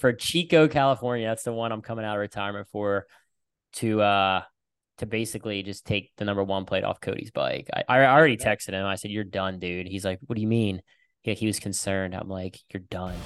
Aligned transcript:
for 0.00 0.12
Chico, 0.12 0.68
California. 0.68 1.26
That's 1.26 1.44
the 1.44 1.52
one 1.52 1.72
I'm 1.72 1.82
coming 1.82 2.04
out 2.04 2.16
of 2.16 2.20
retirement 2.20 2.68
for. 2.72 3.06
To 3.74 4.00
uh 4.00 4.42
to 4.98 5.06
basically 5.06 5.62
just 5.62 5.86
take 5.86 6.10
the 6.16 6.24
number 6.24 6.42
one 6.42 6.64
plate 6.64 6.84
off 6.84 7.00
Cody's 7.00 7.30
bike. 7.30 7.68
I, 7.72 7.84
I 8.00 8.06
already 8.06 8.36
texted 8.36 8.70
him. 8.70 8.84
I 8.84 8.96
said, 8.96 9.10
"You're 9.10 9.24
done, 9.24 9.58
dude." 9.58 9.86
He's 9.86 10.04
like, 10.04 10.18
"What 10.26 10.36
do 10.36 10.42
you 10.42 10.48
mean?" 10.48 10.82
Yeah, 11.24 11.34
he 11.34 11.46
was 11.46 11.60
concerned. 11.60 12.14
I'm 12.14 12.28
like, 12.28 12.58
"You're 12.72 12.82
done." 12.82 13.16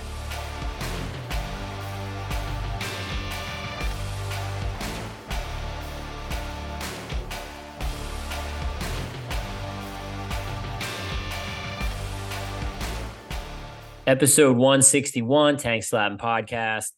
Episode 14.06 14.56
161, 14.56 15.56
Tank 15.58 15.84
Slapping 15.84 16.18
Podcast 16.18 16.90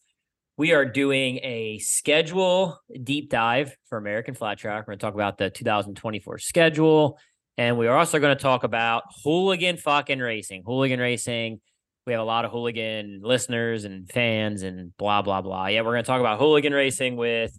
we 0.57 0.71
are 0.71 0.85
doing 0.85 1.39
a 1.43 1.79
schedule 1.79 2.79
deep 3.03 3.29
dive 3.29 3.75
for 3.89 3.97
American 3.97 4.35
Flat 4.35 4.57
Track. 4.57 4.83
We're 4.83 4.93
going 4.93 4.99
to 4.99 5.05
talk 5.05 5.13
about 5.13 5.37
the 5.37 5.49
2024 5.49 6.39
schedule. 6.39 7.19
And 7.57 7.77
we 7.77 7.87
are 7.87 7.97
also 7.97 8.19
going 8.19 8.35
to 8.35 8.41
talk 8.41 8.63
about 8.63 9.03
hooligan 9.23 9.77
fucking 9.77 10.19
racing. 10.19 10.63
Hooligan 10.65 10.99
racing. 10.99 11.59
We 12.05 12.13
have 12.13 12.21
a 12.21 12.25
lot 12.25 12.45
of 12.45 12.51
hooligan 12.51 13.21
listeners 13.23 13.83
and 13.83 14.09
fans 14.09 14.61
and 14.61 14.95
blah, 14.97 15.21
blah, 15.21 15.41
blah. 15.41 15.67
Yeah, 15.67 15.81
we're 15.81 15.93
going 15.93 16.03
to 16.03 16.07
talk 16.07 16.19
about 16.19 16.39
hooligan 16.39 16.73
racing 16.73 17.17
with 17.17 17.57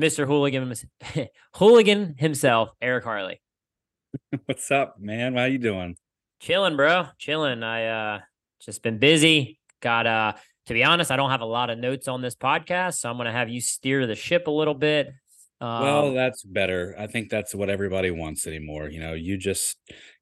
Mr. 0.00 0.26
Hooligan, 0.26 0.72
hooligan 1.54 2.14
himself, 2.18 2.70
Erik 2.80 3.04
Harley. 3.04 3.40
What's 4.46 4.70
up, 4.70 4.96
man? 4.98 5.36
How 5.36 5.44
you 5.44 5.58
doing? 5.58 5.96
Chilling, 6.40 6.76
bro. 6.76 7.06
Chilling. 7.18 7.62
I 7.62 7.86
uh 7.86 8.20
just 8.64 8.82
been 8.82 8.98
busy. 8.98 9.58
Got 9.80 10.06
uh 10.06 10.32
to 10.66 10.74
be 10.74 10.84
honest, 10.84 11.10
I 11.10 11.16
don't 11.16 11.30
have 11.30 11.40
a 11.40 11.46
lot 11.46 11.70
of 11.70 11.78
notes 11.78 12.08
on 12.08 12.22
this 12.22 12.36
podcast, 12.36 12.94
so 12.98 13.10
I'm 13.10 13.16
going 13.16 13.26
to 13.26 13.32
have 13.32 13.48
you 13.48 13.60
steer 13.60 14.06
the 14.06 14.14
ship 14.14 14.46
a 14.46 14.50
little 14.50 14.74
bit. 14.74 15.12
Um, 15.60 15.82
well, 15.82 16.12
that's 16.12 16.42
better. 16.42 16.94
I 16.98 17.06
think 17.06 17.30
that's 17.30 17.54
what 17.54 17.70
everybody 17.70 18.10
wants 18.10 18.46
anymore. 18.48 18.88
You 18.88 18.98
know, 18.98 19.12
you 19.12 19.36
just, 19.36 19.76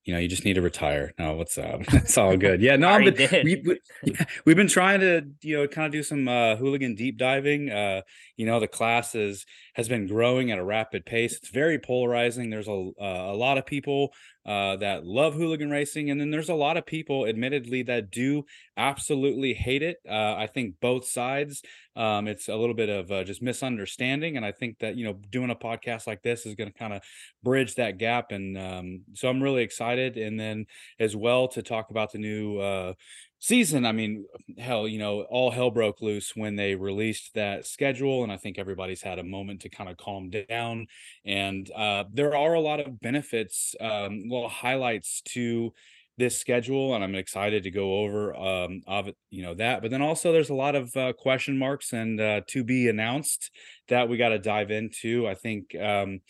you 0.04 0.12
know, 0.12 0.20
you 0.20 0.28
just 0.28 0.44
need 0.44 0.54
to 0.54 0.62
retire. 0.62 1.14
No, 1.18 1.34
what's 1.34 1.56
up? 1.56 1.80
It's 1.94 2.18
all 2.18 2.36
good. 2.36 2.60
Yeah, 2.60 2.76
no, 2.76 2.98
but 3.04 3.18
we, 3.42 3.62
we, 3.64 3.80
yeah, 4.04 4.24
we've 4.44 4.56
been 4.56 4.68
trying 4.68 5.00
to, 5.00 5.22
you 5.42 5.56
know, 5.56 5.66
kind 5.66 5.86
of 5.86 5.92
do 5.92 6.02
some 6.02 6.28
uh, 6.28 6.56
hooligan 6.56 6.94
deep 6.94 7.16
diving. 7.16 7.70
Uh, 7.70 8.02
you 8.36 8.44
know, 8.44 8.60
the 8.60 8.68
class 8.68 9.14
is, 9.14 9.46
has 9.74 9.88
been 9.88 10.06
growing 10.06 10.50
at 10.50 10.58
a 10.58 10.64
rapid 10.64 11.06
pace. 11.06 11.36
It's 11.36 11.48
very 11.48 11.78
polarizing. 11.78 12.50
There's 12.50 12.68
a, 12.68 12.90
uh, 13.00 13.32
a 13.32 13.36
lot 13.36 13.56
of 13.56 13.64
people 13.64 14.12
uh, 14.46 14.76
that 14.76 15.04
love 15.06 15.34
hooligan 15.34 15.70
racing, 15.70 16.10
and 16.10 16.20
then 16.20 16.30
there's 16.30 16.48
a 16.48 16.54
lot 16.54 16.76
of 16.76 16.86
people, 16.86 17.26
admittedly, 17.26 17.82
that 17.82 18.10
do 18.10 18.44
absolutely 18.76 19.54
hate 19.54 19.82
it. 19.82 19.98
Uh, 20.08 20.34
I 20.36 20.46
think 20.46 20.76
both 20.80 21.06
sides. 21.06 21.62
Um, 21.96 22.28
it's 22.28 22.48
a 22.48 22.56
little 22.56 22.74
bit 22.74 22.88
of 22.88 23.10
uh, 23.10 23.24
just 23.24 23.42
misunderstanding, 23.42 24.36
and 24.36 24.46
I 24.46 24.52
think 24.52 24.78
that 24.78 24.96
you 24.96 25.04
know 25.04 25.18
doing 25.30 25.50
a 25.50 25.54
podcast 25.56 26.06
like 26.06 26.22
this 26.22 26.46
is 26.46 26.54
going 26.54 26.72
to 26.72 26.78
kind 26.78 26.92
of 26.92 27.02
bridge 27.42 27.74
that 27.74 27.98
gap, 27.98 28.32
and 28.32 28.56
um, 28.56 29.00
so 29.14 29.28
I'm 29.28 29.42
really 29.42 29.62
excited. 29.62 30.16
And 30.16 30.38
then 30.38 30.66
as 30.98 31.14
well 31.16 31.48
to 31.48 31.62
talk 31.62 31.90
about 31.90 32.12
the 32.12 32.18
new 32.18 32.58
uh, 32.58 32.94
season, 33.40 33.86
I 33.86 33.92
mean, 33.92 34.26
hell, 34.58 34.86
you 34.86 34.98
know, 34.98 35.22
all 35.22 35.50
hell 35.50 35.70
broke 35.70 36.00
loose 36.02 36.36
when 36.36 36.56
they 36.56 36.74
released 36.74 37.34
that 37.34 37.66
schedule, 37.66 38.22
and 38.22 38.30
I 38.30 38.36
think 38.36 38.58
everybody's 38.58 39.02
had 39.02 39.18
a 39.18 39.24
moment 39.24 39.62
to 39.62 39.70
kind 39.70 39.90
of 39.90 39.96
calm 39.96 40.30
down. 40.30 40.86
And 41.24 41.68
uh, 41.74 42.04
there 42.12 42.36
are 42.36 42.54
a 42.54 42.60
lot 42.60 42.80
of 42.80 43.00
benefits, 43.00 43.74
um, 43.80 44.24
little 44.28 44.48
highlights 44.48 45.22
to 45.32 45.72
this 46.18 46.38
schedule, 46.38 46.94
and 46.94 47.02
I'm 47.02 47.14
excited 47.14 47.62
to 47.62 47.70
go 47.70 48.00
over 48.00 48.36
um, 48.36 48.82
of 48.86 49.08
you 49.30 49.42
know 49.42 49.54
that. 49.54 49.80
But 49.80 49.90
then 49.90 50.02
also, 50.02 50.32
there's 50.32 50.50
a 50.50 50.54
lot 50.54 50.74
of 50.74 50.94
uh, 50.94 51.14
question 51.14 51.58
marks 51.58 51.94
and 51.94 52.20
uh, 52.20 52.42
to 52.48 52.62
be 52.62 52.88
announced 52.88 53.50
that 53.88 54.08
we 54.08 54.18
got 54.18 54.28
to 54.28 54.38
dive 54.38 54.70
into. 54.70 55.26
I 55.26 55.34
think. 55.34 55.74
Um, 55.74 56.20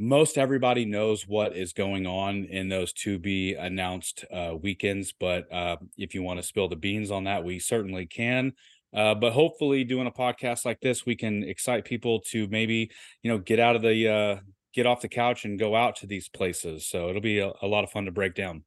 most 0.00 0.38
everybody 0.38 0.86
knows 0.86 1.28
what 1.28 1.54
is 1.54 1.74
going 1.74 2.06
on 2.06 2.46
in 2.46 2.70
those 2.70 2.90
to 2.94 3.18
be 3.18 3.54
announced 3.54 4.24
uh, 4.32 4.54
weekends. 4.58 5.12
But 5.12 5.52
uh, 5.52 5.76
if 5.98 6.14
you 6.14 6.22
want 6.22 6.38
to 6.38 6.42
spill 6.42 6.68
the 6.68 6.76
beans 6.76 7.10
on 7.10 7.24
that, 7.24 7.44
we 7.44 7.58
certainly 7.58 8.06
can. 8.06 8.54
Uh, 8.94 9.14
but 9.14 9.34
hopefully, 9.34 9.84
doing 9.84 10.06
a 10.06 10.10
podcast 10.10 10.64
like 10.64 10.80
this, 10.80 11.04
we 11.04 11.14
can 11.14 11.44
excite 11.44 11.84
people 11.84 12.20
to 12.28 12.48
maybe 12.48 12.90
you 13.22 13.30
know 13.30 13.36
get 13.36 13.60
out 13.60 13.76
of 13.76 13.82
the 13.82 14.08
uh, 14.08 14.36
get 14.72 14.86
off 14.86 15.02
the 15.02 15.08
couch 15.08 15.44
and 15.44 15.58
go 15.58 15.76
out 15.76 15.96
to 15.96 16.06
these 16.06 16.30
places. 16.30 16.86
So 16.86 17.10
it'll 17.10 17.20
be 17.20 17.40
a, 17.40 17.52
a 17.60 17.66
lot 17.66 17.84
of 17.84 17.90
fun 17.90 18.06
to 18.06 18.10
break 18.10 18.34
down. 18.34 18.64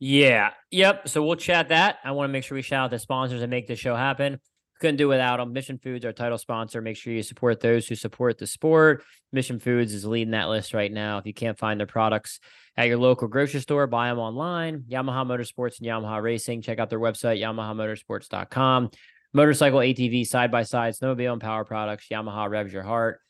Yeah. 0.00 0.50
Yep. 0.70 1.08
So 1.08 1.22
we'll 1.24 1.36
chat 1.36 1.70
that. 1.70 1.96
I 2.04 2.12
want 2.12 2.28
to 2.28 2.32
make 2.32 2.44
sure 2.44 2.56
we 2.56 2.62
shout 2.62 2.84
out 2.84 2.90
the 2.90 2.98
sponsors 2.98 3.40
and 3.40 3.50
make 3.50 3.66
this 3.66 3.78
show 3.78 3.96
happen 3.96 4.38
couldn't 4.80 4.96
do 4.96 5.08
without 5.08 5.36
them. 5.36 5.52
Mission 5.52 5.78
Foods, 5.78 6.04
our 6.04 6.12
title 6.12 6.38
sponsor. 6.38 6.80
Make 6.80 6.96
sure 6.96 7.12
you 7.12 7.22
support 7.22 7.60
those 7.60 7.86
who 7.86 7.94
support 7.94 8.38
the 8.38 8.46
sport. 8.46 9.04
Mission 9.32 9.60
Foods 9.60 9.94
is 9.94 10.04
leading 10.04 10.32
that 10.32 10.48
list 10.48 10.74
right 10.74 10.90
now. 10.90 11.18
If 11.18 11.26
you 11.26 11.34
can't 11.34 11.58
find 11.58 11.78
their 11.78 11.86
products 11.86 12.40
at 12.76 12.88
your 12.88 12.98
local 12.98 13.28
grocery 13.28 13.60
store, 13.60 13.86
buy 13.86 14.08
them 14.08 14.18
online. 14.18 14.84
Yamaha 14.90 15.26
Motorsports 15.26 15.78
and 15.78 15.88
Yamaha 15.88 16.22
Racing. 16.22 16.62
Check 16.62 16.78
out 16.78 16.90
their 16.90 16.98
website, 16.98 17.40
yamahamotorsports.com. 17.40 18.90
Motorcycle, 19.32 19.78
ATV, 19.78 20.26
side 20.26 20.50
by 20.50 20.64
side, 20.64 20.94
snowmobile, 20.94 21.32
and 21.32 21.40
power 21.40 21.64
products. 21.64 22.06
Yamaha 22.10 22.50
revs 22.50 22.72
your 22.72 22.82
heart. 22.82 23.20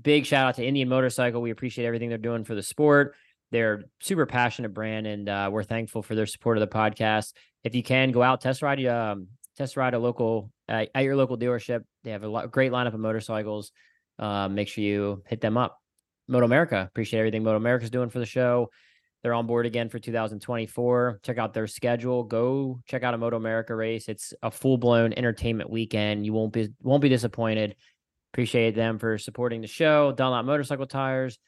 Big 0.00 0.26
shout 0.26 0.48
out 0.48 0.54
to 0.56 0.66
Indian 0.66 0.88
Motorcycle. 0.88 1.40
We 1.40 1.50
appreciate 1.50 1.86
everything 1.86 2.10
they're 2.10 2.18
doing 2.18 2.44
for 2.44 2.54
the 2.54 2.62
sport. 2.62 3.14
They're 3.52 3.84
super 4.00 4.26
passionate 4.26 4.74
brand, 4.74 5.06
and 5.06 5.28
uh, 5.28 5.48
we're 5.50 5.62
thankful 5.62 6.02
for 6.02 6.14
their 6.14 6.26
support 6.26 6.58
of 6.58 6.68
the 6.68 6.76
podcast. 6.76 7.32
If 7.64 7.74
you 7.74 7.82
can 7.82 8.10
go 8.10 8.22
out 8.22 8.40
test 8.42 8.60
ride, 8.60 8.84
um, 8.84 9.28
test 9.56 9.76
ride 9.76 9.94
a 9.94 9.98
local 9.98 10.50
uh, 10.68 10.86
at 10.94 11.04
your 11.04 11.16
local 11.16 11.36
dealership. 11.38 11.84
They 12.04 12.10
have 12.10 12.22
a 12.22 12.28
lot, 12.28 12.50
great 12.50 12.72
lineup 12.72 12.94
of 12.94 13.00
motorcycles. 13.00 13.72
Uh, 14.18 14.48
make 14.48 14.68
sure 14.68 14.84
you 14.84 15.22
hit 15.26 15.40
them 15.40 15.56
up. 15.56 15.78
Moto 16.28 16.44
America, 16.44 16.86
appreciate 16.90 17.20
everything 17.20 17.44
Moto 17.44 17.56
America 17.56 17.84
is 17.84 17.90
doing 17.90 18.10
for 18.10 18.18
the 18.18 18.26
show. 18.26 18.70
They're 19.22 19.34
on 19.34 19.46
board 19.46 19.66
again 19.66 19.88
for 19.88 19.98
2024. 19.98 21.20
Check 21.22 21.38
out 21.38 21.54
their 21.54 21.66
schedule. 21.66 22.22
Go 22.24 22.80
check 22.86 23.02
out 23.02 23.14
a 23.14 23.18
Moto 23.18 23.36
America 23.36 23.74
race. 23.74 24.08
It's 24.08 24.32
a 24.42 24.50
full 24.50 24.78
blown 24.78 25.12
entertainment 25.12 25.70
weekend. 25.70 26.24
You 26.24 26.32
won't 26.32 26.52
be 26.52 26.68
won't 26.82 27.02
be 27.02 27.08
disappointed. 27.08 27.76
Appreciate 28.32 28.74
them 28.74 28.98
for 28.98 29.18
supporting 29.18 29.62
the 29.62 29.66
show. 29.66 30.12
Dunlop 30.12 30.44
motorcycle 30.44 30.86
tires, 30.86 31.38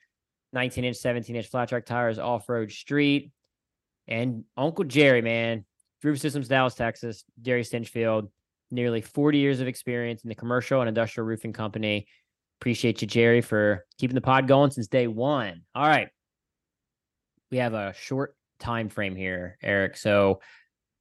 19 0.52 0.84
inch, 0.84 0.96
17 0.96 1.36
inch 1.36 1.46
flat 1.46 1.68
track 1.68 1.86
tires, 1.86 2.18
off 2.18 2.48
road 2.48 2.72
street, 2.72 3.30
and 4.06 4.44
Uncle 4.56 4.84
Jerry, 4.84 5.22
man, 5.22 5.64
Roof 6.02 6.18
Systems, 6.18 6.48
Dallas, 6.48 6.74
Texas, 6.74 7.24
Jerry 7.42 7.62
Stinchfield, 7.62 8.28
nearly 8.70 9.00
40 9.00 9.38
years 9.38 9.60
of 9.60 9.68
experience 9.68 10.22
in 10.22 10.28
the 10.28 10.34
commercial 10.34 10.80
and 10.80 10.88
industrial 10.88 11.26
roofing 11.26 11.52
company. 11.52 12.06
Appreciate 12.60 13.02
you, 13.02 13.08
Jerry, 13.08 13.40
for 13.40 13.84
keeping 13.98 14.14
the 14.14 14.20
pod 14.20 14.48
going 14.48 14.70
since 14.70 14.88
day 14.88 15.06
one. 15.06 15.62
All 15.74 15.86
right. 15.86 16.08
We 17.50 17.58
have 17.58 17.74
a 17.74 17.94
short 17.94 18.36
time 18.58 18.88
frame 18.88 19.16
here, 19.16 19.58
Erik. 19.62 19.96
So 19.96 20.40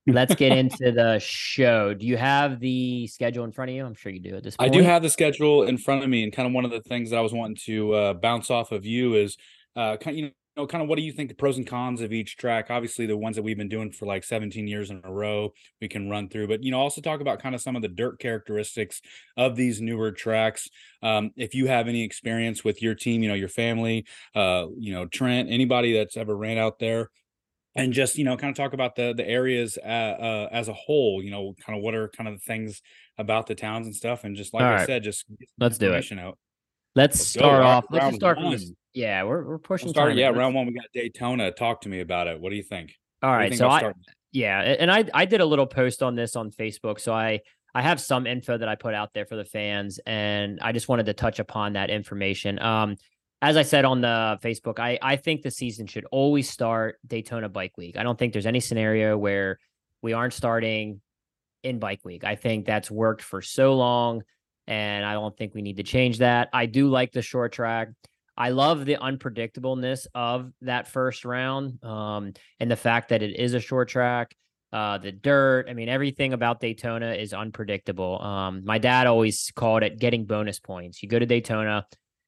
let's 0.06 0.36
get 0.36 0.52
into 0.58 0.92
the 0.92 1.20
show. 1.20 1.94
Do 1.94 2.06
you 2.06 2.18
have 2.18 2.60
the 2.60 3.08
schedule 3.08 3.44
in 3.44 3.52
front 3.52 3.70
of 3.70 3.76
you? 3.76 3.86
I'm 3.86 3.96
sure 3.96 4.12
you 4.12 4.20
do 4.20 4.36
at 4.36 4.44
this 4.44 4.56
point. 4.56 4.70
I 4.70 4.78
do 4.78 4.84
have 4.84 5.02
the 5.02 5.10
schedule 5.10 5.64
in 5.64 5.78
front 5.78 6.04
of 6.04 6.10
me. 6.10 6.24
And 6.24 6.32
kind 6.32 6.48
of 6.48 6.54
one 6.54 6.66
of 6.66 6.72
the 6.72 6.82
things 6.82 7.10
that 7.10 7.18
I 7.18 7.22
was 7.22 7.34
wanting 7.34 7.58
to 7.66 7.94
uh, 7.94 8.14
bounce 8.14 8.50
off 8.50 8.72
of 8.72 8.86
you 8.86 9.16
is 9.16 9.38
uh, 9.76 9.98
kind 9.98 10.16
of, 10.16 10.24
you 10.24 10.32
know, 10.58 10.68
kind 10.68 10.82
of 10.82 10.90
what 10.90 10.98
do 10.98 11.04
you 11.04 11.14
think 11.14 11.30
the 11.30 11.36
pros 11.36 11.58
and 11.58 11.68
cons 11.68 12.02
of 12.02 12.12
each 12.12 12.36
track? 12.36 12.68
Obviously, 12.70 13.06
the 13.06 13.16
ones 13.16 13.36
that 13.36 13.44
we've 13.44 13.58
been 13.58 13.70
doing 13.70 13.92
for 13.92 14.06
like 14.06 14.24
17 14.24 14.68
years 14.68 14.90
in 14.90 15.02
a 15.04 15.12
row, 15.12 15.54
we 15.80 15.88
can 15.88 16.10
run 16.10 16.28
through, 16.28 16.48
but 16.48 16.64
you 16.64 16.72
know, 16.72 16.80
also 16.80 17.00
talk 17.00 17.22
about 17.22 17.42
kind 17.42 17.56
of 17.56 17.62
some 17.62 17.76
of 17.76 17.82
the 17.82 17.88
dirt 17.88 18.20
characteristics 18.20 19.02
of 19.38 19.56
these 19.56 19.80
newer 19.80 20.12
tracks. 20.12 20.70
Um, 21.02 21.32
if 21.38 21.54
you 21.54 21.68
have 21.68 21.88
any 21.88 22.04
experience 22.04 22.64
with 22.64 22.82
your 22.82 22.96
team, 22.96 23.24
you 23.24 23.30
know, 23.30 23.36
your 23.36 23.48
family, 23.48 24.06
uh, 24.36 24.66
you 24.78 24.92
know, 24.94 25.06
Trent, 25.06 25.50
anybody 25.50 25.94
that's 25.94 26.18
ever 26.18 26.36
ran 26.36 26.58
out 26.58 26.80
there, 26.80 27.10
and 27.76 27.94
just 27.94 28.18
you 28.18 28.24
know, 28.24 28.36
kind 28.36 28.50
of 28.50 28.58
talk 28.58 28.74
about 28.74 28.96
the 28.96 29.14
the 29.16 29.28
areas 29.28 29.78
uh, 29.84 29.88
uh, 29.88 30.50
as 30.52 30.68
a 30.68 30.74
whole. 30.74 31.22
You 31.24 31.32
know, 31.32 31.56
kind 31.64 31.78
of 31.78 31.84
what 31.84 31.94
are 31.94 32.10
kind 32.10 32.28
of 32.28 32.36
the 32.36 32.42
things 32.42 32.82
about 33.18 33.48
the 33.48 33.56
towns 33.56 33.86
and 33.86 33.96
stuff, 33.96 34.24
and 34.24 34.36
just 34.36 34.54
like 34.54 34.64
All 34.64 34.70
I 34.70 34.76
right. 34.76 34.86
said, 34.86 35.04
just 35.04 35.26
let's 35.60 35.78
do 35.78 35.94
it. 35.94 36.20
Out. 36.20 36.38
Let's, 36.96 37.20
let's 37.20 37.28
start 37.28 37.62
off. 37.62 37.86
Let's 37.92 38.16
start 38.16 38.40
from 38.40 38.52
this 38.52 38.72
yeah, 38.98 39.24
we're 39.24 39.44
we're 39.44 39.60
pushing. 39.60 39.88
We'll 39.88 39.94
start, 39.94 40.16
yeah, 40.16 40.30
round 40.30 40.56
one 40.56 40.66
we 40.66 40.74
got 40.74 40.86
Daytona. 40.92 41.52
Talk 41.52 41.82
to 41.82 41.90
me 41.90 42.00
about 42.00 42.28
it. 42.28 42.40
What 42.42 42.50
do 42.50 42.56
you 42.56 42.64
think? 42.64 42.96
All 43.22 43.32
right, 43.32 43.54
so 43.54 43.70
I 43.70 43.94
yeah, 44.32 44.60
and 44.60 44.92
I 44.92 45.06
I 45.14 45.26
did 45.26 45.40
a 45.40 45.46
little 45.46 45.68
post 45.68 46.02
on 46.02 46.16
this 46.16 46.36
on 46.36 46.50
Facebook, 46.50 47.00
so 47.00 47.14
I 47.14 47.42
I 47.76 47.84
have 47.84 48.02
some 48.02 48.26
info 48.26 48.58
that 48.58 48.68
I 48.68 48.74
put 48.74 48.96
out 48.96 49.14
there 49.14 49.28
for 49.28 49.36
the 49.36 49.46
fans, 49.46 50.00
and 50.08 50.60
I 50.62 50.72
just 50.72 50.90
wanted 50.90 51.06
to 51.06 51.14
touch 51.14 51.38
upon 51.38 51.74
that 51.74 51.92
information. 51.92 52.60
Um, 52.60 52.96
as 53.40 53.56
I 53.56 53.62
said 53.62 53.86
on 53.86 54.02
the 54.02 54.40
Facebook, 54.44 54.80
I 54.80 54.98
I 55.00 55.16
think 55.16 55.44
the 55.44 55.52
season 55.52 55.86
should 55.86 56.06
always 56.12 56.50
start 56.50 56.98
Daytona 57.06 57.50
Bike 57.50 57.78
Week. 57.78 57.98
I 57.98 58.04
don't 58.04 58.18
think 58.18 58.34
there's 58.34 58.48
any 58.48 58.60
scenario 58.60 59.16
where 59.16 59.60
we 60.02 60.14
aren't 60.14 60.34
starting 60.34 61.02
in 61.62 61.78
Bike 61.78 62.04
Week. 62.04 62.24
I 62.24 62.34
think 62.34 62.66
that's 62.66 62.90
worked 62.90 63.22
for 63.22 63.44
so 63.44 63.76
long, 63.76 64.24
and 64.66 65.06
I 65.06 65.14
don't 65.14 65.38
think 65.38 65.54
we 65.54 65.62
need 65.62 65.78
to 65.78 65.84
change 65.84 66.18
that. 66.18 66.50
I 66.52 66.66
do 66.66 66.90
like 66.90 67.12
the 67.12 67.22
short 67.22 67.52
track. 67.52 67.90
I 68.38 68.50
love 68.50 68.86
the 68.86 68.98
unpredictableness 68.98 70.08
of 70.14 70.52
that 70.62 70.88
first 70.88 71.26
round 71.26 71.84
um, 71.84 72.34
and 72.60 72.70
the 72.70 72.76
fact 72.76 73.10
that 73.10 73.24
it 73.24 73.36
is 73.36 73.54
a 73.54 73.60
short 73.60 73.90
track. 73.90 74.36
uh, 74.74 74.98
the 74.98 75.12
dirt. 75.12 75.68
I 75.70 75.74
mean, 75.74 75.90
everything 75.90 76.34
about 76.34 76.60
Daytona 76.60 77.14
is 77.14 77.34
unpredictable. 77.34 78.22
Um, 78.22 78.64
my 78.66 78.78
dad 78.78 79.08
always 79.08 79.52
called 79.56 79.84
it 79.84 79.98
getting 80.00 80.26
bonus 80.26 80.60
points. 80.60 81.02
You 81.02 81.10
go 81.10 81.20
to 81.20 81.26
Daytona, 81.26 81.86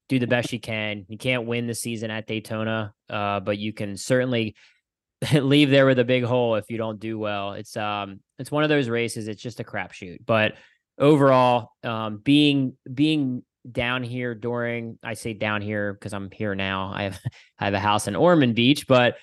do 0.07 0.19
the 0.19 0.27
best 0.27 0.53
you 0.53 0.59
can. 0.59 1.05
You 1.09 1.17
can't 1.17 1.45
win 1.45 1.67
the 1.67 1.75
season 1.75 2.11
at 2.11 2.27
Daytona, 2.27 2.93
uh, 3.09 3.41
but 3.41 3.57
you 3.57 3.73
can 3.73 3.97
certainly 3.97 4.55
leave 5.33 5.69
there 5.69 5.85
with 5.85 5.99
a 5.99 6.05
big 6.05 6.23
hole 6.23 6.55
if 6.55 6.65
you 6.69 6.77
don't 6.77 6.99
do 6.99 7.19
well. 7.19 7.53
It's 7.53 7.75
um, 7.75 8.21
it's 8.39 8.51
one 8.51 8.63
of 8.63 8.69
those 8.69 8.89
races. 8.89 9.27
It's 9.27 9.41
just 9.41 9.59
a 9.59 9.63
crapshoot. 9.65 10.19
But 10.25 10.55
overall, 10.97 11.71
um, 11.83 12.17
being 12.17 12.77
being 12.91 13.43
down 13.69 14.03
here 14.03 14.35
during 14.35 14.97
I 15.03 15.13
say 15.13 15.33
down 15.33 15.61
here 15.61 15.93
because 15.93 16.13
I'm 16.13 16.29
here 16.31 16.55
now. 16.55 16.91
I 16.93 17.03
have 17.03 17.19
I 17.59 17.65
have 17.65 17.73
a 17.73 17.79
house 17.79 18.07
in 18.07 18.15
Ormond 18.15 18.55
Beach, 18.55 18.87
but 18.87 19.15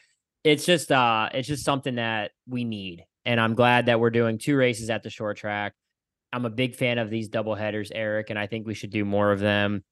it's 0.44 0.64
just 0.64 0.92
uh 0.92 1.28
it's 1.32 1.48
just 1.48 1.64
something 1.64 1.96
that 1.96 2.32
we 2.48 2.64
need. 2.64 3.04
And 3.24 3.40
I'm 3.40 3.54
glad 3.54 3.86
that 3.86 3.98
we're 3.98 4.10
doing 4.10 4.38
two 4.38 4.56
races 4.56 4.90
at 4.90 5.02
the 5.02 5.10
short 5.10 5.36
track. 5.36 5.74
I'm 6.32 6.44
a 6.44 6.50
big 6.50 6.76
fan 6.76 6.98
of 6.98 7.10
these 7.10 7.28
double 7.28 7.54
headers, 7.54 7.90
Erik, 7.92 8.30
and 8.30 8.38
I 8.38 8.46
think 8.46 8.66
we 8.66 8.74
should 8.74 8.90
do 8.90 9.04
more 9.04 9.32
of 9.32 9.40
them. 9.40 9.84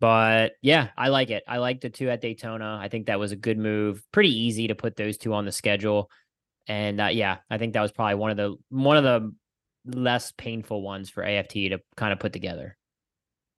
But 0.00 0.52
yeah, 0.62 0.88
I 0.96 1.08
like 1.08 1.30
it. 1.30 1.42
I 1.48 1.58
like 1.58 1.80
the 1.80 1.90
two 1.90 2.10
at 2.10 2.20
Daytona. 2.20 2.78
I 2.80 2.88
think 2.88 3.06
that 3.06 3.18
was 3.18 3.32
a 3.32 3.36
good 3.36 3.58
move. 3.58 4.02
Pretty 4.12 4.36
easy 4.36 4.68
to 4.68 4.74
put 4.74 4.96
those 4.96 5.16
two 5.16 5.32
on 5.32 5.44
the 5.44 5.52
schedule. 5.52 6.10
And 6.66 7.00
uh, 7.00 7.06
yeah, 7.06 7.38
I 7.48 7.58
think 7.58 7.74
that 7.74 7.82
was 7.82 7.92
probably 7.92 8.16
one 8.16 8.30
of 8.30 8.36
the 8.36 8.56
one 8.68 8.96
of 8.96 9.04
the 9.04 9.32
less 9.98 10.32
painful 10.32 10.82
ones 10.82 11.08
for 11.08 11.22
AFT 11.22 11.52
to 11.52 11.78
kind 11.96 12.12
of 12.12 12.18
put 12.18 12.32
together. 12.32 12.76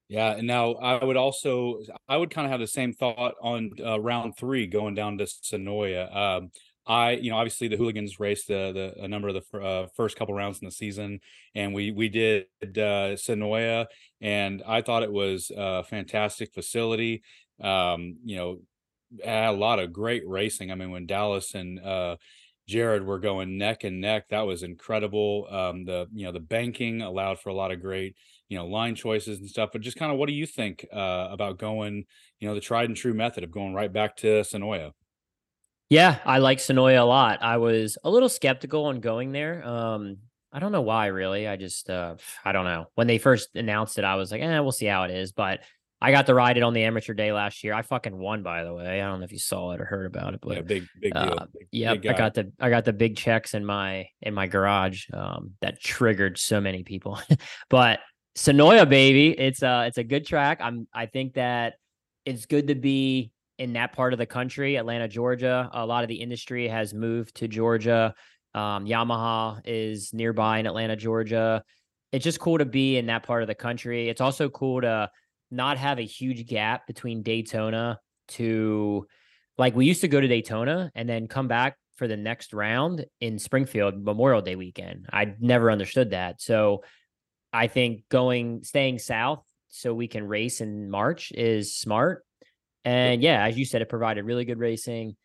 Yeah, 0.08 0.31
and 0.32 0.46
now 0.46 0.72
I 0.75 1.05
would 1.05 1.16
also 1.19 1.81
I 2.08 2.16
would 2.16 2.31
kind 2.31 2.46
of 2.46 2.50
have 2.50 2.60
the 2.60 2.66
same 2.66 2.94
thought 2.94 3.34
on 3.43 3.72
uh, 3.84 4.00
round 4.00 4.37
three 4.38 4.66
going 4.66 4.94
down 4.94 5.19
to 5.19 5.25
Senoia. 5.25 6.14
Um, 6.14 6.50
I, 6.87 7.10
you 7.12 7.31
know, 7.31 7.37
obviously 7.37 7.69
the 7.69 7.76
hooligans 7.76 8.19
raced 8.19 8.49
the 8.49 8.72
the 8.96 9.05
a 9.05 9.08
number 9.08 9.28
of 9.28 9.34
the 9.34 9.58
uh, 9.58 9.87
first 9.94 10.16
couple 10.16 10.34
rounds 10.34 10.60
in 10.62 10.64
the 10.66 10.72
season, 10.72 11.20
and 11.55 11.75
we 11.75 11.90
we 11.90 12.08
did 12.08 12.46
uh, 12.62 13.16
Senoia, 13.16 13.87
and 14.22 14.62
I 14.66 14.81
thought 14.81 15.02
it 15.02 15.12
was 15.12 15.52
a 15.55 15.84
fantastic 15.84 16.55
facility. 16.55 17.22
Um, 17.60 18.16
you 18.25 18.37
know, 18.37 18.60
a 19.25 19.52
lot 19.52 19.78
of 19.78 19.93
great 19.93 20.26
racing. 20.26 20.70
I 20.70 20.75
mean, 20.75 20.90
when 20.90 21.06
Dallas 21.06 21.55
and 21.55 21.81
uh, 21.81 22.16
Jared 22.66 23.05
were 23.05 23.19
going 23.19 23.56
neck 23.58 23.84
and 23.84 24.00
neck, 24.00 24.28
that 24.31 24.43
was 24.46 24.62
incredible. 24.62 25.46
Um, 25.50 25.84
the 25.84 26.06
you 26.12 26.25
know 26.26 26.32
the 26.32 26.40
banking 26.40 27.00
allowed 27.02 27.40
for 27.40 27.49
a 27.50 27.55
lot 27.55 27.72
of 27.72 27.81
great 27.81 28.16
you 28.48 28.56
know 28.56 28.66
line 28.66 28.94
choices 28.94 29.38
and 29.38 29.48
stuff 29.48 29.70
but 29.72 29.80
just 29.80 29.96
kind 29.96 30.12
of 30.12 30.18
what 30.18 30.26
do 30.26 30.32
you 30.32 30.46
think 30.46 30.86
uh, 30.92 31.28
about 31.30 31.58
going 31.58 32.04
you 32.40 32.48
know 32.48 32.54
the 32.54 32.60
tried 32.60 32.88
and 32.88 32.96
true 32.96 33.14
method 33.14 33.44
of 33.44 33.50
going 33.50 33.74
right 33.74 33.92
back 33.92 34.16
to 34.16 34.26
Senoia 34.42 34.92
yeah 35.90 36.18
I 36.24 36.38
like 36.38 36.58
Senoia 36.58 37.00
a 37.00 37.04
lot 37.04 37.42
I 37.42 37.58
was 37.58 37.98
a 38.04 38.10
little 38.10 38.28
skeptical 38.28 38.86
on 38.86 39.00
going 39.00 39.32
there 39.32 39.66
um 39.66 40.18
I 40.52 40.60
don't 40.60 40.72
know 40.72 40.82
why 40.82 41.06
really 41.06 41.46
I 41.46 41.56
just 41.56 41.90
uh 41.90 42.16
I 42.44 42.52
don't 42.52 42.64
know 42.64 42.86
when 42.94 43.06
they 43.06 43.18
first 43.18 43.50
announced 43.54 43.98
it 43.98 44.04
I 44.04 44.16
was 44.16 44.30
like 44.32 44.42
eh 44.42 44.60
we'll 44.60 44.72
see 44.72 44.86
how 44.86 45.04
it 45.04 45.10
is 45.10 45.32
but 45.32 45.60
I 46.00 46.12
got 46.12 46.26
to 46.26 46.34
ride 46.34 46.56
it 46.56 46.62
on 46.62 46.74
the 46.74 46.84
amateur 46.84 47.12
day 47.12 47.32
last 47.32 47.64
year. 47.64 47.74
I 47.74 47.82
fucking 47.82 48.16
won, 48.16 48.44
by 48.44 48.62
the 48.62 48.72
way. 48.72 49.02
I 49.02 49.06
don't 49.06 49.18
know 49.18 49.24
if 49.24 49.32
you 49.32 49.38
saw 49.38 49.72
it 49.72 49.80
or 49.80 49.84
heard 49.84 50.06
about 50.06 50.32
it, 50.32 50.40
but 50.40 50.54
yeah, 50.54 50.60
big, 50.60 50.86
big 51.00 51.12
deal. 51.12 51.22
Uh, 51.22 51.46
big, 51.94 52.06
I 52.06 52.16
got 52.16 52.34
the 52.34 52.52
I 52.60 52.70
got 52.70 52.84
the 52.84 52.92
big 52.92 53.16
checks 53.16 53.52
in 53.52 53.64
my 53.64 54.06
in 54.22 54.32
my 54.32 54.46
garage. 54.46 55.06
Um, 55.12 55.54
that 55.60 55.80
triggered 55.80 56.38
so 56.38 56.60
many 56.60 56.84
people. 56.84 57.18
but 57.68 57.98
Senoia, 58.38 58.88
baby. 58.88 59.31
It's 59.31 59.62
a 59.62 59.87
it's 59.88 59.99
a 59.99 60.05
good 60.05 60.25
track. 60.25 60.61
I'm 60.62 60.87
I 60.94 61.06
think 61.06 61.35
that 61.35 61.75
it's 62.25 62.46
good 62.46 62.69
to 62.69 62.76
be 62.76 63.32
in 63.58 63.73
that 63.73 63.93
part 63.93 64.12
of 64.12 64.20
the 64.20 64.26
country, 64.26 64.76
Atlanta, 64.76 65.08
Georgia. 65.08 65.69
A 65.73 65.85
lot 65.85 66.05
of 66.05 66.08
the 66.08 66.14
industry 66.14 66.69
has 66.69 66.94
moved 66.94 67.35
to 67.38 67.49
Georgia. 67.49 68.14
Um, 68.55 68.87
Yamaha 68.87 69.61
is 69.64 70.14
nearby 70.14 70.58
in 70.58 70.67
Atlanta, 70.69 70.94
Georgia. 70.94 71.64
It's 72.12 72.23
just 72.23 72.38
cool 72.38 72.58
to 72.58 72.64
be 72.64 72.96
in 72.96 73.06
that 73.06 73.25
part 73.25 73.43
of 73.43 73.49
the 73.49 73.56
country. 73.56 74.08
It's 74.08 74.20
also 74.20 74.49
cool 74.49 74.82
to 74.82 75.11
not 75.50 75.76
have 75.76 75.99
a 75.99 76.06
huge 76.06 76.46
gap 76.46 76.87
between 76.87 77.25
Daytona 77.25 77.99
to 78.29 79.05
like 79.58 79.75
we 79.75 79.84
used 79.84 80.02
to 80.02 80.08
go 80.08 80.20
to 80.20 80.29
Daytona 80.29 80.93
and 80.94 81.08
then 81.08 81.26
come 81.26 81.49
back 81.49 81.76
for 81.96 82.06
the 82.06 82.17
next 82.17 82.52
round 82.55 83.05
in 83.20 83.41
Springfield 83.41 84.00
Memorial 84.00 84.43
Day 84.43 84.55
weekend. 84.55 85.08
I 85.12 85.34
never 85.41 85.73
understood 85.73 86.11
that. 86.11 86.41
So 86.41 86.84
I 87.52 87.66
think 87.66 88.02
going 88.08 88.62
staying 88.64 88.98
south 88.98 89.44
so 89.68 89.94
we 89.94 90.08
can 90.08 90.26
race 90.26 90.60
in 90.60 90.90
March 90.90 91.32
is 91.32 91.74
smart. 91.74 92.24
And 92.84 93.22
yeah, 93.22 93.44
as 93.46 93.58
you 93.58 93.64
said, 93.64 93.82
it 93.82 93.88
provided 93.88 94.24
really 94.24 94.44
good 94.44 94.58
racing. 94.58 95.16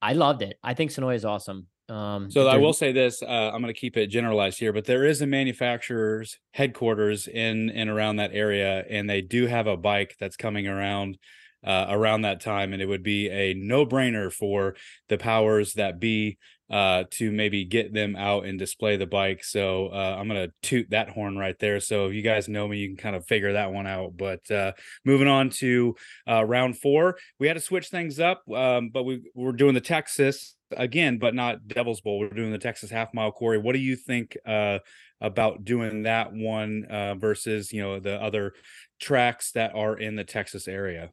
I 0.00 0.12
loved 0.12 0.42
it. 0.42 0.58
I 0.62 0.74
think 0.74 0.90
Senoia 0.90 1.14
is 1.14 1.24
awesome. 1.24 1.66
Um, 1.88 2.30
so 2.30 2.48
I 2.48 2.56
will 2.56 2.72
say 2.72 2.92
this: 2.92 3.22
uh, 3.22 3.26
I'm 3.26 3.62
going 3.62 3.72
to 3.72 3.78
keep 3.78 3.96
it 3.96 4.08
generalized 4.08 4.58
here, 4.58 4.72
but 4.72 4.84
there 4.84 5.04
is 5.04 5.22
a 5.22 5.26
manufacturer's 5.26 6.38
headquarters 6.52 7.28
in 7.28 7.70
and 7.70 7.88
around 7.88 8.16
that 8.16 8.32
area, 8.32 8.84
and 8.90 9.08
they 9.08 9.20
do 9.20 9.46
have 9.46 9.68
a 9.68 9.76
bike 9.76 10.16
that's 10.18 10.36
coming 10.36 10.66
around 10.66 11.16
uh, 11.64 11.86
around 11.88 12.22
that 12.22 12.40
time, 12.40 12.72
and 12.72 12.82
it 12.82 12.86
would 12.86 13.04
be 13.04 13.28
a 13.28 13.54
no 13.54 13.86
brainer 13.86 14.32
for 14.32 14.74
the 15.08 15.18
powers 15.18 15.74
that 15.74 16.00
be 16.00 16.38
uh, 16.70 17.04
to 17.10 17.30
maybe 17.30 17.64
get 17.64 17.92
them 17.92 18.16
out 18.16 18.44
and 18.44 18.58
display 18.58 18.96
the 18.96 19.06
bike. 19.06 19.44
So 19.44 19.88
uh, 19.88 20.16
I'm 20.18 20.28
gonna 20.28 20.48
toot 20.62 20.90
that 20.90 21.10
horn 21.10 21.36
right 21.36 21.58
there. 21.58 21.80
So 21.80 22.06
if 22.06 22.14
you 22.14 22.22
guys 22.22 22.48
know 22.48 22.66
me, 22.66 22.78
you 22.78 22.88
can 22.88 22.96
kind 22.96 23.16
of 23.16 23.26
figure 23.26 23.52
that 23.52 23.72
one 23.72 23.86
out. 23.86 24.16
But 24.16 24.50
uh, 24.50 24.72
moving 25.04 25.28
on 25.28 25.50
to 25.50 25.94
uh, 26.28 26.44
round 26.44 26.78
four, 26.78 27.16
we 27.38 27.46
had 27.46 27.54
to 27.54 27.60
switch 27.60 27.88
things 27.88 28.18
up, 28.18 28.42
um, 28.52 28.90
but 28.90 29.04
we 29.04 29.30
we're 29.34 29.52
doing 29.52 29.74
the 29.74 29.80
Texas 29.80 30.56
again, 30.76 31.18
but 31.18 31.34
not 31.34 31.68
Devil's 31.68 32.00
Bowl. 32.00 32.18
We're 32.18 32.30
doing 32.30 32.52
the 32.52 32.58
Texas 32.58 32.90
Half 32.90 33.14
Mile. 33.14 33.32
Cory, 33.32 33.58
what 33.58 33.72
do 33.72 33.78
you 33.78 33.96
think 33.96 34.36
uh, 34.46 34.78
about 35.20 35.64
doing 35.64 36.02
that 36.02 36.32
one 36.32 36.84
uh, 36.90 37.14
versus 37.14 37.72
you 37.72 37.82
know 37.82 38.00
the 38.00 38.20
other 38.20 38.52
tracks 39.00 39.52
that 39.52 39.74
are 39.74 39.96
in 39.96 40.16
the 40.16 40.24
Texas 40.24 40.66
area? 40.66 41.10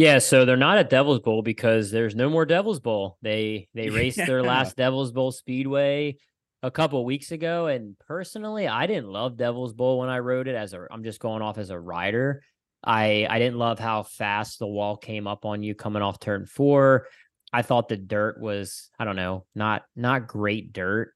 Yeah, 0.00 0.18
so 0.18 0.46
they're 0.46 0.56
not 0.56 0.78
at 0.78 0.88
Devil's 0.88 1.20
Bowl 1.20 1.42
because 1.42 1.90
there's 1.90 2.14
no 2.14 2.30
more 2.30 2.46
Devil's 2.46 2.80
Bowl. 2.80 3.18
They 3.20 3.68
they 3.74 3.90
raced 3.90 4.16
their 4.16 4.42
last 4.42 4.74
Devil's 4.74 5.12
Bowl 5.12 5.30
Speedway 5.30 6.16
a 6.62 6.70
couple 6.70 7.04
weeks 7.04 7.32
ago, 7.32 7.66
and 7.66 7.98
personally, 7.98 8.66
I 8.66 8.86
didn't 8.86 9.10
love 9.10 9.36
Devil's 9.36 9.74
Bowl 9.74 9.98
when 9.98 10.08
I 10.08 10.20
rode 10.20 10.48
it 10.48 10.54
as 10.54 10.72
a. 10.72 10.86
I'm 10.90 11.04
just 11.04 11.20
going 11.20 11.42
off 11.42 11.58
as 11.58 11.68
a 11.68 11.78
rider. 11.78 12.42
I 12.82 13.26
I 13.28 13.38
didn't 13.38 13.58
love 13.58 13.78
how 13.78 14.02
fast 14.02 14.58
the 14.58 14.66
wall 14.66 14.96
came 14.96 15.26
up 15.26 15.44
on 15.44 15.62
you 15.62 15.74
coming 15.74 16.00
off 16.00 16.18
turn 16.18 16.46
four. 16.46 17.06
I 17.52 17.60
thought 17.60 17.90
the 17.90 17.98
dirt 17.98 18.40
was 18.40 18.88
I 18.98 19.04
don't 19.04 19.16
know 19.16 19.44
not 19.54 19.82
not 19.96 20.26
great 20.26 20.72
dirt, 20.72 21.12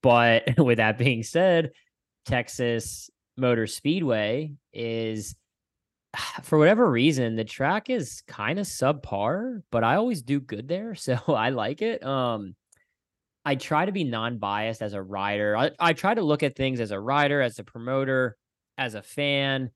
but 0.00 0.44
with 0.58 0.76
that 0.76 0.96
being 0.96 1.24
said, 1.24 1.72
Texas 2.24 3.10
Motor 3.36 3.66
Speedway 3.66 4.52
is 4.72 5.34
for 6.42 6.58
whatever 6.58 6.90
reason, 6.90 7.36
the 7.36 7.44
track 7.44 7.90
is 7.90 8.22
kind 8.26 8.58
of 8.58 8.66
subpar, 8.66 9.62
but 9.70 9.84
I 9.84 9.96
always 9.96 10.22
do 10.22 10.40
good 10.40 10.68
there, 10.68 10.94
so 10.94 11.18
I 11.28 11.50
like 11.50 11.82
it. 11.82 12.04
Um, 12.04 12.54
I 13.44 13.54
try 13.54 13.86
to 13.86 13.92
be 13.92 14.04
non-biased 14.04 14.82
as 14.82 14.92
a 14.92 15.02
rider. 15.02 15.56
I, 15.56 15.70
I 15.78 15.92
try 15.94 16.14
to 16.14 16.22
look 16.22 16.42
at 16.42 16.56
things 16.56 16.80
as 16.80 16.90
a 16.90 17.00
rider, 17.00 17.40
as 17.40 17.58
a 17.58 17.64
promoter, 17.64 18.36
as 18.76 18.94
a 18.94 19.02
fan. 19.02 19.70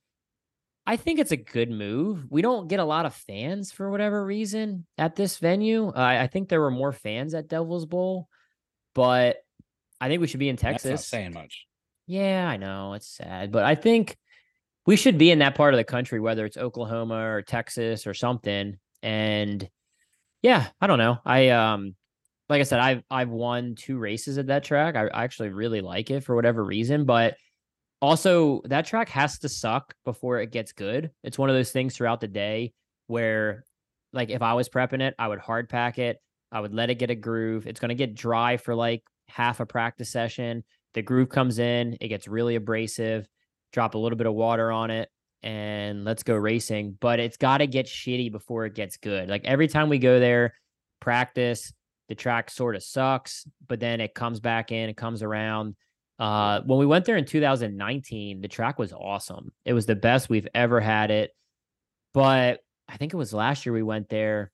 I 0.84 0.96
think 0.96 1.20
it's 1.20 1.30
a 1.32 1.36
good 1.36 1.70
move. 1.70 2.26
We 2.28 2.42
don't 2.42 2.68
get 2.68 2.80
a 2.80 2.84
lot 2.84 3.06
of 3.06 3.14
fans 3.14 3.70
for 3.70 3.90
whatever 3.90 4.24
reason 4.24 4.84
at 4.98 5.14
this 5.14 5.38
venue. 5.38 5.88
Uh, 5.88 5.92
I 5.94 6.26
think 6.26 6.48
there 6.48 6.60
were 6.60 6.72
more 6.72 6.92
fans 6.92 7.34
at 7.34 7.48
Devil's 7.48 7.86
Bowl, 7.86 8.28
but 8.94 9.36
I 10.00 10.08
think 10.08 10.20
we 10.20 10.26
should 10.26 10.40
be 10.40 10.48
in 10.48 10.56
Texas. 10.56 11.06
Saying 11.06 11.32
much. 11.32 11.66
Yeah, 12.06 12.48
I 12.48 12.56
know 12.56 12.94
it's 12.94 13.06
sad, 13.06 13.52
but 13.52 13.64
I 13.64 13.76
think 13.76 14.16
we 14.86 14.96
should 14.96 15.18
be 15.18 15.30
in 15.30 15.38
that 15.40 15.54
part 15.54 15.74
of 15.74 15.78
the 15.78 15.84
country, 15.84 16.20
whether 16.20 16.44
it's 16.44 16.56
Oklahoma 16.56 17.26
or 17.26 17.42
Texas 17.42 18.06
or 18.06 18.14
something. 18.14 18.78
And 19.02 19.68
yeah, 20.42 20.68
I 20.80 20.86
don't 20.86 20.98
know. 20.98 21.18
I 21.24 21.50
um 21.50 21.94
like 22.48 22.60
I 22.60 22.64
said, 22.64 22.80
I've 22.80 23.02
I've 23.10 23.30
won 23.30 23.74
two 23.76 23.98
races 23.98 24.38
at 24.38 24.48
that 24.48 24.64
track. 24.64 24.96
I, 24.96 25.06
I 25.06 25.24
actually 25.24 25.50
really 25.50 25.80
like 25.80 26.10
it 26.10 26.24
for 26.24 26.34
whatever 26.34 26.64
reason, 26.64 27.04
but 27.04 27.36
also 28.00 28.60
that 28.64 28.86
track 28.86 29.08
has 29.10 29.38
to 29.38 29.48
suck 29.48 29.94
before 30.04 30.40
it 30.40 30.50
gets 30.50 30.72
good. 30.72 31.10
It's 31.22 31.38
one 31.38 31.48
of 31.48 31.56
those 31.56 31.70
things 31.70 31.96
throughout 31.96 32.20
the 32.20 32.28
day 32.28 32.72
where 33.06 33.64
like 34.12 34.30
if 34.30 34.42
I 34.42 34.54
was 34.54 34.68
prepping 34.68 35.00
it, 35.00 35.14
I 35.18 35.28
would 35.28 35.38
hard 35.38 35.68
pack 35.68 35.98
it. 35.98 36.18
I 36.50 36.60
would 36.60 36.74
let 36.74 36.90
it 36.90 36.96
get 36.96 37.10
a 37.10 37.14
groove. 37.14 37.66
It's 37.66 37.80
going 37.80 37.88
to 37.90 37.94
get 37.94 38.14
dry 38.14 38.58
for 38.58 38.74
like 38.74 39.02
half 39.28 39.60
a 39.60 39.66
practice 39.66 40.10
session. 40.10 40.64
The 40.92 41.00
groove 41.00 41.30
comes 41.30 41.58
in, 41.58 41.96
it 42.00 42.08
gets 42.08 42.28
really 42.28 42.56
abrasive 42.56 43.26
drop 43.72 43.94
a 43.94 43.98
little 43.98 44.18
bit 44.18 44.26
of 44.26 44.34
water 44.34 44.70
on 44.70 44.90
it, 44.90 45.08
and 45.42 46.04
let's 46.04 46.22
go 46.22 46.34
racing. 46.34 46.96
But 47.00 47.20
it's 47.20 47.36
got 47.36 47.58
to 47.58 47.66
get 47.66 47.86
shitty 47.86 48.30
before 48.30 48.66
it 48.66 48.74
gets 48.74 48.96
good. 48.96 49.28
Like 49.28 49.44
every 49.44 49.68
time 49.68 49.88
we 49.88 49.98
go 49.98 50.20
there, 50.20 50.54
practice, 51.00 51.72
the 52.08 52.14
track 52.14 52.50
sort 52.50 52.76
of 52.76 52.82
sucks, 52.82 53.46
but 53.68 53.80
then 53.80 54.00
it 54.00 54.14
comes 54.14 54.40
back 54.40 54.72
in, 54.72 54.88
it 54.88 54.96
comes 54.96 55.22
around. 55.22 55.74
Uh, 56.18 56.60
when 56.66 56.78
we 56.78 56.86
went 56.86 57.04
there 57.04 57.16
in 57.16 57.24
2019, 57.24 58.40
the 58.40 58.48
track 58.48 58.78
was 58.78 58.92
awesome. 58.92 59.50
It 59.64 59.72
was 59.72 59.86
the 59.86 59.96
best 59.96 60.28
we've 60.28 60.48
ever 60.54 60.78
had 60.78 61.10
it. 61.10 61.30
But 62.14 62.60
I 62.88 62.96
think 62.96 63.12
it 63.12 63.16
was 63.16 63.32
last 63.32 63.64
year 63.64 63.72
we 63.72 63.82
went 63.82 64.08
there. 64.08 64.52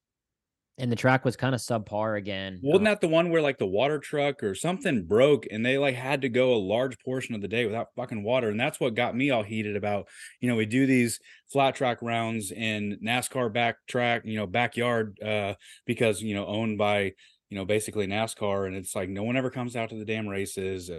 And 0.79 0.91
the 0.93 0.97
track 0.97 1.25
was 1.25 1.37
kind 1.37 1.55
of 1.55 1.61
subpar 1.61 2.17
again. 2.17 2.61
Wasn't 2.63 2.87
uh, 2.87 2.91
that 2.93 3.01
the 3.01 3.09
one 3.09 3.31
where 3.31 3.43
like 3.43 3.59
the 3.59 3.67
water 3.67 3.99
truck 3.99 4.43
or 4.43 4.55
something 4.55 5.05
broke 5.05 5.47
and 5.51 5.65
they 5.67 5.77
like 5.77 5.97
had 5.97 6.23
to 6.23 6.29
go 6.29 6.55
a 6.55 6.57
large 6.57 6.99
portion 7.01 7.35
of 7.35 7.43
the 7.43 7.49
day 7.49 7.67
without 7.67 7.89
fucking 7.97 8.23
water? 8.23 8.49
And 8.49 8.61
that's 8.61 8.79
what 8.79 8.95
got 8.95 9.17
me 9.17 9.31
all 9.31 9.43
heated 9.43 9.77
about, 9.77 10.09
you 10.41 10.49
know, 10.49 10.57
we 10.57 10.67
do 10.67 10.87
these 10.87 11.19
flat 11.53 11.75
track 11.75 11.99
rounds 12.01 12.53
in 12.53 12.99
NASCAR 13.05 13.53
back 13.53 13.77
track, 13.89 14.23
you 14.25 14.37
know, 14.37 14.47
backyard, 14.47 15.19
uh, 15.21 15.55
because, 15.87 16.23
you 16.23 16.35
know, 16.35 16.47
owned 16.47 16.79
by, 16.79 17.13
you 17.51 17.57
know, 17.59 17.65
basically 17.65 18.07
NASCAR. 18.07 18.67
And 18.67 18.77
it's 18.77 18.95
like 18.95 19.09
no 19.09 19.25
one 19.25 19.37
ever 19.37 19.51
comes 19.51 19.75
out 19.75 19.91
to 19.91 19.97
the 19.97 20.05
damn 20.05 20.29
races. 20.29 20.91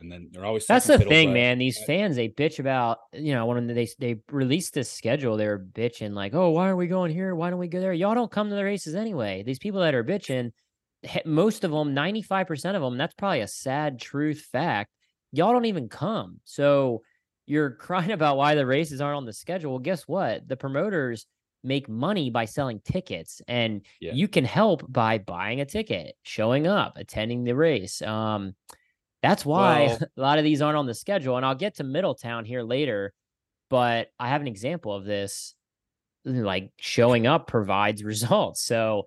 And 0.00 0.10
then 0.10 0.28
they're 0.32 0.44
always 0.44 0.66
that's 0.66 0.86
the 0.86 0.98
thing, 0.98 1.32
man. 1.32 1.58
These 1.58 1.78
fans 1.86 2.16
they 2.16 2.28
bitch 2.28 2.58
about 2.58 2.98
you 3.12 3.32
know 3.32 3.46
when 3.46 3.66
they 3.66 3.88
they 3.98 4.16
released 4.30 4.74
this 4.74 4.90
schedule, 4.90 5.36
they're 5.36 5.58
bitching 5.58 6.14
like, 6.14 6.34
oh, 6.34 6.50
why 6.50 6.68
are 6.68 6.76
we 6.76 6.88
going 6.88 7.12
here? 7.12 7.34
Why 7.34 7.50
don't 7.50 7.60
we 7.60 7.68
go 7.68 7.80
there? 7.80 7.92
Y'all 7.92 8.14
don't 8.14 8.30
come 8.30 8.50
to 8.50 8.54
the 8.56 8.64
races 8.64 8.94
anyway. 8.94 9.42
These 9.44 9.60
people 9.60 9.80
that 9.80 9.94
are 9.94 10.04
bitching, 10.04 10.50
most 11.24 11.64
of 11.64 11.70
them, 11.70 11.94
ninety 11.94 12.22
five 12.22 12.46
percent 12.46 12.76
of 12.76 12.82
them, 12.82 12.98
that's 12.98 13.14
probably 13.14 13.40
a 13.40 13.48
sad 13.48 14.00
truth 14.00 14.40
fact. 14.52 14.90
Y'all 15.32 15.52
don't 15.52 15.64
even 15.64 15.88
come, 15.88 16.40
so 16.44 17.02
you're 17.46 17.70
crying 17.76 18.12
about 18.12 18.36
why 18.36 18.54
the 18.54 18.66
races 18.66 19.00
aren't 19.00 19.16
on 19.16 19.26
the 19.26 19.32
schedule. 19.32 19.72
Well, 19.72 19.80
guess 19.80 20.02
what? 20.02 20.46
The 20.48 20.56
promoters 20.56 21.26
make 21.62 21.88
money 21.88 22.30
by 22.30 22.44
selling 22.44 22.80
tickets 22.84 23.40
and 23.48 23.80
yeah. 23.98 24.12
you 24.12 24.28
can 24.28 24.44
help 24.44 24.84
by 24.86 25.18
buying 25.18 25.62
a 25.62 25.64
ticket, 25.64 26.14
showing 26.22 26.66
up, 26.66 26.92
attending 26.96 27.42
the 27.42 27.56
race. 27.56 28.02
Um, 28.02 28.54
that's 29.24 29.46
why 29.46 29.86
well, 29.86 29.98
a 30.18 30.20
lot 30.20 30.38
of 30.38 30.44
these 30.44 30.60
aren't 30.60 30.76
on 30.76 30.86
the 30.86 30.92
schedule. 30.92 31.38
And 31.38 31.46
I'll 31.46 31.54
get 31.54 31.76
to 31.76 31.84
Middletown 31.84 32.44
here 32.44 32.62
later, 32.62 33.14
but 33.70 34.08
I 34.18 34.28
have 34.28 34.42
an 34.42 34.46
example 34.46 34.94
of 34.94 35.04
this. 35.04 35.54
Like 36.26 36.70
showing 36.78 37.26
up 37.26 37.46
provides 37.46 38.04
results. 38.12 38.62
So 38.62 39.06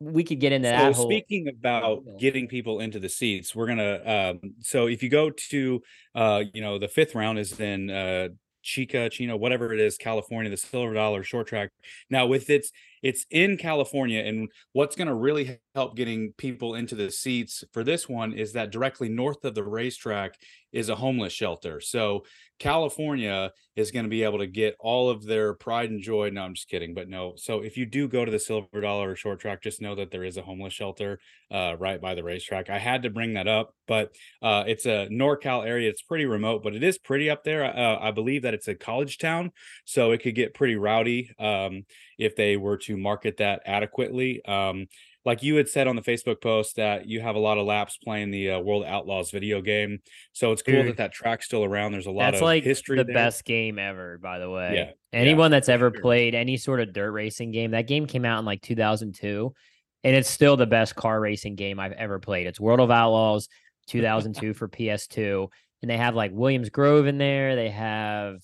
we 0.00 0.24
could 0.24 0.40
get 0.40 0.52
into 0.52 0.68
so 0.68 0.72
that. 0.72 0.96
speaking 0.96 1.48
about 1.48 2.02
getting 2.18 2.48
people 2.48 2.80
into 2.80 2.98
the 2.98 3.08
seats, 3.08 3.54
we're 3.54 3.66
gonna. 3.66 4.32
Um, 4.42 4.54
so 4.60 4.86
if 4.86 5.02
you 5.02 5.10
go 5.10 5.30
to, 5.30 5.82
uh, 6.14 6.44
you 6.52 6.62
know, 6.62 6.78
the 6.78 6.88
fifth 6.88 7.14
round 7.14 7.38
is 7.38 7.58
in 7.60 7.90
uh, 7.90 8.28
Chica, 8.62 9.10
Chino, 9.10 9.36
whatever 9.36 9.74
it 9.74 9.80
is, 9.80 9.98
California, 9.98 10.50
the 10.50 10.56
Silver 10.56 10.94
Dollar 10.94 11.22
short 11.22 11.46
track. 11.46 11.70
Now 12.08 12.26
with 12.26 12.48
its 12.48 12.72
it's 13.04 13.26
in 13.30 13.58
California, 13.58 14.20
and 14.20 14.48
what's 14.72 14.96
going 14.96 15.08
to 15.08 15.14
really 15.14 15.60
help 15.74 15.94
getting 15.94 16.32
people 16.38 16.74
into 16.74 16.94
the 16.94 17.10
seats 17.10 17.62
for 17.74 17.84
this 17.84 18.08
one 18.08 18.32
is 18.32 18.54
that 18.54 18.72
directly 18.72 19.10
north 19.10 19.44
of 19.44 19.54
the 19.54 19.62
racetrack 19.62 20.38
is 20.72 20.88
a 20.88 20.94
homeless 20.96 21.32
shelter. 21.32 21.80
So 21.80 22.24
California 22.58 23.52
is 23.76 23.90
going 23.90 24.04
to 24.04 24.10
be 24.10 24.22
able 24.22 24.38
to 24.38 24.46
get 24.46 24.76
all 24.78 25.10
of 25.10 25.24
their 25.24 25.54
pride 25.54 25.90
and 25.90 26.02
joy. 26.02 26.30
No, 26.30 26.42
I'm 26.42 26.54
just 26.54 26.68
kidding, 26.68 26.94
but 26.94 27.08
no. 27.08 27.34
So 27.36 27.60
if 27.60 27.76
you 27.76 27.84
do 27.84 28.08
go 28.08 28.24
to 28.24 28.30
the 28.30 28.38
Silver 28.38 28.80
Dollar 28.80 29.14
short 29.16 29.40
track, 29.40 29.62
just 29.62 29.82
know 29.82 29.94
that 29.96 30.10
there 30.10 30.24
is 30.24 30.36
a 30.36 30.42
homeless 30.42 30.72
shelter 30.72 31.18
uh, 31.50 31.76
right 31.78 32.00
by 32.00 32.14
the 32.14 32.24
racetrack. 32.24 32.70
I 32.70 32.78
had 32.78 33.02
to 33.02 33.10
bring 33.10 33.34
that 33.34 33.48
up, 33.48 33.74
but 33.86 34.14
uh, 34.42 34.64
it's 34.66 34.86
a 34.86 35.08
NorCal 35.10 35.66
area. 35.66 35.90
It's 35.90 36.02
pretty 36.02 36.26
remote, 36.26 36.62
but 36.62 36.74
it 36.74 36.82
is 36.82 36.98
pretty 36.98 37.28
up 37.28 37.44
there. 37.44 37.64
Uh, 37.64 37.98
I 38.00 38.12
believe 38.12 38.42
that 38.42 38.54
it's 38.54 38.68
a 38.68 38.74
college 38.74 39.18
town, 39.18 39.52
so 39.84 40.12
it 40.12 40.22
could 40.22 40.34
get 40.34 40.54
pretty 40.54 40.76
rowdy 40.76 41.30
um, 41.38 41.82
if 42.18 42.34
they 42.34 42.56
were 42.56 42.78
to 42.78 42.93
market 42.96 43.38
that 43.38 43.62
adequately. 43.66 44.44
Um, 44.44 44.86
like 45.24 45.42
you 45.42 45.56
had 45.56 45.68
said 45.68 45.86
on 45.86 45.96
the 45.96 46.02
Facebook 46.02 46.40
post 46.42 46.76
that 46.76 47.06
you 47.06 47.20
have 47.20 47.34
a 47.34 47.38
lot 47.38 47.56
of 47.56 47.66
laps 47.66 47.96
playing 47.96 48.30
the 48.30 48.52
uh, 48.52 48.58
World 48.60 48.84
Outlaws 48.84 49.30
video 49.30 49.62
game. 49.62 50.00
So 50.32 50.52
it's 50.52 50.62
cool 50.62 50.74
Dude, 50.74 50.88
that 50.88 50.96
that 50.98 51.12
track's 51.12 51.46
still 51.46 51.64
around. 51.64 51.92
There's 51.92 52.06
a 52.06 52.10
lot 52.10 52.32
that's 52.32 52.36
of 52.38 52.42
like 52.42 52.64
history. 52.64 52.98
The 52.98 53.04
there. 53.04 53.14
best 53.14 53.44
game 53.44 53.78
ever, 53.78 54.18
by 54.18 54.38
the 54.38 54.50
way. 54.50 54.74
Yeah. 54.74 55.18
Anyone 55.18 55.50
yeah, 55.50 55.56
that's 55.56 55.68
ever 55.68 55.90
sure. 55.90 56.02
played 56.02 56.34
any 56.34 56.56
sort 56.56 56.80
of 56.80 56.92
dirt 56.92 57.12
racing 57.12 57.52
game, 57.52 57.70
that 57.70 57.86
game 57.86 58.06
came 58.06 58.24
out 58.24 58.38
in 58.38 58.44
like 58.44 58.60
2002, 58.60 59.54
and 60.02 60.16
it's 60.16 60.28
still 60.28 60.56
the 60.56 60.66
best 60.66 60.94
car 60.94 61.20
racing 61.20 61.54
game 61.54 61.80
I've 61.80 61.92
ever 61.92 62.18
played. 62.18 62.46
It's 62.46 62.60
World 62.60 62.80
of 62.80 62.90
Outlaws 62.90 63.48
2002 63.88 64.52
for 64.52 64.68
PS2, 64.68 65.48
and 65.80 65.90
they 65.90 65.96
have 65.96 66.14
like 66.14 66.32
Williams 66.34 66.68
Grove 66.68 67.06
in 67.06 67.16
there. 67.16 67.56
They 67.56 67.70
have 67.70 68.36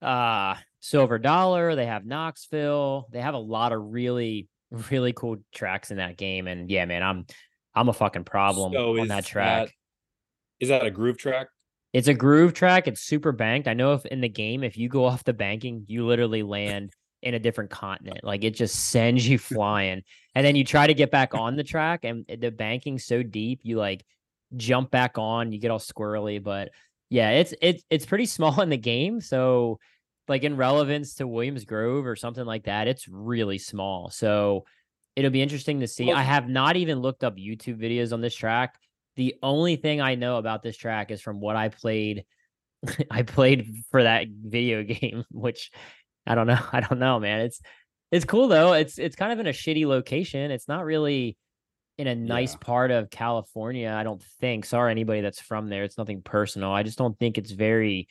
uh 0.00 0.54
Silver 0.80 1.18
Dollar. 1.18 1.74
They 1.74 1.86
have 1.86 2.06
Knoxville. 2.06 3.08
They 3.10 3.20
have 3.20 3.34
a 3.34 3.38
lot 3.38 3.72
of 3.72 3.82
really 3.92 4.48
really 4.70 5.12
cool 5.12 5.36
tracks 5.54 5.90
in 5.90 5.96
that 5.96 6.16
game. 6.16 6.46
And 6.46 6.70
yeah, 6.70 6.84
man, 6.84 7.02
I'm 7.02 7.26
I'm 7.74 7.88
a 7.88 7.92
fucking 7.92 8.24
problem 8.24 8.72
so 8.72 8.98
on 8.98 9.08
that 9.08 9.24
track. 9.24 9.68
That, 9.68 9.74
is 10.60 10.68
that 10.68 10.84
a 10.84 10.90
groove 10.90 11.18
track? 11.18 11.48
It's 11.92 12.08
a 12.08 12.14
groove 12.14 12.52
track. 12.52 12.86
It's 12.86 13.00
super 13.00 13.32
banked. 13.32 13.68
I 13.68 13.74
know 13.74 13.94
if 13.94 14.04
in 14.06 14.20
the 14.20 14.28
game, 14.28 14.62
if 14.62 14.76
you 14.76 14.88
go 14.88 15.04
off 15.04 15.24
the 15.24 15.32
banking, 15.32 15.84
you 15.86 16.06
literally 16.06 16.42
land 16.42 16.92
in 17.22 17.34
a 17.34 17.38
different 17.38 17.70
continent. 17.70 18.22
Like 18.22 18.44
it 18.44 18.54
just 18.54 18.74
sends 18.90 19.26
you 19.26 19.38
flying. 19.38 20.02
and 20.34 20.46
then 20.46 20.56
you 20.56 20.64
try 20.64 20.86
to 20.86 20.94
get 20.94 21.10
back 21.10 21.34
on 21.34 21.56
the 21.56 21.64
track, 21.64 22.04
and 22.04 22.24
the 22.26 22.50
banking's 22.50 23.04
so 23.04 23.22
deep, 23.22 23.60
you 23.62 23.76
like 23.76 24.04
jump 24.56 24.90
back 24.90 25.18
on, 25.18 25.52
you 25.52 25.58
get 25.58 25.70
all 25.70 25.78
squirrely. 25.78 26.42
But 26.42 26.70
yeah, 27.10 27.30
it's 27.30 27.54
it's 27.62 27.82
it's 27.90 28.06
pretty 28.06 28.26
small 28.36 28.60
in 28.60 28.68
the 28.68 28.76
game. 28.76 29.20
So 29.20 29.78
like 30.28 30.44
in 30.44 30.56
relevance 30.56 31.14
to 31.14 31.26
Williams 31.26 31.64
Grove 31.64 32.06
or 32.06 32.16
something 32.16 32.44
like 32.44 32.64
that, 32.64 32.88
it's 32.88 33.08
really 33.08 33.58
small. 33.58 34.10
So 34.10 34.64
it'll 35.16 35.30
be 35.30 35.42
interesting 35.42 35.80
to 35.80 35.88
see. 35.88 36.06
Well, 36.06 36.16
I 36.16 36.22
have 36.22 36.48
not 36.48 36.76
even 36.76 37.00
looked 37.00 37.24
up 37.24 37.36
YouTube 37.36 37.80
videos 37.80 38.12
on 38.12 38.20
this 38.20 38.34
track. 38.34 38.76
The 39.16 39.34
only 39.42 39.76
thing 39.76 40.00
I 40.00 40.14
know 40.14 40.36
about 40.36 40.62
this 40.62 40.76
track 40.76 41.10
is 41.10 41.20
from 41.20 41.40
what 41.40 41.56
I 41.56 41.70
played. 41.70 42.24
I 43.10 43.22
played 43.22 43.82
for 43.90 44.02
that 44.02 44.26
video 44.28 44.82
game, 44.84 45.24
which 45.30 45.70
I 46.26 46.34
don't 46.34 46.46
know. 46.46 46.60
I 46.72 46.80
don't 46.80 47.00
know, 47.00 47.18
man. 47.18 47.40
It's 47.40 47.60
it's 48.12 48.24
cool 48.24 48.48
though. 48.48 48.74
It's 48.74 48.98
it's 48.98 49.16
kind 49.16 49.32
of 49.32 49.40
in 49.40 49.46
a 49.46 49.52
shitty 49.52 49.86
location. 49.86 50.50
It's 50.50 50.68
not 50.68 50.84
really 50.84 51.36
in 51.98 52.06
a 52.06 52.14
nice 52.14 52.52
yeah. 52.52 52.58
part 52.60 52.90
of 52.90 53.10
California. 53.10 53.90
I 53.90 54.04
don't 54.04 54.22
think. 54.40 54.64
Sorry, 54.64 54.90
anybody 54.90 55.20
that's 55.20 55.40
from 55.40 55.68
there. 55.68 55.84
It's 55.84 55.98
nothing 55.98 56.22
personal. 56.22 56.70
I 56.70 56.84
just 56.84 56.98
don't 56.98 57.18
think 57.18 57.38
it's 57.38 57.50
very 57.50 58.08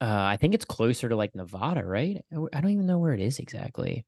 uh, 0.00 0.06
I 0.06 0.36
think 0.36 0.54
it's 0.54 0.64
closer 0.64 1.08
to 1.08 1.16
like 1.16 1.34
Nevada, 1.34 1.84
right? 1.84 2.24
I 2.32 2.60
don't 2.60 2.70
even 2.70 2.86
know 2.86 2.98
where 2.98 3.14
it 3.14 3.20
is 3.20 3.38
exactly. 3.38 4.04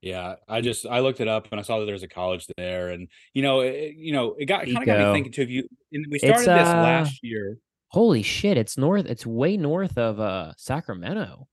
Yeah, 0.00 0.36
I 0.48 0.60
just 0.60 0.86
I 0.86 1.00
looked 1.00 1.20
it 1.20 1.28
up 1.28 1.48
and 1.50 1.58
I 1.58 1.62
saw 1.62 1.80
that 1.80 1.86
there's 1.86 2.02
a 2.02 2.08
college 2.08 2.46
there, 2.56 2.90
and 2.90 3.08
you 3.32 3.42
know, 3.42 3.60
it, 3.60 3.94
you 3.96 4.12
know, 4.12 4.34
it 4.38 4.46
got 4.46 4.66
kind 4.66 4.78
of 4.78 4.86
got 4.86 4.98
me 4.98 5.12
thinking 5.14 5.32
too. 5.32 5.42
If 5.42 5.50
you 5.50 5.68
and 5.92 6.06
we 6.10 6.18
started 6.18 6.48
uh, 6.48 6.58
this 6.58 6.68
last 6.68 7.20
year. 7.22 7.58
Holy 7.88 8.22
shit! 8.22 8.58
It's 8.58 8.76
north. 8.76 9.06
It's 9.06 9.24
way 9.24 9.56
north 9.56 9.96
of 9.96 10.20
uh 10.20 10.52
Sacramento. 10.56 11.48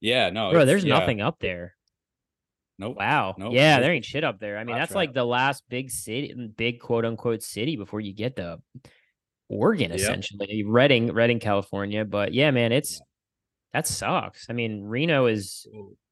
Yeah, 0.00 0.30
no, 0.30 0.50
bro. 0.50 0.64
There's 0.64 0.84
yeah. 0.84 0.98
nothing 0.98 1.22
up 1.22 1.38
there. 1.40 1.74
Nope. 2.78 2.96
Wow. 2.98 3.34
Nope. 3.38 3.52
Yeah, 3.54 3.80
there 3.80 3.92
ain't 3.92 4.04
shit 4.04 4.24
up 4.24 4.40
there. 4.40 4.58
I 4.58 4.64
mean, 4.64 4.76
that's 4.76 4.94
like 4.94 5.14
the 5.14 5.24
last 5.24 5.62
big 5.68 5.90
city, 5.90 6.34
big 6.56 6.80
quote 6.80 7.04
unquote 7.04 7.42
city 7.42 7.76
before 7.76 8.00
you 8.00 8.12
get 8.12 8.36
to 8.36 8.60
Oregon, 9.48 9.90
yep. 9.90 10.00
essentially 10.00 10.64
Redding, 10.66 11.12
Redding, 11.12 11.40
California. 11.40 12.04
But 12.04 12.32
yeah, 12.32 12.50
man, 12.50 12.72
it's 12.72 13.00
that 13.72 13.86
sucks. 13.86 14.46
I 14.48 14.52
mean, 14.52 14.84
Reno 14.84 15.26
is 15.26 15.66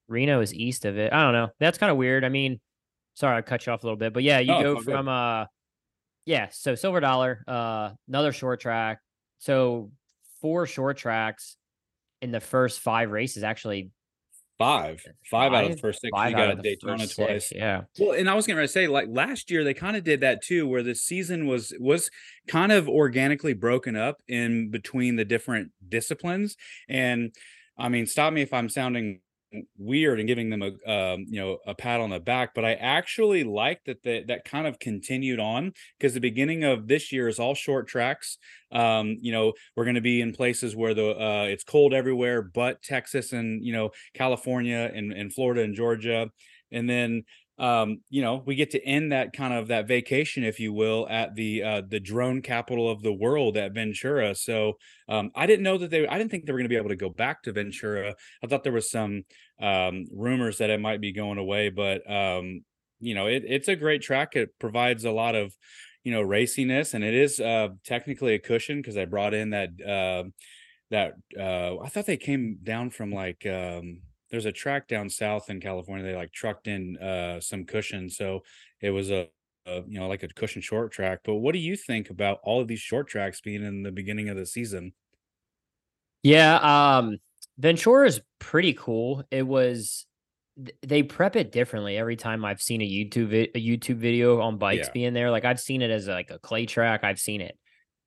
Reno 0.09 0.41
is 0.41 0.53
east 0.53 0.85
of 0.85 0.99
it. 0.99 1.12
I 1.12 1.23
don't 1.23 1.33
know. 1.33 1.49
That's 1.61 1.79
kind 1.79 1.91
of 1.91 1.97
weird. 1.97 2.25
I 2.25 2.29
mean, 2.29 2.61
sorry, 3.15 3.37
I 3.37 3.43
cut 3.43 3.67
you 3.67 3.73
off 3.73 3.83
a 3.83 3.87
little 3.87 3.97
bit, 3.97 4.12
but 4.12 4.23
yeah, 4.23 4.39
you 4.39 4.49
go 4.49 4.81
from 4.81 5.09
uh, 5.09 5.47
yeah. 6.25 6.49
So 6.51 6.75
Silver 6.75 7.01
Dollar, 7.01 7.43
uh, 7.47 7.91
another 8.09 8.33
short 8.33 8.61
track. 8.61 9.01
So 9.39 9.91
four 10.41 10.67
short 10.67 10.97
tracks 10.99 11.57
in 12.21 12.31
the 12.31 12.41
first 12.41 12.81
five 12.81 13.11
races 13.11 13.43
actually 13.43 13.91
Five. 14.62 15.04
Five, 15.31 15.52
out 15.52 15.64
of 15.64 15.73
the 15.73 15.78
first 15.78 16.00
six. 16.00 16.12
You 16.16 16.37
got 16.37 16.59
a 16.59 16.62
Daytona 16.62 17.07
twice. 17.07 17.49
Six, 17.49 17.52
yeah. 17.54 17.83
Well, 17.99 18.12
and 18.12 18.28
I 18.28 18.35
was 18.35 18.47
gonna 18.47 18.69
say, 18.69 18.87
like 18.87 19.09
last 19.11 19.50
year, 19.50 19.64
they 19.64 19.75
kind 19.75 19.97
of 19.97 20.04
did 20.04 20.21
that 20.21 20.42
too, 20.42 20.69
where 20.69 20.83
the 20.83 20.95
season 20.95 21.47
was 21.47 21.73
was 21.81 22.11
kind 22.47 22.71
of 22.71 22.88
organically 22.88 23.54
broken 23.54 23.97
up 23.97 24.23
in 24.28 24.71
between 24.71 25.16
the 25.16 25.25
different 25.25 25.73
disciplines. 25.88 26.57
And 26.88 27.35
I 27.78 27.88
mean, 27.88 28.07
stop 28.07 28.33
me 28.33 28.42
if 28.42 28.52
I'm 28.52 28.69
sounding 28.69 29.22
weird 29.78 30.18
and 30.18 30.28
giving 30.28 30.50
them 30.50 30.62
a 30.62 30.90
um, 30.90 31.25
you 31.28 31.40
know 31.40 31.59
a 31.66 31.75
pat 31.75 32.00
on 32.00 32.11
the 32.11 32.21
back 32.21 32.54
but 32.54 32.64
i 32.64 32.75
actually 32.75 33.44
like 33.44 33.82
that 33.85 34.02
the, 34.02 34.25
that 34.26 34.44
kind 34.44 34.66
of 34.66 34.78
continued 34.78 35.40
on 35.40 35.73
because 35.99 36.14
the 36.14 36.21
beginning 36.21 36.64
of 36.64 36.88
this 36.88 37.12
year 37.12 37.28
is 37.28 37.38
all 37.38 37.54
short 37.54 37.87
tracks. 37.88 38.38
Um, 38.71 39.18
you 39.21 39.32
know 39.32 39.52
we're 39.76 39.85
going 39.85 39.97
to 39.97 40.00
be 40.00 40.21
in 40.21 40.32
places 40.32 40.75
where 40.75 40.94
the 40.94 41.11
uh, 41.11 41.44
it's 41.44 41.64
cold 41.64 41.92
everywhere 41.92 42.40
but 42.40 42.82
texas 42.82 43.32
and 43.32 43.64
you 43.64 43.73
know 43.73 43.90
california 44.14 44.90
and, 44.94 45.12
and 45.12 45.32
florida 45.32 45.62
and 45.62 45.75
georgia. 45.75 46.30
And 46.75 46.88
then 46.88 47.25
um, 47.62 48.00
you 48.11 48.23
know, 48.23 48.42
we 48.45 48.57
get 48.57 48.73
to 48.73 48.85
end 48.85 49.12
that 49.12 49.33
kind 49.33 49.54
of 49.54 49.69
that 49.69 49.87
vacation, 49.87 50.42
if 50.42 50.59
you 50.59 50.73
will, 50.73 51.07
at 51.09 51.37
the 51.37 51.62
uh, 51.62 51.83
the 51.88 52.00
drone 52.00 52.42
capital 52.42 52.90
of 52.90 53.02
the 53.02 53.12
world 53.12 53.57
at 53.57 53.73
Ventura. 53.73 54.35
So 54.35 54.78
um, 55.09 55.31
I 55.37 55.47
didn't 55.47 55.62
know 55.62 55.78
that 55.78 55.88
they, 55.88 56.04
I 56.09 56.19
didn't 56.19 56.33
think 56.33 56.45
they 56.45 56.52
were 56.52 56.59
going 56.59 56.64
to 56.64 56.75
be 56.75 56.76
able 56.76 56.88
to 56.88 56.97
go 56.97 57.09
back 57.09 57.45
to 57.45 57.52
Ventura. 57.52 58.16
I 58.42 58.47
thought 58.49 58.64
there 58.64 58.73
was 58.73 58.90
some 58.90 59.23
um, 59.61 60.07
rumors 60.12 60.59
that 60.59 60.71
it 60.71 60.81
might 60.81 61.00
be 61.00 61.12
going 61.12 61.38
away, 61.38 61.71
but 61.71 62.02
um, 62.11 62.64
you 62.99 63.14
know, 63.14 63.28
it, 63.28 63.45
it's 63.47 63.69
a 63.69 63.76
great 63.76 64.02
track. 64.02 64.35
It 64.35 64.59
provides 64.59 65.04
a 65.04 65.12
lot 65.12 65.37
of, 65.37 65.54
you 66.02 66.11
know, 66.11 66.23
raciness, 66.23 66.95
and 66.95 67.04
it 67.04 67.14
is 67.14 67.38
uh, 67.38 67.69
technically 67.85 68.35
a 68.35 68.40
cushion 68.40 68.78
because 68.78 68.97
I 68.97 69.04
brought 69.04 69.35
in 69.35 69.50
that 69.50 69.69
uh, 69.81 70.28
that 70.90 71.12
uh, 71.38 71.81
I 71.81 71.88
thought 71.88 72.07
they 72.07 72.16
came 72.16 72.59
down 72.61 72.90
from 72.90 73.12
like. 73.12 73.47
Um, 73.47 74.00
there's 74.33 74.47
a 74.47 74.53
track 74.53 74.89
down 74.89 75.09
south 75.09 75.51
in 75.51 75.61
California. 75.61 76.05
They 76.05 76.17
like 76.17 76.33
trucked 76.33 76.67
in 76.67 76.97
uh 76.97 77.39
some 77.41 77.65
cushion, 77.65 78.11
so 78.11 78.41
it 78.81 78.91
was 78.91 79.11
a, 79.11 79.29
a 79.67 79.83
you 79.87 80.01
know 80.01 80.09
like 80.09 80.25
a 80.25 80.29
cushion 80.29 80.62
short 80.62 80.91
track. 80.91 81.21
But 81.23 81.37
what 81.37 81.53
do 81.53 81.61
you 81.61 81.77
think 81.77 82.11
about 82.11 82.39
all 82.43 82.61
of 82.61 82.67
these 82.67 82.81
short 82.81 83.07
tracks 83.07 83.41
being 83.41 83.62
in 83.62 83.83
the 83.83 83.93
beginning 83.93 84.31
of 84.31 84.37
the 84.37 84.47
season? 84.47 84.95
Yeah, 86.23 86.57
um, 86.57 87.19
Ventura 87.59 88.07
is 88.07 88.21
pretty 88.39 88.73
cool. 88.73 89.23
It 89.31 89.47
was 89.47 90.07
they 90.83 91.03
prep 91.03 91.37
it 91.37 91.53
differently 91.53 91.97
every 91.97 92.17
time 92.17 92.45
I've 92.45 92.61
seen 92.61 92.81
a 92.81 92.89
YouTube 92.89 93.29
vi- 93.29 93.51
a 93.55 93.61
YouTube 93.61 93.97
video 93.97 94.41
on 94.41 94.57
bikes 94.57 94.87
yeah. 94.87 94.93
being 94.93 95.15
there. 95.15 95.31
Like 95.31 95.45
I've 95.45 95.61
seen 95.61 95.83
it 95.83 95.91
as 95.91 96.09
like 96.09 96.31
a 96.31 96.39
clay 96.39 96.67
track. 96.67 97.05
I've 97.05 97.21
seen 97.21 97.43
it 97.43 97.59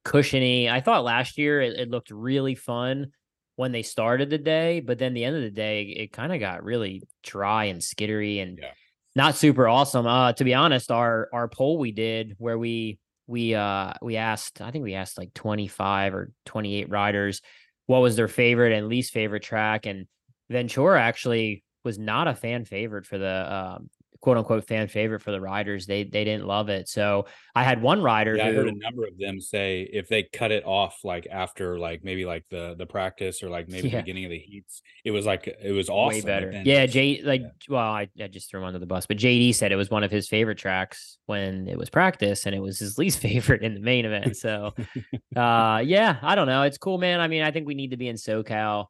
cushiony. 0.04 0.70
I 0.70 0.82
thought 0.82 1.04
last 1.04 1.38
year 1.38 1.62
it, 1.62 1.80
it 1.80 1.90
looked 1.90 2.10
really 2.10 2.56
fun 2.56 3.12
when 3.56 3.72
they 3.72 3.84
started 3.84 4.30
the 4.30 4.38
day, 4.38 4.82
but 4.82 5.00
then 5.00 5.14
the 5.14 5.24
end 5.24 5.36
of 5.36 5.42
the 5.42 5.52
day, 5.52 5.84
it 5.84 6.12
kind 6.12 6.34
of 6.34 6.40
got 6.40 6.64
really 6.64 7.04
dry 7.24 7.66
and 7.66 7.82
skittery 7.82 8.42
and 8.42 8.60
yeah. 8.62 8.72
not 9.16 9.36
super 9.36 9.68
awesome. 9.68 10.06
Uh, 10.06 10.34
to 10.34 10.44
be 10.44 10.54
honest, 10.54 10.92
our 10.92 11.30
our 11.34 11.48
poll 11.48 11.78
we 11.78 11.92
did 11.92 12.36
where 12.38 12.58
we 12.58 13.00
we 13.28 13.56
uh 13.56 13.94
we 14.02 14.18
asked, 14.18 14.62
I 14.62 14.72
think 14.72 14.84
we 14.84 14.96
asked 14.96 15.18
like 15.18 15.34
25 15.34 16.14
or 16.14 16.32
28 16.46 16.90
riders 16.90 17.42
what 17.88 18.02
was 18.02 18.16
their 18.16 18.28
favorite 18.28 18.74
and 18.74 18.88
least 18.88 19.14
favorite 19.14 19.44
track, 19.44 19.86
and 19.86 20.08
Ventura 20.50 21.02
actually 21.02 21.64
was 21.84 22.00
not 22.00 22.28
a 22.28 22.36
fan 22.36 22.66
favorite 22.66 23.06
for 23.06 23.18
the 23.18 23.56
um, 23.56 23.90
quote 24.22 24.38
unquote 24.38 24.68
fan 24.68 24.88
favorite 24.88 25.22
for 25.22 25.32
the 25.32 25.42
riders. 25.42 25.86
They 25.86 26.04
they 26.04 26.24
didn't 26.24 26.46
love 26.46 26.70
it. 26.70 26.88
So 26.88 27.26
I 27.56 27.64
had 27.64 27.82
one 27.82 28.02
rider. 28.02 28.36
Yeah, 28.36 28.46
who, 28.46 28.52
I 28.52 28.54
heard 28.56 28.68
a 28.68 28.78
number 28.78 29.06
of 29.06 29.18
them 29.18 29.40
say 29.40 29.90
if 29.92 30.08
they 30.08 30.24
cut 30.24 30.52
it 30.52 30.64
off 30.66 31.00
like 31.04 31.28
after 31.32 31.80
like 31.80 32.04
maybe 32.04 32.26
like 32.26 32.46
the 32.50 32.76
the 32.78 32.86
practice 32.86 33.44
or 33.44 33.50
like 33.50 33.70
maybe 33.70 33.88
yeah. 33.90 33.98
the 33.98 34.04
beginning 34.04 34.26
of 34.26 34.32
the 34.32 34.40
heats, 34.40 34.82
it 35.04 35.12
was 35.12 35.26
like 35.26 35.48
it 35.48 35.72
was 35.72 35.90
awesome. 35.90 36.20
Way 36.20 36.22
better. 36.22 36.62
Yeah, 36.66 36.86
J 36.86 37.22
like 37.24 37.42
yeah. 37.42 37.50
well, 37.70 37.92
I, 37.92 38.10
I 38.22 38.28
just 38.28 38.50
threw 38.50 38.62
him 38.62 38.68
under 38.68 38.80
the 38.80 38.86
bus, 38.86 39.06
but 39.06 39.18
JD 39.18 39.56
said 39.56 39.72
it 39.72 39.76
was 39.76 39.90
one 39.90 40.04
of 40.04 40.12
his 40.12 40.28
favorite 40.28 40.58
tracks 40.58 41.18
when 41.26 41.68
it 41.68 41.78
was 41.78 41.90
practice, 41.90 42.46
and 42.46 42.56
it 42.56 42.60
was 42.60 42.80
his 42.80 42.98
least 42.98 43.20
favorite 43.20 43.62
in 43.62 43.74
the 43.74 43.80
main 43.80 44.06
event. 44.06 44.38
So, 44.38 44.74
uh, 45.36 45.82
yeah, 45.86 46.18
I 46.22 46.36
don't 46.36 46.48
know. 46.48 46.64
It's 46.64 46.78
cool, 46.78 46.98
man. 46.98 47.20
I 47.20 47.28
mean, 47.28 47.44
I 47.44 47.52
think 47.52 47.68
we 47.68 47.76
need 47.76 47.92
to 47.92 47.98
be 47.98 48.08
in 48.08 48.16
SoCal 48.16 48.88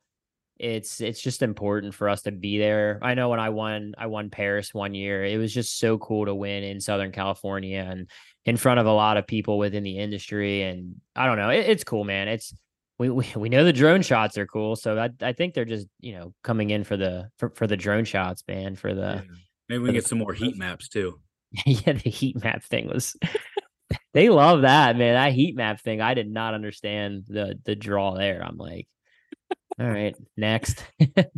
it's 0.58 1.02
it's 1.02 1.22
just 1.22 1.42
important 1.42 1.94
for 1.94 2.08
us 2.08 2.22
to 2.24 2.32
be 2.32 2.58
there. 2.58 3.00
I 3.02 3.14
know 3.14 3.30
when 3.30 3.40
I 3.40 3.50
won 3.50 3.94
I 3.98 4.08
won 4.08 4.30
Perris 4.30 4.74
one 4.74 4.94
year, 4.94 5.24
it 5.24 5.38
was 5.38 5.54
just 5.54 5.80
so 5.80 5.98
cool 5.98 6.26
to 6.26 6.36
win 6.36 6.64
in 6.64 6.80
Southern 6.80 7.12
California 7.12 7.86
and 7.88 8.10
in 8.46 8.58
front 8.58 8.80
of 8.80 8.86
a 8.86 8.92
lot 8.92 9.18
of 9.18 9.28
people 9.28 9.58
within 9.58 9.84
the 9.84 9.98
industry. 9.98 10.64
And 10.64 10.96
I 11.16 11.26
don't 11.26 11.38
know, 11.38 11.50
it, 11.50 11.66
it's 11.68 11.84
cool, 11.84 12.04
man. 12.04 12.28
It's 12.28 12.54
we, 12.98 13.10
we 13.10 13.28
we 13.36 13.50
know 13.50 13.66
the 13.66 13.74
drone 13.74 14.02
shots 14.02 14.38
are 14.38 14.48
cool, 14.48 14.76
so 14.76 14.98
I 14.98 15.10
I 15.22 15.34
think 15.34 15.54
they're 15.54 15.66
just 15.66 15.88
you 16.00 16.14
know 16.14 16.34
coming 16.44 16.70
in 16.70 16.84
for 16.84 16.96
the 16.96 17.30
for, 17.38 17.50
for 17.50 17.68
the 17.68 17.78
drone 17.78 18.06
shots, 18.06 18.44
man. 18.48 18.76
For 18.76 18.94
the 18.94 19.24
yeah. 19.26 19.36
maybe 19.68 19.84
we 19.84 19.92
get 19.92 20.04
the, 20.04 20.10
some 20.10 20.20
more 20.20 20.34
heat 20.34 20.58
maps 20.58 20.88
too. 20.88 21.20
yeah, 21.66 21.94
the 21.94 22.10
heat 22.10 22.42
map 22.44 22.64
thing 22.64 22.88
was. 22.88 23.16
they 24.14 24.30
love 24.30 24.62
that 24.62 24.98
man. 24.98 25.16
That 25.16 25.34
heat 25.34 25.56
map 25.56 25.82
thing, 25.82 26.00
I 26.00 26.14
did 26.14 26.30
not 26.30 26.54
understand 26.54 27.26
the 27.28 27.60
the 27.66 27.76
draw 27.76 28.16
there. 28.16 28.42
I'm 28.42 28.58
like, 28.58 28.88
all 29.80 29.90
right, 29.90 30.16
next. 30.38 30.84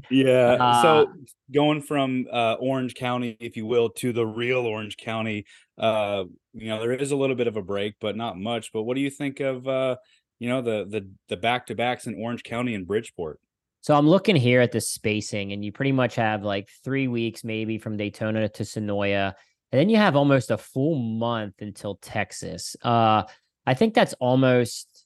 yeah. 0.09 0.57
Uh, 0.67 0.81
so 0.81 1.13
going 1.51 1.81
from 1.81 2.27
uh, 2.31 2.53
Orange 2.53 2.93
County, 2.93 3.37
if 3.39 3.57
you 3.57 3.65
will, 3.65 3.89
to 3.91 4.13
the 4.13 4.25
real 4.25 4.59
Orange 4.59 4.97
County, 4.97 5.45
uh, 5.77 6.23
you 6.53 6.67
know, 6.67 6.79
there 6.79 6.93
is 6.93 7.11
a 7.11 7.15
little 7.15 7.35
bit 7.35 7.47
of 7.47 7.57
a 7.57 7.61
break, 7.61 7.95
but 7.99 8.15
not 8.15 8.37
much. 8.37 8.71
But 8.73 8.83
what 8.83 8.95
do 8.95 9.01
you 9.01 9.09
think 9.09 9.39
of, 9.39 9.67
uh, 9.67 9.97
you 10.39 10.49
know, 10.49 10.61
the 10.61 10.85
the 10.89 11.09
the 11.29 11.37
back 11.37 11.67
to 11.67 11.75
backs 11.75 12.07
in 12.07 12.15
Orange 12.15 12.43
County 12.43 12.75
and 12.75 12.85
Bridgeport? 12.85 13.39
So 13.81 13.95
I'm 13.95 14.07
looking 14.07 14.35
here 14.35 14.61
at 14.61 14.71
the 14.71 14.81
spacing, 14.81 15.53
and 15.53 15.63
you 15.63 15.71
pretty 15.71 15.91
much 15.91 16.15
have 16.15 16.43
like 16.43 16.69
three 16.83 17.07
weeks, 17.07 17.43
maybe 17.43 17.77
from 17.77 17.97
Daytona 17.97 18.49
to 18.49 18.63
Senoia, 18.63 19.33
and 19.71 19.79
then 19.79 19.89
you 19.89 19.97
have 19.97 20.15
almost 20.15 20.51
a 20.51 20.57
full 20.57 20.95
month 20.95 21.55
until 21.59 21.95
Texas. 21.95 22.75
Uh, 22.81 23.23
I 23.65 23.73
think 23.73 23.93
that's 23.93 24.13
almost 24.13 24.96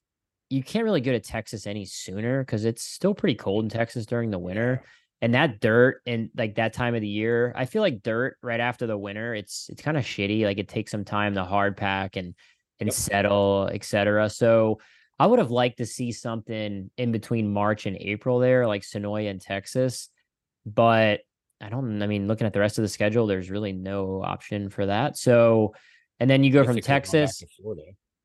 you 0.52 0.62
can't 0.62 0.84
really 0.84 1.02
go 1.02 1.14
to 1.14 1.20
Texas 1.20 1.66
any 1.66 1.86
sooner 1.86 2.44
because 2.44 2.66
it's 2.66 2.84
still 2.84 3.14
pretty 3.14 3.36
cold 3.36 3.64
in 3.64 3.70
Texas 3.70 4.06
during 4.06 4.32
the 4.32 4.40
winter. 4.40 4.84
And 5.22 5.34
that 5.34 5.62
dirt 5.62 6.02
and 6.06 6.30
like 6.36 6.56
that 6.56 6.74
time 6.74 6.94
of 6.94 7.02
the 7.02 7.08
year, 7.08 7.54
I 7.56 7.66
feel 7.66 7.82
like 7.82 8.04
dirt 8.04 8.38
right 8.42 8.60
after 8.60 8.86
the 8.86 8.98
winter, 8.98 9.34
it's 9.34 9.70
it's 9.70 9.82
kind 9.82 9.96
of 9.96 10.04
shitty. 10.04 10.44
Like 10.44 10.58
it 10.58 10.68
takes 10.68 10.92
some 10.92 11.06
time 11.06 11.36
to 11.36 11.46
hard 11.46 11.78
pack 11.78 12.18
and 12.18 12.36
and 12.80 12.88
yep. 12.88 12.94
settle, 12.94 13.70
etc. 13.72 14.30
So 14.30 14.80
I 15.20 15.28
would 15.28 15.40
have 15.40 15.52
liked 15.52 15.78
to 15.78 15.86
see 15.86 16.12
something 16.12 16.90
in 16.98 17.12
between 17.12 17.54
March 17.54 17.86
and 17.86 17.96
April 17.98 18.40
there, 18.40 18.68
like 18.68 18.82
Senoia 18.82 19.30
and 19.30 19.40
Texas. 19.40 20.10
But 20.66 21.22
I 21.62 21.70
don't 21.70 22.02
I 22.02 22.08
mean, 22.08 22.28
looking 22.28 22.48
at 22.48 22.54
the 22.54 22.60
rest 22.60 22.78
of 22.78 22.82
the 22.82 22.90
schedule, 22.90 23.26
there's 23.26 23.50
really 23.50 23.72
no 23.72 24.22
option 24.22 24.70
for 24.70 24.88
that. 24.88 25.18
So 25.18 25.76
and 26.20 26.30
then 26.30 26.44
you 26.44 26.52
go 26.52 26.66
from 26.66 26.82
Texas. 26.82 27.42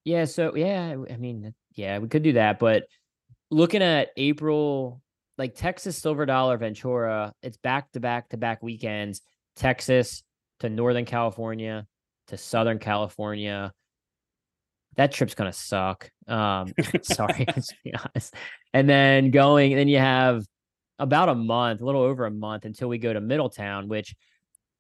Yeah, 0.05 0.25
so 0.25 0.57
yeah, 0.57 0.97
I 1.11 1.17
mean, 1.17 1.53
yeah, 1.77 1.99
we 1.99 2.09
could 2.09 2.23
do 2.23 2.33
that. 2.33 2.59
But 2.59 2.85
looking 3.51 3.83
at 3.83 4.09
April, 4.17 5.01
like 5.39 5.55
Texas 5.55 5.99
Silver 5.99 6.27
Dollar 6.27 6.57
Ventura, 6.57 7.33
it's 7.43 7.59
back 7.59 7.93
to 7.93 8.01
back 8.01 8.31
to 8.31 8.37
back 8.37 8.63
weekends. 8.63 9.23
Texas 9.55 10.23
to 10.61 10.69
Northern 10.69 11.05
California 11.05 11.87
to 12.29 12.37
Southern 12.37 12.79
California. 12.79 13.73
That 14.97 15.13
trip's 15.13 15.35
gonna 15.35 15.53
suck. 15.53 16.11
Um, 16.27 16.73
sorry, 17.03 17.45
to 17.47 17.63
be 17.85 17.95
honest. 17.95 18.35
And 18.73 18.89
then 18.89 19.31
going, 19.31 19.77
then 19.77 19.89
you 19.89 19.99
have 19.99 20.45
about 20.99 21.29
a 21.29 21.35
month, 21.35 21.83
a 21.83 21.85
little 21.85 22.03
over 22.03 22.25
a 22.25 22.31
month 22.31 22.65
until 22.65 22.89
we 22.89 22.99
go 22.99 23.13
to 23.13 23.21
Middletown, 23.21 23.89
which 23.89 24.15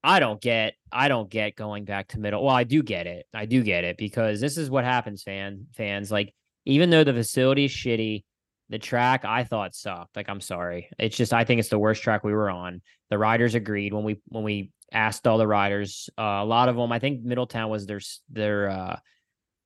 I 0.02 0.20
don't 0.20 0.40
get. 0.40 0.74
I 0.92 1.08
don't 1.08 1.28
get 1.28 1.56
going 1.56 1.84
back 1.84 2.08
to 2.08 2.20
middle. 2.20 2.44
Well, 2.44 2.54
I 2.54 2.64
do 2.64 2.82
get 2.82 3.06
it. 3.06 3.26
I 3.34 3.44
do 3.44 3.62
get 3.62 3.84
it 3.84 3.96
because 3.96 4.40
this 4.40 4.56
is 4.56 4.70
what 4.70 4.84
happens, 4.84 5.22
fan 5.22 5.66
fans. 5.74 6.10
Like 6.10 6.32
even 6.66 6.90
though 6.90 7.04
the 7.04 7.14
facility 7.14 7.64
is 7.64 7.70
shitty, 7.70 8.24
the 8.68 8.78
track 8.78 9.24
I 9.24 9.44
thought 9.44 9.74
sucked. 9.74 10.16
Like 10.16 10.28
I'm 10.28 10.40
sorry, 10.40 10.90
it's 10.98 11.16
just 11.16 11.32
I 11.32 11.44
think 11.44 11.60
it's 11.60 11.68
the 11.68 11.78
worst 11.78 12.02
track 12.02 12.24
we 12.24 12.32
were 12.32 12.50
on. 12.50 12.82
The 13.10 13.18
riders 13.18 13.54
agreed 13.54 13.94
when 13.94 14.04
we 14.04 14.20
when 14.28 14.44
we 14.44 14.72
asked 14.92 15.26
all 15.26 15.38
the 15.38 15.46
riders. 15.46 16.10
Uh, 16.18 16.40
a 16.42 16.44
lot 16.44 16.68
of 16.68 16.76
them, 16.76 16.92
I 16.92 16.98
think 16.98 17.22
Middletown 17.22 17.70
was 17.70 17.86
their 17.86 18.00
their 18.28 18.68
uh, 18.68 18.98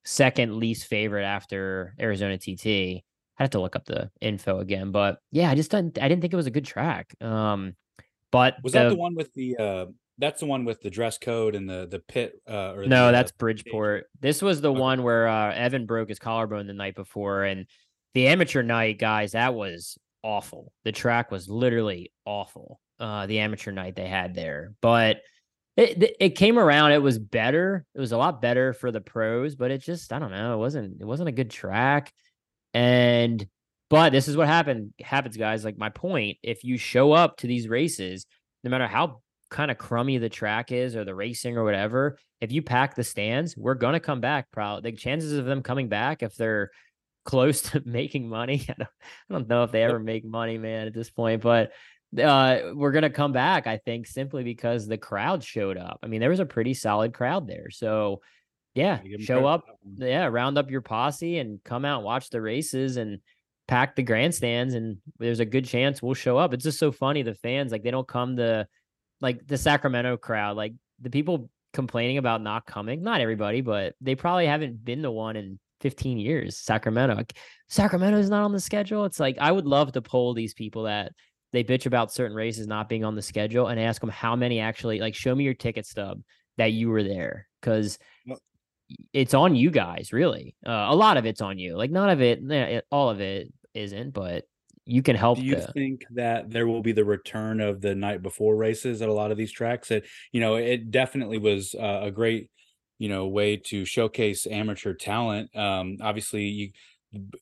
second 0.04 0.56
least 0.56 0.86
favorite 0.86 1.24
after 1.24 1.94
Arizona 1.98 2.38
TT. 2.38 2.66
I 2.66 3.42
have 3.42 3.50
to 3.50 3.60
look 3.60 3.74
up 3.74 3.86
the 3.86 4.10
info 4.20 4.60
again, 4.60 4.90
but 4.90 5.18
yeah, 5.32 5.50
I 5.50 5.54
just 5.54 5.70
didn't. 5.70 5.98
I 5.98 6.08
didn't 6.08 6.20
think 6.20 6.34
it 6.34 6.36
was 6.36 6.46
a 6.46 6.50
good 6.50 6.66
track. 6.66 7.14
Um, 7.22 7.74
but 8.30 8.56
was 8.62 8.74
the, 8.74 8.80
that 8.80 8.88
the 8.90 8.96
one 8.96 9.14
with 9.14 9.32
the 9.32 9.56
uh, 9.56 9.86
that's 10.20 10.40
the 10.40 10.46
one 10.46 10.64
with 10.64 10.80
the 10.82 10.90
dress 10.90 11.18
code 11.18 11.54
and 11.54 11.68
the 11.68 11.88
the 11.90 11.98
pit. 11.98 12.40
Uh, 12.48 12.74
or 12.74 12.86
no, 12.86 13.06
the, 13.06 13.12
that's 13.12 13.32
Bridgeport. 13.32 14.06
This 14.20 14.42
was 14.42 14.60
the 14.60 14.70
okay. 14.70 14.80
one 14.80 15.02
where 15.02 15.26
uh, 15.26 15.52
Evan 15.52 15.86
broke 15.86 16.08
his 16.08 16.18
collarbone 16.18 16.66
the 16.66 16.72
night 16.72 16.94
before, 16.94 17.44
and 17.44 17.66
the 18.14 18.28
amateur 18.28 18.62
night, 18.62 18.98
guys, 18.98 19.32
that 19.32 19.54
was 19.54 19.98
awful. 20.22 20.72
The 20.84 20.92
track 20.92 21.30
was 21.30 21.48
literally 21.48 22.12
awful. 22.24 22.80
Uh, 22.98 23.26
the 23.26 23.38
amateur 23.38 23.72
night 23.72 23.96
they 23.96 24.06
had 24.06 24.34
there, 24.34 24.74
but 24.82 25.22
it 25.76 26.16
it 26.20 26.30
came 26.30 26.58
around. 26.58 26.92
It 26.92 27.02
was 27.02 27.18
better. 27.18 27.86
It 27.94 28.00
was 28.00 28.12
a 28.12 28.18
lot 28.18 28.42
better 28.42 28.74
for 28.74 28.92
the 28.92 29.00
pros, 29.00 29.54
but 29.54 29.70
it 29.70 29.78
just 29.78 30.12
I 30.12 30.18
don't 30.18 30.32
know. 30.32 30.54
It 30.54 30.58
wasn't 30.58 31.00
it 31.00 31.06
wasn't 31.06 31.30
a 31.30 31.32
good 31.32 31.50
track, 31.50 32.12
and 32.74 33.44
but 33.88 34.10
this 34.10 34.28
is 34.28 34.36
what 34.36 34.48
happened 34.48 34.92
happens, 35.00 35.38
guys. 35.38 35.64
Like 35.64 35.78
my 35.78 35.88
point, 35.88 36.36
if 36.42 36.62
you 36.62 36.76
show 36.76 37.12
up 37.12 37.38
to 37.38 37.46
these 37.46 37.68
races, 37.68 38.26
no 38.62 38.70
matter 38.70 38.86
how 38.86 39.22
kind 39.50 39.70
of 39.70 39.78
crummy 39.78 40.18
the 40.18 40.28
track 40.28 40.72
is 40.72 40.96
or 40.96 41.04
the 41.04 41.14
racing 41.14 41.56
or 41.56 41.64
whatever, 41.64 42.18
if 42.40 42.52
you 42.52 42.62
pack 42.62 42.94
the 42.94 43.04
stands, 43.04 43.56
we're 43.56 43.74
gonna 43.74 44.00
come 44.00 44.20
back. 44.20 44.50
Probably 44.50 44.90
the 44.90 44.96
chances 44.96 45.32
of 45.32 45.44
them 45.44 45.62
coming 45.62 45.88
back 45.88 46.22
if 46.22 46.34
they're 46.36 46.70
close 47.24 47.62
to 47.72 47.82
making 47.84 48.28
money. 48.28 48.64
I 48.68 48.74
don't, 48.78 48.88
I 49.28 49.32
don't 49.32 49.48
know 49.48 49.64
if 49.64 49.72
they 49.72 49.82
ever 49.82 49.98
make 49.98 50.24
money, 50.24 50.58
man, 50.58 50.86
at 50.86 50.94
this 50.94 51.10
point, 51.10 51.42
but 51.42 51.72
uh, 52.20 52.72
we're 52.74 52.92
gonna 52.92 53.10
come 53.10 53.32
back. 53.32 53.66
I 53.66 53.78
think 53.78 54.06
simply 54.06 54.44
because 54.44 54.86
the 54.86 54.98
crowd 54.98 55.44
showed 55.44 55.76
up. 55.76 55.98
I 56.02 56.06
mean, 56.06 56.20
there 56.20 56.30
was 56.30 56.40
a 56.40 56.46
pretty 56.46 56.74
solid 56.74 57.12
crowd 57.12 57.46
there, 57.46 57.70
so 57.70 58.20
yeah, 58.74 59.00
show 59.18 59.46
up, 59.46 59.64
yeah, 59.96 60.26
round 60.26 60.56
up 60.56 60.70
your 60.70 60.80
posse 60.80 61.38
and 61.38 61.62
come 61.64 61.84
out 61.84 61.98
and 61.98 62.04
watch 62.04 62.30
the 62.30 62.40
races 62.40 62.96
and 62.96 63.18
pack 63.70 63.94
the 63.94 64.02
grandstands 64.02 64.74
and 64.74 64.98
there's 65.20 65.38
a 65.38 65.44
good 65.44 65.64
chance 65.64 66.02
we'll 66.02 66.14
show 66.14 66.36
up. 66.36 66.52
It's 66.52 66.64
just 66.64 66.78
so 66.78 66.90
funny 66.90 67.22
the 67.22 67.34
fans 67.34 67.70
like 67.70 67.84
they 67.84 67.92
don't 67.92 68.06
come 68.06 68.36
to 68.36 68.66
like 69.20 69.46
the 69.46 69.58
Sacramento 69.58 70.16
crowd, 70.16 70.56
like 70.56 70.74
the 71.00 71.10
people 71.10 71.50
complaining 71.72 72.18
about 72.18 72.42
not 72.42 72.66
coming, 72.66 73.02
not 73.02 73.20
everybody, 73.20 73.60
but 73.60 73.94
they 74.00 74.14
probably 74.14 74.46
haven't 74.46 74.84
been 74.84 75.02
to 75.02 75.10
one 75.10 75.36
in 75.36 75.58
15 75.80 76.18
years. 76.18 76.56
Sacramento, 76.56 77.14
like, 77.14 77.36
Sacramento 77.68 78.18
is 78.18 78.30
not 78.30 78.42
on 78.42 78.52
the 78.52 78.60
schedule. 78.60 79.04
It's 79.04 79.20
like 79.20 79.38
I 79.38 79.52
would 79.52 79.66
love 79.66 79.92
to 79.92 80.02
poll 80.02 80.34
these 80.34 80.54
people 80.54 80.84
that 80.84 81.12
they 81.52 81.64
bitch 81.64 81.86
about 81.86 82.12
certain 82.12 82.36
races 82.36 82.66
not 82.66 82.88
being 82.88 83.04
on 83.04 83.14
the 83.14 83.22
schedule 83.22 83.68
and 83.68 83.80
ask 83.80 84.00
them 84.00 84.10
how 84.10 84.36
many 84.36 84.60
actually 84.60 85.00
like 85.00 85.14
show 85.14 85.34
me 85.34 85.44
your 85.44 85.54
ticket 85.54 85.86
stub 85.86 86.20
that 86.58 86.72
you 86.72 86.88
were 86.88 87.02
there 87.02 87.48
because 87.60 87.98
it's 89.12 89.34
on 89.34 89.54
you 89.54 89.70
guys 89.70 90.12
really. 90.12 90.54
Uh, 90.66 90.86
a 90.88 90.94
lot 90.94 91.16
of 91.16 91.26
it's 91.26 91.40
on 91.40 91.58
you. 91.58 91.76
Like 91.76 91.90
none 91.90 92.10
of 92.10 92.20
it, 92.20 92.84
all 92.90 93.10
of 93.10 93.20
it 93.20 93.52
isn't, 93.74 94.12
but 94.12 94.44
you 94.84 95.02
can 95.02 95.16
help. 95.16 95.38
Do 95.38 95.44
you 95.44 95.56
the... 95.56 95.72
think 95.72 96.04
that 96.12 96.50
there 96.50 96.66
will 96.66 96.82
be 96.82 96.92
the 96.92 97.04
return 97.04 97.60
of 97.60 97.80
the 97.80 97.94
night 97.94 98.22
before 98.22 98.56
races 98.56 99.02
at 99.02 99.08
a 99.08 99.12
lot 99.12 99.30
of 99.30 99.36
these 99.36 99.52
tracks? 99.52 99.90
It 99.90 100.06
you 100.32 100.40
know 100.40 100.56
it 100.56 100.90
definitely 100.90 101.38
was 101.38 101.74
uh, 101.74 102.00
a 102.04 102.10
great 102.10 102.50
you 102.98 103.08
know 103.08 103.26
way 103.28 103.56
to 103.56 103.84
showcase 103.84 104.46
amateur 104.46 104.94
talent. 104.94 105.54
Um, 105.56 105.98
obviously, 106.00 106.44
you 106.44 106.70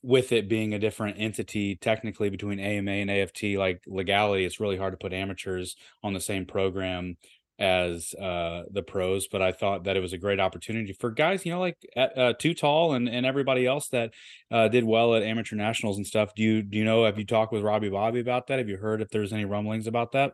with 0.01 0.31
it 0.31 0.49
being 0.49 0.73
a 0.73 0.79
different 0.79 1.17
entity 1.19 1.75
technically 1.75 2.29
between 2.29 2.59
AMA 2.59 2.91
and 2.91 3.11
AFT, 3.11 3.43
like 3.55 3.81
legality, 3.85 4.43
it's 4.45 4.59
really 4.59 4.77
hard 4.77 4.93
to 4.93 4.97
put 4.97 5.13
amateurs 5.13 5.75
on 6.01 6.13
the 6.13 6.19
same 6.19 6.45
program 6.45 7.17
as 7.59 8.13
uh, 8.15 8.63
the 8.71 8.81
pros. 8.81 9.27
But 9.27 9.41
I 9.41 9.51
thought 9.51 9.83
that 9.83 9.97
it 9.97 9.99
was 9.99 10.13
a 10.13 10.17
great 10.17 10.39
opportunity 10.39 10.93
for 10.93 11.11
guys, 11.11 11.45
you 11.45 11.51
know, 11.51 11.59
like 11.59 11.77
uh, 11.95 12.33
Too 12.33 12.53
Tall 12.53 12.93
and, 12.93 13.07
and 13.07 13.25
everybody 13.25 13.67
else 13.67 13.89
that 13.89 14.11
uh, 14.49 14.69
did 14.69 14.83
well 14.83 15.13
at 15.13 15.23
amateur 15.23 15.55
nationals 15.55 15.97
and 15.97 16.07
stuff. 16.07 16.33
Do 16.33 16.41
you 16.41 16.61
do 16.63 16.77
you 16.77 16.85
know? 16.85 17.05
Have 17.05 17.19
you 17.19 17.25
talked 17.25 17.51
with 17.51 17.61
Robbie 17.61 17.89
Bobby 17.89 18.21
about 18.21 18.47
that? 18.47 18.59
Have 18.59 18.69
you 18.69 18.77
heard 18.77 19.01
if 19.01 19.09
there's 19.09 19.33
any 19.33 19.45
rumblings 19.45 19.87
about 19.87 20.13
that? 20.13 20.33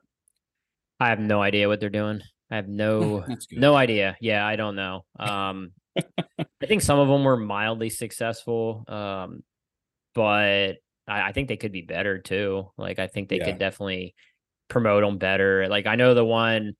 I 0.99 1.09
have 1.09 1.19
no 1.19 1.41
idea 1.41 1.67
what 1.67 1.79
they're 1.79 1.89
doing. 1.89 2.21
I 2.49 2.55
have 2.55 2.67
no 2.67 3.25
no 3.51 3.75
idea. 3.75 4.15
Yeah, 4.21 4.45
I 4.45 4.55
don't 4.55 4.75
know. 4.75 5.05
Um, 5.19 5.71
I 5.97 6.65
think 6.67 6.81
some 6.81 6.99
of 6.99 7.07
them 7.07 7.23
were 7.23 7.37
mildly 7.37 7.89
successful, 7.89 8.85
um, 8.87 9.43
but 10.13 10.77
I, 11.07 11.21
I, 11.21 11.31
think 11.31 11.47
they 11.47 11.57
could 11.57 11.71
be 11.71 11.81
better 11.81 12.19
too. 12.19 12.69
Like 12.77 12.99
I 12.99 13.07
think 13.07 13.29
they 13.29 13.37
yeah. 13.37 13.45
could 13.45 13.59
definitely 13.59 14.15
promote 14.67 15.03
them 15.03 15.17
better. 15.17 15.67
Like 15.67 15.85
I 15.85 15.95
know 15.95 16.13
the 16.13 16.25
one, 16.25 16.73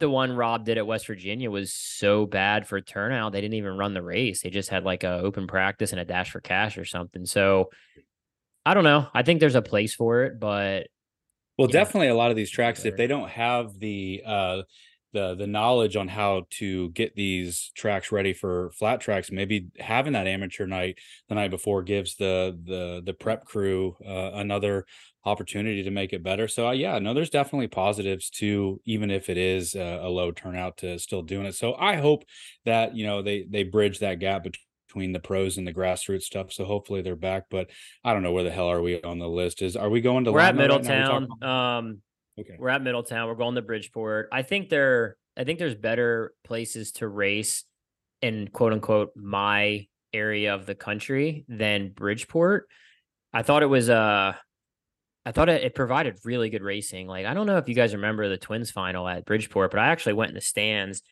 the 0.00 0.10
one 0.10 0.32
Rob 0.32 0.64
did 0.64 0.78
at 0.78 0.86
West 0.86 1.06
Virginia 1.06 1.50
was 1.50 1.72
so 1.72 2.26
bad 2.26 2.66
for 2.66 2.80
turnout 2.80 3.32
they 3.32 3.40
didn't 3.40 3.54
even 3.54 3.76
run 3.76 3.94
the 3.94 4.02
race. 4.02 4.42
They 4.42 4.50
just 4.50 4.70
had 4.70 4.84
like 4.84 5.04
a 5.04 5.20
open 5.20 5.46
practice 5.46 5.92
and 5.92 6.00
a 6.00 6.04
dash 6.04 6.30
for 6.30 6.40
cash 6.40 6.78
or 6.78 6.84
something. 6.84 7.26
So 7.26 7.70
I 8.66 8.74
don't 8.74 8.84
know. 8.84 9.06
I 9.14 9.22
think 9.22 9.40
there's 9.40 9.54
a 9.54 9.62
place 9.62 9.94
for 9.94 10.24
it, 10.24 10.40
but 10.40 10.88
well, 11.56 11.68
definitely 11.68 12.08
know, 12.08 12.14
a 12.14 12.16
lot 12.16 12.30
of 12.30 12.36
these 12.36 12.50
tracks, 12.50 12.84
if 12.84 12.96
they 12.96 13.06
don't 13.06 13.28
have 13.28 13.78
the 13.78 14.22
uh 14.26 14.62
the 15.12 15.34
the 15.34 15.46
knowledge 15.46 15.96
on 15.96 16.08
how 16.08 16.46
to 16.50 16.90
get 16.90 17.14
these 17.14 17.70
tracks 17.74 18.12
ready 18.12 18.32
for 18.32 18.70
flat 18.72 19.00
tracks 19.00 19.30
maybe 19.30 19.68
having 19.78 20.12
that 20.12 20.26
amateur 20.26 20.66
night 20.66 20.98
the 21.28 21.34
night 21.34 21.50
before 21.50 21.82
gives 21.82 22.16
the 22.16 22.56
the 22.64 23.02
the 23.04 23.12
prep 23.12 23.44
crew 23.44 23.96
uh, 24.06 24.30
another 24.34 24.86
opportunity 25.24 25.82
to 25.82 25.90
make 25.90 26.12
it 26.12 26.22
better 26.22 26.48
so 26.48 26.68
uh, 26.68 26.72
yeah 26.72 26.98
no 26.98 27.12
there's 27.12 27.30
definitely 27.30 27.68
positives 27.68 28.30
to 28.30 28.80
even 28.86 29.10
if 29.10 29.28
it 29.28 29.36
is 29.36 29.74
a, 29.74 30.00
a 30.02 30.08
low 30.08 30.32
turnout 30.32 30.78
to 30.78 30.98
still 30.98 31.22
doing 31.22 31.46
it 31.46 31.54
so 31.54 31.74
i 31.74 31.96
hope 31.96 32.24
that 32.64 32.96
you 32.96 33.06
know 33.06 33.20
they 33.20 33.46
they 33.50 33.62
bridge 33.62 33.98
that 33.98 34.18
gap 34.18 34.46
between 34.90 35.12
the 35.12 35.20
pros 35.20 35.56
and 35.56 35.64
the 35.64 35.72
grassroots 35.72 36.22
stuff. 36.22 36.52
So 36.52 36.64
hopefully 36.64 37.00
they're 37.00 37.14
back. 37.14 37.44
But 37.48 37.70
I 38.02 38.12
don't 38.12 38.24
know 38.24 38.32
where 38.32 38.42
the 38.42 38.50
hell 38.50 38.66
are 38.66 38.82
we 38.82 39.00
on 39.02 39.20
the 39.20 39.28
list. 39.28 39.62
Is 39.62 39.76
are 39.76 39.88
we 39.88 40.00
going 40.00 40.24
to? 40.24 40.32
We're 40.32 40.40
at 40.40 40.56
Middletown. 40.56 41.28
Right 41.40 41.76
um, 41.78 42.02
Okay. 42.40 42.56
We're 42.58 42.70
at 42.70 42.82
Middletown. 42.82 43.28
We're 43.28 43.34
going 43.34 43.54
to 43.56 43.62
Bridgeport. 43.62 44.28
I 44.32 44.42
think 44.42 44.68
there 44.68 45.16
I 45.36 45.44
think 45.44 45.58
there's 45.58 45.74
better 45.74 46.32
places 46.44 46.92
to 46.92 47.08
race 47.08 47.64
in 48.22 48.48
quote 48.48 48.72
unquote 48.72 49.10
my 49.14 49.86
area 50.12 50.54
of 50.54 50.66
the 50.66 50.74
country 50.74 51.44
than 51.48 51.90
Bridgeport. 51.90 52.68
I 53.32 53.42
thought 53.42 53.62
it 53.62 53.66
was 53.66 53.90
uh 53.90 54.34
I 55.26 55.32
thought 55.32 55.48
it, 55.48 55.62
it 55.62 55.74
provided 55.74 56.18
really 56.24 56.50
good 56.50 56.62
racing. 56.62 57.06
Like 57.06 57.26
I 57.26 57.34
don't 57.34 57.46
know 57.46 57.58
if 57.58 57.68
you 57.68 57.74
guys 57.74 57.94
remember 57.94 58.28
the 58.28 58.38
Twins 58.38 58.70
final 58.70 59.06
at 59.06 59.24
Bridgeport, 59.24 59.70
but 59.70 59.80
I 59.80 59.88
actually 59.88 60.14
went 60.14 60.30
in 60.30 60.34
the 60.34 60.40
stands 60.40 61.02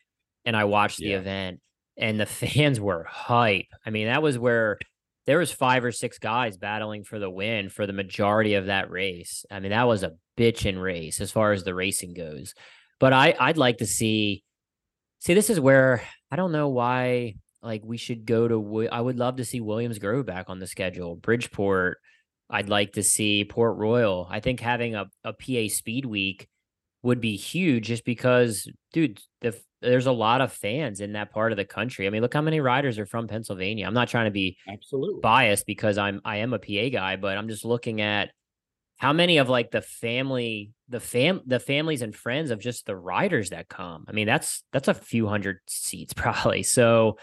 and 0.45 0.55
I 0.55 0.63
watched 0.65 0.97
the 0.97 1.09
yeah. 1.09 1.17
event 1.17 1.59
and 1.97 2.19
the 2.19 2.25
fans 2.25 2.79
were 2.79 3.03
hype. 3.03 3.67
I 3.85 3.89
mean, 3.89 4.07
that 4.07 4.23
was 4.23 4.37
where 4.37 4.77
there 5.25 5.37
was 5.37 5.51
five 5.51 5.83
or 5.83 5.91
six 5.91 6.17
guys 6.17 6.57
battling 6.57 7.03
for 7.03 7.19
the 7.19 7.29
win 7.29 7.69
for 7.69 7.85
the 7.85 7.93
majority 7.93 8.55
of 8.55 8.65
that 8.65 8.89
race. 8.89 9.45
I 9.51 9.59
mean, 9.59 9.71
that 9.71 9.87
was 9.87 10.01
a 10.01 10.13
bitchin' 10.37 10.81
race 10.81 11.21
as 11.21 11.31
far 11.31 11.51
as 11.51 11.63
the 11.63 11.75
racing 11.75 12.13
goes. 12.13 12.53
But 12.99 13.13
I 13.13 13.35
I'd 13.39 13.57
like 13.57 13.77
to 13.77 13.85
see 13.85 14.43
see 15.19 15.33
this 15.33 15.49
is 15.49 15.59
where 15.59 16.01
I 16.31 16.35
don't 16.35 16.51
know 16.51 16.69
why 16.69 17.35
like 17.61 17.81
we 17.83 17.97
should 17.97 18.25
go 18.25 18.47
to 18.47 18.89
I 18.91 19.01
would 19.01 19.19
love 19.19 19.35
to 19.35 19.45
see 19.45 19.61
Williams 19.61 19.99
Grove 19.99 20.25
back 20.25 20.45
on 20.49 20.59
the 20.59 20.67
schedule. 20.67 21.15
Bridgeport, 21.15 21.99
I'd 22.49 22.69
like 22.69 22.93
to 22.93 23.03
see 23.03 23.45
Port 23.45 23.77
Royal. 23.77 24.27
I 24.29 24.39
think 24.39 24.59
having 24.59 24.95
a, 24.95 25.09
a 25.23 25.33
PA 25.33 25.73
Speed 25.73 26.05
Week 26.05 26.47
would 27.03 27.21
be 27.21 27.35
huge 27.35 27.87
just 27.87 28.05
because 28.05 28.67
dude, 28.91 29.19
the 29.41 29.59
there's 29.81 30.07
a 30.07 30.11
lot 30.11 30.41
of 30.41 30.51
fans 30.51 30.99
in 30.99 31.13
that 31.13 31.31
part 31.31 31.53
of 31.53 31.57
the 31.57 31.65
country. 31.65 32.05
I 32.05 32.09
mean, 32.09 32.21
look 32.21 32.33
how 32.33 32.41
many 32.41 32.59
riders 32.59 32.99
are 32.99 33.05
from 33.05 33.27
Pennsylvania. 33.27 33.87
I'm 33.87 33.93
not 33.93 34.09
trying 34.09 34.25
to 34.25 34.31
be 34.31 34.57
absolutely 34.67 35.21
biased 35.21 35.65
because 35.65 35.97
I'm 35.97 36.21
I 36.25 36.37
am 36.37 36.53
a 36.53 36.59
PA 36.59 36.89
guy, 36.91 37.15
but 37.15 37.37
I'm 37.37 37.47
just 37.47 37.65
looking 37.65 38.01
at 38.01 38.31
how 38.97 39.13
many 39.13 39.37
of 39.37 39.47
like 39.47 39.71
the 39.71 39.81
family, 39.81 40.71
the 40.89 40.99
fam, 40.99 41.41
the 41.45 41.59
families 41.59 42.01
and 42.01 42.13
friends 42.13 42.51
of 42.51 42.59
just 42.59 42.85
the 42.85 42.95
riders 42.95 43.51
that 43.51 43.69
come. 43.69 44.05
I 44.09 44.11
mean, 44.11 44.27
that's 44.27 44.63
that's 44.73 44.89
a 44.89 44.93
few 44.93 45.27
hundred 45.27 45.59
seats 45.67 46.13
probably. 46.15 46.63
So, 46.63 47.17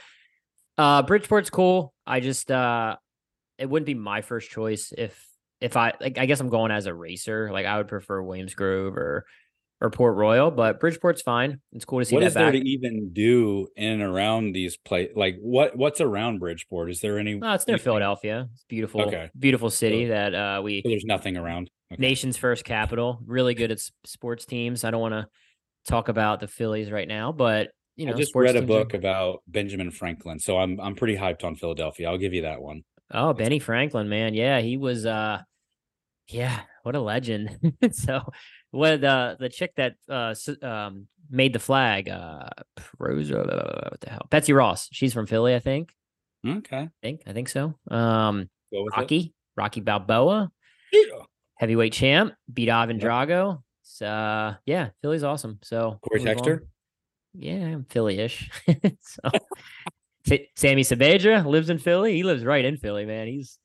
uh, 0.78 1.02
Bridgeport's 1.02 1.50
cool. 1.50 1.92
I 2.06 2.20
just 2.20 2.50
uh, 2.50 2.96
it 3.58 3.68
wouldn't 3.68 3.86
be 3.86 3.94
my 3.94 4.22
first 4.22 4.50
choice 4.50 4.92
if 4.96 5.24
if 5.60 5.76
I 5.76 5.94
like. 6.00 6.18
I 6.18 6.26
guess 6.26 6.40
I'm 6.40 6.48
going 6.48 6.70
as 6.70 6.86
a 6.86 6.94
racer. 6.94 7.50
Like 7.52 7.66
I 7.66 7.78
would 7.78 7.88
prefer 7.88 8.22
Williams 8.22 8.54
Grove 8.54 8.96
or 8.96 9.26
or 9.80 9.90
Port 9.90 10.16
Royal, 10.16 10.50
but 10.50 10.80
Bridgeport's 10.80 11.22
fine. 11.22 11.60
It's 11.72 11.84
cool 11.84 11.98
to 11.98 12.04
see. 12.04 12.14
What 12.14 12.24
is 12.24 12.34
there 12.34 12.50
to 12.50 12.58
even 12.58 13.10
do 13.12 13.68
in 13.76 13.92
and 13.92 14.02
around 14.02 14.52
these 14.52 14.76
places? 14.76 15.14
Like 15.16 15.36
what 15.40 15.76
what's 15.76 16.00
around 16.00 16.38
Bridgeport? 16.38 16.90
Is 16.90 17.00
there 17.00 17.18
any? 17.18 17.34
No, 17.34 17.52
it's 17.52 17.66
near 17.66 17.74
anything? 17.74 17.84
Philadelphia. 17.84 18.48
It's 18.52 18.64
beautiful. 18.64 19.02
Okay. 19.02 19.30
beautiful 19.38 19.70
city 19.70 20.06
so, 20.06 20.12
that 20.12 20.34
uh 20.34 20.60
we. 20.62 20.82
So 20.82 20.88
there's 20.88 21.04
nothing 21.04 21.36
around. 21.36 21.70
Okay. 21.92 22.00
Nation's 22.00 22.36
first 22.36 22.64
capital. 22.64 23.20
Really 23.26 23.54
good 23.54 23.70
at 23.70 23.80
sports 24.04 24.44
teams. 24.44 24.82
I 24.82 24.90
don't 24.90 25.00
want 25.00 25.14
to 25.14 25.28
talk 25.86 26.08
about 26.08 26.40
the 26.40 26.48
Phillies 26.48 26.90
right 26.90 27.06
now, 27.06 27.32
but 27.32 27.70
you 27.96 28.06
know, 28.06 28.12
I 28.12 28.16
just 28.16 28.34
read 28.34 28.56
a 28.56 28.62
book 28.62 28.94
are... 28.94 28.98
about 28.98 29.42
Benjamin 29.46 29.90
Franklin, 29.90 30.38
so 30.38 30.58
I'm 30.58 30.80
I'm 30.80 30.94
pretty 30.94 31.16
hyped 31.16 31.44
on 31.44 31.54
Philadelphia. 31.54 32.08
I'll 32.08 32.18
give 32.18 32.34
you 32.34 32.42
that 32.42 32.60
one. 32.60 32.82
Oh, 33.12 33.32
Benny 33.32 33.58
Franklin, 33.58 34.08
man, 34.08 34.34
yeah, 34.34 34.60
he 34.60 34.76
was. 34.76 35.06
uh 35.06 35.42
Yeah, 36.28 36.60
what 36.82 36.94
a 36.94 37.00
legend. 37.00 37.58
so 37.92 38.20
what 38.70 39.00
the 39.00 39.36
the 39.38 39.48
chick 39.48 39.72
that 39.76 39.94
uh 40.08 40.34
um 40.62 41.06
made 41.30 41.52
the 41.52 41.58
flag 41.58 42.08
uh 42.08 42.48
Rosa 42.98 43.38
what 43.90 44.00
the 44.00 44.10
hell? 44.10 44.26
Betsy 44.30 44.52
Ross. 44.52 44.88
She's 44.92 45.12
from 45.14 45.26
Philly 45.26 45.54
I 45.54 45.58
think. 45.60 45.94
Okay. 46.46 46.78
I 46.82 46.90
think 47.02 47.22
I 47.26 47.32
think 47.32 47.48
so. 47.48 47.74
Um 47.90 48.48
Rocky 48.72 49.18
it. 49.18 49.32
Rocky 49.56 49.80
Balboa. 49.80 50.50
Yeah. 50.92 51.00
heavyweight 51.56 51.92
champ 51.92 52.34
beat 52.52 52.68
Ivan 52.70 52.98
yeah. 52.98 53.06
Drago. 53.06 53.62
So 53.82 54.06
uh 54.06 54.54
yeah 54.66 54.90
Philly's 55.02 55.24
awesome. 55.24 55.58
So 55.62 55.98
Cory 56.02 56.20
Texter? 56.20 56.60
Yeah 57.34 57.64
I'm 57.66 57.84
Philly-ish. 57.84 58.50
So 59.00 59.30
Sammy 60.56 60.82
Sabeja 60.82 61.44
lives 61.44 61.70
in 61.70 61.78
Philly 61.78 62.14
he 62.14 62.22
lives 62.22 62.44
right 62.44 62.64
in 62.64 62.76
Philly 62.76 63.06
man 63.06 63.26
he's 63.26 63.58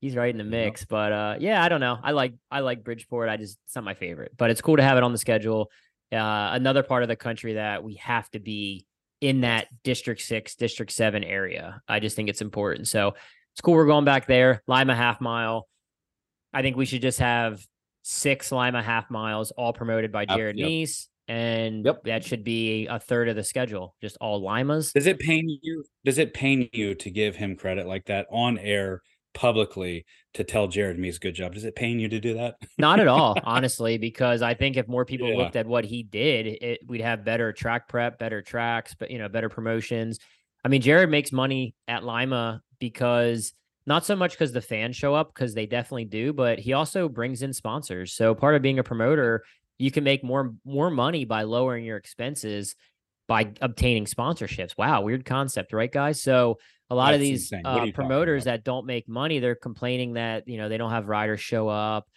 he's 0.00 0.16
right 0.16 0.30
in 0.30 0.38
the 0.38 0.44
mix. 0.44 0.82
Yep. 0.82 0.88
But 0.88 1.12
uh, 1.12 1.36
yeah, 1.38 1.62
I 1.62 1.68
don't 1.68 1.80
know. 1.80 1.98
I 2.02 2.12
like 2.12 2.34
I 2.50 2.60
like 2.60 2.84
Bridgeport. 2.84 3.28
I 3.28 3.36
just 3.36 3.58
it's 3.66 3.74
not 3.74 3.84
my 3.84 3.94
favorite, 3.94 4.32
but 4.36 4.50
it's 4.50 4.60
cool 4.60 4.76
to 4.76 4.82
have 4.82 4.96
it 4.96 5.02
on 5.02 5.12
the 5.12 5.18
schedule. 5.18 5.70
Uh, 6.12 6.50
another 6.52 6.82
part 6.82 7.02
of 7.02 7.08
the 7.08 7.16
country 7.16 7.54
that 7.54 7.82
we 7.82 7.94
have 7.94 8.30
to 8.30 8.38
be 8.38 8.86
in 9.20 9.40
that 9.40 9.66
District 9.82 10.20
Six, 10.20 10.54
District 10.54 10.92
Seven 10.92 11.24
area. 11.24 11.82
I 11.88 12.00
just 12.00 12.16
think 12.16 12.28
it's 12.28 12.42
important. 12.42 12.88
So 12.88 13.14
it's 13.54 13.60
cool. 13.60 13.74
We're 13.74 13.86
going 13.86 14.04
back 14.04 14.26
there. 14.26 14.62
Lima 14.66 14.94
half 14.94 15.20
mile. 15.20 15.68
I 16.52 16.62
think 16.62 16.76
we 16.76 16.86
should 16.86 17.02
just 17.02 17.18
have 17.18 17.64
six 18.02 18.52
Lima 18.52 18.82
half 18.82 19.10
miles, 19.10 19.50
all 19.50 19.72
promoted 19.72 20.12
by 20.12 20.26
Jared 20.26 20.56
yep. 20.56 20.66
Mees 20.66 21.08
and 21.28 21.84
yep. 21.84 22.04
that 22.04 22.24
should 22.24 22.44
be 22.44 22.86
a 22.86 22.98
third 22.98 23.28
of 23.28 23.36
the 23.36 23.44
schedule, 23.44 23.94
just 24.00 24.16
all 24.20 24.40
Limas. 24.40 24.92
Does 24.92 25.06
it 25.06 25.18
pain 25.18 25.48
you? 25.62 25.84
Does 26.04 26.18
it 26.18 26.34
pain 26.34 26.68
you 26.72 26.94
to 26.94 27.10
give 27.10 27.36
him 27.36 27.56
credit 27.56 27.86
like 27.86 28.06
that 28.06 28.26
on 28.30 28.58
air 28.58 29.02
publicly 29.36 30.06
to 30.34 30.42
tell 30.42 30.66
Jared 30.66 30.98
Mees 30.98 31.18
good 31.18 31.34
job. 31.34 31.54
Does 31.54 31.64
it 31.64 31.76
pain 31.76 32.00
you 32.00 32.08
to 32.08 32.18
do 32.18 32.34
that? 32.34 32.56
Not 32.78 32.98
at 32.98 33.06
all, 33.06 33.38
honestly, 33.44 33.98
because 33.98 34.42
I 34.42 34.54
think 34.54 34.76
if 34.76 34.88
more 34.88 35.04
people 35.04 35.28
yeah. 35.28 35.36
looked 35.36 35.56
at 35.56 35.66
what 35.66 35.84
he 35.84 36.02
did, 36.02 36.46
it, 36.46 36.80
we'd 36.86 37.02
have 37.02 37.24
better 37.24 37.52
track 37.52 37.86
prep, 37.86 38.18
better 38.18 38.42
tracks, 38.42 38.96
but 38.98 39.10
you 39.10 39.18
know, 39.18 39.28
better 39.28 39.50
promotions. 39.50 40.18
I 40.64 40.68
mean, 40.68 40.80
Jared 40.80 41.10
makes 41.10 41.30
money 41.30 41.74
at 41.86 42.02
Lima 42.02 42.62
because 42.80 43.52
not 43.86 44.04
so 44.04 44.16
much 44.16 44.32
because 44.32 44.52
the 44.52 44.60
fans 44.60 44.96
show 44.96 45.14
up, 45.14 45.32
because 45.32 45.54
they 45.54 45.66
definitely 45.66 46.06
do, 46.06 46.32
but 46.32 46.58
he 46.58 46.72
also 46.72 47.08
brings 47.08 47.42
in 47.42 47.52
sponsors. 47.52 48.14
So 48.14 48.34
part 48.34 48.56
of 48.56 48.62
being 48.62 48.78
a 48.78 48.82
promoter, 48.82 49.44
you 49.78 49.90
can 49.90 50.04
make 50.04 50.24
more 50.24 50.54
more 50.64 50.90
money 50.90 51.24
by 51.24 51.42
lowering 51.42 51.84
your 51.84 51.96
expenses 51.96 52.74
by 53.28 53.52
obtaining 53.60 54.04
sponsorships. 54.04 54.76
Wow, 54.78 55.02
weird 55.02 55.24
concept, 55.24 55.72
right, 55.72 55.90
guys? 55.90 56.22
So 56.22 56.58
a 56.90 56.94
lot 56.94 57.10
That's 57.10 57.16
of 57.16 57.20
these 57.20 57.52
uh, 57.64 57.86
promoters 57.88 58.44
that 58.44 58.64
don't 58.64 58.86
make 58.86 59.08
money, 59.08 59.38
they're 59.40 59.54
complaining 59.56 60.14
that 60.14 60.46
you 60.48 60.58
know 60.58 60.68
they 60.68 60.78
don't 60.78 60.92
have 60.92 61.08
riders 61.08 61.40
show 61.40 61.68
up 61.68 62.08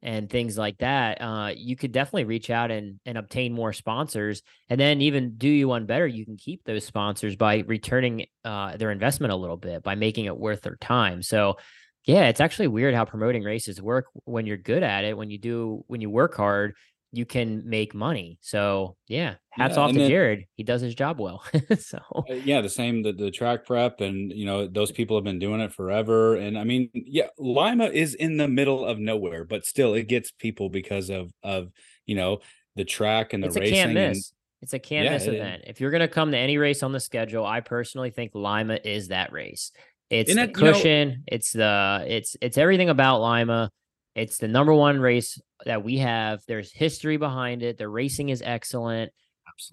and 0.00 0.30
things 0.30 0.56
like 0.56 0.78
that. 0.78 1.20
Uh, 1.20 1.52
you 1.56 1.74
could 1.74 1.90
definitely 1.90 2.24
reach 2.24 2.50
out 2.50 2.70
and 2.70 3.00
and 3.04 3.18
obtain 3.18 3.52
more 3.52 3.72
sponsors, 3.72 4.42
and 4.68 4.78
then 4.80 5.00
even 5.00 5.36
do 5.36 5.48
you 5.48 5.68
one 5.68 5.86
better. 5.86 6.06
You 6.06 6.24
can 6.24 6.36
keep 6.36 6.64
those 6.64 6.84
sponsors 6.84 7.36
by 7.36 7.58
returning 7.66 8.26
uh, 8.44 8.76
their 8.76 8.90
investment 8.90 9.32
a 9.32 9.36
little 9.36 9.56
bit 9.56 9.82
by 9.82 9.94
making 9.94 10.26
it 10.26 10.36
worth 10.36 10.62
their 10.62 10.76
time. 10.76 11.22
So 11.22 11.56
Yeah, 12.04 12.28
it's 12.28 12.40
actually 12.40 12.68
weird 12.68 12.94
how 12.94 13.04
promoting 13.04 13.42
races 13.44 13.82
work 13.82 14.06
when 14.24 14.46
you're 14.46 14.56
good 14.56 14.82
at 14.82 15.04
it. 15.04 15.16
When 15.16 15.30
you 15.30 15.38
do, 15.38 15.84
when 15.88 16.00
you 16.00 16.08
work 16.08 16.34
hard, 16.34 16.74
you 17.12 17.24
can 17.24 17.68
make 17.68 17.94
money. 17.94 18.38
So 18.42 18.96
yeah, 19.06 19.34
hats 19.50 19.76
yeah, 19.76 19.82
off 19.82 19.92
to 19.92 19.98
then, 19.98 20.08
Jared. 20.08 20.44
He 20.54 20.62
does 20.62 20.82
his 20.82 20.94
job 20.94 21.18
well. 21.18 21.42
so 21.78 21.98
uh, 22.14 22.34
yeah, 22.34 22.60
the 22.60 22.68
same 22.68 23.02
the, 23.02 23.12
the 23.12 23.30
track 23.30 23.64
prep 23.64 24.00
and 24.00 24.30
you 24.32 24.44
know 24.44 24.66
those 24.66 24.92
people 24.92 25.16
have 25.16 25.24
been 25.24 25.38
doing 25.38 25.60
it 25.60 25.72
forever. 25.72 26.36
And 26.36 26.58
I 26.58 26.64
mean, 26.64 26.90
yeah, 26.92 27.28
Lima 27.38 27.86
is 27.86 28.14
in 28.14 28.36
the 28.36 28.48
middle 28.48 28.84
of 28.84 28.98
nowhere, 28.98 29.44
but 29.44 29.64
still 29.64 29.94
it 29.94 30.08
gets 30.08 30.30
people 30.30 30.68
because 30.68 31.10
of 31.10 31.32
of 31.42 31.70
you 32.06 32.14
know 32.14 32.40
the 32.76 32.84
track 32.84 33.32
and 33.32 33.42
the 33.42 33.48
it's 33.48 33.56
racing. 33.56 33.74
can't 33.74 33.94
miss. 33.94 34.32
it's 34.60 34.74
a 34.74 34.78
can't 34.78 35.06
yeah, 35.06 35.12
miss 35.12 35.26
event. 35.26 35.62
If 35.66 35.80
you're 35.80 35.90
gonna 35.90 36.08
come 36.08 36.32
to 36.32 36.38
any 36.38 36.58
race 36.58 36.82
on 36.82 36.92
the 36.92 37.00
schedule, 37.00 37.44
I 37.46 37.60
personally 37.60 38.10
think 38.10 38.32
Lima 38.34 38.78
is 38.84 39.08
that 39.08 39.32
race. 39.32 39.72
It's 40.10 40.30
and 40.30 40.38
the 40.38 40.48
cushion. 40.48 41.08
You 41.08 41.16
know, 41.16 41.22
it's 41.26 41.52
the 41.52 42.04
it's 42.06 42.36
it's 42.42 42.58
everything 42.58 42.90
about 42.90 43.20
Lima. 43.20 43.70
It's 44.14 44.38
the 44.38 44.48
number 44.48 44.74
one 44.74 44.98
race 45.00 45.40
that 45.64 45.84
we 45.84 45.98
have. 45.98 46.42
There's 46.46 46.72
history 46.72 47.16
behind 47.16 47.62
it. 47.62 47.78
The 47.78 47.88
racing 47.88 48.28
is 48.28 48.42
excellent. 48.44 49.12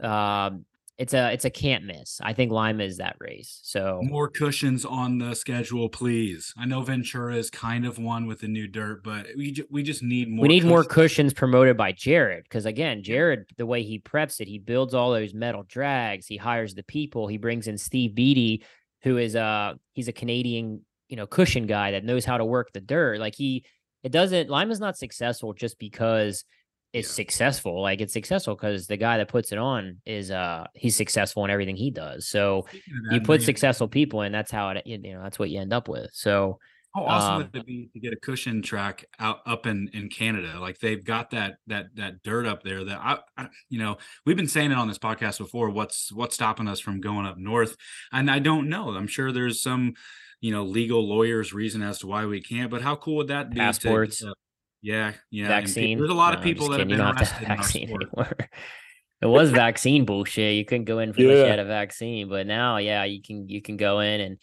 Um, 0.02 0.66
it's 0.98 1.14
a 1.14 1.34
it's 1.34 1.44
a 1.44 1.50
can't 1.50 1.84
miss. 1.84 2.22
I 2.24 2.32
think 2.32 2.52
Lima 2.52 2.84
is 2.84 2.98
that 2.98 3.18
race. 3.20 3.60
So 3.64 4.00
more 4.04 4.30
cushions 4.30 4.86
on 4.86 5.18
the 5.18 5.36
schedule, 5.36 5.90
please. 5.90 6.54
I 6.58 6.66
know 6.66 6.82
Ventura 6.82 7.36
is 7.36 7.50
kind 7.50 7.86
of 7.86 7.98
one 7.98 8.28
with 8.28 8.40
the 8.40 8.48
new 8.48 8.68
dirt, 8.68 9.04
but 9.04 9.28
we 9.36 9.52
ju- 9.52 9.68
we 9.70 9.84
just 9.84 10.02
need 10.02 10.30
more. 10.30 10.44
We 10.44 10.48
need 10.48 10.60
cushions. 10.60 10.70
more 10.70 10.84
cushions 10.86 11.34
promoted 11.34 11.76
by 11.76 11.92
Jared 11.92 12.44
because 12.44 12.66
again, 12.66 13.04
Jared, 13.04 13.46
the 13.58 13.66
way 13.66 13.84
he 13.84 14.00
preps 14.00 14.40
it, 14.40 14.48
he 14.48 14.58
builds 14.58 14.94
all 14.94 15.12
those 15.12 15.34
metal 15.34 15.64
drags. 15.64 16.28
He 16.28 16.38
hires 16.38 16.74
the 16.74 16.84
people. 16.84 17.28
He 17.28 17.38
brings 17.38 17.68
in 17.68 17.78
Steve 17.78 18.16
Beatty, 18.16 18.64
who 19.04 19.18
is 19.18 19.36
uh 19.36 19.74
he's 19.94 20.08
a 20.08 20.14
Canadian 20.14 20.82
you 21.10 21.18
know 21.18 21.28
cushion 21.28 21.68
guy 21.68 21.92
that 21.92 22.06
knows 22.06 22.24
how 22.24 22.38
to 22.38 22.46
work 22.46 22.72
the 22.72 22.80
dirt. 22.80 23.20
Like 23.20 23.36
he 23.36 23.66
it 24.06 24.12
doesn't 24.12 24.52
Lima's 24.52 24.80
not 24.80 24.96
successful 24.96 25.52
just 25.52 25.80
because 25.80 26.46
it's 26.94 27.10
yeah. 27.10 27.16
successful. 27.16 27.82
Like 27.82 28.02
it's 28.02 28.14
successful 28.14 28.54
because 28.54 28.86
the 28.86 28.98
guy 28.98 29.18
that 29.18 29.28
puts 29.28 29.52
it 29.52 29.58
on 29.58 29.98
is 30.06 30.30
uh 30.30 30.68
he's 30.76 30.96
successful 30.96 31.44
in 31.44 31.50
everything 31.50 31.76
he 31.76 31.90
does. 31.90 32.28
So 32.28 32.68
that, 33.10 33.16
you 33.16 33.22
put 33.22 33.42
successful 33.42 33.88
people 33.88 34.22
in, 34.22 34.32
that's 34.32 34.52
how 34.52 34.70
it 34.70 34.84
you 34.86 35.00
know 35.00 35.24
that's 35.24 35.40
what 35.40 35.50
you 35.50 35.60
end 35.60 35.74
up 35.74 35.90
with. 35.90 36.12
So 36.14 36.60
how 36.94 37.04
awesome 37.04 37.34
um, 37.34 37.38
would 37.38 37.56
it 37.56 37.66
be 37.66 37.90
to 37.94 38.00
get 38.00 38.14
a 38.14 38.16
cushion 38.16 38.62
track 38.62 39.06
out 39.20 39.40
up 39.48 39.66
in 39.66 39.90
in 39.92 40.08
Canada? 40.08 40.60
Like 40.60 40.78
they've 40.78 41.04
got 41.04 41.32
that 41.32 41.58
that 41.66 41.88
that 41.96 42.22
dirt 42.22 42.46
up 42.46 42.62
there 42.62 42.84
that 42.84 43.00
I, 43.02 43.18
I, 43.36 43.48
you 43.72 43.80
know 43.80 43.98
we've 44.24 44.38
been 44.38 44.48
saying 44.48 44.72
it 44.72 44.78
on 44.78 44.88
this 44.88 45.00
podcast 45.00 45.40
before. 45.40 45.72
What's 45.72 46.14
what's 46.14 46.36
stopping 46.36 46.68
us 46.68 46.80
from 46.80 47.02
going 47.02 47.26
up 47.26 47.40
north? 47.40 47.76
And 48.12 48.30
I 48.30 48.38
don't 48.38 48.70
know. 48.70 48.90
I'm 48.90 49.08
sure 49.08 49.32
there's 49.32 49.64
some 49.64 49.96
you 50.42 50.52
know 50.52 50.64
legal 50.64 51.08
lawyers 51.08 51.54
reason 51.54 51.82
as 51.82 52.00
to 52.00 52.08
why 52.08 52.26
we 52.26 52.42
can't. 52.42 52.70
But 52.70 52.82
how 52.82 52.96
cool 52.96 53.18
would 53.18 53.28
that 53.30 53.50
be? 53.50 53.58
Passports. 53.58 54.20
To, 54.20 54.30
uh, 54.30 54.34
yeah, 54.82 55.14
yeah. 55.32 55.48
Vaccine. 55.48 55.98
There's 55.98 56.12
a 56.12 56.14
lot 56.14 56.34
no, 56.34 56.38
of 56.38 56.44
people 56.44 56.70
that 56.70 56.80
have 56.80 56.88
been 56.88 57.02
arrested 57.02 57.48
have 57.48 57.58
vaccine 57.58 57.90
anymore. 57.90 58.32
it 59.22 59.26
was 59.26 59.50
vaccine 59.50 60.06
bullshit. 60.06 60.56
You 60.56 60.64
couldn't 60.64 60.86
go 60.86 61.00
in 61.00 61.10
unless 61.10 61.20
yeah. 61.20 61.44
you 61.44 61.50
had 61.50 61.60
a 61.60 61.66
vaccine, 61.66 62.30
but 62.30 62.46
now, 62.46 62.78
yeah, 62.78 63.04
you 63.04 63.22
can 63.22 63.50
you 63.50 63.62
can 63.62 63.78
go 63.78 64.00
in 64.00 64.22
and 64.22 64.38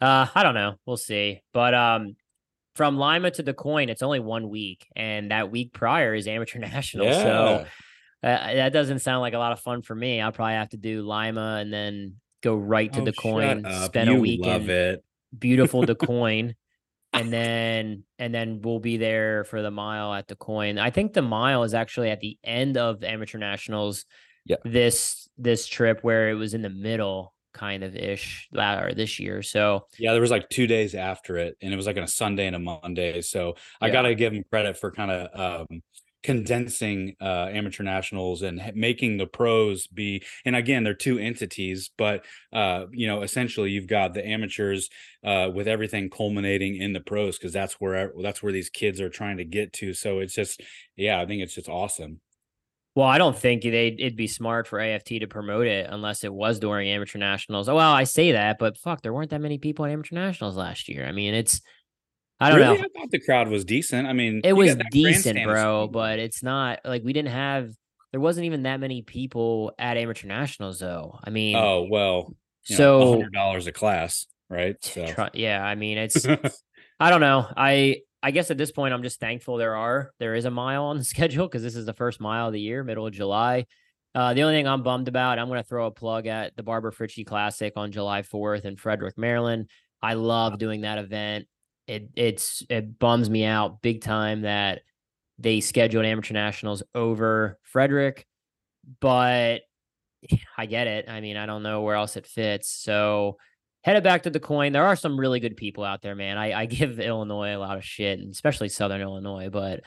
uh 0.00 0.26
I 0.34 0.42
don't 0.42 0.54
know. 0.54 0.76
We'll 0.86 0.96
see. 0.96 1.42
But 1.52 1.74
um 1.74 2.16
from 2.76 2.96
Lima 2.96 3.30
to 3.32 3.42
the 3.42 3.52
Quoin, 3.52 3.90
it's 3.90 4.02
only 4.02 4.20
one 4.20 4.48
week, 4.48 4.86
and 4.96 5.30
that 5.30 5.50
week 5.50 5.74
prior 5.74 6.14
is 6.14 6.26
amateur 6.26 6.58
national. 6.60 7.06
Yeah. 7.06 7.22
So 7.22 7.66
uh, 8.22 8.54
that 8.54 8.72
doesn't 8.72 9.00
sound 9.00 9.20
like 9.20 9.34
a 9.34 9.38
lot 9.38 9.52
of 9.52 9.60
fun 9.60 9.82
for 9.82 9.94
me. 9.94 10.20
I'll 10.20 10.32
probably 10.32 10.54
have 10.54 10.70
to 10.70 10.78
do 10.78 11.02
Lima 11.02 11.58
and 11.60 11.70
then 11.70 12.14
go 12.42 12.56
right 12.56 12.90
to 12.94 13.02
oh, 13.02 13.12
coin. 13.12 13.62
Quoin, 13.62 13.84
spend 13.84 14.10
you 14.10 14.16
a 14.16 14.20
week 14.20 14.40
love 14.40 14.62
in, 14.62 14.70
it 14.70 15.04
beautiful 15.38 15.82
Du 15.82 15.94
Quoin. 16.06 16.54
and 17.12 17.32
then 17.32 18.04
and 18.18 18.34
then 18.34 18.60
we'll 18.62 18.80
be 18.80 18.96
there 18.96 19.44
for 19.44 19.62
the 19.62 19.70
mile 19.70 20.12
at 20.12 20.26
Du 20.26 20.34
Quoin. 20.34 20.78
I 20.78 20.90
think 20.90 21.12
the 21.12 21.22
mile 21.22 21.62
is 21.62 21.74
actually 21.74 22.10
at 22.10 22.20
the 22.20 22.38
end 22.42 22.76
of 22.76 23.04
amateur 23.04 23.38
nationals. 23.38 24.04
Yeah. 24.46 24.56
This 24.64 25.28
this 25.38 25.66
trip 25.66 26.00
where 26.02 26.30
it 26.30 26.34
was 26.34 26.54
in 26.54 26.62
the 26.62 26.70
middle 26.70 27.34
kind 27.54 27.84
of 27.84 27.94
ish 27.94 28.48
that 28.52 28.82
or 28.84 28.92
this 28.92 29.18
year. 29.20 29.40
So 29.40 29.86
yeah, 29.98 30.12
there 30.12 30.20
was 30.20 30.30
like 30.30 30.48
two 30.48 30.66
days 30.66 30.94
after 30.94 31.36
it, 31.38 31.56
and 31.62 31.72
it 31.72 31.76
was 31.76 31.86
like 31.86 31.96
on 31.96 32.02
a 32.02 32.08
Sunday 32.08 32.46
and 32.46 32.56
a 32.56 32.58
Monday. 32.58 33.22
So 33.22 33.54
I 33.80 33.90
gotta 33.90 34.14
give 34.14 34.32
him 34.32 34.44
credit 34.50 34.76
for 34.76 34.90
kind 34.90 35.10
of 35.10 35.68
um, 35.70 35.82
condensing 36.24 37.14
uh, 37.20 37.48
amateur 37.52 37.84
nationals 37.84 38.40
and 38.40 38.72
making 38.74 39.18
the 39.18 39.26
pros 39.26 39.86
be 39.86 40.24
and 40.46 40.56
again 40.56 40.82
they're 40.82 40.94
two 40.94 41.18
entities 41.18 41.90
but 41.98 42.24
uh, 42.52 42.86
you 42.90 43.06
know 43.06 43.22
essentially 43.22 43.70
you've 43.70 43.86
got 43.86 44.14
the 44.14 44.26
amateurs 44.26 44.88
uh, 45.22 45.50
with 45.54 45.68
everything 45.68 46.08
culminating 46.08 46.76
in 46.76 46.94
the 46.94 47.00
pros 47.00 47.38
because 47.38 47.52
that's 47.52 47.74
where 47.74 48.10
that's 48.22 48.42
where 48.42 48.52
these 48.52 48.70
kids 48.70 49.02
are 49.02 49.10
trying 49.10 49.36
to 49.36 49.44
get 49.44 49.72
to 49.74 49.92
so 49.92 50.18
it's 50.18 50.34
just 50.34 50.62
yeah 50.96 51.20
i 51.20 51.26
think 51.26 51.42
it's 51.42 51.54
just 51.54 51.68
awesome 51.68 52.20
well, 52.96 53.08
I 53.08 53.18
don't 53.18 53.36
think 53.36 53.62
they 53.62 53.88
it'd 53.88 54.14
be 54.14 54.28
smart 54.28 54.68
for 54.68 54.78
AFT 54.78 55.08
to 55.18 55.26
promote 55.26 55.66
it 55.66 55.88
unless 55.90 56.22
it 56.22 56.32
was 56.32 56.60
during 56.60 56.88
amateur 56.88 57.18
nationals. 57.18 57.68
Oh, 57.68 57.74
well, 57.74 57.92
I 57.92 58.04
say 58.04 58.30
that, 58.30 58.56
but 58.60 58.78
fuck, 58.78 59.02
there 59.02 59.12
weren't 59.12 59.30
that 59.30 59.40
many 59.40 59.58
people 59.58 59.84
at 59.84 59.90
amateur 59.90 60.14
nationals 60.14 60.56
last 60.56 60.88
year. 60.88 61.04
I 61.04 61.10
mean, 61.10 61.34
it's 61.34 61.60
I 62.40 62.50
don't 62.50 62.58
really? 62.58 62.78
know. 62.78 62.84
I 62.84 63.00
thought 63.00 63.10
the 63.10 63.20
crowd 63.20 63.48
was 63.48 63.64
decent. 63.64 64.06
I 64.06 64.12
mean, 64.12 64.40
it 64.44 64.52
was 64.52 64.76
decent, 64.90 65.42
bro, 65.44 65.88
but 65.88 66.18
it's 66.18 66.42
not 66.42 66.80
like 66.84 67.02
we 67.04 67.12
didn't 67.12 67.32
have. 67.32 67.70
There 68.12 68.20
wasn't 68.20 68.46
even 68.46 68.62
that 68.62 68.78
many 68.80 69.02
people 69.02 69.72
at 69.78 69.96
amateur 69.96 70.28
nationals, 70.28 70.78
though. 70.78 71.18
I 71.22 71.30
mean, 71.30 71.56
oh 71.56 71.86
well. 71.88 72.34
So 72.62 73.12
hundred 73.12 73.32
dollars 73.32 73.66
a 73.66 73.72
class, 73.72 74.26
right? 74.48 74.76
So. 74.82 75.06
Try, 75.06 75.30
yeah, 75.34 75.64
I 75.64 75.74
mean, 75.74 75.98
it's. 75.98 76.26
I 77.00 77.10
don't 77.10 77.20
know. 77.20 77.46
I 77.56 78.00
I 78.22 78.30
guess 78.30 78.50
at 78.50 78.58
this 78.58 78.72
point, 78.72 78.94
I'm 78.94 79.02
just 79.02 79.20
thankful 79.20 79.56
there 79.56 79.76
are 79.76 80.12
there 80.18 80.34
is 80.34 80.44
a 80.44 80.50
mile 80.50 80.84
on 80.84 80.98
the 80.98 81.04
schedule 81.04 81.46
because 81.46 81.62
this 81.62 81.76
is 81.76 81.86
the 81.86 81.94
first 81.94 82.20
mile 82.20 82.48
of 82.48 82.52
the 82.52 82.60
year, 82.60 82.82
middle 82.82 83.06
of 83.06 83.12
July. 83.12 83.66
Uh, 84.14 84.32
the 84.32 84.42
only 84.42 84.54
thing 84.54 84.68
I'm 84.68 84.84
bummed 84.84 85.08
about, 85.08 85.40
I'm 85.40 85.48
going 85.48 85.60
to 85.60 85.68
throw 85.68 85.86
a 85.86 85.90
plug 85.90 86.28
at 86.28 86.54
the 86.56 86.62
Barbara 86.62 86.92
Fritchie 86.92 87.26
Classic 87.26 87.72
on 87.74 87.90
July 87.90 88.22
4th 88.22 88.64
in 88.64 88.76
Frederick, 88.76 89.18
Maryland. 89.18 89.68
I 90.00 90.14
love 90.14 90.56
doing 90.56 90.82
that 90.82 90.98
event 90.98 91.48
it 91.86 92.10
it's 92.16 92.62
it 92.68 92.98
bums 92.98 93.28
me 93.28 93.44
out 93.44 93.82
big 93.82 94.02
time 94.02 94.42
that 94.42 94.82
they 95.38 95.60
scheduled 95.60 96.04
amateur 96.04 96.34
nationals 96.34 96.82
over 96.94 97.58
Frederick, 97.62 98.26
but 99.00 99.62
I 100.58 100.66
get 100.66 100.86
it. 100.86 101.08
I 101.08 101.20
mean, 101.20 101.36
I 101.36 101.46
don't 101.46 101.62
know 101.62 101.82
where 101.82 101.96
else 101.96 102.16
it 102.16 102.26
fits. 102.26 102.70
So 102.70 103.36
headed 103.82 104.02
back 104.04 104.22
to 104.22 104.30
the 104.30 104.40
Quoin. 104.40 104.72
There 104.72 104.86
are 104.86 104.96
some 104.96 105.18
really 105.18 105.40
good 105.40 105.56
people 105.56 105.84
out 105.84 106.02
there, 106.02 106.14
man. 106.14 106.38
I, 106.38 106.62
I 106.62 106.66
give 106.66 107.00
Illinois 107.00 107.54
a 107.54 107.58
lot 107.58 107.76
of 107.76 107.84
shit, 107.84 108.18
and 108.18 108.32
especially 108.32 108.68
Southern 108.68 109.00
Illinois, 109.00 109.50
but 109.50 109.82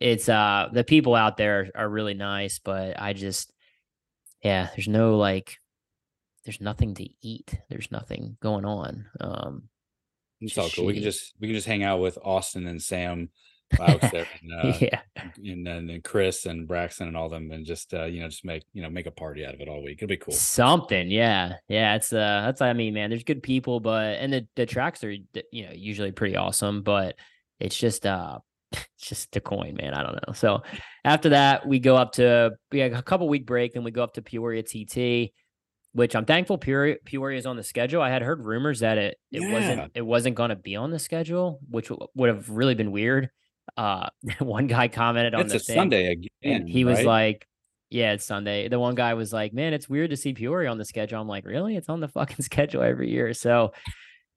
it's 0.00 0.28
uh 0.28 0.68
the 0.72 0.84
people 0.84 1.14
out 1.14 1.36
there 1.36 1.70
are 1.74 1.88
really 1.88 2.14
nice, 2.14 2.58
but 2.58 3.00
I 3.00 3.12
just 3.12 3.52
yeah, 4.42 4.68
there's 4.74 4.88
no 4.88 5.18
like 5.18 5.58
there's 6.44 6.60
nothing 6.60 6.94
to 6.94 7.08
eat. 7.20 7.58
There's 7.68 7.90
nothing 7.90 8.36
going 8.40 8.64
on. 8.64 9.06
Um 9.20 9.68
it's 10.42 10.58
all 10.58 10.68
cool. 10.70 10.86
We 10.86 10.94
can 10.94 11.02
just 11.02 11.34
we 11.40 11.48
can 11.48 11.54
just 11.54 11.66
hang 11.66 11.82
out 11.82 12.00
with 12.00 12.18
Austin 12.22 12.66
and 12.66 12.82
Sam 12.82 13.30
out 13.80 14.00
there, 14.12 14.26
and, 14.42 14.52
uh, 14.52 14.78
yeah, 14.80 15.00
and 15.44 15.66
then 15.66 16.00
Chris 16.04 16.46
and 16.46 16.66
Braxton 16.66 17.08
and 17.08 17.16
all 17.16 17.28
them, 17.28 17.50
and 17.50 17.64
just 17.64 17.94
uh, 17.94 18.04
you 18.04 18.20
know 18.20 18.28
just 18.28 18.44
make 18.44 18.64
you 18.72 18.82
know 18.82 18.90
make 18.90 19.06
a 19.06 19.10
party 19.10 19.46
out 19.46 19.54
of 19.54 19.60
it 19.60 19.68
all 19.68 19.82
week. 19.82 19.98
It'll 19.98 20.08
be 20.08 20.16
cool. 20.16 20.34
Something, 20.34 21.10
yeah, 21.10 21.56
yeah. 21.68 21.94
It's 21.94 22.12
uh, 22.12 22.42
that's 22.44 22.60
I 22.60 22.72
mean, 22.72 22.94
man. 22.94 23.10
There's 23.10 23.24
good 23.24 23.42
people, 23.42 23.80
but 23.80 24.18
and 24.18 24.32
the 24.32 24.46
the 24.56 24.66
tracks 24.66 25.04
are 25.04 25.12
you 25.12 25.66
know 25.66 25.72
usually 25.72 26.12
pretty 26.12 26.36
awesome, 26.36 26.82
but 26.82 27.16
it's 27.60 27.76
just 27.76 28.06
uh 28.06 28.38
it's 28.72 29.08
just 29.08 29.36
a 29.36 29.40
Quoin, 29.40 29.76
man. 29.76 29.94
I 29.94 30.02
don't 30.02 30.18
know. 30.26 30.34
So 30.34 30.62
after 31.04 31.30
that, 31.30 31.66
we 31.66 31.78
go 31.78 31.96
up 31.96 32.12
to 32.12 32.52
we 32.70 32.80
had 32.80 32.92
a 32.92 33.02
couple 33.02 33.28
week 33.28 33.46
break, 33.46 33.76
and 33.76 33.84
we 33.84 33.90
go 33.90 34.02
up 34.02 34.14
to 34.14 34.22
Peoria 34.22 34.62
TT 34.62 35.32
which 35.92 36.16
I'm 36.16 36.24
thankful 36.24 36.58
Peoria, 36.58 36.96
Peoria 37.04 37.38
is 37.38 37.46
on 37.46 37.56
the 37.56 37.62
schedule. 37.62 38.00
I 38.02 38.10
had 38.10 38.22
heard 38.22 38.44
rumors 38.44 38.80
that 38.80 38.98
it 38.98 39.18
it 39.30 39.42
yeah. 39.42 39.52
wasn't 39.52 39.92
it 39.94 40.02
wasn't 40.02 40.36
going 40.36 40.50
to 40.50 40.56
be 40.56 40.76
on 40.76 40.90
the 40.90 40.98
schedule, 40.98 41.60
which 41.68 41.88
w- 41.88 42.08
would 42.14 42.28
have 42.28 42.48
really 42.48 42.74
been 42.74 42.92
weird. 42.92 43.30
Uh, 43.76 44.08
one 44.38 44.66
guy 44.66 44.88
commented 44.88 45.34
on 45.34 45.42
it's 45.42 45.52
the 45.52 45.56
a 45.56 45.60
thing, 45.60 45.76
Sunday 45.76 46.12
again. 46.42 46.66
he 46.66 46.84
right? 46.84 46.96
was 46.96 47.04
like, 47.04 47.46
"Yeah, 47.90 48.12
it's 48.12 48.24
Sunday." 48.24 48.68
The 48.68 48.78
one 48.78 48.94
guy 48.94 49.14
was 49.14 49.32
like, 49.32 49.52
"Man, 49.52 49.74
it's 49.74 49.88
weird 49.88 50.10
to 50.10 50.16
see 50.16 50.32
Peoria 50.32 50.70
on 50.70 50.78
the 50.78 50.84
schedule." 50.84 51.20
I'm 51.20 51.28
like, 51.28 51.44
"Really? 51.44 51.76
It's 51.76 51.88
on 51.88 52.00
the 52.00 52.08
fucking 52.16 52.42
schedule 52.42 52.82
every 52.82 53.10
year." 53.10 53.34
So, 53.34 53.72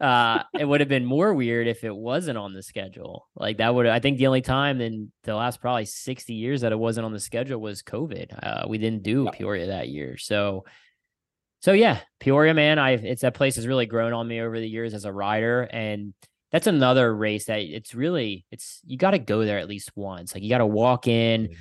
uh, 0.01 0.43
it 0.59 0.65
would 0.65 0.81
have 0.81 0.89
been 0.89 1.05
more 1.05 1.33
weird 1.33 1.67
if 1.67 1.85
it 1.85 1.95
wasn't 1.95 2.37
on 2.37 2.53
the 2.53 2.63
schedule. 2.63 3.29
Like 3.33 3.57
that 3.57 3.73
would 3.73 3.87
I 3.87 3.99
think 3.99 4.17
the 4.17 4.27
only 4.27 4.41
time 4.41 4.81
in 4.81 5.11
the 5.23 5.35
last 5.35 5.61
probably 5.61 5.85
60 5.85 6.33
years 6.33 6.61
that 6.61 6.73
it 6.73 6.79
wasn't 6.79 7.05
on 7.05 7.13
the 7.13 7.19
schedule 7.19 7.61
was 7.61 7.81
COVID. 7.81 8.37
Uh, 8.43 8.65
we 8.67 8.77
didn't 8.77 9.03
do 9.03 9.29
Peoria 9.31 9.67
that 9.67 9.87
year, 9.87 10.17
so 10.17 10.65
so 11.65 11.73
yeah, 11.73 12.01
Peoria, 12.19 12.53
man, 12.53 12.77
I 12.77 12.91
it's 12.91 13.23
that 13.23 13.33
place 13.33 13.55
has 13.55 13.65
really 13.65 13.87
grown 13.87 14.13
on 14.13 14.27
me 14.27 14.39
over 14.39 14.59
the 14.59 14.69
years 14.69 14.93
as 14.93 15.03
a 15.03 15.11
rider, 15.11 15.63
and 15.63 16.13
that's 16.51 16.67
another 16.67 17.11
race 17.11 17.45
that 17.45 17.59
it's 17.59 17.95
really 17.95 18.45
it's 18.51 18.81
you 18.85 18.99
got 18.99 19.11
to 19.11 19.17
go 19.17 19.43
there 19.43 19.57
at 19.57 19.67
least 19.67 19.89
once. 19.95 20.35
Like 20.35 20.43
you 20.43 20.49
got 20.49 20.59
to 20.59 20.65
walk 20.67 21.07
in. 21.07 21.55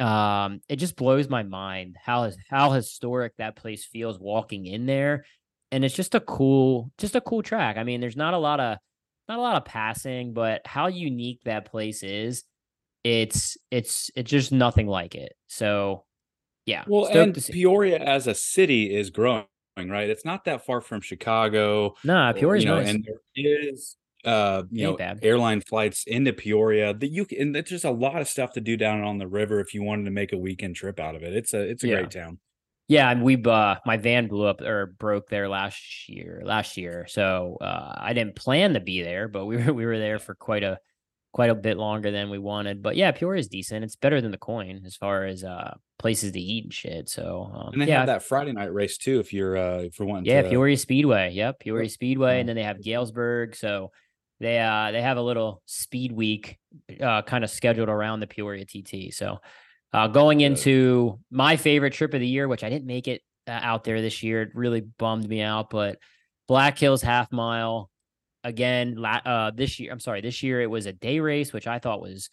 Um, 0.00 0.62
it 0.70 0.76
just 0.76 0.96
blows 0.96 1.28
my 1.28 1.42
mind 1.42 1.98
how 2.02 2.30
how 2.48 2.70
historic 2.70 3.36
that 3.36 3.54
place 3.54 3.84
feels 3.84 4.18
walking 4.18 4.64
in 4.64 4.86
there, 4.86 5.26
and 5.70 5.84
it's 5.84 5.94
just 5.94 6.14
a 6.14 6.20
cool 6.20 6.90
just 6.96 7.14
a 7.14 7.20
cool 7.20 7.42
track. 7.42 7.76
I 7.76 7.84
mean, 7.84 8.00
there's 8.00 8.16
not 8.16 8.32
a 8.32 8.38
lot 8.38 8.60
of 8.60 8.78
not 9.28 9.40
a 9.40 9.42
lot 9.42 9.56
of 9.56 9.66
passing, 9.66 10.32
but 10.32 10.66
how 10.66 10.86
unique 10.86 11.42
that 11.44 11.70
place 11.70 12.02
is, 12.02 12.44
it's 13.04 13.58
it's 13.70 14.10
it's 14.16 14.30
just 14.30 14.52
nothing 14.52 14.86
like 14.86 15.14
it. 15.14 15.34
So 15.48 16.06
yeah. 16.64 16.84
Well, 16.86 17.06
and 17.06 17.34
Peoria 17.34 17.98
as 17.98 18.26
a 18.26 18.34
city 18.34 18.94
is 18.94 19.10
growing, 19.10 19.44
right? 19.88 20.10
It's 20.10 20.24
not 20.24 20.44
that 20.44 20.66
far 20.66 20.80
from 20.80 21.00
Chicago. 21.00 21.94
No, 22.04 22.32
Peoria, 22.36 22.60
you 22.60 22.66
know, 22.66 22.80
nice. 22.80 22.88
and 22.88 23.08
there 23.36 23.68
is 23.68 23.96
uh 24.24 24.64
you 24.70 24.82
Ain't 24.86 24.92
know 24.92 24.96
bad. 24.98 25.20
airline 25.22 25.62
flights 25.62 26.04
into 26.06 26.32
Peoria 26.32 26.92
that 26.92 27.08
you 27.08 27.24
can 27.24 27.40
and 27.40 27.54
there's 27.54 27.70
just 27.70 27.84
a 27.86 27.90
lot 27.90 28.20
of 28.20 28.28
stuff 28.28 28.52
to 28.52 28.60
do 28.60 28.76
down 28.76 29.02
on 29.02 29.16
the 29.16 29.26
river 29.26 29.60
if 29.60 29.72
you 29.72 29.82
wanted 29.82 30.04
to 30.04 30.10
make 30.10 30.32
a 30.34 30.36
weekend 30.36 30.76
trip 30.76 31.00
out 31.00 31.14
of 31.14 31.22
it. 31.22 31.34
It's 31.34 31.54
a 31.54 31.60
it's 31.60 31.84
a 31.84 31.88
yeah. 31.88 31.94
great 31.96 32.10
town. 32.10 32.38
Yeah, 32.88 33.10
and 33.10 33.22
we 33.22 33.42
uh 33.42 33.76
my 33.86 33.96
van 33.96 34.26
blew 34.26 34.44
up 34.44 34.60
or 34.60 34.94
broke 34.98 35.28
there 35.28 35.48
last 35.48 36.08
year 36.08 36.42
last 36.44 36.76
year. 36.76 37.06
So 37.08 37.56
uh 37.60 37.94
I 37.96 38.12
didn't 38.12 38.36
plan 38.36 38.74
to 38.74 38.80
be 38.80 39.02
there, 39.02 39.28
but 39.28 39.46
we 39.46 39.56
were 39.56 39.72
we 39.72 39.86
were 39.86 39.98
there 39.98 40.18
for 40.18 40.34
quite 40.34 40.64
a 40.64 40.78
quite 41.32 41.50
a 41.50 41.54
bit 41.54 41.76
longer 41.76 42.10
than 42.10 42.30
we 42.30 42.38
wanted. 42.38 42.82
But 42.82 42.96
yeah, 42.96 43.12
Peoria 43.12 43.40
is 43.40 43.48
decent. 43.48 43.84
It's 43.84 43.96
better 43.96 44.20
than 44.20 44.32
Du 44.32 44.38
Quoin 44.38 44.82
as 44.84 44.96
far 44.96 45.24
as 45.24 45.44
uh 45.44 45.74
places 45.98 46.32
to 46.32 46.40
eat 46.40 46.64
and 46.64 46.74
shit. 46.74 47.08
So 47.08 47.50
um, 47.54 47.72
and 47.72 47.82
they 47.82 47.86
yeah. 47.86 47.98
have 47.98 48.06
that 48.06 48.22
Friday 48.22 48.52
night 48.52 48.72
race 48.72 48.98
too. 48.98 49.20
If 49.20 49.32
you're 49.32 49.56
uh 49.56 49.78
if 49.78 49.98
you're 49.98 50.08
wanting, 50.08 50.26
yeah, 50.26 50.42
to, 50.42 50.48
Peoria 50.48 50.76
Speedway. 50.76 51.32
Yep, 51.32 51.60
Peoria 51.60 51.88
Speedway, 51.88 52.40
and 52.40 52.48
then 52.48 52.56
they 52.56 52.62
have 52.62 52.82
Galesburg. 52.82 53.54
So 53.54 53.92
they 54.40 54.58
uh 54.58 54.90
they 54.90 55.02
have 55.02 55.18
a 55.18 55.22
little 55.22 55.62
speed 55.66 56.12
week 56.12 56.58
uh 57.00 57.22
kind 57.22 57.44
of 57.44 57.50
scheduled 57.50 57.88
around 57.88 58.20
the 58.20 58.26
Peoria 58.26 58.64
TT. 58.64 59.14
So 59.14 59.38
uh 59.92 60.08
going 60.08 60.40
into 60.40 61.18
my 61.30 61.56
favorite 61.56 61.92
trip 61.92 62.12
of 62.14 62.20
the 62.20 62.26
year, 62.26 62.48
which 62.48 62.64
I 62.64 62.70
didn't 62.70 62.86
make 62.86 63.06
it 63.06 63.22
uh, 63.46 63.52
out 63.62 63.84
there 63.84 64.00
this 64.02 64.22
year, 64.22 64.42
it 64.42 64.50
really 64.54 64.80
bummed 64.80 65.28
me 65.28 65.42
out, 65.42 65.70
but 65.70 65.98
Black 66.48 66.78
Hills 66.78 67.02
half 67.02 67.30
mile 67.30 67.90
again 68.44 69.02
uh 69.04 69.50
this 69.54 69.78
year 69.78 69.92
i'm 69.92 70.00
sorry 70.00 70.20
this 70.20 70.42
year 70.42 70.62
it 70.62 70.70
was 70.70 70.86
a 70.86 70.92
day 70.92 71.20
race 71.20 71.52
which 71.52 71.66
i 71.66 71.78
thought 71.78 72.00
was 72.00 72.30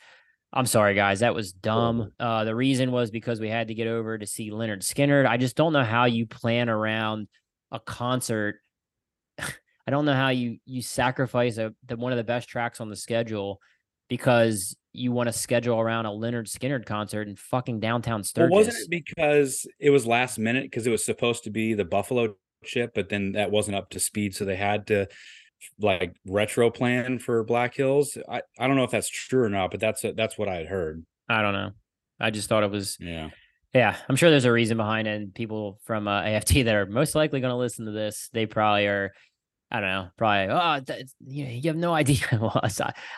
i'm 0.54 0.66
sorry 0.66 0.96
guys 0.96 1.20
that 1.20 1.36
was 1.36 1.52
dumb. 1.52 2.12
Uh 2.20 2.46
the 2.46 2.56
reason 2.56 2.92
was 2.92 3.12
because 3.12 3.40
we 3.40 3.50
had 3.50 3.68
to 3.68 3.74
get 3.74 3.88
over 3.88 4.18
to 4.18 4.26
see 4.26 4.50
Lynyrd 4.50 4.80
Skynyrd 4.80 5.28
i 5.28 5.38
just 5.38 5.56
don't 5.56 5.74
know 5.74 5.84
how 5.84 6.06
you 6.06 6.26
plan 6.26 6.70
around 6.70 7.28
a 7.72 7.80
concert. 7.80 8.60
I 9.40 9.92
don't 9.92 10.06
know 10.06 10.14
how 10.14 10.30
you 10.30 10.58
you 10.66 10.82
sacrifice 10.82 11.58
a 11.58 11.74
the, 11.86 11.96
one 11.96 12.12
of 12.12 12.18
the 12.18 12.24
best 12.24 12.50
tracks 12.50 12.82
on 12.82 12.90
the 12.90 12.96
schedule 12.96 13.62
because 14.10 14.76
you 14.94 15.12
want 15.12 15.28
to 15.28 15.34
schedule 15.34 15.80
around 15.80 16.06
a 16.06 16.10
Lynyrd 16.10 16.50
Skynyrd 16.50 16.86
concert 16.86 17.28
in 17.28 17.36
fucking 17.36 17.80
downtown 17.80 18.24
Sturgis. 18.24 18.52
Well, 18.52 18.66
wasn't 18.66 18.84
it 18.84 18.90
because 18.90 19.66
it 19.80 19.90
was 19.90 20.06
last 20.06 20.40
minute? 20.40 20.64
Because 20.64 20.88
it 20.88 20.92
was 20.92 21.06
supposed 21.06 21.44
to 21.46 21.52
be 21.52 21.74
the 21.74 21.86
Buffalo 21.86 22.36
chip, 22.64 22.94
but 22.96 23.10
then 23.10 23.34
that 23.34 23.52
wasn't 23.52 23.78
up 23.78 23.90
to 23.92 24.00
speed, 24.00 24.36
so 24.36 24.44
they 24.44 24.56
had 24.56 24.88
to 24.88 25.08
like 25.80 26.16
retro 26.28 26.70
plan 26.70 27.20
for 27.20 27.44
Black 27.44 27.76
Hills. 27.76 28.18
I, 28.30 28.42
I 28.60 28.68
don't 28.68 28.76
know 28.76 28.84
if 28.84 28.92
that's 28.92 29.10
true 29.10 29.44
or 29.44 29.50
not, 29.50 29.72
but 29.72 29.80
that's 29.80 30.04
a, 30.04 30.14
that's 30.14 30.38
what 30.38 30.50
I 30.50 30.56
had 30.56 30.68
heard. 30.68 31.06
I 31.30 31.42
don't 31.42 31.54
know. 31.54 31.72
I 32.20 32.32
just 32.32 32.50
thought 32.50 32.64
it 32.64 32.72
was 32.72 32.98
yeah. 33.00 33.30
Yeah, 33.74 33.96
I'm 34.10 34.16
sure 34.16 34.30
there's 34.30 34.46
a 34.46 34.52
reason 34.52 34.78
behind 34.78 35.08
it. 35.08 35.22
And 35.22 35.34
people 35.34 35.80
from 35.84 36.08
uh, 36.08 36.22
AFT 36.22 36.54
that 36.66 36.74
are 36.74 36.86
most 36.86 37.16
likely 37.16 37.42
going 37.42 37.52
to 37.52 37.58
listen 37.58 37.86
to 37.86 37.92
this, 37.92 38.30
they 38.34 38.46
probably 38.46 38.88
are. 38.88 39.12
I 39.70 39.82
don't 39.82 39.90
know. 39.90 40.08
Probably. 40.18 40.54
Oh, 40.54 41.04
you, 41.28 41.46
you 41.46 41.70
have 41.70 41.76
no 41.76 41.94
idea. 42.02 42.22
well, 42.34 42.60
I, 42.64 42.70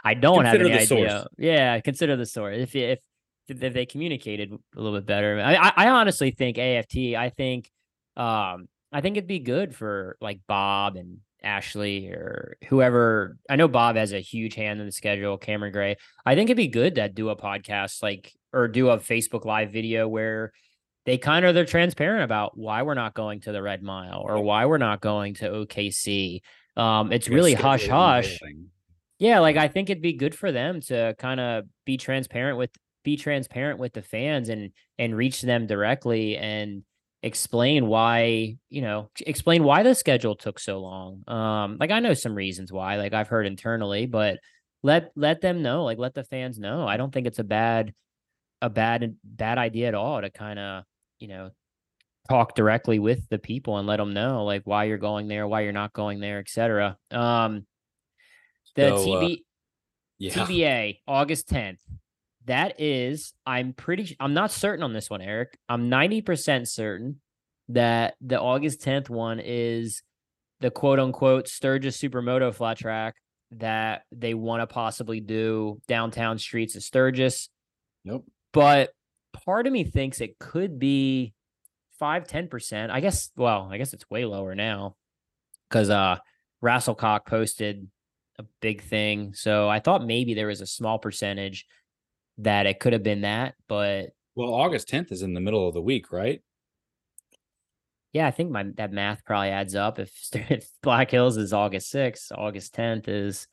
I 0.04 0.14
don't 0.16 0.44
consider 0.44 0.64
have 0.64 0.72
any 0.72 0.84
idea. 0.84 0.88
Source. 0.88 1.28
Yeah, 1.38 1.80
consider 1.80 2.16
the 2.16 2.26
source. 2.26 2.58
If 2.58 2.76
if 2.76 3.00
if 3.48 3.74
they 3.74 3.86
communicated 3.86 4.52
a 4.52 4.82
little 4.82 4.98
bit 4.98 5.06
better, 5.06 5.40
I, 5.40 5.56
I, 5.56 5.74
I 5.76 5.90
honestly 5.90 6.32
think 6.32 6.58
AFT. 6.58 6.98
I 7.16 7.32
think 7.36 7.70
um 8.18 8.68
I 8.92 9.02
think 9.02 9.18
it'd 9.18 9.28
be 9.28 9.40
good 9.40 9.76
for 9.76 10.18
like 10.20 10.42
Bob 10.48 10.96
and 10.96 11.20
Ashley 11.44 12.08
or 12.10 12.58
whoever. 12.68 13.38
I 13.50 13.56
know 13.56 13.68
Bob 13.68 13.96
has 13.96 14.14
a 14.14 14.20
huge 14.20 14.56
hand 14.56 14.80
in 14.80 14.86
the 14.86 14.92
schedule, 14.92 15.38
Cameron 15.38 15.72
Gray. 15.72 15.98
I 16.26 16.36
think 16.36 16.50
it'd 16.50 16.58
be 16.58 16.68
good 16.68 16.96
to 16.96 17.10
do 17.10 17.30
a 17.30 17.36
podcast 17.36 18.04
like 18.04 18.34
or 18.54 18.68
do 18.68 18.90
a 18.90 18.98
Facebook 18.98 19.46
live 19.46 19.72
video 19.72 20.08
where 20.08 20.52
they 21.06 21.18
kind 21.18 21.46
of 21.46 21.56
they're 21.56 21.66
transparent 21.66 22.24
about 22.24 22.58
why 22.58 22.84
we're 22.84 22.94
not 22.94 23.14
going 23.14 23.42
to 23.42 23.52
the 23.52 23.62
Red 23.62 23.82
Mile 23.82 24.22
or 24.24 24.42
why 24.42 24.66
we're 24.66 24.78
not 24.78 25.02
going 25.02 25.34
to 25.36 25.50
OKC. 25.50 26.42
Um, 26.76 27.12
it's 27.12 27.30
really 27.30 27.54
hush 27.54 27.88
hush. 27.88 28.40
Yeah, 29.18 29.40
like 29.40 29.58
I 29.58 29.68
think 29.68 29.90
it'd 29.90 30.04
be 30.04 30.14
good 30.14 30.36
for 30.36 30.52
them 30.52 30.82
to 30.82 31.16
kind 31.18 31.40
of 31.40 31.66
be 31.86 31.98
transparent 31.98 32.58
with 32.58 32.72
be 33.04 33.18
transparent 33.18 33.80
with 33.80 33.94
the 33.94 34.02
fans 34.02 34.50
and 34.50 34.72
and 34.98 35.16
reach 35.16 35.42
them 35.42 35.68
directly 35.68 36.38
and 36.38 36.84
explain 37.22 37.88
why 37.88 38.56
you 38.70 38.82
know 38.82 39.10
explain 39.28 39.64
why 39.64 39.84
the 39.84 39.94
schedule 39.94 40.36
took 40.36 40.58
so 40.58 40.80
long 40.80 41.22
um 41.28 41.76
like 41.78 41.92
i 41.92 42.00
know 42.00 42.14
some 42.14 42.34
reasons 42.34 42.72
why 42.72 42.96
like 42.96 43.14
i've 43.14 43.28
heard 43.28 43.46
internally 43.46 44.06
but 44.06 44.40
let 44.84 45.12
let 45.16 45.42
them 45.42 45.62
know 45.62 45.84
like 45.84 45.98
let 45.98 46.14
the 46.14 46.24
fans 46.24 46.58
know. 46.58 46.88
I 46.88 46.98
don't 46.98 47.14
think 47.14 47.28
it's 47.28 47.40
a 47.40 47.44
bad 47.44 47.94
a 48.62 48.70
bad 48.70 49.16
bad 49.24 49.58
idea 49.58 49.88
at 49.88 49.96
all 49.96 50.22
to 50.22 50.30
kind 50.30 50.60
of 50.60 50.84
you 51.20 51.28
know 51.28 51.52
talk 52.30 52.56
directly 52.56 53.00
with 53.00 53.28
the 53.30 53.40
people 53.40 53.78
and 53.78 53.88
let 53.88 53.98
them 53.98 54.14
know 54.14 54.46
like 54.46 54.62
why 54.66 54.84
you're 54.84 54.98
going 54.98 55.28
there 55.28 55.48
why 55.48 55.62
you're 55.62 55.72
not 55.72 55.94
going 55.94 56.20
there 56.20 56.40
etc 56.40 56.96
um 57.12 57.66
the 58.76 58.90
so, 58.90 58.98
tb 58.98 59.34
uh, 59.34 59.36
yeah. 60.20 60.32
tba 60.34 61.00
august 61.08 61.50
10th 61.50 61.80
that 62.46 62.80
is, 62.80 63.34
I'm 63.46 63.74
pretty, 63.74 64.16
I'm 64.20 64.34
not 64.34 64.52
certain 64.52 64.84
on 64.84 64.94
this 64.94 65.10
one, 65.10 65.22
Eric. 65.22 65.58
I'm 65.68 65.90
90% 65.90 66.68
certain 66.68 67.20
that 67.70 68.16
the 68.22 68.40
August 68.40 68.82
10th 68.82 69.10
one 69.10 69.40
is 69.44 70.02
the 70.60 70.72
quote 70.72 71.00
unquote 71.00 71.48
Sturgis 71.48 71.98
Supermoto 71.98 72.54
flat 72.54 72.78
track 72.78 73.16
that 73.52 74.04
they 74.12 74.34
want 74.34 74.62
to 74.62 74.68
possibly 74.68 75.20
do 75.20 75.80
downtown 75.88 76.38
streets 76.38 76.76
of 76.76 76.84
Sturgis. 76.84 77.50
Nope. 78.04 78.26
But 78.52 78.92
part 79.34 79.68
of 79.68 79.74
me 79.74 79.84
thinks 79.84 80.22
it 80.22 80.40
could 80.40 80.80
be 80.80 81.34
five, 81.98 82.26
10%. 82.28 82.90
I 82.90 83.00
guess, 83.00 83.30
well, 83.36 83.70
I 83.72 83.78
guess 83.78 83.94
it's 83.94 84.10
way 84.10 84.26
lower 84.26 84.56
now 84.56 84.96
because 85.70 85.90
uh 85.90 86.18
Rasslecock 86.64 87.26
posted 87.26 87.88
a 88.38 88.44
big 88.62 88.82
thing. 88.82 89.34
So 89.34 89.70
I 89.70 89.80
thought 89.80 90.06
maybe 90.06 90.34
there 90.34 90.48
was 90.48 90.62
a 90.62 90.68
small 90.68 91.00
percentage 91.00 91.66
that 92.40 92.66
it 92.66 92.80
could 92.80 92.94
have 92.94 93.04
been 93.04 93.22
that, 93.22 93.56
but 93.68 94.12
well, 94.36 94.54
August 94.54 94.90
10th 94.90 95.12
is 95.12 95.22
in 95.22 95.34
the 95.34 95.42
middle 95.42 95.68
of 95.68 95.74
the 95.74 95.82
week, 95.82 96.12
right? 96.12 96.42
Yeah, 98.14 98.26
I 98.26 98.32
think 98.32 98.52
my 98.52 98.66
that 98.76 98.92
math 98.92 99.24
probably 99.26 99.50
adds 99.50 99.76
up. 99.76 100.00
If, 100.00 100.12
if 100.34 100.68
Black 100.82 101.12
Hills 101.12 101.38
is 101.38 101.54
August 101.54 101.94
6th, 101.94 102.32
August 102.32 102.74
10th 102.76 103.08
is 103.08 103.48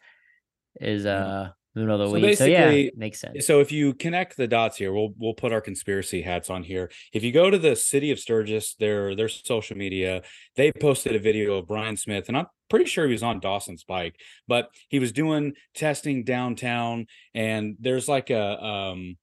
is 0.81 1.07
uh 1.07 1.51
middle 1.81 2.01
of 2.01 2.11
the 2.11 2.21
so 2.21 2.27
week. 2.27 2.39
So 2.39 2.45
yeah, 2.45 2.91
makes 2.97 3.21
sense. 3.21 3.47
So 3.47 3.61
if 3.61 3.71
you 3.71 3.95
connect 3.95 4.37
the 4.37 4.47
dots 4.47 4.77
here, 4.77 4.93
we'll 4.93 5.13
we'll 5.19 5.35
put 5.35 5.53
our 5.53 5.61
conspiracy 5.61 6.23
hats 6.23 6.51
on 6.51 6.63
here. 6.63 6.91
If 7.13 7.23
you 7.23 7.33
go 7.33 7.51
to 7.51 7.59
the 7.59 7.77
city 7.77 8.11
of 8.11 8.19
Sturgis, 8.19 8.75
their 8.75 9.15
their 9.15 9.29
social 9.29 9.77
media, 9.77 10.23
they 10.57 10.73
posted 10.73 11.15
a 11.15 11.19
video 11.19 11.57
of 11.57 11.67
Bryan 11.67 11.97
Smith, 11.97 12.29
and 12.29 12.37
I'm 12.37 12.47
pretty 12.69 12.87
sure 12.87 13.07
he 13.07 13.13
was 13.13 13.23
on 13.23 13.41
Dawson's 13.41 13.85
bike, 13.85 14.17
but 14.49 14.71
he 14.89 14.99
was 14.99 15.13
doing 15.13 15.55
testing 15.75 16.25
downtown, 16.25 17.07
and 17.35 17.77
there's 17.79 18.09
like 18.09 18.31
a 18.31 18.63
um 18.63 19.17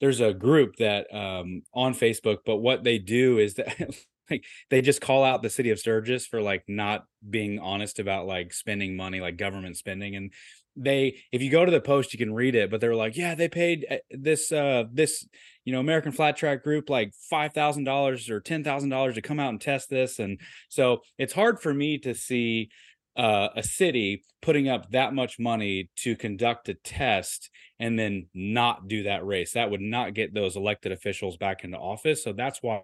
there's 0.00 0.20
a 0.20 0.32
group 0.32 0.76
that 0.76 1.12
um 1.14 1.62
on 1.72 1.94
Facebook, 1.94 2.38
but 2.44 2.56
what 2.56 2.84
they 2.84 2.98
do 2.98 3.38
is 3.38 3.54
that 3.54 3.76
like 4.30 4.44
they 4.70 4.80
just 4.80 5.00
call 5.00 5.24
out 5.24 5.42
the 5.42 5.50
city 5.50 5.70
of 5.70 5.78
Sturgis 5.78 6.26
for 6.26 6.40
like 6.40 6.64
not 6.68 7.04
being 7.28 7.58
honest 7.58 7.98
about 7.98 8.26
like 8.26 8.52
spending 8.52 8.96
money 8.96 9.20
like 9.20 9.36
government 9.36 9.76
spending 9.76 10.16
and 10.16 10.32
they 10.76 11.16
if 11.30 11.42
you 11.42 11.50
go 11.50 11.64
to 11.64 11.70
the 11.70 11.80
post 11.80 12.12
you 12.12 12.18
can 12.18 12.32
read 12.32 12.54
it 12.54 12.70
but 12.70 12.80
they're 12.80 12.94
like 12.94 13.16
yeah 13.16 13.34
they 13.34 13.48
paid 13.48 13.84
eh, 13.88 13.98
this 14.10 14.50
uh 14.52 14.84
this 14.92 15.26
you 15.64 15.72
know 15.72 15.80
american 15.80 16.12
flat 16.12 16.36
track 16.36 16.62
group 16.62 16.88
like 16.88 17.12
five 17.30 17.52
thousand 17.52 17.84
dollars 17.84 18.30
or 18.30 18.40
ten 18.40 18.64
thousand 18.64 18.88
dollars 18.88 19.14
to 19.14 19.22
come 19.22 19.38
out 19.38 19.50
and 19.50 19.60
test 19.60 19.90
this 19.90 20.18
and 20.18 20.40
so 20.68 21.00
it's 21.18 21.32
hard 21.32 21.60
for 21.60 21.74
me 21.74 21.98
to 21.98 22.14
see 22.14 22.70
uh, 23.14 23.48
a 23.54 23.62
city 23.62 24.24
putting 24.40 24.70
up 24.70 24.90
that 24.92 25.12
much 25.12 25.38
money 25.38 25.90
to 25.96 26.16
conduct 26.16 26.70
a 26.70 26.74
test 26.74 27.50
and 27.78 27.98
then 27.98 28.26
not 28.32 28.88
do 28.88 29.02
that 29.02 29.26
race 29.26 29.52
that 29.52 29.70
would 29.70 29.82
not 29.82 30.14
get 30.14 30.32
those 30.32 30.56
elected 30.56 30.92
officials 30.92 31.36
back 31.36 31.62
into 31.62 31.76
office 31.76 32.24
so 32.24 32.32
that's 32.32 32.60
why 32.62 32.80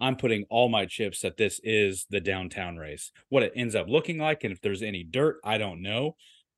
I'm 0.00 0.16
putting 0.16 0.44
all 0.50 0.68
my 0.68 0.86
chips 0.86 1.20
that 1.20 1.36
this 1.36 1.60
is 1.62 2.06
the 2.10 2.20
downtown 2.20 2.76
race. 2.76 3.12
What 3.28 3.42
it 3.42 3.52
ends 3.54 3.74
up 3.74 3.88
looking 3.88 4.18
like, 4.18 4.44
and 4.44 4.52
if 4.52 4.60
there's 4.60 4.82
any 4.82 5.04
dirt, 5.04 5.36
I 5.44 5.58
don't 5.58 5.82
know. 5.82 6.16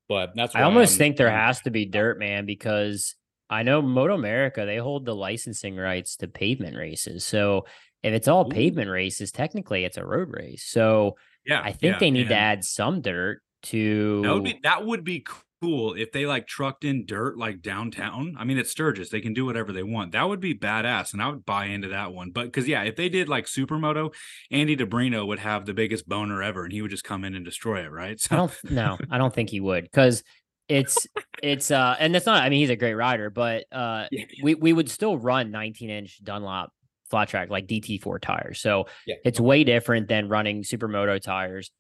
But 0.09 0.33
that's 0.35 0.55
I 0.55 0.63
almost 0.63 0.95
I'm, 0.95 0.99
think 0.99 1.17
there 1.17 1.31
has 1.31 1.61
to 1.63 1.71
be 1.71 1.85
dirt, 1.85 2.19
man, 2.19 2.47
because 2.47 3.15
I 3.51 3.63
know 3.63 3.83
Moto 3.83 4.15
America 4.15 4.65
they 4.65 4.77
hold 4.77 5.05
the 5.05 5.15
licensing 5.15 5.77
rights 5.77 6.17
to 6.17 6.29
pavement 6.29 6.77
races. 6.77 7.25
So 7.25 7.67
if 8.03 8.13
it's 8.13 8.29
all 8.29 8.47
Ooh. 8.47 8.51
pavement 8.51 8.91
races, 8.91 9.33
technically 9.33 9.85
it's 9.85 9.97
a 9.97 10.05
road 10.05 10.29
race. 10.31 10.65
So 10.65 11.17
yeah, 11.45 11.61
I 11.63 11.73
think 11.73 11.95
yeah, 11.95 11.99
they 11.99 12.11
need 12.11 12.29
to 12.29 12.37
add 12.37 12.65
some 12.65 13.01
dirt 13.01 13.43
to 13.65 14.23
that 14.23 14.35
would 14.35 14.45
be 14.45 14.61
that 14.63 14.85
would 14.85 15.05
be 15.05 15.25
cool 15.61 15.95
if 15.95 16.13
they 16.13 16.27
like 16.27 16.47
trucked 16.47 16.85
in 16.85 17.07
dirt 17.07 17.39
like 17.39 17.63
downtown. 17.63 18.37
I 18.39 18.45
mean, 18.45 18.59
it's 18.59 18.71
Sturgis; 18.71 19.11
they 19.11 19.21
can 19.21 19.35
do 19.35 19.45
whatever 19.45 19.73
they 19.73 19.83
want. 19.83 20.13
That 20.13 20.29
would 20.29 20.41
be 20.41 20.55
badass, 20.55 21.13
and 21.13 21.23
I 21.23 21.29
would 21.29 21.45
buy 21.45 21.67
into 21.67 21.89
that 21.89 22.13
one. 22.13 22.31
But 22.31 22.45
because 22.47 22.69
yeah, 22.69 22.83
if 22.83 22.97
they 22.97 23.09
did 23.09 23.29
like 23.29 23.47
supermoto, 23.47 24.15
Andy 24.51 24.77
DiBrino 24.77 25.27
would 25.27 25.39
have 25.39 25.67
the 25.67 25.75
biggest 25.75 26.09
boner 26.09 26.43
ever, 26.43 26.65
and 26.65 26.73
he 26.73 26.83
would 26.83 26.91
just 26.91 27.05
come 27.05 27.25
in 27.25 27.35
and 27.35 27.45
destroy 27.45 27.85
it, 27.85 27.91
right? 27.91 28.21
So 28.27 28.35
I 28.35 28.37
don't 28.39 28.71
no, 28.71 28.99
I 29.11 29.19
don't 29.19 29.33
think 29.33 29.51
he 29.51 29.61
would 29.61 29.85
because 29.85 30.25
it's 30.69 31.07
it's 31.43 31.71
uh 31.71 31.95
and 31.99 32.15
that's 32.15 32.27
not 32.27 32.43
I 32.43 32.49
mean 32.49 32.61
he's 32.61 32.71
a 32.71 32.77
great 32.77 32.95
rider, 32.95 33.31
but 33.31 33.65
uh 33.71 34.07
yeah. 34.11 34.25
we 34.43 34.55
we 34.55 34.73
would 34.73 34.91
still 34.91 35.17
run 35.17 35.51
19 35.51 35.91
inch 35.91 36.23
Dunlop 36.25 36.73
flat 37.09 37.29
track 37.29 37.51
like 37.51 37.69
DT4 37.69 38.21
tires. 38.21 38.61
So 38.61 38.87
yeah. 39.07 39.17
it's 39.25 39.39
way 39.39 39.63
different 39.63 40.09
than 40.09 40.29
running 40.29 40.63
supermoto 40.63 41.21
tires. 41.21 41.71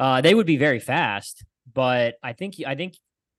Uh 0.00 0.20
they 0.20 0.34
would 0.34 0.46
be 0.46 0.56
very 0.56 0.80
fast, 0.80 1.44
but 1.72 2.16
I 2.22 2.32
think 2.32 2.56
I 2.66 2.74
think 2.74 2.94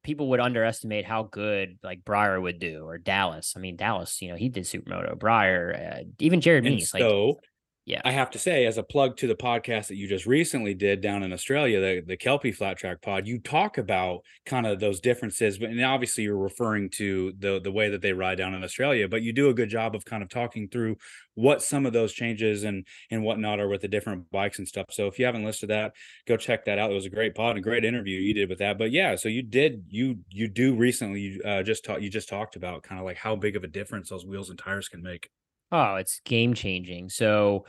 people 0.06 0.30
would 0.30 0.40
underestimate 0.40 1.04
how 1.04 1.24
good 1.24 1.78
like 1.84 2.06
Briar 2.06 2.40
would 2.40 2.60
do 2.60 2.86
or 2.86 2.98
Dallas. 2.98 3.56
I 3.58 3.60
mean 3.60 3.76
Dallas, 3.76 4.22
you 4.22 4.30
know, 4.30 4.36
he 4.36 4.48
did 4.50 4.64
supermoto. 4.64 5.18
Briar, 5.18 5.74
uh, 5.98 6.04
even 6.20 6.40
Jared 6.40 6.64
Mees. 6.64 6.92
So 6.92 7.28
like, 7.28 7.38
yeah. 7.86 8.02
I 8.04 8.12
have 8.12 8.32
to 8.32 8.40
say, 8.40 8.66
as 8.66 8.80
a 8.80 8.84
plug 8.84 9.16
to 9.18 9.28
the 9.28 9.36
podcast 9.36 9.88
that 9.88 9.96
you 9.96 10.08
just 10.08 10.26
recently 10.26 10.74
did 10.74 11.02
down 11.02 11.22
in 11.22 11.32
Australia, 11.32 11.80
the, 11.80 12.02
the 12.02 12.18
Kelpie 12.18 12.52
Flat 12.52 12.78
Track 12.78 13.04
Pod, 13.04 13.28
you 13.28 13.38
talk 13.38 13.78
about 13.78 14.22
kind 14.44 14.66
of 14.66 14.80
those 14.80 15.00
differences. 15.00 15.60
But 15.60 15.70
and 15.70 15.84
obviously 15.84 16.24
you're 16.24 16.36
referring 16.36 16.90
to 16.92 17.34
the 17.38 17.62
the 17.62 17.72
way 17.72 17.90
that 17.90 18.02
they 18.02 18.12
ride 18.12 18.40
down 18.40 18.56
in 18.56 18.64
Australia, 18.64 19.08
but 19.08 19.22
you 19.22 19.34
do 19.34 19.50
a 19.50 19.54
good 19.54 19.70
job 19.70 19.94
of 19.94 20.04
kind 20.04 20.24
of 20.24 20.30
talking 20.30 20.68
through 20.68 20.96
what 21.36 21.62
some 21.62 21.86
of 21.86 21.94
those 21.94 22.12
changes 22.12 22.64
and 22.64 22.88
and 23.12 23.24
whatnot 23.24 23.60
are 23.60 23.68
with 23.68 23.82
the 23.82 23.88
different 23.88 24.32
bikes 24.32 24.58
and 24.58 24.68
stuff. 24.68 24.88
So 24.90 25.06
if 25.06 25.20
you 25.20 25.26
haven't 25.26 25.46
listened 25.46 25.70
to 25.70 25.76
that, 25.76 25.94
go 26.28 26.38
check 26.38 26.66
that 26.66 26.80
out. 26.80 26.90
It 26.90 26.96
was 26.96 27.06
a 27.06 27.12
great 27.12 27.36
pod 27.36 27.52
and 27.52 27.60
a 27.60 27.62
great 27.62 27.86
interview 27.86 28.20
you 28.20 28.34
did 28.34 28.50
with 28.50 28.60
that. 28.60 28.80
But 28.80 28.92
yeah, 28.92 29.16
so 29.16 29.30
you 29.30 29.44
did 29.44 29.86
you 29.90 30.18
you 30.32 30.48
do 30.48 30.76
recently 30.76 31.40
uh, 31.46 31.62
just 31.62 31.86
talked 31.86 32.02
you 32.02 32.10
just 32.10 32.30
talked 32.30 32.56
about 32.56 32.82
kind 32.82 33.00
of 33.00 33.06
like 33.06 33.18
how 33.18 33.36
big 33.36 33.56
of 33.56 33.64
a 33.64 33.68
difference 33.68 34.10
those 34.10 34.26
wheels 34.26 34.50
and 34.50 34.58
tires 34.58 34.90
can 34.90 35.04
make. 35.04 35.30
Oh, 35.72 35.96
it's 35.96 36.22
game 36.26 36.54
changing. 36.54 37.10
So, 37.10 37.66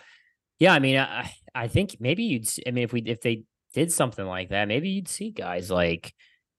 yeah, 0.58 0.72
I 0.72 0.78
mean, 0.78 0.98
I 0.98 1.32
I 1.54 1.68
think 1.68 1.96
maybe 2.00 2.24
you'd. 2.24 2.48
I 2.66 2.70
mean, 2.70 2.84
if 2.84 2.92
we 2.92 3.02
if 3.02 3.20
they 3.20 3.44
did 3.74 3.92
something 3.92 4.26
like 4.26 4.50
that, 4.50 4.68
maybe 4.68 4.90
you'd 4.90 5.08
see 5.08 5.30
guys 5.30 5.70
like. 5.70 6.14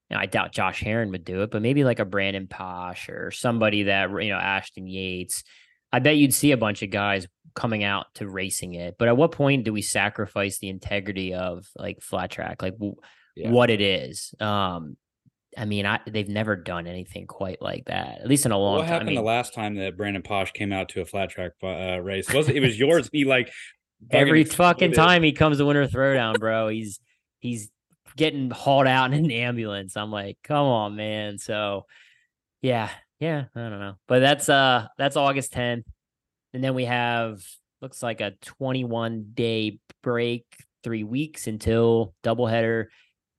You 0.09 0.15
know, 0.15 0.21
I 0.21 0.25
doubt 0.25 0.53
Josh 0.53 0.81
Herrin 0.81 1.11
would 1.11 1.25
do 1.25 1.41
it, 1.41 1.51
but 1.51 1.61
maybe 1.61 1.83
like 1.83 1.99
a 1.99 2.05
Brandon 2.05 2.47
Paasch 2.47 3.09
or 3.09 3.29
somebody 3.29 3.83
that 3.83 4.09
you 4.09 4.29
know 4.29 4.37
Ashton 4.37 4.87
Yates. 4.87 5.43
I 5.91 5.99
bet 5.99 6.15
you'd 6.15 6.33
see 6.33 6.51
a 6.51 6.57
bunch 6.57 6.81
of 6.81 6.91
guys 6.91 7.27
coming 7.57 7.83
out 7.83 8.05
to 8.15 8.29
racing 8.29 8.75
it. 8.75 8.95
But 8.97 9.07
at 9.09 9.17
what 9.17 9.31
point 9.31 9.65
do 9.65 9.73
we 9.73 9.81
sacrifice 9.81 10.59
the 10.59 10.69
integrity 10.69 11.33
of 11.33 11.67
like 11.75 12.01
flat 12.01 12.31
track, 12.31 12.61
like 12.61 12.75
yeah. 13.35 13.49
what 13.49 13.69
it 13.69 13.81
is? 13.81 14.33
Um, 14.39 14.95
I 15.57 15.65
mean, 15.65 15.85
I 15.85 15.99
they've 16.05 16.29
never 16.29 16.55
done 16.55 16.85
anything 16.85 17.25
quite 17.25 17.61
like 17.61 17.85
that, 17.85 18.19
at 18.21 18.27
least 18.27 18.45
in 18.45 18.51
a 18.51 18.57
long. 18.57 18.75
What 18.75 18.81
time. 18.81 18.89
happened 18.89 19.09
I 19.09 19.11
mean, 19.13 19.15
the 19.15 19.27
last 19.27 19.53
time 19.53 19.75
that 19.75 19.97
Brandon 19.97 20.21
Paasch 20.21 20.53
came 20.53 20.71
out 20.71 20.89
to 20.89 21.01
a 21.01 21.05
flat 21.05 21.29
track 21.29 21.53
uh, 21.63 21.99
race? 21.99 22.31
Was 22.31 22.47
it 22.47 22.59
was 22.59 22.77
yours? 22.79 23.09
He 23.11 23.25
like 23.25 23.51
every 24.11 24.43
fucking 24.43 24.91
time 24.91 25.23
he 25.23 25.31
comes 25.31 25.57
to 25.57 25.65
Winter 25.65 25.87
Throwdown, 25.87 26.39
bro. 26.39 26.67
He's 26.67 26.99
he's 27.39 27.71
getting 28.15 28.51
hauled 28.51 28.87
out 28.87 29.13
in 29.13 29.25
an 29.25 29.31
ambulance. 29.31 29.97
I'm 29.97 30.11
like, 30.11 30.37
come 30.43 30.65
on, 30.65 30.95
man. 30.95 31.37
So, 31.39 31.85
yeah, 32.61 32.89
yeah, 33.19 33.45
I 33.55 33.59
don't 33.59 33.79
know, 33.79 33.95
but 34.07 34.19
that's 34.19 34.49
uh 34.49 34.87
that's 34.97 35.15
August 35.15 35.53
10th, 35.53 35.83
and 36.53 36.63
then 36.63 36.75
we 36.75 36.85
have 36.85 37.41
looks 37.81 38.03
like 38.03 38.21
a 38.21 38.33
21 38.43 39.31
day 39.33 39.79
break, 40.03 40.45
three 40.83 41.03
weeks 41.03 41.47
until 41.47 42.13
doubleheader 42.23 42.85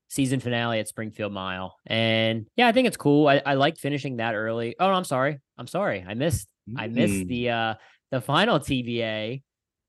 season 0.09 0.41
finale 0.41 0.81
at 0.81 0.89
Springfield 0.89 1.33
Mile. 1.33 1.77
And 1.87 2.47
yeah, 2.57 2.67
I 2.67 2.73
think 2.73 2.89
it's 2.89 2.97
cool. 2.97 3.29
I, 3.29 3.43
I 3.45 3.55
like 3.55 3.77
finishing 3.79 4.17
that 4.17 4.35
early. 4.35 4.75
Oh, 4.81 4.89
no, 4.89 4.95
I'm 4.95 5.05
sorry. 5.05 5.39
I'm 5.57 5.67
sorry. 5.67 6.05
I 6.07 6.15
missed 6.15 6.49
mm. 6.69 6.75
I 6.79 6.89
missed 6.89 7.15
mm. 7.15 7.29
the 7.29 7.51
uh 7.51 7.75
the 8.11 8.21
final 8.21 8.59
TBA. 8.59 9.43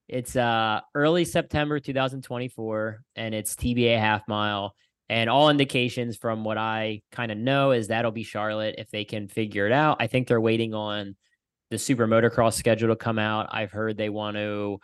It's 0.07 0.35
uh 0.35 0.81
early 0.93 1.25
September 1.25 1.79
2024 1.79 3.01
and 3.15 3.33
it's 3.33 3.55
TBA 3.55 3.97
half 3.99 4.27
mile. 4.27 4.75
And 5.11 5.29
all 5.29 5.49
indications 5.49 6.17
from 6.17 6.43
what 6.43 6.59
I 6.59 7.01
kind 7.11 7.31
of 7.31 7.37
know 7.37 7.71
is 7.71 7.87
that'll 7.87 8.11
be 8.11 8.23
Charlotte 8.23 8.75
if 8.77 8.91
they 8.91 9.05
can 9.05 9.27
figure 9.27 9.65
it 9.65 9.71
out. 9.71 9.97
I 9.99 10.05
think 10.05 10.27
they're 10.27 10.39
waiting 10.39 10.75
on 10.75 11.15
the 11.71 11.79
super 11.79 12.07
motocross 12.07 12.53
schedule 12.53 12.89
to 12.89 12.95
come 12.95 13.17
out. 13.17 13.49
I've 13.51 13.71
heard 13.71 13.97
they 13.97 14.09
want 14.09 14.37
to 14.37 14.79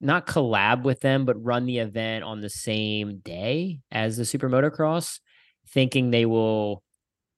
not 0.00 0.26
collab 0.26 0.82
with 0.82 1.00
them, 1.00 1.24
but 1.24 1.42
run 1.42 1.66
the 1.66 1.78
event 1.78 2.24
on 2.24 2.40
the 2.40 2.50
same 2.50 3.18
day 3.18 3.80
as 3.90 4.16
the 4.16 4.24
Super 4.24 4.48
Motocross, 4.48 5.20
thinking 5.68 6.10
they 6.10 6.26
will 6.26 6.82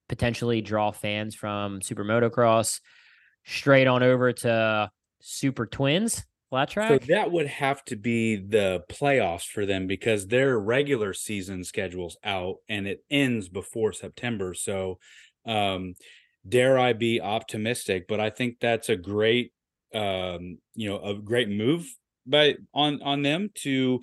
potentially 0.08 0.60
draw 0.60 0.90
fans 0.90 1.34
from 1.34 1.82
Super 1.82 2.04
Motocross 2.04 2.80
straight 3.44 3.86
on 3.86 4.02
over 4.02 4.32
to 4.32 4.90
Super 5.20 5.66
Twins 5.66 6.24
flat 6.50 6.68
track. 6.70 6.98
So 6.98 6.98
that 7.08 7.30
would 7.30 7.46
have 7.46 7.84
to 7.86 7.96
be 7.96 8.36
the 8.36 8.84
playoffs 8.90 9.46
for 9.46 9.64
them 9.64 9.86
because 9.86 10.26
their 10.26 10.58
regular 10.58 11.12
season 11.12 11.62
schedule's 11.64 12.16
out 12.24 12.56
and 12.68 12.88
it 12.88 13.04
ends 13.10 13.48
before 13.48 13.92
September. 13.92 14.52
So 14.54 14.98
um 15.44 15.94
dare 16.48 16.78
I 16.78 16.92
be 16.92 17.20
optimistic, 17.20 18.06
but 18.08 18.18
I 18.20 18.30
think 18.30 18.58
that's 18.60 18.88
a 18.88 18.96
great 18.96 19.52
um 19.94 20.58
you 20.74 20.88
know 20.88 21.00
a 21.02 21.14
great 21.14 21.48
move 21.48 21.86
but 22.26 22.56
on 22.74 23.02
on 23.02 23.22
them 23.22 23.50
to 23.62 24.00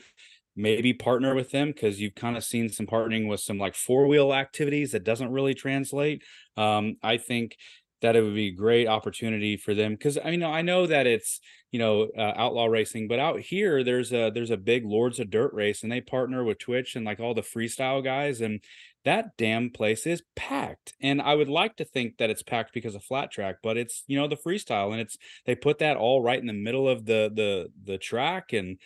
maybe 0.55 0.93
partner 0.93 1.33
with 1.35 1.51
them 1.51 1.69
because 1.69 2.01
you've 2.01 2.15
kind 2.15 2.35
of 2.35 2.43
seen 2.43 2.69
some 2.69 2.85
partnering 2.85 3.29
with 3.29 3.39
some 3.39 3.57
like 3.57 3.75
four 3.75 4.07
wheel 4.07 4.33
activities 4.33 4.91
that 4.91 5.05
doesn't 5.05 5.31
really 5.31 5.53
translate. 5.53 6.21
Um, 6.57 6.97
I 7.01 7.17
think 7.17 7.55
that 8.01 8.15
it 8.15 8.21
would 8.21 8.35
be 8.35 8.47
a 8.47 8.55
great 8.55 8.87
opportunity 8.87 9.57
for 9.57 9.73
them 9.73 9.93
because 9.93 10.17
I 10.17 10.31
mean 10.31 10.43
I 10.43 10.61
know 10.61 10.85
that 10.87 11.07
it's 11.07 11.39
you 11.71 11.79
know 11.79 12.09
uh, 12.17 12.33
outlaw 12.35 12.65
racing, 12.65 13.07
but 13.07 13.19
out 13.19 13.39
here 13.39 13.83
there's 13.83 14.11
a 14.11 14.31
there's 14.33 14.51
a 14.51 14.57
big 14.57 14.85
Lords 14.85 15.19
of 15.19 15.29
Dirt 15.29 15.53
race 15.53 15.83
and 15.83 15.91
they 15.91 16.01
partner 16.01 16.43
with 16.43 16.59
Twitch 16.59 16.95
and 16.95 17.05
like 17.05 17.19
all 17.19 17.33
the 17.33 17.41
freestyle 17.41 18.03
guys 18.03 18.41
and 18.41 18.61
that 19.05 19.37
damn 19.37 19.69
place 19.69 20.05
is 20.05 20.23
packed. 20.35 20.93
And 21.01 21.21
I 21.21 21.35
would 21.35 21.49
like 21.49 21.77
to 21.77 21.85
think 21.85 22.17
that 22.17 22.29
it's 22.29 22.43
packed 22.43 22.73
because 22.73 22.95
of 22.95 23.03
flat 23.03 23.31
track, 23.31 23.57
but 23.63 23.77
it's 23.77 24.03
you 24.07 24.17
know 24.17 24.27
the 24.27 24.35
freestyle 24.35 24.91
and 24.91 25.01
it's 25.01 25.17
they 25.45 25.55
put 25.55 25.79
that 25.79 25.97
all 25.97 26.21
right 26.21 26.39
in 26.39 26.47
the 26.47 26.53
middle 26.53 26.87
of 26.87 27.05
the 27.05 27.31
the 27.33 27.71
the 27.83 27.97
track 27.97 28.53
and 28.53 28.79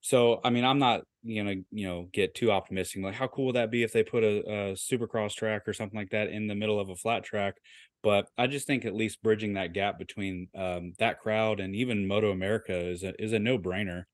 so 0.00 0.40
I 0.42 0.50
mean 0.50 0.64
I'm 0.64 0.78
not 0.78 1.02
gonna 1.24 1.56
you 1.70 1.86
know 1.86 2.08
get 2.12 2.34
too 2.34 2.50
optimistic 2.50 3.02
like 3.02 3.14
how 3.14 3.28
cool 3.28 3.46
would 3.46 3.56
that 3.56 3.70
be 3.70 3.82
if 3.82 3.92
they 3.92 4.02
put 4.02 4.24
a, 4.24 4.38
a 4.38 4.72
supercross 4.72 5.34
track 5.34 5.68
or 5.68 5.74
something 5.74 5.98
like 5.98 6.10
that 6.10 6.30
in 6.30 6.46
the 6.46 6.54
middle 6.54 6.80
of 6.80 6.88
a 6.88 6.96
flat 6.96 7.24
track 7.24 7.56
but 8.02 8.28
I 8.38 8.46
just 8.46 8.66
think 8.66 8.84
at 8.84 8.94
least 8.94 9.22
bridging 9.22 9.54
that 9.54 9.72
gap 9.72 9.98
between 9.98 10.48
um, 10.54 10.94
that 10.98 11.20
crowd 11.20 11.60
and 11.60 11.74
even 11.74 12.06
Moto 12.06 12.30
America 12.30 12.74
is 12.74 13.02
a 13.02 13.12
is 13.22 13.32
a 13.32 13.38
no 13.38 13.58
brainer. 13.58 14.04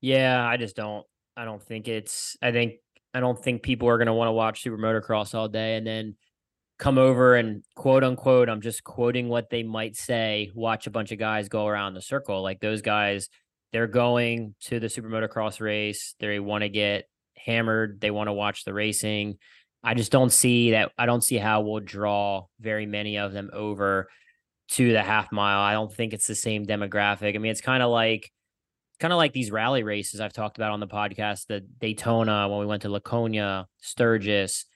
Yeah, 0.00 0.44
I 0.44 0.56
just 0.56 0.76
don't. 0.76 1.06
I 1.36 1.44
don't 1.44 1.62
think 1.62 1.88
it's. 1.88 2.36
I 2.42 2.50
think 2.52 2.74
I 3.12 3.20
don't 3.20 3.42
think 3.42 3.62
people 3.62 3.88
are 3.88 3.98
going 3.98 4.06
to 4.06 4.14
want 4.14 4.28
to 4.28 4.32
watch 4.32 4.62
Super 4.62 4.78
Motocross 4.78 5.34
all 5.34 5.48
day 5.48 5.76
and 5.76 5.86
then 5.86 6.16
come 6.78 6.96
over 6.96 7.36
and 7.36 7.62
quote 7.76 8.02
unquote, 8.02 8.48
I'm 8.48 8.60
just 8.60 8.82
quoting 8.84 9.28
what 9.28 9.50
they 9.50 9.62
might 9.62 9.96
say, 9.96 10.50
watch 10.54 10.86
a 10.86 10.90
bunch 10.90 11.12
of 11.12 11.18
guys 11.18 11.48
go 11.48 11.66
around 11.66 11.94
the 11.94 12.02
circle. 12.02 12.42
Like 12.42 12.60
those 12.60 12.82
guys, 12.82 13.28
they're 13.72 13.86
going 13.86 14.54
to 14.62 14.80
the 14.80 14.88
Super 14.88 15.08
Motocross 15.08 15.60
race. 15.60 16.14
They 16.18 16.40
want 16.40 16.62
to 16.62 16.68
get 16.68 17.04
hammered. 17.36 18.00
They 18.00 18.10
want 18.10 18.28
to 18.28 18.32
watch 18.32 18.64
the 18.64 18.74
racing. 18.74 19.38
I 19.82 19.94
just 19.94 20.12
don't 20.12 20.32
see 20.32 20.72
that. 20.72 20.92
I 20.98 21.06
don't 21.06 21.24
see 21.24 21.36
how 21.36 21.62
we'll 21.62 21.80
draw 21.80 22.46
very 22.60 22.86
many 22.86 23.18
of 23.18 23.32
them 23.32 23.50
over 23.52 24.08
to 24.72 24.92
the 24.92 25.02
half 25.02 25.32
mile. 25.32 25.60
I 25.60 25.72
don't 25.72 25.92
think 25.92 26.12
it's 26.12 26.26
the 26.26 26.34
same 26.34 26.66
demographic. 26.66 27.34
I 27.34 27.38
mean, 27.38 27.50
it's 27.50 27.60
kind 27.60 27.82
of 27.82 27.90
like 27.90 28.30
kind 29.00 29.12
of 29.12 29.16
like 29.16 29.32
these 29.32 29.50
rally 29.50 29.82
races 29.82 30.20
I've 30.20 30.32
talked 30.32 30.58
about 30.58 30.72
on 30.72 30.80
the 30.80 30.86
podcast, 30.86 31.46
the 31.46 31.60
Daytona, 31.60 32.48
when 32.48 32.60
we 32.60 32.66
went 32.66 32.82
to 32.82 32.90
Laconia, 32.90 33.66
Sturgis, 33.78 34.66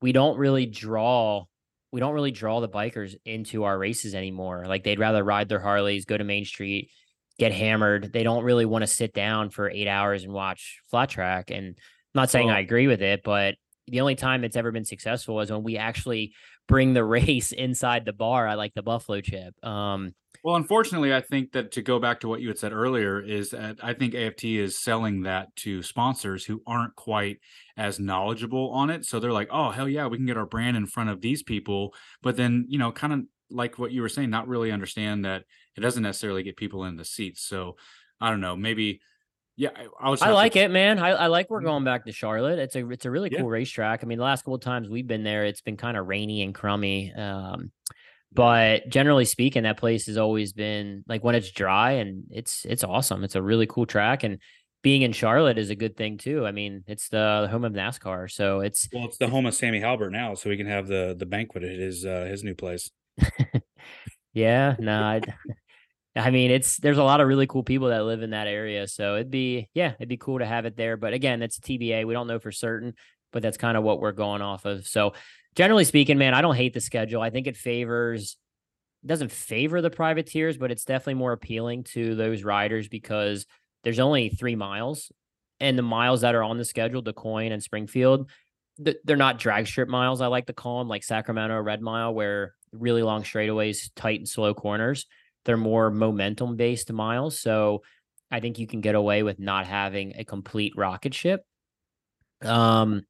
we 0.00 0.12
don't 0.12 0.38
really 0.38 0.66
draw 0.66 1.44
we 1.92 2.00
don't 2.00 2.14
really 2.14 2.32
draw 2.32 2.60
the 2.60 2.68
bikers 2.68 3.14
into 3.24 3.64
our 3.64 3.78
races 3.78 4.14
anymore. 4.14 4.64
Like 4.66 4.82
they'd 4.82 4.98
rather 4.98 5.22
ride 5.22 5.48
their 5.48 5.60
Harleys, 5.60 6.04
go 6.04 6.18
to 6.18 6.24
Main 6.24 6.44
Street, 6.44 6.90
get 7.38 7.52
hammered. 7.52 8.12
They 8.12 8.22
don't 8.22 8.44
really 8.44 8.64
want 8.66 8.82
to 8.82 8.86
sit 8.86 9.14
down 9.14 9.50
for 9.50 9.70
eight 9.70 9.86
hours 9.86 10.24
and 10.24 10.32
watch 10.32 10.80
flat 10.90 11.08
track. 11.08 11.50
And 11.50 11.68
I'm 11.68 11.74
not 12.14 12.30
saying 12.30 12.50
I 12.50 12.60
agree 12.60 12.86
with 12.86 13.02
it, 13.02 13.22
but 13.22 13.54
the 13.88 14.00
only 14.00 14.14
time 14.14 14.44
it's 14.44 14.56
ever 14.56 14.72
been 14.72 14.84
successful 14.84 15.40
is 15.40 15.50
when 15.50 15.62
we 15.62 15.76
actually 15.76 16.34
bring 16.66 16.94
the 16.94 17.04
race 17.16 17.52
inside 17.52 18.04
the 18.04 18.12
bar. 18.12 18.46
I 18.48 18.54
like 18.54 18.74
the 18.74 18.82
buffalo 18.82 19.20
chip. 19.20 19.54
Um, 19.64 20.14
well, 20.44 20.56
unfortunately, 20.56 21.14
I 21.14 21.20
think 21.20 21.52
that 21.52 21.72
to 21.72 21.82
go 21.82 21.98
back 21.98 22.20
to 22.20 22.28
what 22.28 22.40
you 22.40 22.48
had 22.48 22.58
said 22.58 22.72
earlier 22.72 23.20
is 23.20 23.50
that 23.50 23.78
I 23.82 23.94
think 23.94 24.14
AFT 24.14 24.44
is 24.44 24.78
selling 24.78 25.22
that 25.22 25.54
to 25.56 25.82
sponsors 25.82 26.44
who 26.44 26.62
aren't 26.66 26.94
quite 26.94 27.38
as 27.76 27.98
knowledgeable 27.98 28.70
on 28.70 28.90
it. 28.90 29.04
So 29.04 29.18
they're 29.18 29.32
like, 29.32 29.48
"Oh, 29.50 29.70
hell 29.70 29.88
yeah, 29.88 30.06
we 30.06 30.18
can 30.18 30.26
get 30.26 30.36
our 30.36 30.46
brand 30.46 30.76
in 30.76 30.86
front 30.86 31.10
of 31.10 31.20
these 31.20 31.42
people," 31.42 31.94
but 32.22 32.36
then 32.36 32.66
you 32.68 32.78
know, 32.78 32.92
kind 32.92 33.12
of 33.12 33.20
like 33.50 33.78
what 33.78 33.92
you 33.92 34.02
were 34.02 34.08
saying, 34.08 34.30
not 34.30 34.48
really 34.48 34.70
understand 34.70 35.24
that 35.24 35.44
it 35.76 35.80
doesn't 35.80 36.02
necessarily 36.02 36.42
get 36.42 36.56
people 36.56 36.84
in 36.84 36.96
the 36.96 37.04
seats. 37.04 37.42
So 37.42 37.76
I 38.20 38.30
don't 38.30 38.40
know, 38.40 38.56
maybe 38.56 39.00
Yeah, 39.56 39.70
I, 39.98 40.10
I 40.20 40.30
like 40.32 40.52
to... 40.52 40.60
it, 40.60 40.70
man. 40.70 40.98
I, 40.98 41.10
I 41.10 41.26
like 41.28 41.48
we're 41.48 41.58
mm-hmm. 41.58 41.66
going 41.66 41.84
back 41.84 42.04
to 42.04 42.12
Charlotte. 42.12 42.58
It's 42.58 42.76
a 42.76 42.88
it's 42.90 43.06
a 43.06 43.10
really 43.10 43.30
cool 43.30 43.48
racetrack. 43.48 44.00
I 44.02 44.06
mean, 44.06 44.18
the 44.18 44.24
last 44.24 44.42
couple 44.42 44.58
times 44.58 44.88
we've 44.88 45.06
been 45.06 45.24
there, 45.24 45.44
it's 45.44 45.62
been 45.62 45.78
kind 45.78 45.96
of 45.96 46.06
rainy 46.06 46.42
and 46.42 46.54
crummy. 46.54 47.12
Um, 47.14 47.72
but 48.32 48.88
generally 48.88 49.24
speaking, 49.24 49.62
that 49.62 49.78
place 49.78 50.06
has 50.06 50.18
always 50.18 50.52
been 50.52 51.04
like 51.08 51.24
when 51.24 51.34
it's 51.34 51.50
dry 51.50 51.92
and 51.92 52.24
it's 52.30 52.66
it's 52.68 52.84
awesome. 52.84 53.24
It's 53.24 53.34
a 53.34 53.42
really 53.42 53.66
cool 53.66 53.86
track, 53.86 54.24
and 54.24 54.38
being 54.82 55.02
in 55.02 55.12
Charlotte 55.12 55.58
is 55.58 55.70
a 55.70 55.74
good 55.74 55.96
thing 55.96 56.18
too. 56.18 56.46
I 56.46 56.52
mean, 56.52 56.84
it's 56.86 57.08
the, 57.08 57.48
home 57.50 57.64
of 57.64 57.72
NASCAR, 57.72 58.30
so 58.30 58.60
it's 58.60 58.88
well, 58.92 59.06
it's 59.06 59.16
the 59.16 59.28
home 59.28 59.46
of 59.46 59.54
Sammy 59.54 59.80
Halbert 59.80 60.12
now, 60.12 60.34
so 60.34 60.50
we 60.50 60.56
can 60.56 60.66
have 60.66 60.86
the 60.86 61.16
the 61.18 61.26
banquet 61.26 61.64
at 61.64 61.78
his 61.78 62.04
uh, 62.04 62.26
his 62.30 62.44
new 62.44 62.54
place. 62.54 62.90
yeah, 64.34 64.76
no, 64.78 65.18
nah, 65.18 65.20
I 66.16 66.30
mean, 66.30 66.50
it's 66.50 66.78
there's 66.78 66.98
a 66.98 67.04
lot 67.04 67.20
of 67.20 67.28
really 67.28 67.46
cool 67.46 67.62
people 67.62 67.88
that 67.88 68.04
live 68.04 68.22
in 68.22 68.30
that 68.30 68.46
area. 68.46 68.88
So 68.88 69.16
it'd 69.16 69.30
be, 69.30 69.68
yeah, 69.74 69.92
it'd 69.98 70.08
be 70.08 70.16
cool 70.16 70.38
to 70.38 70.46
have 70.46 70.64
it 70.64 70.76
there. 70.76 70.96
But 70.96 71.12
again, 71.12 71.40
that's 71.40 71.60
TBA. 71.60 72.06
We 72.06 72.14
don't 72.14 72.26
know 72.26 72.38
for 72.38 72.52
certain, 72.52 72.94
but 73.32 73.42
that's 73.42 73.58
kind 73.58 73.76
of 73.76 73.84
what 73.84 74.00
we're 74.00 74.12
going 74.12 74.40
off 74.40 74.64
of. 74.64 74.86
So 74.86 75.12
generally 75.54 75.84
speaking, 75.84 76.16
man, 76.16 76.32
I 76.32 76.40
don't 76.40 76.56
hate 76.56 76.72
the 76.72 76.80
schedule. 76.80 77.20
I 77.20 77.30
think 77.30 77.46
it 77.46 77.56
favors 77.56 78.36
it 79.04 79.08
doesn't 79.08 79.30
favor 79.30 79.80
the 79.80 79.90
privateers, 79.90 80.56
but 80.56 80.70
it's 80.70 80.84
definitely 80.84 81.14
more 81.14 81.32
appealing 81.32 81.84
to 81.84 82.14
those 82.14 82.42
riders 82.42 82.88
because 82.88 83.46
there's 83.84 84.00
only 84.00 84.30
three 84.30 84.56
miles. 84.56 85.12
And 85.60 85.78
the 85.78 85.82
miles 85.82 86.22
that 86.22 86.34
are 86.34 86.42
on 86.42 86.58
the 86.58 86.64
schedule, 86.64 87.02
Du 87.02 87.12
Quoin 87.12 87.52
and 87.52 87.62
Springfield, 87.62 88.28
they're 88.78 89.16
not 89.16 89.38
drag 89.38 89.66
strip 89.66 89.88
miles, 89.88 90.20
I 90.20 90.26
like 90.26 90.46
to 90.46 90.52
call 90.52 90.80
them, 90.80 90.88
like 90.88 91.04
Sacramento 91.04 91.58
Red 91.60 91.80
Mile, 91.80 92.12
where 92.12 92.54
really 92.72 93.02
long 93.02 93.22
straightaways, 93.22 93.90
tight 93.94 94.18
and 94.18 94.28
slow 94.28 94.54
corners 94.54 95.06
they're 95.46 95.56
more 95.56 95.90
momentum 95.90 96.56
based 96.56 96.92
miles. 96.92 97.40
So 97.40 97.82
I 98.30 98.40
think 98.40 98.58
you 98.58 98.66
can 98.66 98.80
get 98.82 98.94
away 98.94 99.22
with 99.22 99.38
not 99.38 99.66
having 99.66 100.14
a 100.16 100.24
complete 100.24 100.74
rocket 100.76 101.14
ship. 101.14 101.46
Um, 102.42 103.04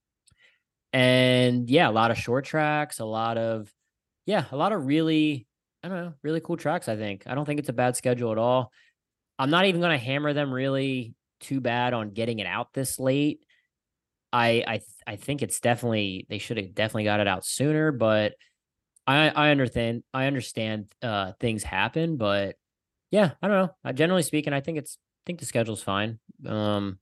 and 0.92 1.68
yeah, 1.68 1.88
a 1.88 1.90
lot 1.90 2.10
of 2.10 2.18
short 2.18 2.44
tracks, 2.44 3.00
a 3.00 3.04
lot 3.04 3.38
of, 3.38 3.72
yeah, 4.24 4.44
a 4.52 4.56
lot 4.56 4.72
of 4.72 4.86
really, 4.86 5.46
I 5.82 5.88
don't 5.88 6.04
know, 6.04 6.12
really 6.22 6.40
cool 6.40 6.56
tracks. 6.56 6.88
I 6.88 6.96
think 6.96 7.24
I 7.26 7.34
don't 7.34 7.44
think 7.44 7.58
it's 7.58 7.68
a 7.68 7.74
bad 7.74 7.96
schedule 7.96 8.32
at 8.32 8.38
all. 8.38 8.70
I'm 9.38 9.50
not 9.50 9.66
even 9.66 9.80
going 9.80 9.98
to 9.98 10.04
hammer 10.04 10.32
them 10.32 10.52
really 10.52 11.14
too 11.40 11.60
bad 11.60 11.92
on 11.92 12.10
getting 12.10 12.38
it 12.38 12.46
out 12.46 12.72
this 12.72 12.98
late. 12.98 13.44
I 14.32 14.64
I 14.66 14.80
I 15.06 15.16
think 15.16 15.42
it's 15.42 15.60
definitely 15.60 16.26
they 16.28 16.38
should 16.38 16.56
have 16.56 16.74
definitely 16.74 17.04
got 17.04 17.20
it 17.20 17.28
out 17.28 17.44
sooner, 17.44 17.92
but 17.92 18.34
I 19.06 19.28
I 19.28 19.50
understand 19.50 20.02
I 20.12 20.26
understand 20.26 20.92
uh 21.02 21.32
things 21.40 21.62
happen, 21.62 22.16
but 22.16 22.56
yeah, 23.10 23.32
I 23.40 23.48
don't 23.48 23.56
know. 23.56 23.74
I, 23.84 23.92
generally 23.92 24.22
speaking, 24.22 24.52
I 24.52 24.60
think 24.60 24.78
it's 24.78 24.98
I 24.98 25.22
think 25.26 25.40
the 25.40 25.46
schedule's 25.46 25.82
fine. 25.82 26.18
Um 26.46 26.98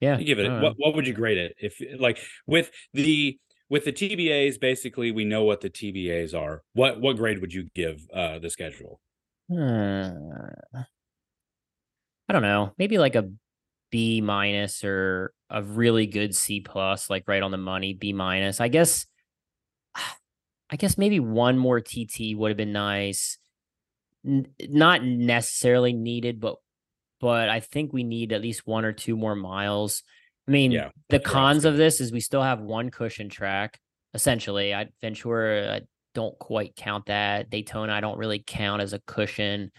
yeah. 0.00 0.18
You 0.18 0.24
give 0.24 0.38
it 0.40 0.50
what 0.60 0.74
what 0.76 0.94
would 0.94 1.06
you 1.06 1.12
grade 1.12 1.38
it? 1.38 1.54
If 1.60 1.80
like 2.00 2.18
with 2.46 2.70
the 2.92 3.38
with 3.68 3.84
the 3.84 3.92
TBAs, 3.92 4.60
basically 4.60 5.12
we 5.12 5.24
know 5.24 5.44
what 5.44 5.60
the 5.60 5.70
TBAs 5.70 6.34
are. 6.38 6.62
What 6.72 7.00
what 7.00 7.16
grade 7.16 7.40
would 7.40 7.52
you 7.52 7.68
give 7.74 8.04
uh 8.12 8.38
the 8.38 8.50
schedule? 8.50 9.00
Hmm. 9.48 10.10
I 12.28 12.32
don't 12.32 12.42
know. 12.42 12.72
Maybe 12.78 12.98
like 12.98 13.14
a 13.14 13.30
B 13.90 14.20
minus 14.20 14.82
or 14.82 15.32
a 15.50 15.62
really 15.62 16.06
good 16.06 16.34
C 16.34 16.60
plus, 16.60 17.10
like 17.10 17.24
right 17.26 17.42
on 17.42 17.50
the 17.50 17.58
money, 17.58 17.92
B 17.92 18.12
minus. 18.12 18.60
I 18.60 18.68
guess 18.68 19.06
I 20.72 20.76
guess 20.76 20.96
maybe 20.96 21.20
one 21.20 21.58
more 21.58 21.80
TT 21.80 22.34
would 22.34 22.50
have 22.50 22.56
been 22.56 22.72
nice. 22.72 23.36
N- 24.26 24.46
not 24.58 25.04
necessarily 25.04 25.92
needed, 25.92 26.40
but 26.40 26.56
but 27.20 27.50
I 27.50 27.60
think 27.60 27.92
we 27.92 28.02
need 28.02 28.32
at 28.32 28.40
least 28.40 28.66
one 28.66 28.86
or 28.86 28.92
two 28.92 29.14
more 29.14 29.34
miles. 29.36 30.02
I 30.48 30.50
mean, 30.50 30.72
yeah, 30.72 30.88
the 31.10 31.20
cons 31.20 31.66
of 31.66 31.76
this 31.76 32.00
is 32.00 32.10
we 32.10 32.20
still 32.20 32.42
have 32.42 32.60
one 32.60 32.90
cushion 32.90 33.28
track. 33.28 33.78
Essentially, 34.14 34.74
I 34.74 34.88
Ventura 35.02 35.74
I 35.76 35.80
don't 36.14 36.38
quite 36.38 36.74
count 36.74 37.06
that. 37.06 37.50
Daytona 37.50 37.92
I 37.92 38.00
don't 38.00 38.18
really 38.18 38.42
count 38.44 38.80
as 38.80 38.94
a 38.94 38.98
cushion. 39.00 39.72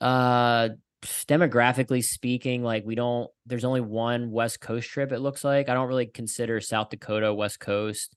Uh 0.00 0.70
demographically 1.02 2.02
speaking, 2.02 2.62
like 2.62 2.84
we 2.86 2.94
don't 2.94 3.30
there's 3.44 3.64
only 3.64 3.82
one 3.82 4.30
West 4.30 4.60
Coast 4.60 4.88
trip, 4.88 5.12
it 5.12 5.20
looks 5.20 5.44
like. 5.44 5.68
I 5.68 5.74
don't 5.74 5.88
really 5.88 6.06
consider 6.06 6.58
South 6.60 6.88
Dakota 6.88 7.34
West 7.34 7.60
Coast. 7.60 8.16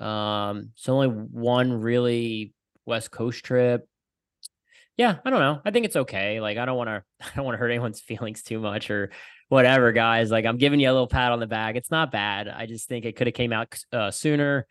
Um, 0.00 0.70
it's 0.74 0.88
only 0.88 1.08
one 1.08 1.72
really 1.72 2.52
West 2.84 3.10
Coast 3.10 3.44
trip. 3.44 3.88
Yeah, 4.96 5.16
I 5.24 5.30
don't 5.30 5.40
know. 5.40 5.60
I 5.64 5.70
think 5.70 5.84
it's 5.84 5.96
okay. 5.96 6.40
Like 6.40 6.58
I 6.58 6.64
don't 6.64 6.76
want 6.76 6.88
to 6.88 7.02
I 7.20 7.36
don't 7.36 7.44
want 7.44 7.54
to 7.54 7.58
hurt 7.58 7.70
anyone's 7.70 8.00
feelings 8.06 8.42
too 8.42 8.60
much 8.60 8.90
or 8.90 9.10
whatever, 9.48 9.92
guys. 9.92 10.30
Like 10.30 10.44
I'm 10.44 10.58
giving 10.58 10.80
you 10.80 10.90
a 10.90 10.92
little 10.92 11.06
pat 11.06 11.32
on 11.32 11.40
the 11.40 11.46
back. 11.46 11.76
It's 11.76 11.90
not 11.90 12.10
bad. 12.10 12.48
I 12.48 12.66
just 12.66 12.88
think 12.88 13.04
it 13.04 13.16
could 13.16 13.26
have 13.26 13.34
came 13.34 13.52
out 13.52 13.76
uh, 13.92 14.10
sooner. 14.10 14.66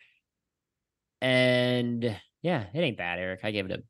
And 1.21 2.03
yeah, 2.41 2.65
it 2.73 2.79
ain't 2.79 2.97
bad, 2.97 3.19
Eric. 3.19 3.41
I 3.43 3.51
gave 3.51 3.69
it 3.69 3.79
a 3.79 3.83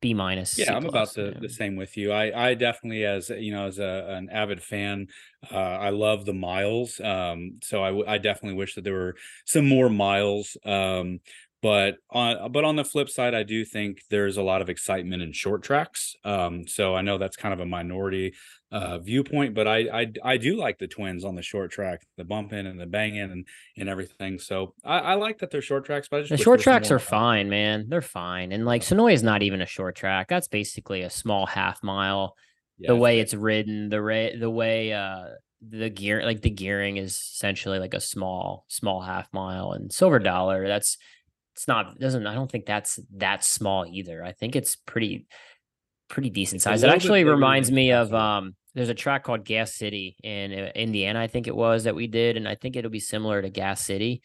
B 0.00 0.14
minus. 0.14 0.52
Yeah, 0.56 0.76
I'm 0.76 0.84
about 0.84 1.14
the, 1.14 1.34
the 1.38 1.48
same 1.48 1.76
with 1.76 1.96
you. 1.96 2.12
I 2.12 2.50
I 2.50 2.54
definitely 2.54 3.04
as 3.04 3.30
you 3.30 3.52
know 3.52 3.66
as 3.66 3.78
a 3.78 4.06
an 4.10 4.28
avid 4.30 4.62
fan, 4.62 5.06
uh, 5.50 5.54
I 5.56 5.90
love 5.90 6.26
the 6.26 6.34
miles. 6.34 7.00
Um, 7.00 7.60
so 7.62 7.82
I 7.82 8.14
I 8.14 8.18
definitely 8.18 8.58
wish 8.58 8.74
that 8.74 8.82
there 8.84 8.92
were 8.94 9.16
some 9.46 9.66
more 9.68 9.88
miles. 9.88 10.56
Um, 10.64 11.20
but 11.62 11.96
on 12.10 12.52
but 12.52 12.64
on 12.64 12.76
the 12.76 12.84
flip 12.84 13.10
side, 13.10 13.34
I 13.34 13.42
do 13.42 13.64
think 13.64 14.02
there's 14.08 14.36
a 14.38 14.42
lot 14.42 14.62
of 14.62 14.70
excitement 14.70 15.22
in 15.22 15.32
short 15.32 15.62
tracks. 15.62 16.16
Um, 16.24 16.66
so 16.66 16.94
I 16.94 17.02
know 17.02 17.18
that's 17.18 17.36
kind 17.36 17.52
of 17.52 17.60
a 17.60 17.66
minority 17.66 18.34
uh, 18.72 18.98
viewpoint, 18.98 19.54
but 19.54 19.68
I, 19.68 20.02
I 20.02 20.12
I 20.24 20.36
do 20.38 20.56
like 20.56 20.78
the 20.78 20.86
twins 20.86 21.24
on 21.24 21.34
the 21.34 21.42
short 21.42 21.70
track, 21.70 22.06
the 22.16 22.24
bumping 22.24 22.66
and 22.66 22.80
the 22.80 22.86
banging 22.86 23.20
and 23.30 23.46
and 23.76 23.88
everything. 23.88 24.38
So 24.38 24.74
I, 24.84 24.98
I 24.98 25.14
like 25.14 25.38
that 25.38 25.50
they're 25.50 25.60
short 25.60 25.84
tracks, 25.84 26.08
but 26.08 26.28
the 26.28 26.38
short 26.38 26.60
tracks 26.60 26.90
are 26.90 26.98
fine, 26.98 27.50
man. 27.50 27.86
They're 27.88 28.00
fine, 28.00 28.52
and 28.52 28.64
like 28.64 28.82
Senoia 28.82 29.12
is 29.12 29.22
not 29.22 29.42
even 29.42 29.60
a 29.60 29.66
short 29.66 29.96
track. 29.96 30.28
That's 30.28 30.48
basically 30.48 31.02
a 31.02 31.10
small 31.10 31.46
half 31.46 31.82
mile. 31.82 32.36
Yeah, 32.78 32.88
the 32.88 32.96
way 32.96 33.20
it's 33.20 33.34
ridden, 33.34 33.90
the 33.90 34.00
ra- 34.00 34.38
the 34.38 34.50
way 34.50 34.94
uh 34.94 35.24
the 35.60 35.90
gear 35.90 36.24
like 36.24 36.40
the 36.40 36.48
gearing 36.50 36.96
is 36.96 37.16
essentially 37.16 37.78
like 37.78 37.92
a 37.92 38.00
small 38.00 38.64
small 38.68 39.02
half 39.02 39.28
mile 39.32 39.72
and 39.72 39.92
silver 39.92 40.18
dollar 40.18 40.66
that's 40.66 40.96
it's 41.54 41.68
not 41.68 41.98
doesn't 41.98 42.26
i 42.26 42.34
don't 42.34 42.50
think 42.50 42.66
that's 42.66 42.98
that 43.16 43.44
small 43.44 43.86
either 43.86 44.24
i 44.24 44.32
think 44.32 44.56
it's 44.56 44.76
pretty 44.76 45.26
pretty 46.08 46.30
decent 46.30 46.60
size 46.60 46.82
it 46.82 46.90
actually 46.90 47.24
reminds 47.24 47.70
me 47.70 47.92
of 47.92 48.12
um 48.14 48.54
there's 48.74 48.88
a 48.88 48.94
track 48.94 49.24
called 49.24 49.44
Gas 49.44 49.74
City 49.74 50.16
in 50.22 50.52
uh, 50.52 50.70
Indiana, 50.74 51.20
I 51.20 51.26
think 51.26 51.46
it 51.46 51.56
was 51.56 51.84
that 51.84 51.94
we 51.94 52.06
did, 52.06 52.36
and 52.36 52.46
I 52.46 52.54
think 52.54 52.76
it'll 52.76 52.90
be 52.90 53.00
similar 53.00 53.42
to 53.42 53.50
Gas 53.50 53.84
City. 53.84 54.22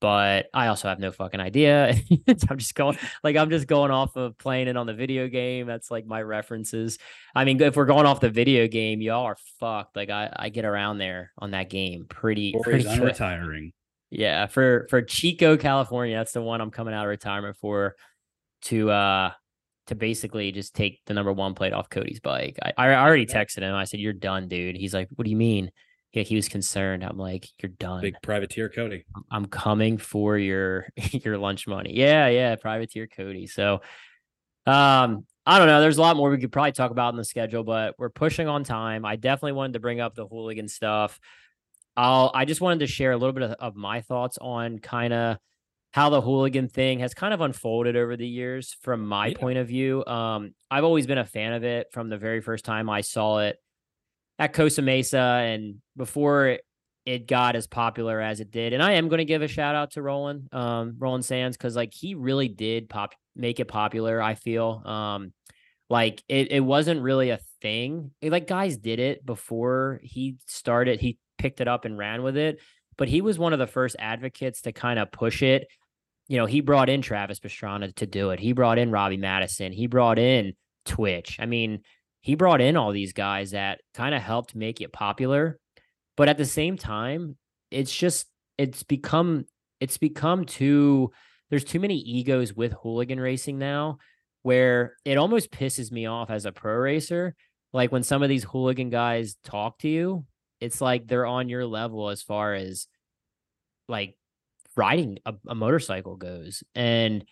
But 0.00 0.46
I 0.54 0.68
also 0.68 0.88
have 0.88 1.00
no 1.00 1.10
fucking 1.10 1.40
idea. 1.40 1.94
I'm 2.48 2.56
just 2.56 2.76
going 2.76 2.96
like 3.24 3.36
I'm 3.36 3.50
just 3.50 3.66
going 3.66 3.90
off 3.90 4.14
of 4.16 4.38
playing 4.38 4.68
it 4.68 4.76
on 4.76 4.86
the 4.86 4.94
video 4.94 5.26
game. 5.26 5.66
That's 5.66 5.90
like 5.90 6.06
my 6.06 6.22
references. 6.22 6.98
I 7.34 7.44
mean, 7.44 7.60
if 7.60 7.76
we're 7.76 7.86
going 7.86 8.06
off 8.06 8.20
the 8.20 8.30
video 8.30 8.68
game, 8.68 9.00
y'all 9.02 9.24
are 9.24 9.36
fucked. 9.58 9.96
Like 9.96 10.08
I, 10.08 10.32
I 10.34 10.48
get 10.50 10.64
around 10.64 10.98
there 10.98 11.32
on 11.36 11.50
that 11.50 11.68
game 11.68 12.06
pretty. 12.08 12.54
pretty 12.62 13.00
retiring. 13.00 13.72
Yeah, 14.12 14.46
for 14.46 14.86
for 14.90 15.02
Chico, 15.02 15.56
California, 15.56 16.16
that's 16.16 16.32
the 16.32 16.42
one 16.42 16.60
I'm 16.60 16.70
coming 16.70 16.94
out 16.94 17.04
of 17.04 17.10
retirement 17.10 17.56
for. 17.56 17.96
To 18.66 18.90
uh 18.92 19.32
to 19.86 19.94
basically 19.94 20.52
just 20.52 20.74
take 20.74 21.00
the 21.06 21.14
number 21.14 21.32
one 21.32 21.54
plate 21.54 21.72
off 21.72 21.90
Cody's 21.90 22.20
bike. 22.20 22.58
I, 22.62 22.72
I 22.76 22.94
already 22.94 23.26
texted 23.26 23.62
him. 23.62 23.74
I 23.74 23.84
said, 23.84 24.00
You're 24.00 24.12
done, 24.12 24.48
dude. 24.48 24.76
He's 24.76 24.94
like, 24.94 25.08
What 25.14 25.24
do 25.24 25.30
you 25.30 25.36
mean? 25.36 25.70
Yeah, 26.12 26.22
he 26.22 26.36
was 26.36 26.48
concerned. 26.48 27.02
I'm 27.02 27.18
like, 27.18 27.48
You're 27.60 27.72
done. 27.72 28.02
Big 28.02 28.14
privateer 28.22 28.68
Cody. 28.68 29.04
I'm 29.30 29.46
coming 29.46 29.98
for 29.98 30.38
your 30.38 30.88
your 31.10 31.38
lunch 31.38 31.66
money. 31.66 31.92
Yeah, 31.94 32.28
yeah, 32.28 32.54
privateer 32.56 33.06
Cody. 33.06 33.46
So 33.46 33.80
um, 34.66 35.26
I 35.44 35.58
don't 35.58 35.66
know. 35.66 35.80
There's 35.80 35.98
a 35.98 36.02
lot 36.02 36.16
more 36.16 36.30
we 36.30 36.38
could 36.38 36.52
probably 36.52 36.72
talk 36.72 36.92
about 36.92 37.12
in 37.12 37.16
the 37.16 37.24
schedule, 37.24 37.64
but 37.64 37.96
we're 37.98 38.10
pushing 38.10 38.46
on 38.46 38.62
time. 38.62 39.04
I 39.04 39.16
definitely 39.16 39.52
wanted 39.52 39.72
to 39.72 39.80
bring 39.80 40.00
up 40.00 40.14
the 40.14 40.26
hooligan 40.26 40.68
stuff. 40.68 41.18
I'll 41.96 42.30
I 42.34 42.44
just 42.44 42.60
wanted 42.60 42.80
to 42.80 42.86
share 42.86 43.12
a 43.12 43.16
little 43.16 43.32
bit 43.32 43.42
of, 43.42 43.52
of 43.52 43.76
my 43.76 44.00
thoughts 44.00 44.38
on 44.40 44.78
kind 44.78 45.12
of 45.12 45.38
how 45.92 46.08
the 46.08 46.20
hooligan 46.22 46.68
thing 46.68 47.00
has 47.00 47.12
kind 47.12 47.34
of 47.34 47.40
unfolded 47.42 47.96
over 47.96 48.16
the 48.16 48.26
years 48.26 48.74
from 48.80 49.06
my 49.06 49.28
yeah. 49.28 49.38
point 49.38 49.58
of 49.58 49.68
view. 49.68 50.04
Um, 50.06 50.54
I've 50.70 50.84
always 50.84 51.06
been 51.06 51.18
a 51.18 51.24
fan 51.24 51.52
of 51.52 51.64
it 51.64 51.88
from 51.92 52.08
the 52.08 52.16
very 52.16 52.40
first 52.40 52.64
time 52.64 52.88
I 52.88 53.02
saw 53.02 53.38
it 53.40 53.56
at 54.38 54.54
Costa 54.54 54.80
Mesa 54.80 55.18
and 55.18 55.76
before 55.96 56.58
it 57.04 57.26
got 57.26 57.56
as 57.56 57.66
popular 57.66 58.20
as 58.20 58.40
it 58.40 58.50
did. 58.50 58.72
And 58.72 58.82
I 58.82 58.92
am 58.92 59.08
going 59.08 59.18
to 59.18 59.24
give 59.24 59.42
a 59.42 59.48
shout 59.48 59.74
out 59.74 59.92
to 59.92 60.02
Roland, 60.02 60.48
um, 60.52 60.94
Roland 60.98 61.24
Sands, 61.24 61.56
because 61.56 61.76
like 61.76 61.92
he 61.92 62.14
really 62.14 62.48
did 62.48 62.88
pop 62.88 63.14
make 63.36 63.60
it 63.60 63.66
popular. 63.66 64.22
I 64.22 64.34
feel 64.34 64.82
um, 64.84 65.32
like 65.90 66.22
it, 66.28 66.52
it 66.52 66.60
wasn't 66.60 67.02
really 67.02 67.30
a 67.30 67.40
thing. 67.60 68.12
It, 68.20 68.30
like 68.30 68.46
guys 68.46 68.76
did 68.76 68.98
it 68.98 69.26
before 69.26 70.00
he 70.02 70.36
started. 70.46 71.00
He 71.00 71.18
picked 71.42 71.60
it 71.60 71.68
up 71.68 71.84
and 71.84 71.98
ran 71.98 72.22
with 72.22 72.36
it 72.36 72.60
but 72.96 73.08
he 73.08 73.20
was 73.20 73.38
one 73.38 73.52
of 73.52 73.58
the 73.58 73.66
first 73.66 73.96
advocates 73.98 74.62
to 74.62 74.72
kind 74.72 74.98
of 74.98 75.10
push 75.10 75.42
it 75.42 75.66
you 76.28 76.38
know, 76.38 76.46
he 76.46 76.60
brought 76.60 76.88
in 76.88 77.02
Travis 77.02 77.40
Pastrana 77.40 77.94
to 77.96 78.06
do 78.06 78.30
it. 78.30 78.40
He 78.40 78.52
brought 78.52 78.78
in 78.78 78.90
Robbie 78.90 79.16
Madison. 79.16 79.72
He 79.72 79.86
brought 79.86 80.18
in 80.18 80.54
Twitch. 80.84 81.36
I 81.40 81.46
mean, 81.46 81.80
he 82.20 82.36
brought 82.36 82.60
in 82.60 82.76
all 82.76 82.92
these 82.92 83.12
guys 83.12 83.50
that 83.50 83.80
kind 83.94 84.14
of 84.14 84.22
helped 84.22 84.54
make 84.54 84.80
it 84.80 84.92
popular. 84.92 85.58
But 86.16 86.28
at 86.28 86.38
the 86.38 86.46
same 86.46 86.76
time, 86.76 87.36
it's 87.70 87.94
just 87.94 88.26
it's 88.56 88.82
become 88.82 89.46
it's 89.80 89.98
become 89.98 90.44
too 90.44 91.10
there's 91.50 91.64
too 91.64 91.80
many 91.80 91.98
egos 91.98 92.54
with 92.54 92.72
hooligan 92.82 93.20
racing 93.20 93.58
now 93.58 93.98
where 94.42 94.96
it 95.04 95.18
almost 95.18 95.50
pisses 95.50 95.90
me 95.92 96.06
off 96.06 96.30
as 96.30 96.46
a 96.46 96.52
pro 96.52 96.74
racer. 96.76 97.34
Like 97.72 97.90
when 97.90 98.02
some 98.02 98.22
of 98.22 98.28
these 98.28 98.44
hooligan 98.44 98.90
guys 98.90 99.36
talk 99.44 99.78
to 99.80 99.88
you, 99.88 100.24
it's 100.62 100.80
like 100.80 101.08
they're 101.08 101.26
on 101.26 101.48
your 101.48 101.66
level 101.66 102.08
as 102.08 102.22
far 102.22 102.54
as 102.54 102.86
like 103.88 104.14
riding 104.76 105.18
a, 105.26 105.34
a 105.48 105.54
motorcycle 105.56 106.16
goes. 106.16 106.62
And 106.74 107.24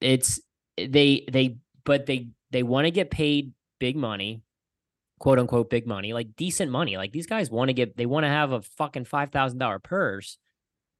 it's 0.00 0.40
they 0.76 1.24
they 1.30 1.58
but 1.84 2.06
they 2.06 2.28
they 2.50 2.64
want 2.64 2.86
to 2.86 2.90
get 2.90 3.10
paid 3.10 3.52
big 3.78 3.96
money, 3.96 4.42
quote 5.20 5.38
unquote 5.38 5.70
big 5.70 5.86
money, 5.86 6.12
like 6.12 6.34
decent 6.36 6.72
money. 6.72 6.96
Like 6.96 7.12
these 7.12 7.28
guys 7.28 7.50
want 7.50 7.68
to 7.68 7.72
get 7.72 7.96
they 7.96 8.06
want 8.06 8.24
to 8.24 8.30
have 8.30 8.50
a 8.50 8.62
fucking 8.62 9.04
five 9.04 9.30
thousand 9.30 9.58
dollar 9.58 9.78
purse, 9.78 10.36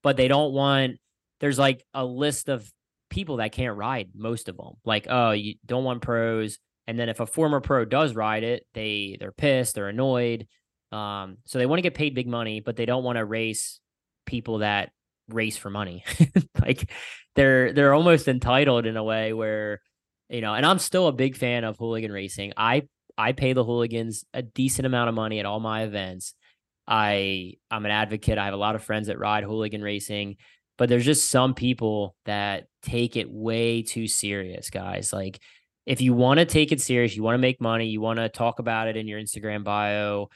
but 0.04 0.16
they 0.16 0.28
don't 0.28 0.52
want 0.52 0.98
there's 1.40 1.58
like 1.58 1.84
a 1.92 2.04
list 2.04 2.48
of 2.48 2.70
people 3.10 3.38
that 3.38 3.50
can't 3.52 3.76
ride 3.76 4.10
most 4.14 4.48
of 4.48 4.56
them. 4.56 4.74
Like, 4.84 5.08
oh, 5.10 5.32
you 5.32 5.54
don't 5.66 5.84
want 5.84 6.02
pros. 6.02 6.58
And 6.86 6.96
then 6.96 7.08
if 7.08 7.18
a 7.18 7.26
former 7.26 7.60
pro 7.60 7.84
does 7.84 8.14
ride 8.14 8.44
it, 8.44 8.64
they 8.72 9.16
they're 9.18 9.32
pissed, 9.32 9.74
they're 9.74 9.88
annoyed. 9.88 10.46
Um, 10.92 11.38
so 11.44 11.58
they 11.58 11.66
want 11.66 11.78
to 11.78 11.82
get 11.82 11.94
paid 11.94 12.14
big 12.14 12.28
money, 12.28 12.60
but 12.60 12.76
they 12.76 12.86
don't 12.86 13.04
want 13.04 13.16
to 13.16 13.24
race 13.24 13.80
people 14.24 14.58
that 14.58 14.90
race 15.28 15.56
for 15.56 15.70
money. 15.70 16.04
like 16.60 16.90
they're 17.34 17.72
they're 17.72 17.94
almost 17.94 18.28
entitled 18.28 18.86
in 18.86 18.96
a 18.96 19.04
way 19.04 19.32
where 19.32 19.80
you 20.28 20.40
know, 20.40 20.54
and 20.54 20.66
I'm 20.66 20.78
still 20.78 21.06
a 21.06 21.12
big 21.12 21.36
fan 21.36 21.64
of 21.64 21.76
hooligan 21.78 22.12
racing. 22.12 22.52
I 22.56 22.88
I 23.16 23.32
pay 23.32 23.52
the 23.52 23.64
hooligans 23.64 24.24
a 24.34 24.42
decent 24.42 24.86
amount 24.86 25.08
of 25.08 25.14
money 25.14 25.38
at 25.38 25.46
all 25.46 25.60
my 25.60 25.82
events. 25.82 26.34
I 26.86 27.54
I'm 27.70 27.84
an 27.84 27.90
advocate. 27.90 28.38
I 28.38 28.44
have 28.46 28.54
a 28.54 28.58
lot 28.58 28.74
of 28.74 28.84
friends 28.84 29.08
that 29.08 29.18
ride 29.18 29.44
hooligan 29.44 29.82
racing, 29.82 30.36
but 30.78 30.88
there's 30.88 31.04
just 31.04 31.30
some 31.30 31.54
people 31.54 32.14
that 32.24 32.64
take 32.82 33.16
it 33.16 33.30
way 33.30 33.82
too 33.82 34.06
serious, 34.06 34.70
guys. 34.70 35.12
Like 35.12 35.40
if 35.86 36.00
you 36.00 36.14
want 36.14 36.38
to 36.38 36.44
take 36.44 36.72
it 36.72 36.80
serious, 36.80 37.16
you 37.16 37.22
want 37.22 37.34
to 37.34 37.40
make 37.40 37.60
money, 37.60 37.86
you 37.86 38.00
want 38.00 38.18
to 38.18 38.28
talk 38.28 38.58
about 38.58 38.88
it 38.88 38.96
in 38.96 39.06
your 39.06 39.20
Instagram 39.20 39.64
bio. 39.64 40.28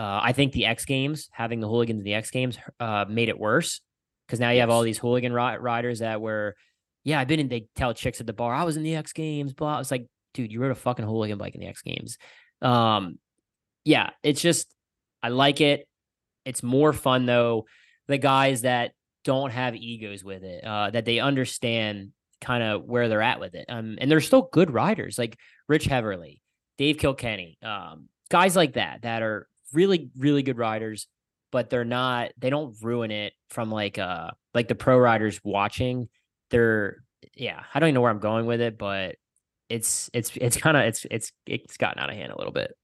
Uh, 0.00 0.20
I 0.22 0.32
think 0.32 0.52
the 0.52 0.64
X 0.64 0.86
Games, 0.86 1.28
having 1.30 1.60
the 1.60 1.68
hooligans 1.68 1.98
in 1.98 2.04
the 2.04 2.14
X 2.14 2.30
Games, 2.30 2.56
uh, 2.78 3.04
made 3.06 3.28
it 3.28 3.38
worse 3.38 3.82
because 4.26 4.40
now 4.40 4.48
you 4.48 4.56
yes. 4.56 4.62
have 4.62 4.70
all 4.70 4.80
these 4.80 4.96
hooligan 4.96 5.34
riders 5.34 5.98
that 5.98 6.22
were 6.22 6.56
yeah, 7.04 7.20
I've 7.20 7.28
been 7.28 7.40
in. 7.40 7.48
They 7.48 7.66
tell 7.76 7.92
chicks 7.92 8.18
at 8.20 8.26
the 8.26 8.32
bar, 8.32 8.54
I 8.54 8.64
was 8.64 8.78
in 8.78 8.82
the 8.82 8.96
X 8.96 9.12
Games. 9.12 9.52
Blah. 9.52 9.80
It's 9.80 9.90
like, 9.90 10.06
dude, 10.32 10.50
you 10.50 10.60
rode 10.60 10.70
a 10.70 10.74
fucking 10.74 11.04
hooligan 11.04 11.36
bike 11.36 11.54
in 11.54 11.60
the 11.60 11.66
X 11.66 11.82
Games. 11.82 12.16
Um, 12.62 13.18
yeah, 13.84 14.10
it's 14.22 14.40
just 14.40 14.74
I 15.22 15.28
like 15.28 15.60
it. 15.60 15.86
It's 16.46 16.62
more 16.62 16.94
fun 16.94 17.26
though. 17.26 17.66
The 18.08 18.16
guys 18.16 18.62
that 18.62 18.92
don't 19.24 19.50
have 19.50 19.76
egos 19.76 20.24
with 20.24 20.44
it, 20.44 20.64
uh, 20.64 20.90
that 20.92 21.04
they 21.04 21.18
understand 21.18 22.12
kind 22.40 22.62
of 22.62 22.84
where 22.84 23.10
they're 23.10 23.20
at 23.20 23.38
with 23.38 23.54
it. 23.54 23.66
Um, 23.68 23.98
and 24.00 24.10
they're 24.10 24.22
still 24.22 24.48
good 24.50 24.72
riders 24.72 25.18
like 25.18 25.36
Rich 25.68 25.84
Heverly, 25.84 26.40
Dave 26.78 26.96
Kilkenny, 26.96 27.58
um, 27.62 28.08
guys 28.30 28.56
like 28.56 28.74
that 28.74 29.02
that 29.02 29.22
are 29.22 29.46
really, 29.72 30.10
really 30.16 30.42
good 30.42 30.58
riders, 30.58 31.06
but 31.52 31.70
they're 31.70 31.84
not. 31.84 32.30
They 32.38 32.50
don't 32.50 32.76
ruin 32.82 33.10
it 33.10 33.32
from 33.50 33.70
like 33.70 33.98
uh 33.98 34.30
like 34.54 34.68
the 34.68 34.74
pro 34.74 34.98
riders 34.98 35.40
watching 35.44 36.08
they're 36.50 37.04
yeah, 37.36 37.64
I 37.74 37.78
don't 37.80 37.88
even 37.88 37.94
know 37.94 38.00
where 38.00 38.10
I'm 38.10 38.18
going 38.18 38.46
with 38.46 38.60
it, 38.60 38.78
but 38.78 39.16
it's 39.68 40.10
it's 40.12 40.36
it's 40.36 40.56
kind 40.56 40.76
of 40.76 40.84
it's 40.84 41.06
it's 41.10 41.32
it's 41.46 41.76
gotten 41.76 42.02
out 42.02 42.10
of 42.10 42.16
hand 42.16 42.32
a 42.32 42.38
little 42.38 42.52
bit. 42.52 42.74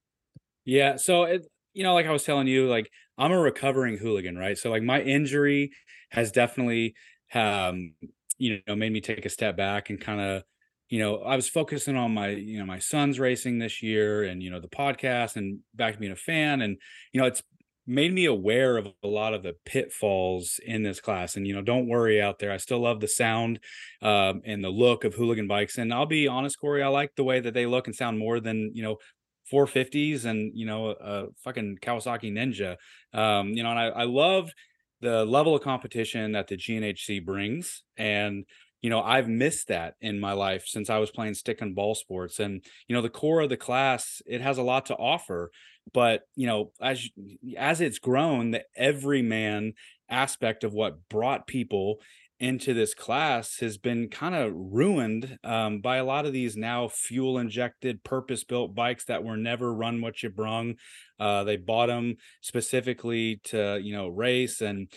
Yeah, 0.64 0.96
so 0.96 1.24
it 1.24 1.46
you 1.74 1.82
know, 1.82 1.94
like 1.94 2.06
I 2.06 2.12
was 2.12 2.24
telling 2.24 2.46
you, 2.46 2.68
like 2.68 2.90
I'm 3.18 3.32
a 3.32 3.38
recovering 3.38 3.98
hooligan, 3.98 4.36
right? 4.36 4.56
So 4.58 4.70
like 4.70 4.82
my 4.82 5.00
injury 5.02 5.72
has 6.10 6.32
definitely 6.32 6.94
um 7.34 7.94
you 8.38 8.60
know 8.66 8.76
made 8.76 8.92
me 8.92 9.00
take 9.00 9.26
a 9.26 9.30
step 9.30 9.56
back 9.56 9.90
and 9.90 10.00
kind 10.00 10.20
of 10.20 10.44
you 10.88 10.98
know 10.98 11.16
i 11.18 11.36
was 11.36 11.48
focusing 11.48 11.96
on 11.96 12.14
my 12.14 12.28
you 12.28 12.58
know 12.58 12.66
my 12.66 12.78
son's 12.78 13.18
racing 13.18 13.58
this 13.58 13.82
year 13.82 14.24
and 14.24 14.42
you 14.42 14.50
know 14.50 14.60
the 14.60 14.68
podcast 14.68 15.36
and 15.36 15.60
back 15.74 15.94
to 15.94 16.00
being 16.00 16.12
a 16.12 16.16
fan 16.16 16.60
and 16.60 16.76
you 17.12 17.20
know 17.20 17.26
it's 17.26 17.42
made 17.86 18.12
me 18.12 18.24
aware 18.24 18.76
of 18.76 18.88
a 19.04 19.06
lot 19.06 19.32
of 19.32 19.42
the 19.44 19.54
pitfalls 19.64 20.58
in 20.64 20.82
this 20.82 21.00
class 21.00 21.36
and 21.36 21.46
you 21.46 21.54
know 21.54 21.62
don't 21.62 21.88
worry 21.88 22.20
out 22.20 22.38
there. 22.38 22.50
I 22.50 22.56
still 22.56 22.80
love 22.80 23.00
the 23.00 23.06
sound 23.08 23.60
um, 24.02 24.42
and 24.44 24.62
the 24.62 24.70
look 24.70 25.04
of 25.04 25.14
hooligan 25.14 25.46
bikes 25.46 25.78
and 25.78 25.94
i'll 25.94 26.06
be 26.06 26.26
honest 26.26 26.58
corey 26.58 26.82
i 26.82 26.88
like 26.88 27.12
the 27.16 27.24
way 27.24 27.40
that 27.40 27.54
they 27.54 27.66
look 27.66 27.86
and 27.86 27.94
sound 27.94 28.18
more 28.18 28.40
than 28.40 28.72
you 28.74 28.82
know 28.82 28.96
450s 29.52 30.24
and 30.24 30.50
you 30.54 30.66
know 30.66 30.90
a 30.90 31.26
fucking 31.44 31.78
kawasaki 31.80 32.32
ninja 32.32 32.76
um, 33.16 33.50
you 33.50 33.62
know 33.62 33.70
and 33.70 33.78
I, 33.78 33.86
I 33.86 34.04
love 34.04 34.50
the 35.00 35.24
level 35.24 35.54
of 35.54 35.62
competition 35.62 36.32
that 36.32 36.48
the 36.48 36.56
gnhc 36.56 37.24
brings 37.24 37.84
and 37.96 38.44
you 38.86 38.90
know 38.90 39.02
i've 39.02 39.28
missed 39.28 39.66
that 39.66 39.94
in 40.00 40.20
my 40.20 40.32
life 40.32 40.64
since 40.64 40.88
i 40.88 40.96
was 40.96 41.10
playing 41.10 41.34
stick 41.34 41.60
and 41.60 41.74
ball 41.74 41.96
sports 41.96 42.38
and 42.38 42.62
you 42.86 42.94
know 42.94 43.02
the 43.02 43.10
core 43.10 43.40
of 43.40 43.48
the 43.48 43.56
class 43.56 44.22
it 44.26 44.40
has 44.40 44.58
a 44.58 44.62
lot 44.62 44.86
to 44.86 44.94
offer 44.94 45.50
but 45.92 46.20
you 46.36 46.46
know 46.46 46.70
as 46.80 47.08
as 47.58 47.80
it's 47.80 47.98
grown 47.98 48.52
the 48.52 48.62
everyman 48.76 49.72
aspect 50.08 50.62
of 50.62 50.72
what 50.72 51.08
brought 51.08 51.48
people 51.48 51.98
into 52.38 52.74
this 52.74 52.94
class 52.94 53.58
has 53.58 53.76
been 53.76 54.08
kind 54.08 54.36
of 54.36 54.52
ruined 54.54 55.36
um, 55.42 55.80
by 55.80 55.96
a 55.96 56.04
lot 56.04 56.26
of 56.26 56.32
these 56.32 56.56
now 56.56 56.86
fuel 56.86 57.38
injected 57.38 58.04
purpose 58.04 58.44
built 58.44 58.72
bikes 58.72 59.06
that 59.06 59.24
were 59.24 59.38
never 59.38 59.74
run 59.74 60.00
what 60.00 60.22
you 60.22 60.28
brung 60.28 60.74
uh, 61.18 61.42
they 61.42 61.56
bought 61.56 61.86
them 61.86 62.14
specifically 62.40 63.40
to 63.42 63.80
you 63.82 63.92
know 63.92 64.06
race 64.06 64.60
and 64.60 64.88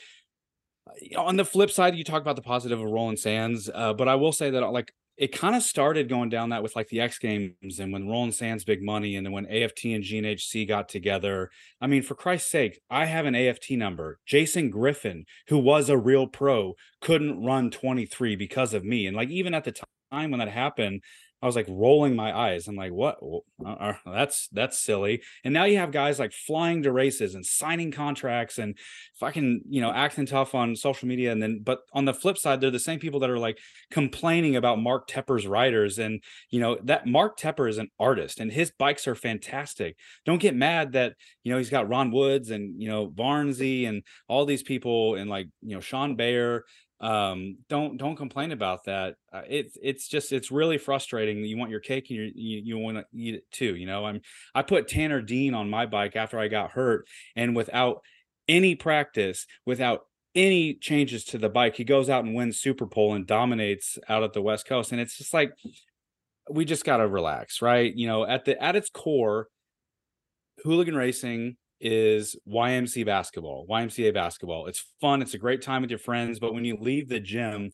on 1.17 1.35
the 1.35 1.45
flip 1.45 1.71
side 1.71 1.95
you 1.95 2.03
talk 2.03 2.21
about 2.21 2.35
the 2.35 2.41
positive 2.41 2.79
of 2.79 2.89
roland 2.89 3.19
sands 3.19 3.69
uh, 3.73 3.93
but 3.93 4.07
i 4.07 4.15
will 4.15 4.31
say 4.31 4.49
that 4.49 4.61
like 4.71 4.91
it 5.19 5.33
kind 5.33 5.53
of 5.53 5.61
started 5.61 6.07
going 6.07 6.29
down 6.29 6.49
that 6.49 6.63
with 6.63 6.77
like 6.77 6.87
the 6.87 7.01
X 7.01 7.19
Games 7.19 7.77
and 7.79 7.91
when 7.91 8.07
Roland 8.07 8.33
Sands 8.33 8.63
big 8.63 8.81
money 8.81 9.17
and 9.17 9.25
then 9.25 9.33
when 9.33 9.45
AFT 9.47 9.83
and 9.83 10.03
GNHC 10.03 10.65
got 10.65 10.87
together. 10.87 11.51
I 11.81 11.87
mean, 11.87 12.03
for 12.03 12.15
Christ's 12.15 12.49
sake, 12.49 12.79
I 12.89 13.03
have 13.05 13.25
an 13.25 13.35
AFT 13.35 13.71
number. 13.71 14.19
Jason 14.25 14.69
Griffin, 14.69 15.25
who 15.49 15.57
was 15.57 15.89
a 15.89 15.97
real 15.97 16.25
pro, 16.25 16.75
couldn't 17.01 17.43
run 17.43 17.69
23 17.69 18.37
because 18.37 18.73
of 18.73 18.85
me. 18.85 19.07
And 19.07 19.15
like 19.15 19.27
even 19.27 19.53
at 19.53 19.65
the 19.65 19.73
time 19.73 20.31
when 20.31 20.39
that 20.39 20.47
happened, 20.47 21.03
I 21.41 21.45
was 21.45 21.55
like 21.55 21.67
rolling 21.69 22.15
my 22.15 22.37
eyes. 22.37 22.67
I'm 22.67 22.75
like, 22.75 22.91
what? 22.91 23.19
Uh, 23.65 23.69
uh, 23.69 23.93
that's 24.05 24.49
that's 24.51 24.77
silly. 24.77 25.21
And 25.43 25.53
now 25.53 25.63
you 25.63 25.77
have 25.77 25.91
guys 25.91 26.19
like 26.19 26.33
flying 26.33 26.83
to 26.83 26.91
races 26.91 27.33
and 27.35 27.45
signing 27.45 27.91
contracts 27.91 28.57
and 28.57 28.77
fucking 29.19 29.61
you 29.69 29.81
know 29.81 29.91
acting 29.91 30.25
tough 30.25 30.53
on 30.53 30.75
social 30.75 31.07
media. 31.07 31.31
And 31.31 31.41
then, 31.41 31.61
but 31.63 31.79
on 31.93 32.05
the 32.05 32.13
flip 32.13 32.37
side, 32.37 32.59
they're 32.59 32.71
the 32.71 32.79
same 32.79 32.99
people 32.99 33.21
that 33.21 33.29
are 33.29 33.39
like 33.39 33.57
complaining 33.89 34.57
about 34.57 34.81
Mark 34.81 35.07
Tepper's 35.07 35.47
riders. 35.47 35.97
And 35.97 36.21
you 36.49 36.59
know 36.59 36.77
that 36.83 37.07
Mark 37.07 37.39
Tepper 37.39 37.69
is 37.69 37.77
an 37.77 37.89
artist 37.99 38.39
and 38.39 38.51
his 38.51 38.71
bikes 38.77 39.07
are 39.07 39.15
fantastic. 39.15 39.95
Don't 40.25 40.41
get 40.41 40.55
mad 40.55 40.91
that 40.93 41.13
you 41.43 41.51
know 41.51 41.57
he's 41.57 41.69
got 41.69 41.87
Ron 41.87 42.11
Woods 42.11 42.49
and 42.49 42.81
you 42.81 42.89
know 42.89 43.07
Barnsey 43.07 43.87
and 43.87 44.03
all 44.27 44.45
these 44.45 44.63
people 44.63 45.15
and 45.15 45.29
like 45.29 45.47
you 45.61 45.75
know 45.75 45.81
Sean 45.81 46.15
Bayer 46.15 46.65
um 47.01 47.57
don't 47.69 47.97
don't 47.97 48.17
complain 48.17 48.51
about 48.51 48.83
that 48.83 49.15
uh, 49.31 49.41
it's 49.47 49.77
it's 49.81 50.07
just 50.07 50.33
it's 50.33 50.51
really 50.51 50.77
frustrating 50.77 51.43
you 51.45 51.57
want 51.57 51.71
your 51.71 51.79
cake 51.79 52.07
and 52.09 52.17
you 52.17 52.31
you, 52.35 52.61
you 52.65 52.77
want 52.77 52.97
to 52.97 53.05
eat 53.13 53.35
it 53.35 53.49
too 53.51 53.75
you 53.75 53.85
know? 53.85 54.05
I'm 54.05 54.21
i 54.53 54.61
put 54.61 54.89
tanner 54.89 55.21
dean 55.21 55.53
on 55.53 55.69
my 55.69 55.85
bike 55.85 56.17
after 56.17 56.37
i 56.37 56.49
got 56.49 56.71
hurt 56.71 57.07
and 57.37 57.55
without 57.55 58.01
any 58.49 58.75
practice 58.75 59.45
without 59.65 60.01
any 60.35 60.73
changes 60.73 61.23
to 61.25 61.37
the 61.37 61.49
bike 61.49 61.75
he 61.75 61.85
goes 61.85 62.09
out 62.09 62.25
and 62.25 62.35
wins 62.35 62.59
super 62.59 62.85
pole 62.85 63.13
and 63.13 63.25
dominates 63.25 63.97
out 64.09 64.23
at 64.23 64.33
the 64.33 64.41
west 64.41 64.67
coast 64.67 64.91
and 64.91 64.99
it's 64.99 65.17
just 65.17 65.33
like 65.33 65.53
we 66.49 66.65
just 66.65 66.83
got 66.83 66.97
to 66.97 67.07
relax 67.07 67.61
right? 67.61 67.93
You 67.95 68.07
know 68.07 68.25
at 68.25 68.45
the 68.45 68.61
at 68.61 68.75
its 68.75 68.89
core 68.89 69.47
hooligan 70.63 70.95
racing 70.95 71.55
is 71.81 72.35
YMC 72.47 73.05
basketball, 73.05 73.65
YMCA 73.67 74.13
basketball. 74.13 74.67
It's 74.67 74.85
fun. 74.99 75.21
It's 75.21 75.33
a 75.33 75.39
great 75.39 75.61
time 75.61 75.81
with 75.81 75.89
your 75.91 75.99
friends. 75.99 76.39
But 76.39 76.53
when 76.53 76.65
you 76.65 76.77
leave 76.79 77.09
the 77.09 77.19
gym, 77.19 77.71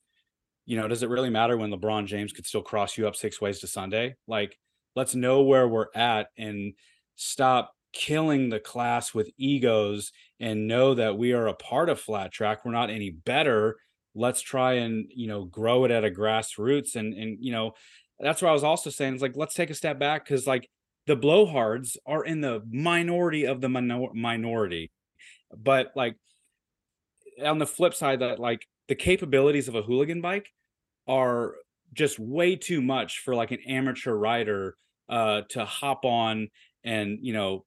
you 0.66 0.78
know, 0.78 0.88
does 0.88 1.04
it 1.04 1.10
really 1.10 1.30
matter 1.30 1.58
when 1.58 1.72
LeBron 1.72 2.06
James 2.06 2.32
could 2.32 2.46
still 2.46 2.62
cross 2.62 2.98
you 2.98 3.08
up 3.08 3.16
six 3.16 3.40
ways 3.40 3.60
to 3.60 3.68
Sunday? 3.68 4.16
Like, 4.28 4.58
let's 4.96 5.16
know 5.16 5.44
where 5.44 5.68
we're 5.68 5.88
at 5.96 6.28
and 6.38 6.74
stop 7.16 7.72
killing 7.94 8.50
the 8.50 8.60
class 8.60 9.14
with 9.14 9.30
egos 9.38 10.12
and 10.40 10.68
know 10.68 10.94
that 10.96 11.18
we 11.18 11.34
are 11.34 11.48
a 11.48 11.54
part 11.54 11.90
of 11.90 12.00
flat 12.00 12.32
track. 12.32 12.66
We're 12.66 12.72
not 12.72 12.90
any 12.90 13.10
better. 13.10 13.78
Let's 14.14 14.42
try 14.42 14.74
and, 14.74 15.10
you 15.14 15.28
know, 15.28 15.46
grow 15.46 15.86
it 15.86 15.92
at 15.92 16.06
a 16.06 16.10
grassroots. 16.10 16.96
And, 16.96 17.14
and, 17.14 17.38
you 17.40 17.52
know, 17.52 17.74
that's 18.20 18.42
what 18.42 18.50
I 18.50 18.54
was 18.54 18.64
also 18.64 18.90
saying. 18.90 19.14
It's 19.14 19.22
like, 19.22 19.36
let's 19.36 19.56
take 19.56 19.70
a 19.70 19.76
step 19.76 20.00
back 20.00 20.26
because, 20.26 20.48
like, 20.48 20.70
the 21.08 21.16
blowhards 21.16 21.98
are 22.06 22.24
in 22.24 22.42
the 22.42 22.62
minority 22.70 23.46
of 23.46 23.62
the 23.62 23.70
minor- 23.70 24.14
minority 24.14 24.92
but 25.56 25.92
like 25.96 26.16
on 27.44 27.60
the 27.60 27.68
flip 27.68 27.94
side 27.94 28.20
that 28.20 28.40
like 28.40 28.66
the 28.88 28.96
capabilities 28.96 29.68
of 29.68 29.76
a 29.76 29.82
hooligan 29.82 30.22
bike 30.22 30.50
are 31.08 31.56
just 31.94 32.20
way 32.20 32.56
too 32.56 32.82
much 32.82 33.20
for 33.20 33.36
like 33.36 33.52
an 33.52 33.60
amateur 33.68 34.14
rider 34.14 34.76
uh 35.10 35.42
to 35.50 35.66
hop 35.66 36.06
on 36.06 36.50
and 36.84 37.20
you 37.22 37.34
know 37.34 37.66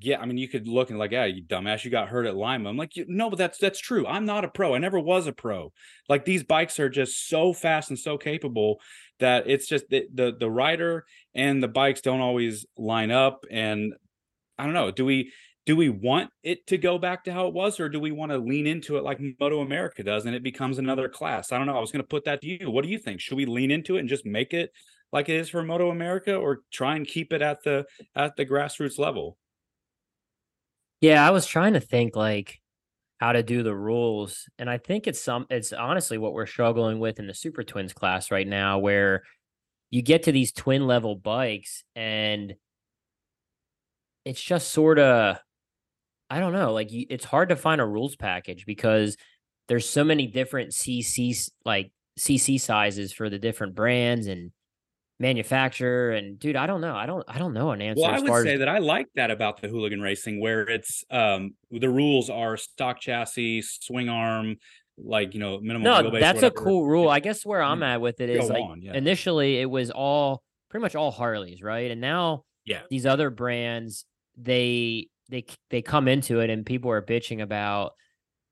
yeah, 0.00 0.20
I 0.20 0.26
mean, 0.26 0.38
you 0.38 0.48
could 0.48 0.68
look 0.68 0.90
and 0.90 0.98
like, 0.98 1.10
yeah, 1.10 1.24
you 1.24 1.42
dumbass, 1.42 1.84
you 1.84 1.90
got 1.90 2.08
hurt 2.08 2.26
at 2.26 2.36
Lima. 2.36 2.68
I'm 2.68 2.76
like, 2.76 2.92
no, 3.06 3.30
but 3.30 3.36
that's 3.36 3.58
that's 3.58 3.78
true. 3.78 4.06
I'm 4.06 4.24
not 4.24 4.44
a 4.44 4.48
pro. 4.48 4.74
I 4.74 4.78
never 4.78 4.98
was 4.98 5.26
a 5.26 5.32
pro. 5.32 5.72
Like 6.08 6.24
these 6.24 6.42
bikes 6.42 6.78
are 6.80 6.88
just 6.88 7.28
so 7.28 7.52
fast 7.52 7.90
and 7.90 7.98
so 7.98 8.16
capable 8.16 8.80
that 9.20 9.48
it's 9.48 9.66
just 9.66 9.88
the 9.88 10.06
the, 10.12 10.34
the 10.38 10.50
rider 10.50 11.04
and 11.34 11.62
the 11.62 11.68
bikes 11.68 12.00
don't 12.00 12.20
always 12.20 12.66
line 12.76 13.10
up. 13.10 13.44
And 13.50 13.94
I 14.58 14.64
don't 14.64 14.74
know. 14.74 14.90
Do 14.90 15.04
we 15.04 15.32
do 15.66 15.76
we 15.76 15.90
want 15.90 16.30
it 16.42 16.66
to 16.68 16.78
go 16.78 16.96
back 16.96 17.24
to 17.24 17.32
how 17.32 17.46
it 17.46 17.52
was, 17.52 17.78
or 17.78 17.90
do 17.90 18.00
we 18.00 18.10
want 18.10 18.32
to 18.32 18.38
lean 18.38 18.66
into 18.66 18.96
it 18.96 19.04
like 19.04 19.20
Moto 19.38 19.60
America 19.60 20.02
does, 20.02 20.24
and 20.24 20.34
it 20.34 20.42
becomes 20.42 20.78
another 20.78 21.10
class? 21.10 21.52
I 21.52 21.58
don't 21.58 21.66
know. 21.66 21.76
I 21.76 21.80
was 21.80 21.92
going 21.92 22.02
to 22.02 22.08
put 22.08 22.24
that 22.24 22.40
to 22.40 22.46
you. 22.46 22.70
What 22.70 22.84
do 22.84 22.90
you 22.90 22.98
think? 22.98 23.20
Should 23.20 23.36
we 23.36 23.44
lean 23.44 23.70
into 23.70 23.96
it 23.96 24.00
and 24.00 24.08
just 24.08 24.24
make 24.24 24.54
it 24.54 24.72
like 25.12 25.28
it 25.28 25.36
is 25.36 25.50
for 25.50 25.62
Moto 25.62 25.90
America, 25.90 26.34
or 26.34 26.60
try 26.72 26.96
and 26.96 27.06
keep 27.06 27.34
it 27.34 27.42
at 27.42 27.62
the 27.64 27.84
at 28.16 28.34
the 28.36 28.46
grassroots 28.46 28.98
level? 28.98 29.36
Yeah, 31.00 31.26
I 31.26 31.30
was 31.30 31.46
trying 31.46 31.74
to 31.74 31.80
think 31.80 32.16
like 32.16 32.60
how 33.20 33.32
to 33.32 33.42
do 33.42 33.62
the 33.62 33.74
rules, 33.76 34.48
and 34.58 34.70
I 34.70 34.78
think 34.78 35.06
it's 35.06 35.20
some 35.22 35.46
it's 35.50 35.72
honestly 35.72 36.18
what 36.18 36.34
we're 36.34 36.46
struggling 36.46 37.00
with 37.00 37.18
in 37.20 37.26
the 37.26 37.34
Super 37.34 37.64
Twins 37.64 37.92
class 37.92 38.30
right 38.30 38.46
now, 38.48 38.78
where 38.78 39.22
you 39.90 40.02
get 40.02 40.24
to 40.24 40.32
these 40.32 40.52
twin 40.52 40.86
level 40.86 41.16
bikes 41.16 41.84
and 41.96 42.54
it's 44.24 44.42
just 44.42 44.70
sort 44.70 44.98
of 44.98 45.38
I 46.30 46.40
don't 46.40 46.52
know, 46.54 46.72
like 46.74 46.92
you, 46.92 47.06
it's 47.10 47.24
hard 47.24 47.50
to 47.50 47.56
find 47.56 47.80
a 47.80 47.86
rules 47.86 48.16
package 48.16 48.66
because 48.66 49.16
there's 49.68 49.88
so 49.88 50.04
many 50.04 50.26
different 50.26 50.72
CC 50.72 51.50
like 51.64 51.92
CC 52.18 52.58
sizes 52.58 53.12
for 53.12 53.30
the 53.30 53.38
different 53.38 53.74
brands 53.74 54.26
and 54.28 54.52
manufacturer 55.20 56.12
and 56.12 56.38
dude 56.38 56.54
i 56.54 56.66
don't 56.66 56.80
know 56.80 56.94
i 56.94 57.04
don't 57.04 57.24
i 57.26 57.38
don't 57.38 57.52
know 57.52 57.72
an 57.72 57.82
answer 57.82 58.02
well 58.02 58.10
i 58.10 58.20
would 58.20 58.44
say 58.44 58.54
as... 58.54 58.60
that 58.60 58.68
i 58.68 58.78
like 58.78 59.06
that 59.16 59.30
about 59.32 59.60
the 59.60 59.66
hooligan 59.66 60.00
racing 60.00 60.40
where 60.40 60.62
it's 60.62 61.04
um 61.10 61.54
the 61.72 61.88
rules 61.88 62.30
are 62.30 62.56
stock 62.56 63.00
chassis 63.00 63.62
swing 63.62 64.08
arm 64.08 64.56
like 64.96 65.34
you 65.34 65.40
know 65.40 65.58
minimum 65.60 65.82
no 65.82 66.02
that's 66.10 66.36
whatever. 66.36 66.46
a 66.46 66.50
cool 66.50 66.86
rule 66.86 67.08
i 67.08 67.18
guess 67.18 67.44
where 67.44 67.62
i'm 67.62 67.82
at 67.82 68.00
with 68.00 68.20
it 68.20 68.30
is 68.30 68.46
Go 68.46 68.54
like 68.54 68.62
on, 68.62 68.80
yeah. 68.80 68.94
initially 68.94 69.60
it 69.60 69.68
was 69.68 69.90
all 69.90 70.42
pretty 70.70 70.82
much 70.82 70.94
all 70.94 71.10
harleys 71.10 71.62
right 71.62 71.90
and 71.90 72.00
now 72.00 72.44
yeah 72.64 72.82
these 72.88 73.06
other 73.06 73.30
brands 73.30 74.04
they 74.36 75.08
they 75.30 75.46
they 75.70 75.82
come 75.82 76.06
into 76.06 76.40
it 76.40 76.50
and 76.50 76.64
people 76.64 76.90
are 76.92 77.02
bitching 77.02 77.42
about 77.42 77.92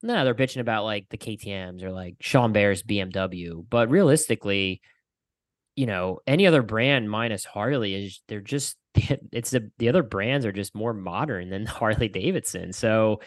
no 0.02 0.24
they're 0.24 0.34
bitching 0.34 0.60
about 0.60 0.84
like 0.84 1.06
the 1.10 1.18
ktms 1.18 1.82
or 1.82 1.92
like 1.92 2.16
sean 2.20 2.52
bear's 2.52 2.82
bmw 2.82 3.64
but 3.68 3.88
realistically 3.88 4.80
you 5.76 5.86
know, 5.86 6.20
any 6.26 6.46
other 6.46 6.62
brand 6.62 7.08
minus 7.08 7.44
Harley 7.44 7.94
is 7.94 8.20
they're 8.28 8.40
just 8.40 8.76
it's 8.94 9.50
the 9.50 9.70
the 9.78 9.88
other 9.88 10.02
brands 10.02 10.44
are 10.44 10.52
just 10.52 10.74
more 10.74 10.94
modern 10.94 11.50
than 11.50 11.66
Harley 11.66 12.08
Davidson. 12.08 12.72
So 12.72 13.20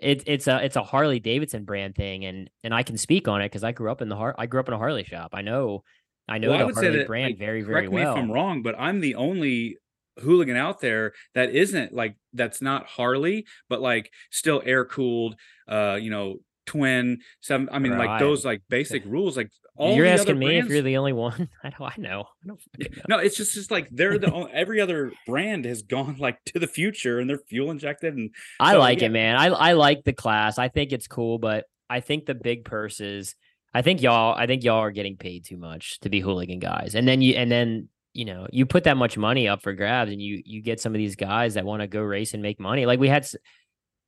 it, 0.00 0.22
it's 0.26 0.46
a 0.46 0.62
it's 0.62 0.76
a 0.76 0.82
Harley 0.82 1.18
Davidson 1.18 1.64
brand 1.64 1.96
thing, 1.96 2.24
and 2.26 2.50
and 2.62 2.74
I 2.74 2.82
can 2.82 2.98
speak 2.98 3.26
on 3.26 3.40
it 3.40 3.46
because 3.46 3.64
I 3.64 3.72
grew 3.72 3.90
up 3.90 4.02
in 4.02 4.08
the 4.08 4.16
Har- 4.16 4.36
I 4.38 4.46
grew 4.46 4.60
up 4.60 4.68
in 4.68 4.74
a 4.74 4.78
Harley 4.78 5.04
shop. 5.04 5.30
I 5.32 5.40
know 5.40 5.82
I 6.28 6.38
know 6.38 6.50
well, 6.50 6.68
the 6.68 6.72
I 6.72 6.72
Harley 6.74 6.98
that, 6.98 7.06
brand 7.06 7.32
like, 7.32 7.38
very 7.38 7.62
very 7.62 7.88
well. 7.88 8.14
me 8.14 8.20
if 8.20 8.24
I'm 8.24 8.30
wrong, 8.30 8.62
but 8.62 8.78
I'm 8.78 9.00
the 9.00 9.14
only 9.14 9.78
hooligan 10.18 10.56
out 10.56 10.80
there 10.80 11.12
that 11.34 11.50
isn't 11.50 11.94
like 11.94 12.16
that's 12.34 12.60
not 12.60 12.86
Harley, 12.86 13.46
but 13.68 13.80
like 13.80 14.10
still 14.30 14.62
air 14.64 14.84
cooled, 14.84 15.36
uh, 15.68 15.98
you 16.00 16.10
know, 16.10 16.36
twin 16.66 17.20
seven. 17.40 17.68
I 17.72 17.78
mean, 17.78 17.92
right. 17.92 18.08
like 18.08 18.20
those 18.20 18.44
like 18.44 18.62
basic 18.68 19.04
rules. 19.04 19.36
Like 19.36 19.50
all 19.76 19.94
you're 19.94 20.06
asking 20.06 20.38
me 20.38 20.46
brands, 20.46 20.66
if 20.66 20.72
you're 20.72 20.82
the 20.82 20.96
only 20.96 21.12
one. 21.12 21.48
I 21.64 21.68
know. 21.68 21.86
I 21.86 21.94
know. 21.96 22.24
I 22.44 22.46
don't 22.46 22.60
know. 22.78 22.88
No, 23.08 23.18
it's 23.18 23.36
just 23.36 23.54
just 23.54 23.70
like 23.70 23.88
they're 23.90 24.18
the 24.18 24.32
only, 24.32 24.52
every 24.52 24.80
other 24.80 25.12
brand 25.26 25.64
has 25.64 25.82
gone 25.82 26.16
like 26.20 26.42
to 26.46 26.58
the 26.58 26.66
future 26.66 27.18
and 27.18 27.28
they're 27.28 27.38
fuel 27.38 27.70
injected. 27.70 28.14
And 28.14 28.30
I 28.60 28.76
like 28.76 29.00
yeah. 29.00 29.06
it, 29.06 29.12
man. 29.12 29.36
I 29.36 29.46
I 29.46 29.72
like 29.72 30.04
the 30.04 30.12
class. 30.12 30.58
I 30.58 30.68
think 30.68 30.92
it's 30.92 31.06
cool, 31.06 31.38
but 31.38 31.66
I 31.88 32.00
think 32.00 32.26
the 32.26 32.34
big 32.34 32.64
purses. 32.64 33.34
I 33.74 33.82
think 33.82 34.00
y'all. 34.00 34.34
I 34.34 34.46
think 34.46 34.64
y'all 34.64 34.78
are 34.78 34.90
getting 34.90 35.16
paid 35.16 35.44
too 35.44 35.58
much 35.58 36.00
to 36.00 36.08
be 36.08 36.20
hooligan 36.20 36.58
guys, 36.58 36.94
and 36.94 37.06
then 37.06 37.20
you 37.20 37.34
and 37.34 37.50
then 37.50 37.88
you 38.14 38.24
know 38.24 38.46
you 38.50 38.64
put 38.64 38.84
that 38.84 38.96
much 38.96 39.18
money 39.18 39.48
up 39.48 39.62
for 39.62 39.74
grabs, 39.74 40.10
and 40.10 40.20
you 40.22 40.42
you 40.46 40.62
get 40.62 40.80
some 40.80 40.94
of 40.94 40.98
these 40.98 41.16
guys 41.16 41.54
that 41.54 41.66
want 41.66 41.82
to 41.82 41.86
go 41.86 42.00
race 42.00 42.32
and 42.32 42.42
make 42.42 42.58
money. 42.58 42.86
Like 42.86 42.98
we 42.98 43.08
had 43.08 43.28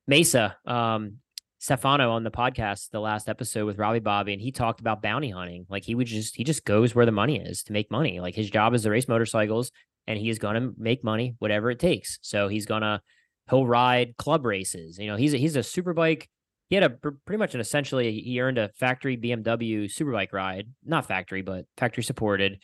Mesa. 0.06 0.56
Um, 0.64 1.18
Stefano 1.58 2.12
on 2.12 2.22
the 2.22 2.30
podcast, 2.30 2.90
the 2.90 3.00
last 3.00 3.28
episode 3.28 3.66
with 3.66 3.78
Robbie 3.78 3.98
Bobby, 3.98 4.32
and 4.32 4.40
he 4.40 4.52
talked 4.52 4.80
about 4.80 5.02
bounty 5.02 5.30
hunting. 5.30 5.66
Like 5.68 5.84
he 5.84 5.94
would 5.94 6.06
just 6.06 6.36
he 6.36 6.44
just 6.44 6.64
goes 6.64 6.94
where 6.94 7.06
the 7.06 7.12
money 7.12 7.40
is 7.40 7.64
to 7.64 7.72
make 7.72 7.90
money. 7.90 8.20
Like 8.20 8.34
his 8.34 8.48
job 8.48 8.74
is 8.74 8.82
to 8.82 8.90
race 8.90 9.08
motorcycles, 9.08 9.72
and 10.06 10.18
he 10.18 10.30
is 10.30 10.38
gonna 10.38 10.70
make 10.76 11.02
money 11.02 11.34
whatever 11.40 11.70
it 11.70 11.80
takes. 11.80 12.18
So 12.22 12.46
he's 12.46 12.64
gonna 12.64 13.02
he'll 13.50 13.66
ride 13.66 14.16
club 14.16 14.44
races. 14.44 14.98
You 14.98 15.08
know, 15.08 15.16
he's 15.16 15.34
a, 15.34 15.36
he's 15.36 15.56
a 15.56 15.62
super 15.62 15.92
bike. 15.92 16.28
He 16.68 16.76
had 16.76 16.84
a 16.84 16.90
pretty 16.90 17.38
much 17.38 17.54
an 17.54 17.60
essentially 17.60 18.20
he 18.20 18.40
earned 18.40 18.58
a 18.58 18.68
factory 18.78 19.16
BMW 19.16 19.86
superbike 19.86 20.32
ride, 20.32 20.68
not 20.84 21.06
factory, 21.06 21.42
but 21.42 21.64
factory 21.76 22.04
supported. 22.04 22.58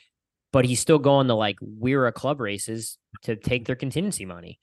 But 0.53 0.67
he's 0.67 0.79
still 0.79 1.01
going 1.01 1.27
to 1.29 1.35
like 1.35 1.57
WERA 1.61 2.13
club 2.13 2.41
races 2.41 2.97
to 3.23 3.35
take 3.35 3.65
their 3.65 3.75
contingency 3.75 4.25
money. 4.25 4.61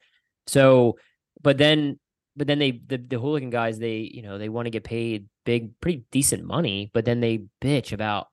So, 0.48 0.98
but 1.42 1.58
then 1.58 2.00
but 2.36 2.48
then 2.48 2.60
they 2.60 2.72
the, 2.72 2.98
the 2.98 3.20
hooligan 3.20 3.50
guys 3.50 3.80
they 3.80 4.10
you 4.14 4.22
know 4.22 4.38
they 4.38 4.50
want 4.50 4.66
to 4.66 4.70
get 4.70 4.84
paid 4.84 5.28
big 5.46 5.80
pretty 5.82 6.04
decent 6.12 6.44
money 6.44 6.90
but 6.94 7.06
then 7.06 7.20
they 7.20 7.44
bitch 7.62 7.92
about 7.92 8.28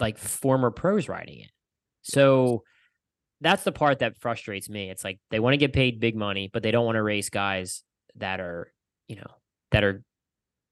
like 0.00 0.18
former 0.18 0.70
pros 0.70 1.08
riding 1.08 1.40
it. 1.40 1.50
So 2.02 2.64
that's 3.40 3.64
the 3.64 3.72
part 3.72 4.00
that 4.00 4.18
frustrates 4.18 4.68
me. 4.68 4.90
It's 4.90 5.04
like 5.04 5.18
they 5.30 5.40
want 5.40 5.54
to 5.54 5.58
get 5.58 5.72
paid 5.72 6.00
big 6.00 6.16
money 6.16 6.50
but 6.52 6.62
they 6.62 6.70
don't 6.70 6.86
want 6.86 6.96
to 6.96 7.02
race 7.02 7.30
guys 7.30 7.82
that 8.16 8.40
are 8.40 8.72
you 9.08 9.16
know 9.16 9.30
that 9.70 9.84
are 9.84 10.02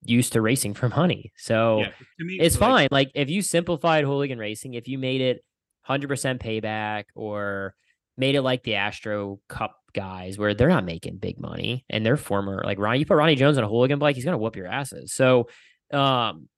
used 0.05 0.33
to 0.33 0.41
racing 0.41 0.75
for 0.75 0.89
money. 0.89 1.33
So 1.37 1.79
yeah, 1.79 1.91
me, 2.19 2.39
it's 2.41 2.59
like, 2.61 2.71
fine. 2.71 2.89
Like 2.91 3.11
if 3.15 3.31
you 3.31 3.43
simplified 3.43 4.05
hooligan 4.05 4.39
racing 4.39 4.75
if 4.75 4.89
you 4.89 4.99
made 4.99 5.21
it 5.21 5.45
100% 5.89 6.41
payback 6.41 7.05
or 7.15 7.75
made 8.17 8.35
it 8.35 8.43
like 8.43 8.63
the 8.63 8.75
astro 8.75 9.41
cup 9.49 9.77
guys 9.95 10.39
where 10.39 10.55
they're 10.55 10.69
not 10.69 10.85
making 10.85 11.19
big 11.19 11.39
money 11.39 11.85
and 11.91 12.05
they're 12.05 12.17
former 12.17 12.63
like 12.65 12.79
Ronnie. 12.79 13.01
You 13.01 13.07
put 13.07 13.17
Ronnie 13.17 13.37
Jones 13.37 13.59
on 13.59 13.65
a 13.65 13.69
hooligan 13.69 13.99
bike, 13.99 14.17
he's 14.17 14.25
gonna 14.25 14.39
whoop 14.39 14.57
your 14.57 14.67
asses. 14.67 15.13
So, 15.13 15.49
um, 15.93 16.49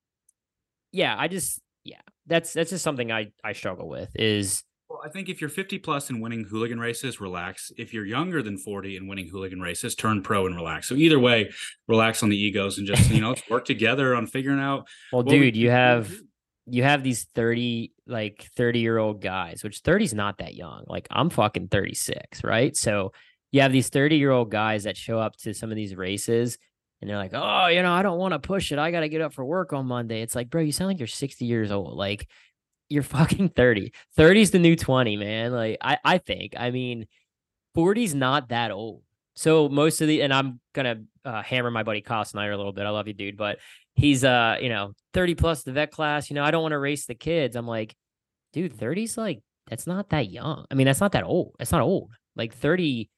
yeah, 0.92 1.14
I 1.18 1.28
just 1.28 1.60
yeah, 1.84 2.00
that's 2.26 2.52
that's 2.52 2.70
just 2.70 2.84
something 2.84 3.10
I 3.12 3.32
I 3.42 3.52
struggle 3.52 3.88
with 3.88 4.10
is. 4.14 4.62
Well, 4.88 5.00
I 5.04 5.08
think 5.08 5.30
if 5.30 5.40
you're 5.40 5.50
50 5.50 5.78
plus 5.78 6.10
and 6.10 6.20
winning 6.20 6.44
hooligan 6.44 6.78
races, 6.78 7.18
relax. 7.18 7.72
If 7.78 7.94
you're 7.94 8.04
younger 8.04 8.42
than 8.42 8.58
40 8.58 8.98
and 8.98 9.08
winning 9.08 9.28
hooligan 9.28 9.60
races, 9.60 9.94
turn 9.94 10.22
pro 10.22 10.46
and 10.46 10.54
relax. 10.54 10.88
So 10.88 10.94
either 10.94 11.18
way, 11.18 11.50
relax 11.88 12.22
on 12.22 12.28
the 12.28 12.36
egos 12.36 12.76
and 12.76 12.86
just 12.86 13.10
you 13.10 13.20
know 13.20 13.30
let's 13.30 13.48
work 13.48 13.64
together 13.64 14.14
on 14.14 14.26
figuring 14.26 14.60
out. 14.60 14.86
Well, 15.12 15.22
dude, 15.22 15.54
we, 15.54 15.60
you 15.60 15.70
have 15.70 16.14
you 16.66 16.82
have 16.82 17.02
these 17.02 17.24
30 17.34 17.92
like 18.06 18.48
30 18.56 18.78
year 18.78 18.98
old 18.98 19.20
guys 19.20 19.62
which 19.62 19.80
30 19.80 20.04
is 20.04 20.14
not 20.14 20.38
that 20.38 20.54
young. 20.54 20.84
Like 20.86 21.06
i'm 21.10 21.30
fucking 21.30 21.68
36 21.68 22.42
right? 22.44 22.76
So 22.76 23.12
you 23.52 23.60
have 23.60 23.72
these 23.72 23.88
30 23.88 24.16
year 24.16 24.30
old 24.30 24.50
guys 24.50 24.84
that 24.84 24.96
show 24.96 25.18
up 25.18 25.36
to 25.38 25.54
some 25.54 25.70
of 25.70 25.76
these 25.76 25.94
races 25.94 26.58
and 27.00 27.10
they're 27.10 27.16
like 27.16 27.34
oh 27.34 27.66
you 27.66 27.82
know 27.82 27.92
i 27.92 28.02
don't 28.02 28.18
want 28.18 28.32
to 28.32 28.38
push 28.38 28.72
it. 28.72 28.78
I 28.78 28.90
gotta 28.90 29.08
get 29.08 29.20
up 29.20 29.32
for 29.32 29.44
work 29.44 29.72
on 29.72 29.86
monday. 29.86 30.22
It's 30.22 30.34
like 30.34 30.50
bro 30.50 30.62
you 30.62 30.72
sound 30.72 30.88
like 30.88 30.98
you're 30.98 31.06
60 31.06 31.44
years 31.44 31.70
old. 31.70 31.96
Like 31.96 32.28
you're 32.88 33.02
fucking 33.18 33.50
30 33.50 33.92
30 34.16 34.40
is 34.40 34.50
the 34.50 34.58
new 34.58 34.76
20 34.76 35.16
man. 35.16 35.52
Like 35.52 35.78
i 35.80 35.98
i 36.04 36.18
think 36.18 36.54
i 36.58 36.70
mean 36.70 37.06
40's 37.76 38.14
not 38.14 38.50
that 38.50 38.70
old. 38.70 39.02
So 39.36 39.68
most 39.68 40.00
of 40.00 40.08
the 40.08 40.22
and 40.22 40.32
i'm 40.32 40.60
gonna 40.72 41.02
uh, 41.24 41.42
hammer 41.42 41.70
my 41.70 41.82
buddy 41.82 42.02
Kyle 42.02 42.24
Snyder 42.24 42.52
a 42.52 42.56
little 42.56 42.72
bit. 42.72 42.86
I 42.86 42.90
love 42.90 43.06
you 43.08 43.14
dude 43.14 43.36
but 43.36 43.58
he's 43.94 44.24
uh 44.24 44.56
you 44.60 44.68
know 44.68 44.92
30 45.12 45.34
plus 45.34 45.62
the 45.62 45.72
vet 45.72 45.90
class 45.90 46.28
you 46.28 46.34
know 46.34 46.42
i 46.42 46.50
don't 46.50 46.62
want 46.62 46.72
to 46.72 46.78
race 46.78 47.06
the 47.06 47.14
kids. 47.14 47.56
I'm 47.56 47.66
like 47.66 47.94
dude 48.52 48.76
30's 48.76 49.16
like 49.16 49.42
that's 49.68 49.86
not 49.86 50.10
that 50.10 50.30
young. 50.30 50.66
I 50.70 50.74
mean 50.74 50.86
that's 50.86 51.00
not 51.00 51.12
that 51.12 51.24
old 51.24 51.54
that's 51.58 51.72
not 51.72 51.80
old. 51.80 52.12
Like 52.36 52.54
30 52.54 53.08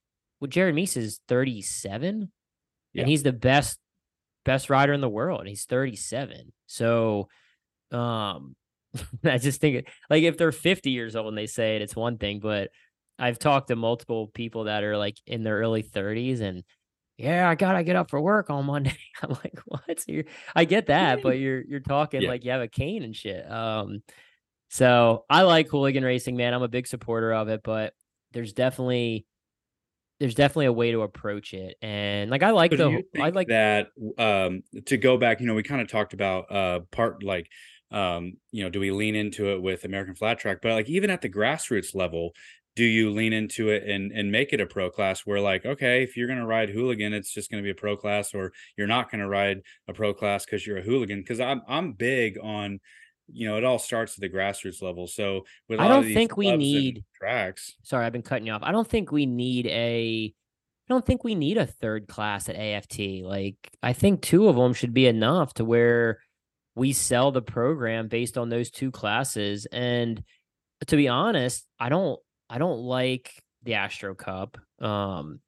well 0.40 0.48
jared 0.48 0.74
mees 0.74 0.96
is 0.96 1.20
37 1.28 2.30
yeah. 2.92 3.00
and 3.00 3.08
he's 3.08 3.22
the 3.22 3.32
best 3.32 3.78
best 4.44 4.70
rider 4.70 4.92
in 4.92 5.00
the 5.00 5.08
world 5.08 5.40
and 5.40 5.48
he's 5.48 5.64
37 5.64 6.52
so 6.66 7.28
um 7.90 8.54
i 9.24 9.38
just 9.38 9.60
think 9.60 9.88
like 10.10 10.22
if 10.22 10.36
they're 10.36 10.52
50 10.52 10.90
years 10.90 11.16
old 11.16 11.28
and 11.28 11.38
they 11.38 11.46
say 11.46 11.76
it 11.76 11.82
it's 11.82 11.96
one 11.96 12.18
thing 12.18 12.38
but 12.38 12.70
i've 13.18 13.38
talked 13.38 13.68
to 13.68 13.76
multiple 13.76 14.28
people 14.28 14.64
that 14.64 14.84
are 14.84 14.96
like 14.96 15.16
in 15.26 15.42
their 15.42 15.56
early 15.56 15.82
30s 15.82 16.40
and 16.40 16.62
yeah, 17.16 17.48
I 17.48 17.54
gotta 17.54 17.82
get 17.82 17.96
up 17.96 18.10
for 18.10 18.20
work 18.20 18.50
on 18.50 18.66
Monday. 18.66 18.96
I'm 19.22 19.30
like, 19.30 19.58
what? 19.64 20.04
You're, 20.06 20.24
I 20.54 20.64
get 20.64 20.86
that, 20.86 21.22
but 21.22 21.38
you're 21.38 21.62
you're 21.62 21.80
talking 21.80 22.22
yeah. 22.22 22.28
like 22.28 22.44
you 22.44 22.50
have 22.50 22.60
a 22.60 22.68
cane 22.68 23.02
and 23.02 23.16
shit. 23.16 23.50
Um, 23.50 24.02
so 24.68 25.24
I 25.30 25.42
like 25.42 25.68
hooligan 25.68 26.04
racing, 26.04 26.36
man. 26.36 26.52
I'm 26.52 26.62
a 26.62 26.68
big 26.68 26.86
supporter 26.86 27.32
of 27.32 27.48
it, 27.48 27.62
but 27.62 27.94
there's 28.32 28.52
definitely 28.52 29.26
there's 30.20 30.34
definitely 30.34 30.66
a 30.66 30.72
way 30.72 30.92
to 30.92 31.02
approach 31.02 31.54
it, 31.54 31.76
and 31.80 32.30
like 32.30 32.42
I 32.42 32.50
like 32.50 32.72
but 32.72 32.78
the 32.78 33.02
I 33.20 33.30
like 33.30 33.48
that. 33.48 33.88
Um, 34.18 34.62
to 34.86 34.96
go 34.96 35.16
back, 35.16 35.40
you 35.40 35.46
know, 35.46 35.54
we 35.54 35.62
kind 35.62 35.80
of 35.80 35.88
talked 35.88 36.12
about 36.12 36.52
uh 36.52 36.80
part 36.90 37.22
like 37.22 37.48
um, 37.90 38.34
you 38.50 38.64
know, 38.64 38.70
do 38.70 38.80
we 38.80 38.90
lean 38.90 39.14
into 39.14 39.52
it 39.52 39.62
with 39.62 39.84
American 39.84 40.14
Flat 40.14 40.38
Track? 40.38 40.58
But 40.60 40.72
like 40.72 40.88
even 40.88 41.10
at 41.10 41.22
the 41.22 41.30
grassroots 41.30 41.94
level, 41.94 42.32
do 42.76 42.84
you 42.84 43.10
lean 43.10 43.32
into 43.32 43.70
it 43.70 43.82
and 43.82 44.12
and 44.12 44.30
make 44.30 44.52
it 44.52 44.60
a 44.60 44.66
pro 44.66 44.88
class 44.88 45.22
where 45.22 45.40
like 45.40 45.66
okay 45.66 46.02
if 46.02 46.16
you're 46.16 46.28
going 46.28 46.38
to 46.38 46.46
ride 46.46 46.68
hooligan 46.68 47.12
it's 47.12 47.32
just 47.32 47.50
going 47.50 47.60
to 47.60 47.66
be 47.66 47.70
a 47.70 47.74
pro 47.74 47.96
class 47.96 48.34
or 48.34 48.52
you're 48.76 48.86
not 48.86 49.10
going 49.10 49.20
to 49.20 49.28
ride 49.28 49.62
a 49.88 49.92
pro 49.92 50.14
class 50.14 50.44
because 50.44 50.64
you're 50.64 50.78
a 50.78 50.82
hooligan 50.82 51.20
because 51.20 51.40
i'm 51.40 51.62
i'm 51.66 51.92
big 51.92 52.38
on 52.40 52.78
you 53.32 53.48
know 53.48 53.56
it 53.56 53.64
all 53.64 53.78
starts 53.78 54.14
at 54.16 54.20
the 54.20 54.28
grassroots 54.28 54.82
level 54.82 55.08
so 55.08 55.44
with 55.68 55.80
i 55.80 55.88
don't 55.88 56.04
think 56.04 56.36
we 56.36 56.56
need 56.56 57.02
tracks 57.18 57.74
sorry 57.82 58.06
i've 58.06 58.12
been 58.12 58.22
cutting 58.22 58.46
you 58.46 58.52
off 58.52 58.62
i 58.62 58.70
don't 58.70 58.88
think 58.88 59.10
we 59.10 59.26
need 59.26 59.66
a 59.66 60.32
I 60.88 60.94
don't 60.94 61.04
think 61.04 61.24
we 61.24 61.34
need 61.34 61.58
a 61.58 61.66
third 61.66 62.06
class 62.06 62.48
at 62.48 62.54
AFT. 62.54 63.24
Like, 63.24 63.56
I 63.82 63.92
think 63.92 64.22
two 64.22 64.48
of 64.48 64.54
them 64.54 64.72
should 64.72 64.94
be 64.94 65.08
enough 65.08 65.52
to 65.54 65.64
where 65.64 66.20
we 66.76 66.92
sell 66.92 67.32
the 67.32 67.42
program 67.42 68.06
based 68.06 68.38
on 68.38 68.50
those 68.50 68.70
two 68.70 68.92
classes. 68.92 69.66
And 69.72 70.22
to 70.86 70.96
be 70.96 71.08
honest, 71.08 71.66
I 71.80 71.88
don't 71.88 72.20
I 72.48 72.58
don't 72.58 72.80
like 72.80 73.42
the 73.62 73.74
Astro 73.74 74.14
Cup. 74.14 74.58
Um, 74.80 75.40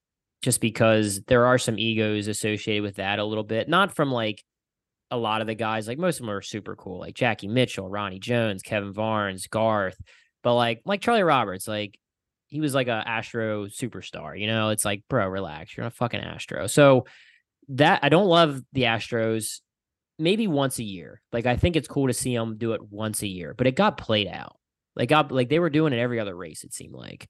just 0.42 0.61
because 0.61 1.22
there 1.22 1.46
are 1.46 1.59
some 1.59 1.78
egos 1.78 2.28
associated 2.28 2.82
with 2.82 2.96
that 2.96 3.18
a 3.18 3.24
little 3.24 3.44
bit. 3.44 3.68
Not 3.68 3.94
from 3.94 4.12
like 4.12 4.44
a 5.11 5.16
lot 5.16 5.40
of 5.40 5.46
the 5.46 5.55
guys, 5.55 5.88
like 5.88 5.99
most 5.99 6.20
of 6.20 6.26
them 6.26 6.34
are 6.34 6.42
super 6.42 6.76
cool, 6.76 7.01
like 7.01 7.14
Jackie 7.14 7.49
Mitchell, 7.49 7.88
Ronnie 7.88 8.18
Jones, 8.18 8.62
Kevin 8.62 8.92
Varnes, 8.92 9.46
Garth, 9.46 10.01
but 10.42 10.55
like 10.55 10.82
like 10.84 11.01
Charlie 11.01 11.22
Roberts, 11.22 11.66
like 11.66 11.99
he 12.46 12.61
was 12.61 12.74
like 12.74 12.88
a 12.88 13.03
Astro 13.07 13.66
superstar. 13.66 14.38
You 14.38 14.46
know, 14.46 14.70
it's 14.70 14.84
like, 14.84 15.03
bro, 15.09 15.26
relax. 15.28 15.76
You're 15.76 15.84
not 15.84 15.94
fucking 15.94 16.20
Astro. 16.20 16.66
So 16.66 17.07
that 17.68 18.01
I 18.03 18.09
don't 18.09 18.26
love 18.26 18.62
the 18.72 18.82
Astros. 18.82 19.61
Maybe 20.20 20.49
once 20.49 20.78
a 20.80 20.84
year. 20.84 21.20
Like 21.32 21.46
I 21.46 21.57
think 21.57 21.76
it's 21.76 21.88
cool 21.88 22.09
to 22.09 22.14
see 22.14 22.34
them 22.34 22.59
do 22.59 22.72
it 22.72 22.82
once 22.90 23.22
a 23.22 23.28
year, 23.28 23.55
but 23.57 23.66
it 23.66 23.76
got 23.76 23.99
played 23.99 24.26
out. 24.26 24.57
Like 24.99 25.09
got 25.09 25.32
like 25.32 25.49
they 25.49 25.61
were 25.61 25.70
doing 25.70 25.92
it 25.92 25.99
every 25.99 26.18
other 26.20 26.34
race. 26.34 26.64
It 26.64 26.74
seemed 26.74 26.94
like. 26.94 27.28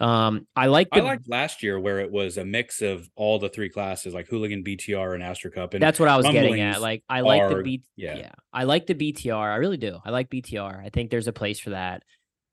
Um, 0.00 0.48
I 0.56 0.66
like 0.66 0.88
I 0.90 0.98
liked 0.98 1.28
last 1.28 1.62
year 1.62 1.78
where 1.78 2.00
it 2.00 2.10
was 2.10 2.36
a 2.36 2.44
mix 2.44 2.82
of 2.82 3.08
all 3.14 3.38
the 3.38 3.48
three 3.48 3.68
classes, 3.68 4.12
like 4.12 4.26
Hooligan, 4.26 4.64
BTR, 4.64 5.14
and 5.14 5.22
Astro 5.22 5.52
Cup. 5.52 5.74
And 5.74 5.82
that's 5.82 6.00
what 6.00 6.08
I 6.08 6.16
was 6.16 6.26
getting 6.26 6.60
at. 6.60 6.80
Like 6.80 7.04
I 7.08 7.20
like 7.20 7.48
the 7.48 7.62
B, 7.62 7.82
yeah. 7.94 8.16
yeah, 8.16 8.32
I 8.52 8.64
like 8.64 8.86
the 8.86 8.96
BTR. 8.96 9.36
I 9.36 9.56
really 9.56 9.76
do. 9.76 9.98
I 10.04 10.10
like 10.10 10.28
BTR. 10.28 10.84
I 10.84 10.88
think 10.88 11.10
there's 11.10 11.28
a 11.28 11.32
place 11.32 11.60
for 11.60 11.70
that. 11.70 12.02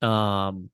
Um, 0.06 0.70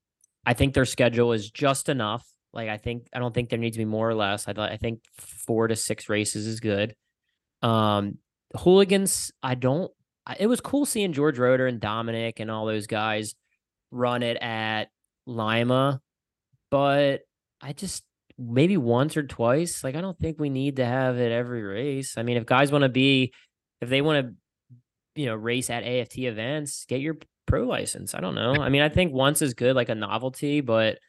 I 0.46 0.54
think 0.54 0.74
their 0.74 0.84
schedule 0.84 1.32
is 1.32 1.50
just 1.50 1.88
enough. 1.88 2.26
Like 2.52 2.68
I 2.68 2.78
think 2.78 3.08
I 3.14 3.20
don't 3.20 3.34
think 3.34 3.50
there 3.50 3.60
needs 3.60 3.78
to 3.78 3.82
be 3.82 3.86
more 3.86 4.10
or 4.10 4.16
less. 4.16 4.46
I 4.48 4.52
I 4.58 4.76
think 4.76 5.00
four 5.46 5.70
to 5.70 5.78
six 5.78 6.10
races 6.10 6.46
is 6.46 6.60
good. 6.60 6.96
Um, 7.62 8.18
hooligans, 8.54 9.32
I 9.42 9.56
don't. 9.56 9.92
It 10.38 10.48
was 10.48 10.60
cool 10.60 10.86
seeing 10.86 11.14
George 11.14 11.38
Roeder 11.38 11.68
and 11.68 11.80
Dominic 11.80 12.42
and 12.42 12.52
all 12.52 12.66
those 12.66 12.88
guys 12.88 13.36
run 13.96 14.24
it 14.24 14.38
at 14.38 14.90
Lima, 15.26 16.02
but 16.70 17.22
I 17.62 17.74
just 17.74 18.04
maybe 18.38 18.78
once 18.78 19.16
or 19.18 19.24
twice. 19.24 19.84
Like 19.84 19.96
I 19.96 20.02
don't 20.02 20.20
think 20.20 20.40
we 20.40 20.50
need 20.50 20.76
to 20.76 20.86
have 20.86 21.18
it 21.18 21.32
every 21.32 21.64
race. 21.64 22.18
I 22.18 22.24
mean, 22.24 22.38
if 22.38 22.46
guys 22.46 22.72
want 22.72 22.84
to 22.84 22.90
be, 22.90 23.34
if 23.82 23.90
they 23.90 24.02
want 24.02 24.28
to, 24.28 24.34
you 25.22 25.28
know, 25.28 25.36
race 25.36 25.70
at 25.70 25.84
AFT 25.84 26.20
events, 26.20 26.86
get 26.88 27.00
your 27.00 27.18
pro 27.46 27.64
license. 27.64 28.14
I 28.14 28.20
don't 28.20 28.36
know. 28.36 28.56
I 28.56 28.70
mean, 28.70 28.82
I 28.82 28.90
think 28.90 29.14
once 29.14 29.42
is 29.42 29.54
good, 29.54 29.76
like 29.76 29.90
a 29.90 29.96
novelty, 29.96 30.62
but 30.62 31.00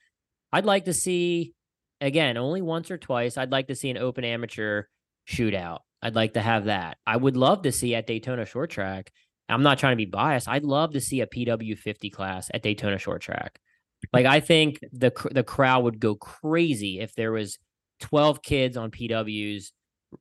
I'd 0.53 0.65
like 0.65 0.85
to 0.85 0.93
see 0.93 1.55
again 2.01 2.37
only 2.37 2.63
once 2.63 2.91
or 2.91 2.99
twice. 2.99 3.37
I'd 3.37 3.53
like 3.53 3.67
to 3.69 3.75
see 3.75 3.91
an 3.91 3.99
open 3.99 4.25
amateur 4.25 4.85
shootout. 5.29 5.81
I'd 6.03 6.15
like 6.15 6.35
to 6.35 6.43
have 6.43 6.67
that. 6.67 6.99
I 7.07 7.17
would 7.17 7.37
love 7.37 7.63
to 7.63 7.73
see 7.73 7.95
at 7.97 8.07
Daytona 8.07 8.47
Short 8.47 8.71
Track 8.71 9.11
I'm 9.49 9.63
not 9.63 9.79
trying 9.79 9.93
to 9.93 9.97
be 9.97 10.07
biased. 10.07 10.49
I'd 10.49 10.65
love 10.65 10.93
to 10.93 11.01
see 11.01 11.21
a 11.21 11.27
PW 11.27 11.79
50 11.79 12.11
class 12.11 12.51
at 12.53 12.63
Daytona 12.63 12.99
Short 12.99 13.23
Track. 13.23 13.61
Like 14.13 14.27
I 14.27 14.41
think 14.41 14.79
the 14.93 15.11
the 15.33 15.43
crowd 15.43 15.83
would 15.83 15.99
go 15.99 16.15
crazy 16.15 17.01
if 17.01 17.15
there 17.15 17.33
was 17.33 17.59
12 18.01 18.43
kids 18.43 18.77
on 18.77 18.91
PWs 18.91 19.73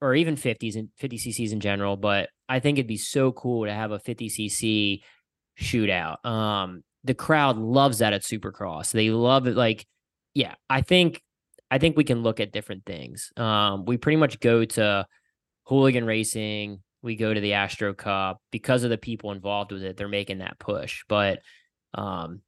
or 0.01 0.15
even 0.15 0.35
50s 0.35 0.75
and 0.75 0.89
50 0.97 1.17
cc's 1.17 1.51
in 1.51 1.59
general. 1.59 1.97
But 1.97 2.29
I 2.47 2.59
think 2.59 2.77
it'd 2.77 2.87
be 2.87 2.97
so 2.97 3.31
cool 3.33 3.65
to 3.65 3.73
have 3.73 3.91
a 3.91 3.99
50 3.99 4.29
cc 4.29 5.01
shootout. 5.59 6.25
Um, 6.25 6.83
the 7.03 7.13
crowd 7.13 7.57
loves 7.57 7.99
that 7.99 8.13
at 8.13 8.23
Supercross. 8.23 8.91
They 8.91 9.09
love 9.09 9.47
it. 9.47 9.55
Like, 9.55 9.85
yeah, 10.33 10.55
I 10.69 10.81
think 10.81 11.21
I 11.71 11.77
think 11.77 11.97
we 11.97 12.03
can 12.03 12.23
look 12.23 12.39
at 12.39 12.51
different 12.51 12.85
things. 12.85 13.31
Um, 13.37 13.85
we 13.85 13.97
pretty 13.97 14.17
much 14.17 14.39
go 14.39 14.65
to 14.65 15.05
hooligan 15.63 16.05
racing, 16.05 16.79
we 17.05 17.15
go 17.15 17.33
to 17.33 17.39
the 17.39 17.53
Astro 17.53 17.93
Cup 17.93 18.41
because 18.51 18.83
of 18.83 18.89
the 18.89 18.97
people 18.97 19.31
involved 19.31 19.71
with 19.71 19.83
it. 19.83 19.95
They're 19.95 20.07
making 20.07 20.39
that 20.39 20.59
push, 20.59 21.03
but 21.07 21.39
um, 21.93 22.41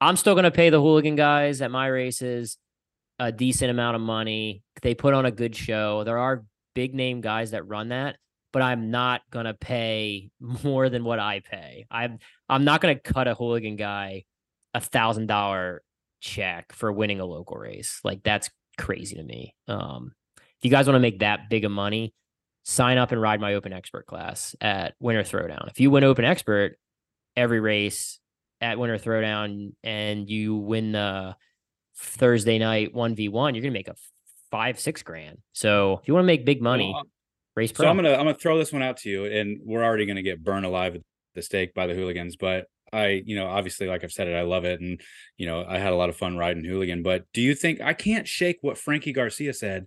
I'm 0.00 0.16
still 0.16 0.34
going 0.34 0.44
to 0.44 0.50
pay 0.50 0.70
the 0.70 0.80
hooligan 0.80 1.16
guys 1.16 1.60
at 1.62 1.70
my 1.70 1.86
races 1.86 2.58
a 3.18 3.32
decent 3.32 3.70
amount 3.70 3.96
of 3.96 4.02
money. 4.02 4.62
They 4.82 4.94
put 4.94 5.14
on 5.14 5.26
a 5.26 5.30
good 5.30 5.54
show. 5.54 6.04
There 6.04 6.18
are 6.18 6.44
big 6.74 6.94
name 6.94 7.20
guys 7.20 7.52
that 7.52 7.66
run 7.66 7.88
that, 7.88 8.16
but 8.52 8.62
I'm 8.62 8.90
not 8.90 9.22
going 9.30 9.46
to 9.46 9.54
pay 9.54 10.30
more 10.64 10.88
than 10.88 11.04
what 11.04 11.18
I 11.18 11.40
pay. 11.40 11.86
I'm 11.90 12.18
I'm 12.48 12.64
not 12.64 12.80
going 12.80 12.96
to 12.96 13.02
cut 13.02 13.28
a 13.28 13.34
hooligan 13.34 13.76
guy 13.76 14.24
a 14.74 14.80
thousand 14.80 15.26
dollar 15.26 15.82
check 16.20 16.72
for 16.72 16.92
winning 16.92 17.20
a 17.20 17.24
local 17.24 17.56
race. 17.56 18.00
Like 18.02 18.22
that's 18.22 18.50
crazy 18.76 19.16
to 19.16 19.22
me. 19.22 19.54
Um, 19.68 20.12
if 20.36 20.64
you 20.64 20.70
guys 20.70 20.86
want 20.86 20.96
to 20.96 21.00
make 21.00 21.20
that 21.20 21.48
big 21.48 21.64
of 21.64 21.70
money, 21.70 22.12
sign 22.64 22.98
up 22.98 23.12
and 23.12 23.20
ride 23.20 23.40
my 23.40 23.54
open 23.54 23.72
expert 23.72 24.06
class 24.06 24.56
at 24.60 24.94
Winter 24.98 25.22
Throwdown. 25.22 25.68
If 25.68 25.80
you 25.80 25.90
win 25.90 26.02
open 26.02 26.24
expert 26.24 26.78
every 27.36 27.60
race 27.60 28.18
at 28.60 28.78
Winter 28.78 28.98
Throwdown 28.98 29.72
and 29.84 30.28
you 30.28 30.56
win 30.56 30.92
the 30.92 31.36
Thursday 31.96 32.58
night 32.58 32.94
1v1, 32.94 33.28
you're 33.30 33.34
going 33.34 33.62
to 33.62 33.70
make 33.70 33.88
a 33.88 33.94
five, 34.50 34.80
six 34.80 35.02
grand. 35.02 35.38
So 35.52 35.98
if 36.00 36.08
you 36.08 36.14
want 36.14 36.24
to 36.24 36.26
make 36.26 36.46
big 36.46 36.62
money, 36.62 36.90
well, 36.92 37.04
race 37.54 37.70
pro. 37.70 37.84
So 37.84 37.90
I'm 37.90 37.96
going 37.96 38.06
to, 38.06 38.18
I'm 38.18 38.24
going 38.24 38.34
to 38.34 38.40
throw 38.40 38.58
this 38.58 38.72
one 38.72 38.82
out 38.82 38.96
to 38.98 39.10
you 39.10 39.26
and 39.26 39.60
we're 39.62 39.84
already 39.84 40.06
going 40.06 40.16
to 40.16 40.22
get 40.22 40.42
burned 40.42 40.64
alive 40.64 40.94
at 40.94 41.02
the 41.34 41.42
stake 41.42 41.74
by 41.74 41.86
the 41.86 41.94
hooligans, 41.94 42.36
but 42.36 42.66
I, 42.92 43.22
you 43.26 43.36
know, 43.36 43.46
obviously, 43.46 43.88
like 43.88 44.04
I've 44.04 44.12
said 44.12 44.28
it, 44.28 44.36
I 44.36 44.42
love 44.42 44.64
it. 44.64 44.80
And, 44.80 45.00
you 45.36 45.46
know, 45.46 45.64
I 45.68 45.78
had 45.78 45.92
a 45.92 45.96
lot 45.96 46.08
of 46.08 46.16
fun 46.16 46.38
riding 46.38 46.64
hooligan, 46.64 47.02
but 47.02 47.24
do 47.32 47.42
you 47.42 47.54
think 47.56 47.80
I 47.80 47.92
can't 47.92 48.28
shake 48.28 48.58
what 48.60 48.78
Frankie 48.78 49.12
Garcia 49.12 49.52
said 49.52 49.86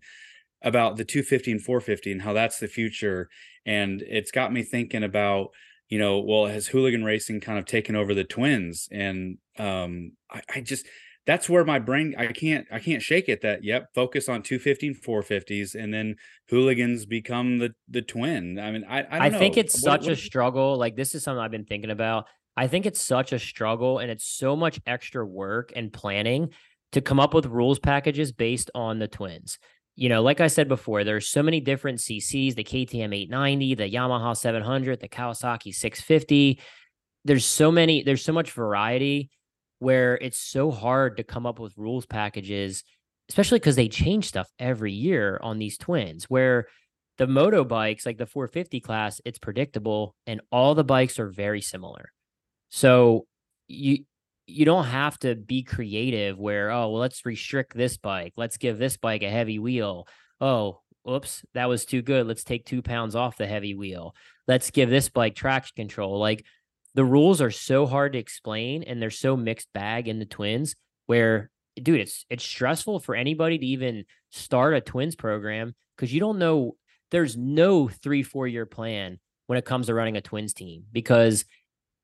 about 0.62 0.98
the 0.98 1.06
250 1.06 1.52
and 1.52 1.62
450 1.62 2.12
and 2.12 2.22
how 2.22 2.34
that's 2.34 2.60
the 2.60 2.68
future. 2.68 3.30
And 3.66 4.02
it's 4.02 4.32
got 4.32 4.52
me 4.52 4.64
thinking 4.64 5.04
about, 5.04 5.50
you 5.90 6.00
know, 6.00 6.20
well, 6.20 6.48
has 6.48 6.68
hooligan 6.68 7.04
racing 7.04 7.42
kind 7.42 7.60
of 7.60 7.66
taken 7.66 7.96
over 7.96 8.14
the 8.14 8.24
twins? 8.24 8.88
And 8.92 9.38
um, 9.58 10.14
I, 10.32 10.42
I 10.56 10.62
just 10.62 10.88
that's 11.26 11.50
where 11.50 11.66
my 11.66 11.78
brain 11.78 12.16
I 12.18 12.28
can't 12.28 12.66
I 12.72 12.80
can't 12.80 13.02
shake 13.02 13.28
it 13.28 13.42
that 13.42 13.64
yep, 13.64 13.90
focus 13.94 14.30
on 14.30 14.42
250 14.44 14.88
and 14.88 14.96
450s 14.96 15.76
and 15.76 15.94
then 15.94 16.16
hooligans 16.50 17.06
become 17.06 17.60
the 17.60 17.76
the 17.90 18.02
twin. 18.02 18.58
I 18.58 18.72
mean, 18.72 18.86
I 18.90 19.02
I, 19.02 19.26
I 19.26 19.30
think 19.30 19.58
it's 19.58 19.76
what, 19.76 20.02
such 20.02 20.04
what, 20.04 20.14
a 20.14 20.16
struggle. 20.16 20.78
Like 20.78 20.96
this 20.96 21.14
is 21.14 21.24
something 21.24 21.40
I've 21.40 21.52
been 21.52 21.66
thinking 21.66 21.92
about. 21.92 22.26
I 22.56 22.68
think 22.68 22.86
it's 22.86 23.02
such 23.02 23.34
a 23.34 23.40
struggle 23.40 24.00
and 24.00 24.10
it's 24.10 24.26
so 24.26 24.56
much 24.56 24.80
extra 24.88 25.24
work 25.24 25.72
and 25.76 25.94
planning 25.94 26.50
to 26.94 27.02
come 27.02 27.20
up 27.20 27.34
with 27.34 27.46
rules 27.46 27.78
packages 27.78 28.32
based 28.32 28.72
on 28.74 28.98
the 28.98 29.08
twins 29.08 29.60
you 29.98 30.10
know, 30.10 30.22
like 30.22 30.40
I 30.40 30.48
said 30.48 30.68
before, 30.68 31.04
there's 31.04 31.28
so 31.28 31.42
many 31.42 31.60
different 31.60 31.98
CCs, 31.98 32.54
the 32.54 32.64
KTM 32.64 33.16
890, 33.16 33.74
the 33.74 33.90
Yamaha 33.90 34.38
700, 34.38 35.00
the 35.00 35.10
Kawasaki 35.10 35.74
650. 35.74 36.62
There's 37.26 37.46
so 37.46 37.72
many, 37.72 38.04
there's 38.04 38.24
so 38.24 38.32
much 38.32 38.52
variety 38.52 39.32
where 39.80 40.16
it's 40.16 40.38
so 40.38 40.70
hard 40.70 41.18
to 41.18 41.24
come 41.24 41.48
up 41.48 41.58
with 41.58 41.76
rules 41.78 42.06
packages, 42.06 42.84
especially 43.30 43.58
because 43.58 43.76
they 43.76 43.88
change 43.88 44.28
stuff 44.28 44.48
every 44.60 44.94
year 44.94 45.40
on 45.42 45.58
these 45.58 45.80
twins. 45.80 46.26
Where 46.26 46.68
the 47.18 47.26
moto 47.26 47.64
bikes, 47.64 48.06
like 48.06 48.20
the 48.20 48.28
450 48.28 48.80
class, 48.82 49.20
it's 49.26 49.40
predictable 49.40 50.16
and 50.28 50.42
all 50.52 50.76
the 50.76 50.84
bikes 50.84 51.18
are 51.18 51.30
very 51.30 51.62
similar. 51.62 52.12
So 52.70 53.26
you 53.68 54.06
you 54.48 54.66
don't 54.66 54.86
have 54.86 55.20
to 55.20 55.36
be 55.36 55.62
creative 55.62 56.40
where 56.40 56.72
oh 56.72 56.90
well 56.90 57.02
let's 57.02 57.26
restrict 57.26 57.76
this 57.76 57.98
bike. 57.98 58.34
Let's 58.38 58.58
give 58.58 58.78
this 58.78 58.98
bike 58.98 59.22
a 59.22 59.30
heavy 59.30 59.60
wheel. 59.60 60.08
Oh 60.40 60.80
oops 61.08 61.44
that 61.54 61.70
was 61.70 61.86
too 61.86 62.02
good. 62.02 62.26
Let's 62.26 62.46
take 62.46 62.66
two 62.66 62.82
pounds 62.82 63.16
off 63.16 63.38
the 63.38 63.46
heavy 63.46 63.76
wheel. 63.76 64.16
Let's 64.48 64.72
give 64.72 64.90
this 64.90 65.10
bike 65.10 65.36
traction 65.36 65.76
control. 65.76 66.18
Like 66.18 66.46
the 66.96 67.06
rules 67.06 67.42
are 67.42 67.52
so 67.52 67.86
hard 67.86 68.14
to 68.14 68.20
explain 68.20 68.84
and 68.84 69.02
they're 69.02 69.12
so 69.12 69.36
mixed 69.36 69.72
bag 69.74 70.08
in 70.08 70.18
the 70.18 70.26
twins 70.26 70.76
where 71.06 71.50
dude 71.82 72.00
it's 72.00 72.26
it's 72.30 72.44
stressful 72.44 73.00
for 73.00 73.16
anybody 73.16 73.58
to 73.58 73.66
even 73.66 74.06
start 74.32 74.74
a 74.74 74.82
twins 74.82 75.16
program 75.16 75.76
because 75.96 76.14
you 76.14 76.20
don't 76.20 76.40
know 76.40 76.76
there's 77.12 77.38
no 77.38 77.88
three 77.88 78.24
four 78.24 78.48
year 78.48 78.66
plan 78.66 79.20
when 79.48 79.58
it 79.58 79.66
comes 79.66 79.88
to 79.88 79.94
running 79.94 80.18
a 80.18 80.22
twins 80.22 80.54
team 80.54 80.84
because 80.92 81.46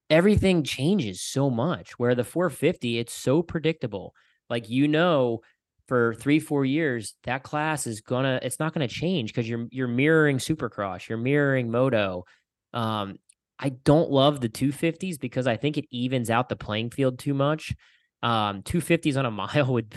everything 0.09 0.63
changes 0.63 1.21
so 1.21 1.49
much. 1.49 1.97
Where 1.99 2.15
the 2.15 2.23
450, 2.23 2.99
it's 2.99 3.13
so 3.13 3.41
predictable. 3.41 4.13
Like 4.49 4.69
you 4.69 4.87
know, 4.87 5.41
for 5.87 6.15
three 6.15 6.39
four 6.39 6.65
years, 6.65 7.15
that 7.23 7.43
class 7.43 7.87
is 7.87 8.01
gonna 8.01 8.39
it's 8.41 8.59
not 8.59 8.73
gonna 8.73 8.87
change 8.87 9.31
because 9.31 9.47
you're 9.49 9.67
you're 9.71 9.87
mirroring 9.87 10.37
Supercross, 10.37 11.09
you're 11.09 11.17
mirroring 11.17 11.71
Moto. 11.71 12.25
Um, 12.73 13.17
I 13.59 13.69
don't 13.69 14.11
love 14.11 14.41
the 14.41 14.49
250s 14.49 15.19
because 15.19 15.47
I 15.47 15.57
think 15.57 15.77
it 15.77 15.85
evens 15.91 16.29
out 16.29 16.49
the 16.49 16.55
playing 16.55 16.89
field 16.89 17.19
too 17.19 17.33
much. 17.33 17.73
Um, 18.21 18.61
250s 18.63 19.17
on 19.17 19.25
a 19.25 19.31
mile 19.43 19.71
would 19.73 19.93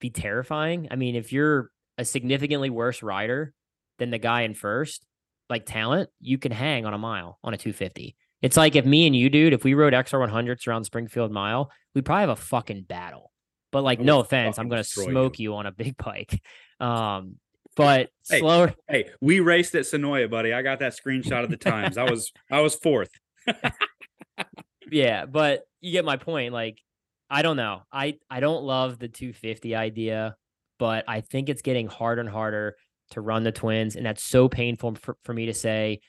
be 0.00 0.10
terrifying. 0.10 0.88
I 0.90 0.96
mean, 0.96 1.14
if 1.16 1.32
you're 1.32 1.70
a 1.98 2.04
significantly 2.04 2.70
worse 2.70 3.02
rider 3.02 3.52
than 3.98 4.10
the 4.10 4.18
guy 4.18 4.42
in 4.42 4.54
first, 4.54 5.04
like 5.48 5.66
talent, 5.66 6.10
you 6.20 6.38
can 6.38 6.52
hang 6.52 6.86
on 6.86 6.94
a 6.94 6.98
mile 6.98 7.38
on 7.44 7.54
a 7.54 7.56
250. 7.56 8.16
It's 8.44 8.58
like 8.58 8.76
if 8.76 8.84
me 8.84 9.06
and 9.06 9.16
you, 9.16 9.30
dude, 9.30 9.54
if 9.54 9.64
we 9.64 9.72
rode 9.72 9.94
XR 9.94 10.28
100s 10.28 10.68
around 10.68 10.84
Springfield 10.84 11.32
Mile, 11.32 11.70
we'd 11.94 12.04
probably 12.04 12.20
have 12.20 12.28
a 12.28 12.36
fucking 12.36 12.82
battle. 12.82 13.32
But 13.72 13.84
like, 13.84 14.00
no 14.00 14.20
offense, 14.20 14.58
I'm 14.58 14.68
gonna 14.68 14.84
smoke 14.84 15.38
you. 15.38 15.52
you. 15.52 15.56
on 15.56 15.64
a 15.64 15.72
big 15.72 15.96
bike. 16.04 16.42
Um, 16.78 17.36
but 17.74 18.10
hey, 18.28 18.40
slower. 18.40 18.74
Hey, 18.88 19.08
we 19.22 19.40
raced 19.40 19.74
at 19.76 19.84
Senoia, 19.84 20.28
buddy. 20.28 20.52
I 20.52 20.60
got 20.60 20.80
that 20.80 20.94
screenshot 20.94 21.42
of 21.42 21.48
the 21.48 21.56
times. 21.56 21.96
I 21.96 22.04
was 22.04 22.32
I 22.50 22.60
was 22.60 22.74
fourth. 22.74 23.08
yeah, 24.90 25.24
but 25.24 25.62
you 25.80 25.92
get 25.92 26.04
my 26.04 26.18
point. 26.18 26.52
Like, 26.52 26.82
I 27.30 27.40
don't 27.40 27.56
know. 27.56 27.80
I 27.90 28.18
I 28.28 28.40
don't 28.40 28.62
love 28.62 28.98
the 28.98 29.08
250 29.08 29.74
idea, 29.74 30.36
but 30.78 31.04
I 31.08 31.22
think 31.22 31.48
it's 31.48 31.62
getting 31.62 31.86
harder 31.86 32.20
and 32.20 32.28
harder 32.28 32.76
to 33.12 33.22
run 33.22 33.42
the 33.42 33.52
twins, 33.52 33.96
and 33.96 34.04
that's 34.04 34.22
so 34.22 34.50
painful 34.50 34.96
for, 34.96 35.16
for 35.24 35.32
me 35.32 35.46
to 35.46 35.54
say 35.54 36.00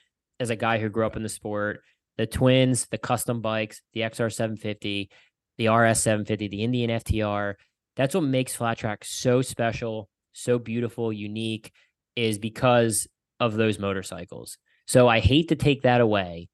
as 0.41 0.49
a 0.49 0.57
guy 0.57 0.79
who 0.79 0.89
grew 0.89 1.05
up 1.05 1.15
in 1.15 1.23
the 1.23 1.29
sport. 1.29 1.79
The 2.17 2.27
twins, 2.27 2.87
the 2.87 2.97
custom 2.97 3.41
bikes, 3.41 3.81
the 3.93 4.01
XR 4.01 4.31
750, 4.31 5.09
the 5.57 5.67
RS 5.67 6.01
750, 6.01 6.47
the 6.47 6.63
Indian 6.63 6.89
FTR. 6.91 7.55
That's 7.95 8.15
what 8.15 8.23
makes 8.23 8.55
flat 8.55 8.77
track 8.77 9.03
so 9.03 9.41
special, 9.41 10.09
so 10.33 10.59
beautiful, 10.59 11.11
unique, 11.11 11.71
is 12.15 12.37
because 12.37 13.07
of 13.39 13.55
those 13.55 13.79
motorcycles. 13.79 14.57
So 14.87 15.07
I 15.07 15.19
hate 15.19 15.49
to 15.49 15.55
take 15.55 15.81
that 15.81 16.01
away, 16.01 16.49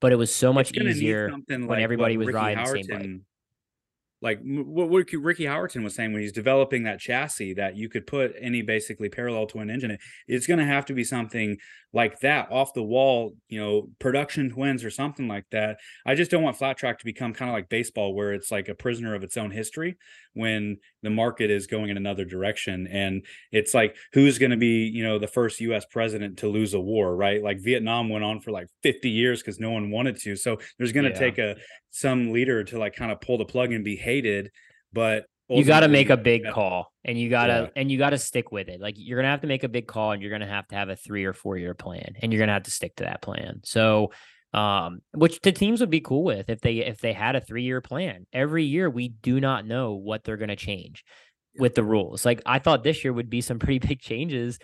but 0.00 0.12
it 0.12 0.16
was 0.16 0.34
so 0.34 0.52
much 0.52 0.72
easier 0.72 1.30
when 1.46 1.66
like 1.66 1.82
everybody 1.82 2.16
was 2.16 2.28
Ricky 2.28 2.36
riding 2.36 2.64
Howerton, 2.64 2.72
the 2.74 2.82
same 2.82 3.18
bike 3.18 3.20
like 4.24 4.40
what 4.42 4.88
Ricky 4.88 5.44
Howerton 5.44 5.84
was 5.84 5.94
saying 5.94 6.14
when 6.14 6.22
he's 6.22 6.32
developing 6.32 6.84
that 6.84 6.98
chassis 6.98 7.52
that 7.54 7.76
you 7.76 7.90
could 7.90 8.06
put 8.06 8.34
any 8.40 8.62
basically 8.62 9.10
parallel 9.10 9.46
twin 9.46 9.68
engine 9.68 9.90
in, 9.90 9.98
it's 10.26 10.46
going 10.46 10.58
to 10.58 10.64
have 10.64 10.86
to 10.86 10.94
be 10.94 11.04
something 11.04 11.58
like 11.94 12.18
that 12.20 12.50
off 12.50 12.74
the 12.74 12.82
wall, 12.82 13.36
you 13.48 13.60
know, 13.60 13.88
production 14.00 14.50
twins 14.50 14.84
or 14.84 14.90
something 14.90 15.28
like 15.28 15.44
that. 15.52 15.78
I 16.04 16.16
just 16.16 16.28
don't 16.28 16.42
want 16.42 16.58
flat 16.58 16.76
track 16.76 16.98
to 16.98 17.04
become 17.04 17.32
kind 17.32 17.48
of 17.48 17.54
like 17.54 17.68
baseball 17.68 18.14
where 18.14 18.34
it's 18.34 18.50
like 18.50 18.68
a 18.68 18.74
prisoner 18.74 19.14
of 19.14 19.22
its 19.22 19.36
own 19.36 19.52
history 19.52 19.96
when 20.34 20.78
the 21.04 21.10
market 21.10 21.52
is 21.52 21.68
going 21.68 21.90
in 21.90 21.96
another 21.96 22.24
direction 22.24 22.88
and 22.88 23.24
it's 23.52 23.74
like 23.74 23.96
who's 24.12 24.38
going 24.38 24.50
to 24.50 24.56
be, 24.56 24.86
you 24.86 25.04
know, 25.04 25.20
the 25.20 25.28
first 25.28 25.60
US 25.60 25.86
president 25.86 26.38
to 26.38 26.48
lose 26.48 26.74
a 26.74 26.80
war, 26.80 27.14
right? 27.14 27.40
Like 27.40 27.60
Vietnam 27.60 28.08
went 28.08 28.24
on 28.24 28.40
for 28.40 28.50
like 28.50 28.66
50 28.82 29.08
years 29.08 29.40
cuz 29.44 29.60
no 29.60 29.70
one 29.70 29.90
wanted 29.90 30.16
to. 30.22 30.34
So 30.34 30.58
there's 30.78 30.92
going 30.92 31.04
to 31.04 31.12
yeah. 31.12 31.18
take 31.18 31.38
a 31.38 31.56
some 31.92 32.32
leader 32.32 32.64
to 32.64 32.78
like 32.78 32.96
kind 32.96 33.12
of 33.12 33.20
pull 33.20 33.38
the 33.38 33.44
plug 33.44 33.72
and 33.72 33.84
be 33.84 33.94
hated, 33.94 34.50
but 34.92 35.26
you 35.48 35.64
got 35.64 35.80
to 35.80 35.88
make 35.88 36.10
a 36.10 36.16
big 36.16 36.44
call 36.50 36.92
and 37.04 37.18
you 37.18 37.28
got 37.28 37.46
to 37.46 37.52
yeah. 37.52 37.80
and 37.80 37.90
you 37.90 37.98
got 37.98 38.10
to 38.10 38.18
stick 38.18 38.50
with 38.50 38.68
it. 38.68 38.80
Like 38.80 38.94
you're 38.96 39.16
going 39.16 39.24
to 39.24 39.30
have 39.30 39.42
to 39.42 39.46
make 39.46 39.64
a 39.64 39.68
big 39.68 39.86
call 39.86 40.12
and 40.12 40.22
you're 40.22 40.30
going 40.30 40.40
to 40.40 40.46
have 40.46 40.66
to 40.68 40.74
have 40.74 40.88
a 40.88 40.96
3 40.96 41.24
or 41.24 41.32
4 41.32 41.58
year 41.58 41.74
plan 41.74 42.14
and 42.20 42.32
you're 42.32 42.38
going 42.38 42.48
to 42.48 42.54
have 42.54 42.64
to 42.64 42.70
stick 42.70 42.96
to 42.96 43.04
that 43.04 43.22
plan. 43.22 43.60
So 43.64 44.12
um 44.52 45.00
which 45.12 45.40
the 45.40 45.50
teams 45.50 45.80
would 45.80 45.90
be 45.90 46.00
cool 46.00 46.22
with 46.22 46.48
if 46.48 46.60
they 46.60 46.76
if 46.76 47.00
they 47.00 47.12
had 47.12 47.36
a 47.36 47.40
3 47.40 47.62
year 47.62 47.80
plan. 47.80 48.26
Every 48.32 48.64
year 48.64 48.88
we 48.88 49.08
do 49.08 49.40
not 49.40 49.66
know 49.66 49.94
what 49.94 50.24
they're 50.24 50.36
going 50.36 50.48
to 50.48 50.56
change 50.56 51.04
with 51.58 51.74
the 51.74 51.84
rules. 51.84 52.24
Like 52.24 52.40
I 52.46 52.58
thought 52.58 52.82
this 52.82 53.04
year 53.04 53.12
would 53.12 53.30
be 53.30 53.40
some 53.40 53.58
pretty 53.60 53.86
big 53.86 54.00
changes 54.00 54.58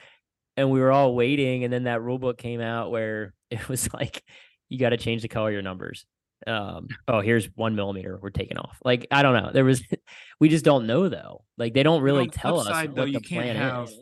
and 0.56 0.70
we 0.70 0.80
were 0.80 0.92
all 0.92 1.14
waiting 1.14 1.64
and 1.64 1.72
then 1.72 1.84
that 1.84 2.02
rule 2.02 2.18
book 2.18 2.38
came 2.38 2.60
out 2.60 2.90
where 2.90 3.34
it 3.50 3.68
was 3.68 3.92
like 3.92 4.22
you 4.68 4.78
got 4.78 4.90
to 4.90 4.96
change 4.96 5.22
the 5.22 5.28
color 5.28 5.48
of 5.48 5.52
your 5.52 5.62
numbers 5.62 6.06
um 6.46 6.88
oh 7.08 7.20
here's 7.20 7.46
one 7.54 7.74
millimeter 7.74 8.18
we're 8.20 8.30
taking 8.30 8.58
off. 8.58 8.78
Like 8.84 9.06
i 9.10 9.22
don't 9.22 9.34
know 9.34 9.50
there 9.52 9.64
was 9.64 9.82
we 10.40 10.48
just 10.48 10.64
don't 10.64 10.86
know 10.86 11.08
though. 11.08 11.44
Like 11.56 11.74
they 11.74 11.82
don't 11.82 12.02
really 12.02 12.28
tell 12.28 12.60
us 12.60 12.88
though, 12.94 13.04
you 13.04 13.20
can't 13.20 13.56
have 13.56 13.88
is. 13.88 13.98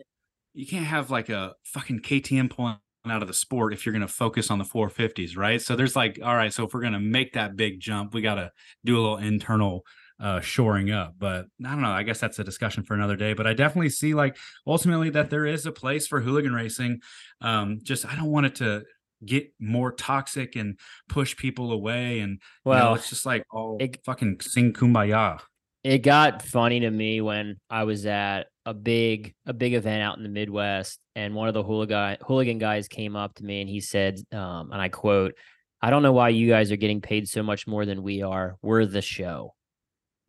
you 0.55 0.67
can't 0.67 0.87
have 0.87 1.11
like 1.11 1.29
a 1.29 1.55
fucking 1.65 2.01
ktm 2.01 2.51
point 2.51 2.79
out 3.09 3.23
of 3.23 3.29
the 3.29 3.35
sport 3.35 3.73
if 3.73 3.87
you're 3.87 3.93
going 3.93 4.07
to 4.07 4.13
focus 4.13 4.51
on 4.51 4.59
the 4.59 4.65
450s 4.65 5.37
right? 5.37 5.63
So 5.63 5.77
there's 5.77 5.97
like 5.97 6.19
all 6.23 6.35
right 6.35 6.53
so 6.53 6.65
if 6.65 6.75
we're 6.75 6.81
going 6.81 6.93
to 6.93 7.01
make 7.01 7.35
that 7.35 7.57
big 7.57 7.81
jump 7.81 8.15
we 8.15 8.23
got 8.23 8.35
to 8.37 8.53
do 8.85 8.99
a 8.99 9.01
little 9.01 9.19
internal 9.19 9.85
uh 10.21 10.41
shoring 10.41 10.91
up. 10.91 11.15
But 11.19 11.47
i 11.65 11.71
don't 11.71 11.81
know 11.81 11.91
i 11.91 12.03
guess 12.03 12.21
that's 12.21 12.39
a 12.39 12.45
discussion 12.45 12.83
for 12.83 12.95
another 12.95 13.17
day. 13.17 13.33
But 13.35 13.47
i 13.47 13.55
definitely 13.55 13.91
see 13.91 14.15
like 14.15 14.37
ultimately 14.67 15.11
that 15.11 15.31
there 15.31 15.47
is 15.47 15.65
a 15.67 15.73
place 15.73 16.07
for 16.07 16.21
hooligan 16.21 16.53
racing. 16.53 17.01
Um 17.41 17.79
just 17.83 18.05
i 18.05 18.15
don't 18.15 18.31
want 18.31 18.47
it 18.47 18.55
to 18.57 18.85
get 19.25 19.53
more 19.59 19.93
toxic 19.93 20.57
and 20.57 20.79
push 21.09 21.37
people 21.37 21.73
away 21.73 22.21
and 22.21 22.41
well 22.65 22.79
you 22.79 22.85
know, 22.85 22.95
it's 22.95 23.11
just 23.11 23.27
like 23.27 23.45
all 23.51 23.77
it, 23.81 23.99
fucking 24.05 24.41
sing 24.41 24.73
kumbaya. 24.73 25.41
It 25.85 25.99
got 25.99 26.43
funny 26.43 26.81
to 26.81 26.91
me 26.91 27.21
when 27.21 27.57
i 27.71 27.85
was 27.85 28.07
at 28.07 28.47
a 28.67 28.75
big 28.75 29.35
a 29.47 29.53
big 29.53 29.75
event 29.75 30.03
out 30.03 30.17
in 30.17 30.23
the 30.23 30.29
midwest 30.29 30.99
and 31.15 31.35
one 31.35 31.49
of 31.49 31.55
the 31.55 31.63
hooligan 31.63 32.19
hooligan 32.27 32.59
guys 32.59 32.89
came 32.89 33.17
up 33.17 33.35
to 33.35 33.45
me 33.45 33.61
and 33.61 33.71
he 33.71 33.81
said 33.81 34.21
um, 34.33 34.71
and 34.73 34.81
i 34.81 34.89
quote 34.89 35.35
i 35.81 35.91
don't 35.91 36.03
know 36.03 36.13
why 36.13 36.29
you 36.29 36.49
guys 36.49 36.71
are 36.71 36.77
getting 36.77 37.01
paid 37.01 37.29
so 37.29 37.43
much 37.43 37.67
more 37.67 37.87
than 37.87 38.03
we 38.03 38.23
are. 38.23 38.57
We're 38.63 38.85
the 38.87 39.03
show. 39.03 39.55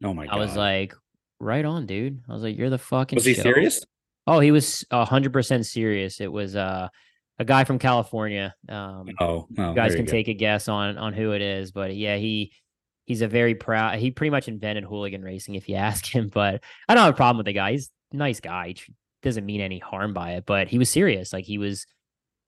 Oh 0.03 0.13
my 0.13 0.25
god 0.27 0.35
i 0.35 0.37
was 0.37 0.55
like 0.55 0.93
right 1.39 1.65
on 1.65 1.85
dude. 1.85 2.21
I 2.29 2.33
was 2.33 2.43
like 2.43 2.57
you're 2.57 2.69
the 2.69 2.77
fucking 2.77 3.17
was 3.17 3.25
he 3.25 3.33
show. 3.33 3.43
serious? 3.43 3.83
Oh 4.27 4.39
he 4.39 4.51
was 4.51 4.85
100% 4.91 5.65
serious. 5.65 6.21
It 6.21 6.31
was 6.31 6.55
uh 6.55 6.89
a 7.39 7.45
guy 7.45 7.63
from 7.63 7.79
California. 7.79 8.53
Um, 8.67 9.09
oh, 9.19 9.47
oh, 9.57 9.69
you 9.69 9.75
guys 9.75 9.95
can 9.95 10.05
take 10.05 10.27
a 10.27 10.33
guess 10.33 10.67
on 10.67 10.97
on 10.97 11.13
who 11.13 11.31
it 11.31 11.41
is, 11.41 11.71
but 11.71 11.95
yeah, 11.95 12.17
he 12.17 12.51
he's 13.09 13.21
a 13.21 13.27
very 13.27 13.55
proud. 13.55 13.97
He 13.97 14.11
pretty 14.11 14.29
much 14.29 14.47
invented 14.47 14.83
hooligan 14.83 15.23
racing, 15.23 15.55
if 15.55 15.67
you 15.67 15.75
ask 15.89 16.05
him. 16.05 16.29
But 16.31 16.63
I 16.87 16.93
don't 16.93 17.03
have 17.03 17.13
a 17.13 17.17
problem 17.17 17.37
with 17.37 17.47
the 17.47 17.53
guy. 17.53 17.71
He's 17.71 17.89
a 18.13 18.17
nice 18.17 18.39
guy. 18.39 18.67
He 18.67 18.93
doesn't 19.23 19.45
mean 19.45 19.61
any 19.61 19.79
harm 19.79 20.13
by 20.13 20.33
it. 20.33 20.45
But 20.45 20.67
he 20.67 20.77
was 20.77 20.89
serious. 20.89 21.33
Like 21.33 21.45
he 21.45 21.57
was, 21.57 21.85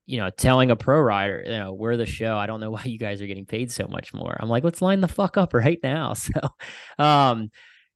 you 0.06 0.18
know, 0.18 0.30
telling 0.30 0.72
a 0.72 0.76
pro 0.76 1.02
rider, 1.02 1.44
you 1.46 1.58
know, 1.58 1.74
we're 1.74 1.98
the 1.98 2.06
show. 2.06 2.38
I 2.38 2.46
don't 2.46 2.60
know 2.60 2.72
why 2.72 2.84
you 2.84 3.00
guys 3.00 3.22
are 3.22 3.28
getting 3.28 3.46
paid 3.46 3.72
so 3.72 3.88
much 3.88 4.14
more. 4.14 4.38
I'm 4.40 4.50
like, 4.50 4.64
let's 4.64 4.82
line 4.82 5.02
the 5.02 5.08
fuck 5.08 5.36
up 5.36 5.54
right 5.54 5.80
now. 5.82 6.14
So, 6.22 7.04
um, 7.04 7.50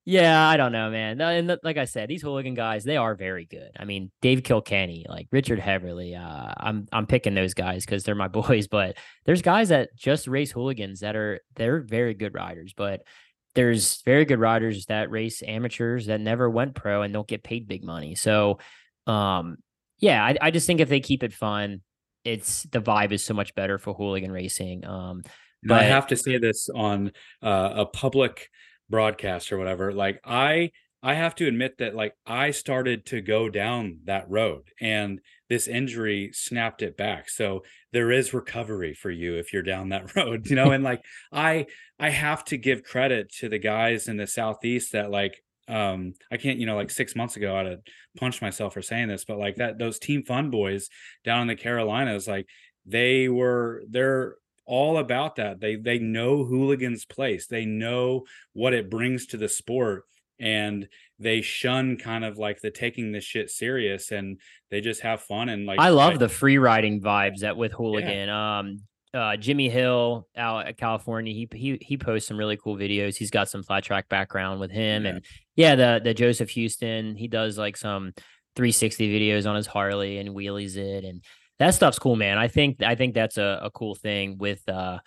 yeah, 0.07 0.47
I 0.47 0.55
don't 0.55 0.71
know, 0.71 0.91
man. 0.91 1.19
And 1.19 1.57
like 1.63 1.77
I 1.77 1.85
said, 1.85 2.09
these 2.09 2.21
hooligan 2.21 2.53
guys, 2.53 2.83
they 2.83 2.95
are 2.95 3.15
very 3.15 3.45
good. 3.45 3.71
I 3.79 3.85
mean, 3.85 4.11
Dave 4.21 4.43
Kilkenny, 4.43 5.07
like 5.09 5.27
Richard 5.31 5.59
Heverly, 5.59 6.15
uh, 6.15 6.53
I'm 6.57 6.87
I'm 6.91 7.07
picking 7.07 7.33
those 7.33 7.55
guys 7.55 7.85
because 7.85 8.03
they're 8.03 8.13
my 8.13 8.27
boys. 8.29 8.67
But 8.67 8.97
there's 9.25 9.41
guys 9.41 9.69
that 9.69 9.95
just 9.95 10.27
race 10.27 10.51
hooligans 10.51 10.99
that 10.99 11.15
are 11.15 11.41
they're 11.55 11.81
very 11.81 12.13
good 12.13 12.35
riders. 12.35 12.73
But 12.77 13.01
there's 13.55 14.03
very 14.03 14.25
good 14.25 14.39
riders 14.39 14.85
that 14.87 15.09
race 15.09 15.41
amateurs 15.41 16.05
that 16.05 16.21
never 16.21 16.49
went 16.49 16.75
pro 16.75 17.01
and 17.01 17.11
don't 17.11 17.27
get 17.27 17.43
paid 17.43 17.67
big 17.67 17.83
money. 17.83 18.13
So, 18.13 18.59
um, 19.07 19.57
yeah, 19.97 20.23
I, 20.23 20.35
I 20.39 20.51
just 20.51 20.67
think 20.67 20.81
if 20.81 20.89
they 20.89 20.99
keep 20.99 21.23
it 21.23 21.33
fun, 21.33 21.81
it's 22.23 22.63
the 22.63 22.81
vibe 22.81 23.11
is 23.11 23.23
so 23.23 23.33
much 23.33 23.55
better 23.55 23.79
for 23.79 23.93
hooligan 23.95 24.31
racing. 24.31 24.85
Um, 24.85 25.23
but 25.63 25.81
I 25.81 25.85
have 25.85 26.07
to 26.07 26.15
say 26.15 26.37
this 26.37 26.69
on 26.69 27.11
uh, 27.41 27.71
a 27.75 27.85
public 27.87 28.49
broadcast 28.89 29.51
or 29.51 29.57
whatever 29.57 29.91
like 29.91 30.19
i 30.23 30.71
i 31.01 31.13
have 31.13 31.35
to 31.35 31.47
admit 31.47 31.77
that 31.77 31.95
like 31.95 32.13
i 32.25 32.51
started 32.51 33.05
to 33.05 33.21
go 33.21 33.49
down 33.49 33.99
that 34.05 34.29
road 34.29 34.63
and 34.79 35.19
this 35.49 35.67
injury 35.67 36.31
snapped 36.33 36.81
it 36.81 36.97
back. 36.97 37.29
So 37.29 37.63
there 37.93 38.11
is 38.11 38.33
recovery 38.33 38.93
for 38.93 39.11
you 39.11 39.35
if 39.35 39.53
you're 39.53 39.63
down 39.63 39.89
that 39.89 40.15
road 40.15 40.49
you 40.49 40.55
know 40.55 40.71
and 40.71 40.83
like 40.83 41.01
i 41.31 41.65
i 41.97 42.09
have 42.09 42.43
to 42.43 42.57
give 42.57 42.83
credit 42.83 43.31
to 43.31 43.47
the 43.47 43.57
guys 43.57 44.07
in 44.09 44.17
the 44.17 44.27
southeast 44.27 44.91
that 44.91 45.09
like 45.09 45.41
um 45.69 46.13
i 46.29 46.35
can't 46.35 46.59
you 46.59 46.65
know 46.65 46.75
like 46.75 46.91
six 46.91 47.15
months 47.15 47.37
ago 47.37 47.55
i'd 47.55 47.65
have 47.65 47.79
punched 48.17 48.41
myself 48.41 48.73
for 48.73 48.81
saying 48.81 49.07
this 49.07 49.23
but 49.23 49.39
like 49.39 49.55
that 49.55 49.79
those 49.79 49.97
team 49.97 50.23
fun 50.23 50.51
boys 50.51 50.89
down 51.23 51.43
in 51.43 51.47
the 51.47 51.55
carolinas 51.55 52.27
like 52.27 52.47
they 52.85 53.29
were 53.29 53.81
they're 53.89 54.35
all 54.65 54.97
about 54.97 55.35
that. 55.37 55.59
They 55.59 55.75
they 55.75 55.99
know 55.99 56.43
hooligans 56.43 57.05
place. 57.05 57.47
They 57.47 57.65
know 57.65 58.25
what 58.53 58.73
it 58.73 58.89
brings 58.89 59.27
to 59.27 59.37
the 59.37 59.49
sport 59.49 60.03
and 60.39 60.87
they 61.17 61.41
shun 61.41 61.97
kind 61.97 62.25
of 62.25 62.37
like 62.37 62.59
the 62.59 62.71
taking 62.71 63.11
this 63.11 63.23
shit 63.23 63.49
serious 63.49 64.11
and 64.11 64.39
they 64.69 64.81
just 64.81 65.01
have 65.01 65.21
fun 65.21 65.47
and 65.47 65.65
like 65.65 65.79
I 65.79 65.89
love 65.89 66.19
the 66.19 66.27
free 66.27 66.57
riding 66.57 67.01
vibes 67.01 67.39
that 67.39 67.57
with 67.57 67.71
hooligan. 67.71 68.27
Yeah. 68.27 68.59
Um 68.59 68.79
uh, 69.13 69.37
Jimmy 69.37 69.69
Hill 69.69 70.27
out 70.35 70.67
at 70.67 70.77
California, 70.77 71.33
he 71.33 71.47
he 71.53 71.77
he 71.81 71.97
posts 71.97 72.27
some 72.27 72.37
really 72.37 72.57
cool 72.57 72.75
videos. 72.75 73.15
He's 73.15 73.31
got 73.31 73.49
some 73.49 73.63
flat 73.63 73.85
track 73.85 74.09
background 74.09 74.59
with 74.59 74.71
him, 74.71 75.05
yeah. 75.05 75.09
and 75.09 75.25
yeah, 75.55 75.75
the 75.75 76.01
the 76.03 76.13
Joseph 76.13 76.49
Houston, 76.49 77.15
he 77.15 77.29
does 77.29 77.57
like 77.57 77.77
some 77.77 78.11
360 78.57 79.09
videos 79.09 79.49
on 79.49 79.55
his 79.55 79.67
Harley 79.67 80.17
and 80.17 80.35
wheelies 80.35 80.75
it, 80.75 81.05
and 81.05 81.23
that 81.59 81.71
stuff's 81.71 81.99
cool, 81.99 82.15
man. 82.15 82.37
I 82.37 82.47
think 82.47 82.81
I 82.83 82.95
think 82.95 83.13
that's 83.13 83.37
a, 83.37 83.59
a 83.63 83.71
cool 83.71 83.95
thing 83.95 84.37
with 84.37 84.67
uh 84.67 84.99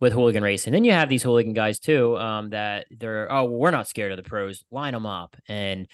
with 0.00 0.12
hooligan 0.12 0.42
racing. 0.42 0.72
Then 0.72 0.84
you 0.84 0.92
have 0.92 1.08
these 1.08 1.22
hooligan 1.22 1.54
guys 1.54 1.78
too, 1.78 2.16
um, 2.18 2.50
that 2.50 2.86
they're 2.90 3.30
oh 3.32 3.44
well, 3.44 3.58
we're 3.58 3.70
not 3.70 3.88
scared 3.88 4.12
of 4.12 4.16
the 4.16 4.28
pros, 4.28 4.64
line 4.70 4.94
them 4.94 5.06
up. 5.06 5.36
And 5.48 5.88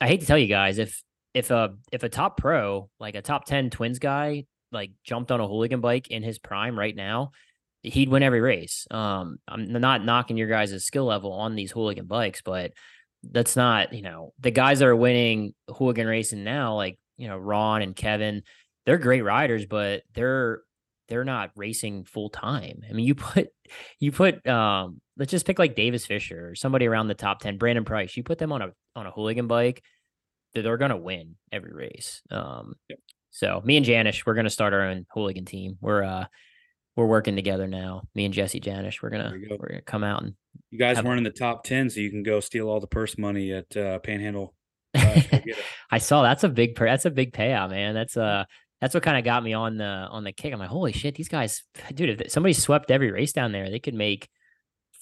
I 0.00 0.08
hate 0.08 0.20
to 0.20 0.26
tell 0.26 0.38
you 0.38 0.48
guys, 0.48 0.78
if 0.78 1.02
if 1.34 1.50
a 1.50 1.74
if 1.90 2.02
a 2.02 2.08
top 2.08 2.36
pro 2.36 2.88
like 2.98 3.14
a 3.14 3.22
top 3.22 3.44
ten 3.44 3.70
twins 3.70 3.98
guy 3.98 4.46
like 4.70 4.92
jumped 5.04 5.30
on 5.30 5.40
a 5.40 5.46
hooligan 5.46 5.80
bike 5.80 6.08
in 6.08 6.22
his 6.22 6.38
prime 6.38 6.78
right 6.78 6.96
now, 6.96 7.32
he'd 7.82 8.08
win 8.08 8.22
every 8.22 8.40
race. 8.40 8.86
Um, 8.90 9.38
I'm 9.46 9.70
not 9.70 10.04
knocking 10.04 10.36
your 10.36 10.48
guys' 10.48 10.84
skill 10.84 11.04
level 11.04 11.32
on 11.32 11.54
these 11.54 11.72
hooligan 11.72 12.06
bikes, 12.06 12.40
but 12.42 12.72
that's 13.22 13.54
not, 13.54 13.92
you 13.92 14.02
know, 14.02 14.32
the 14.40 14.50
guys 14.50 14.78
that 14.78 14.88
are 14.88 14.96
winning 14.96 15.54
hooligan 15.68 16.06
racing 16.06 16.42
now, 16.42 16.74
like, 16.74 16.98
you 17.18 17.28
know, 17.28 17.36
Ron 17.36 17.82
and 17.82 17.94
Kevin, 17.94 18.42
they're 18.86 18.98
great 18.98 19.22
riders, 19.22 19.66
but 19.66 20.02
they're 20.14 20.62
they're 21.08 21.24
not 21.24 21.50
racing 21.56 22.04
full 22.04 22.30
time. 22.30 22.82
I 22.88 22.92
mean, 22.92 23.06
you 23.06 23.14
put 23.14 23.48
you 23.98 24.12
put 24.12 24.46
um 24.46 25.00
let's 25.16 25.30
just 25.30 25.46
pick 25.46 25.58
like 25.58 25.76
Davis 25.76 26.06
Fisher 26.06 26.50
or 26.50 26.54
somebody 26.54 26.86
around 26.86 27.08
the 27.08 27.14
top 27.14 27.40
10, 27.40 27.58
Brandon 27.58 27.84
Price. 27.84 28.16
You 28.16 28.22
put 28.22 28.38
them 28.38 28.52
on 28.52 28.62
a 28.62 28.70
on 28.96 29.06
a 29.06 29.10
hooligan 29.10 29.46
bike, 29.46 29.82
they're 30.54 30.76
gonna 30.76 30.96
win 30.96 31.36
every 31.50 31.72
race. 31.72 32.22
Um 32.30 32.74
so 33.30 33.62
me 33.64 33.76
and 33.76 33.86
Janisch, 33.86 34.26
we're 34.26 34.34
gonna 34.34 34.50
start 34.50 34.74
our 34.74 34.82
own 34.82 35.06
hooligan 35.12 35.44
team. 35.44 35.78
We're 35.80 36.02
uh 36.02 36.26
we're 36.96 37.06
working 37.06 37.36
together 37.36 37.66
now. 37.66 38.02
Me 38.14 38.24
and 38.24 38.34
Jesse 38.34 38.60
Janisch, 38.60 39.02
we're 39.02 39.10
gonna 39.10 39.32
go. 39.38 39.56
we're 39.58 39.68
gonna 39.68 39.82
come 39.82 40.04
out 40.04 40.22
and 40.22 40.34
you 40.70 40.78
guys 40.78 40.96
have, 40.96 41.04
weren't 41.04 41.18
in 41.18 41.24
the 41.24 41.30
top 41.30 41.64
ten, 41.64 41.88
so 41.88 42.00
you 42.00 42.10
can 42.10 42.22
go 42.22 42.40
steal 42.40 42.68
all 42.68 42.80
the 42.80 42.86
purse 42.86 43.16
money 43.16 43.52
at 43.52 43.76
uh, 43.76 43.98
Panhandle. 44.00 44.54
I 44.94 45.98
saw 45.98 46.22
that's 46.22 46.44
a 46.44 46.48
big 46.50 46.76
that's 46.76 47.06
a 47.06 47.10
big 47.10 47.32
payout, 47.32 47.70
man. 47.70 47.94
That's 47.94 48.16
uh 48.16 48.44
that's 48.82 48.94
what 48.94 49.04
kind 49.04 49.16
of 49.16 49.22
got 49.22 49.44
me 49.44 49.52
on 49.52 49.76
the 49.76 49.84
on 49.84 50.24
the 50.24 50.32
kick. 50.32 50.52
I'm 50.52 50.58
like, 50.58 50.68
holy 50.68 50.92
shit, 50.92 51.14
these 51.14 51.28
guys, 51.28 51.62
dude, 51.94 52.20
if 52.20 52.32
somebody 52.32 52.52
swept 52.52 52.90
every 52.90 53.12
race 53.12 53.32
down 53.32 53.52
there, 53.52 53.70
they 53.70 53.78
could 53.78 53.94
make 53.94 54.28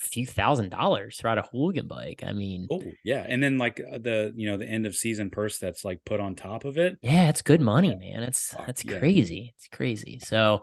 a 0.02 0.06
few 0.06 0.26
thousand 0.26 0.68
dollars 0.68 1.16
to 1.16 1.26
ride 1.26 1.38
a 1.38 1.48
hooligan 1.50 1.88
bike. 1.88 2.22
I 2.24 2.32
mean, 2.32 2.68
oh 2.70 2.82
yeah, 3.02 3.24
and 3.26 3.42
then 3.42 3.56
like 3.56 3.80
uh, 3.80 3.96
the 3.96 4.34
you 4.36 4.50
know 4.50 4.58
the 4.58 4.66
end 4.66 4.84
of 4.84 4.94
season 4.94 5.30
purse 5.30 5.58
that's 5.58 5.82
like 5.82 6.04
put 6.04 6.20
on 6.20 6.34
top 6.34 6.66
of 6.66 6.76
it. 6.76 6.98
Yeah, 7.00 7.30
it's 7.30 7.40
good 7.40 7.62
money, 7.62 7.96
man. 7.96 8.22
It's 8.22 8.54
that's 8.66 8.84
yeah. 8.84 8.98
crazy. 8.98 9.54
It's 9.56 9.68
crazy. 9.68 10.20
So 10.22 10.62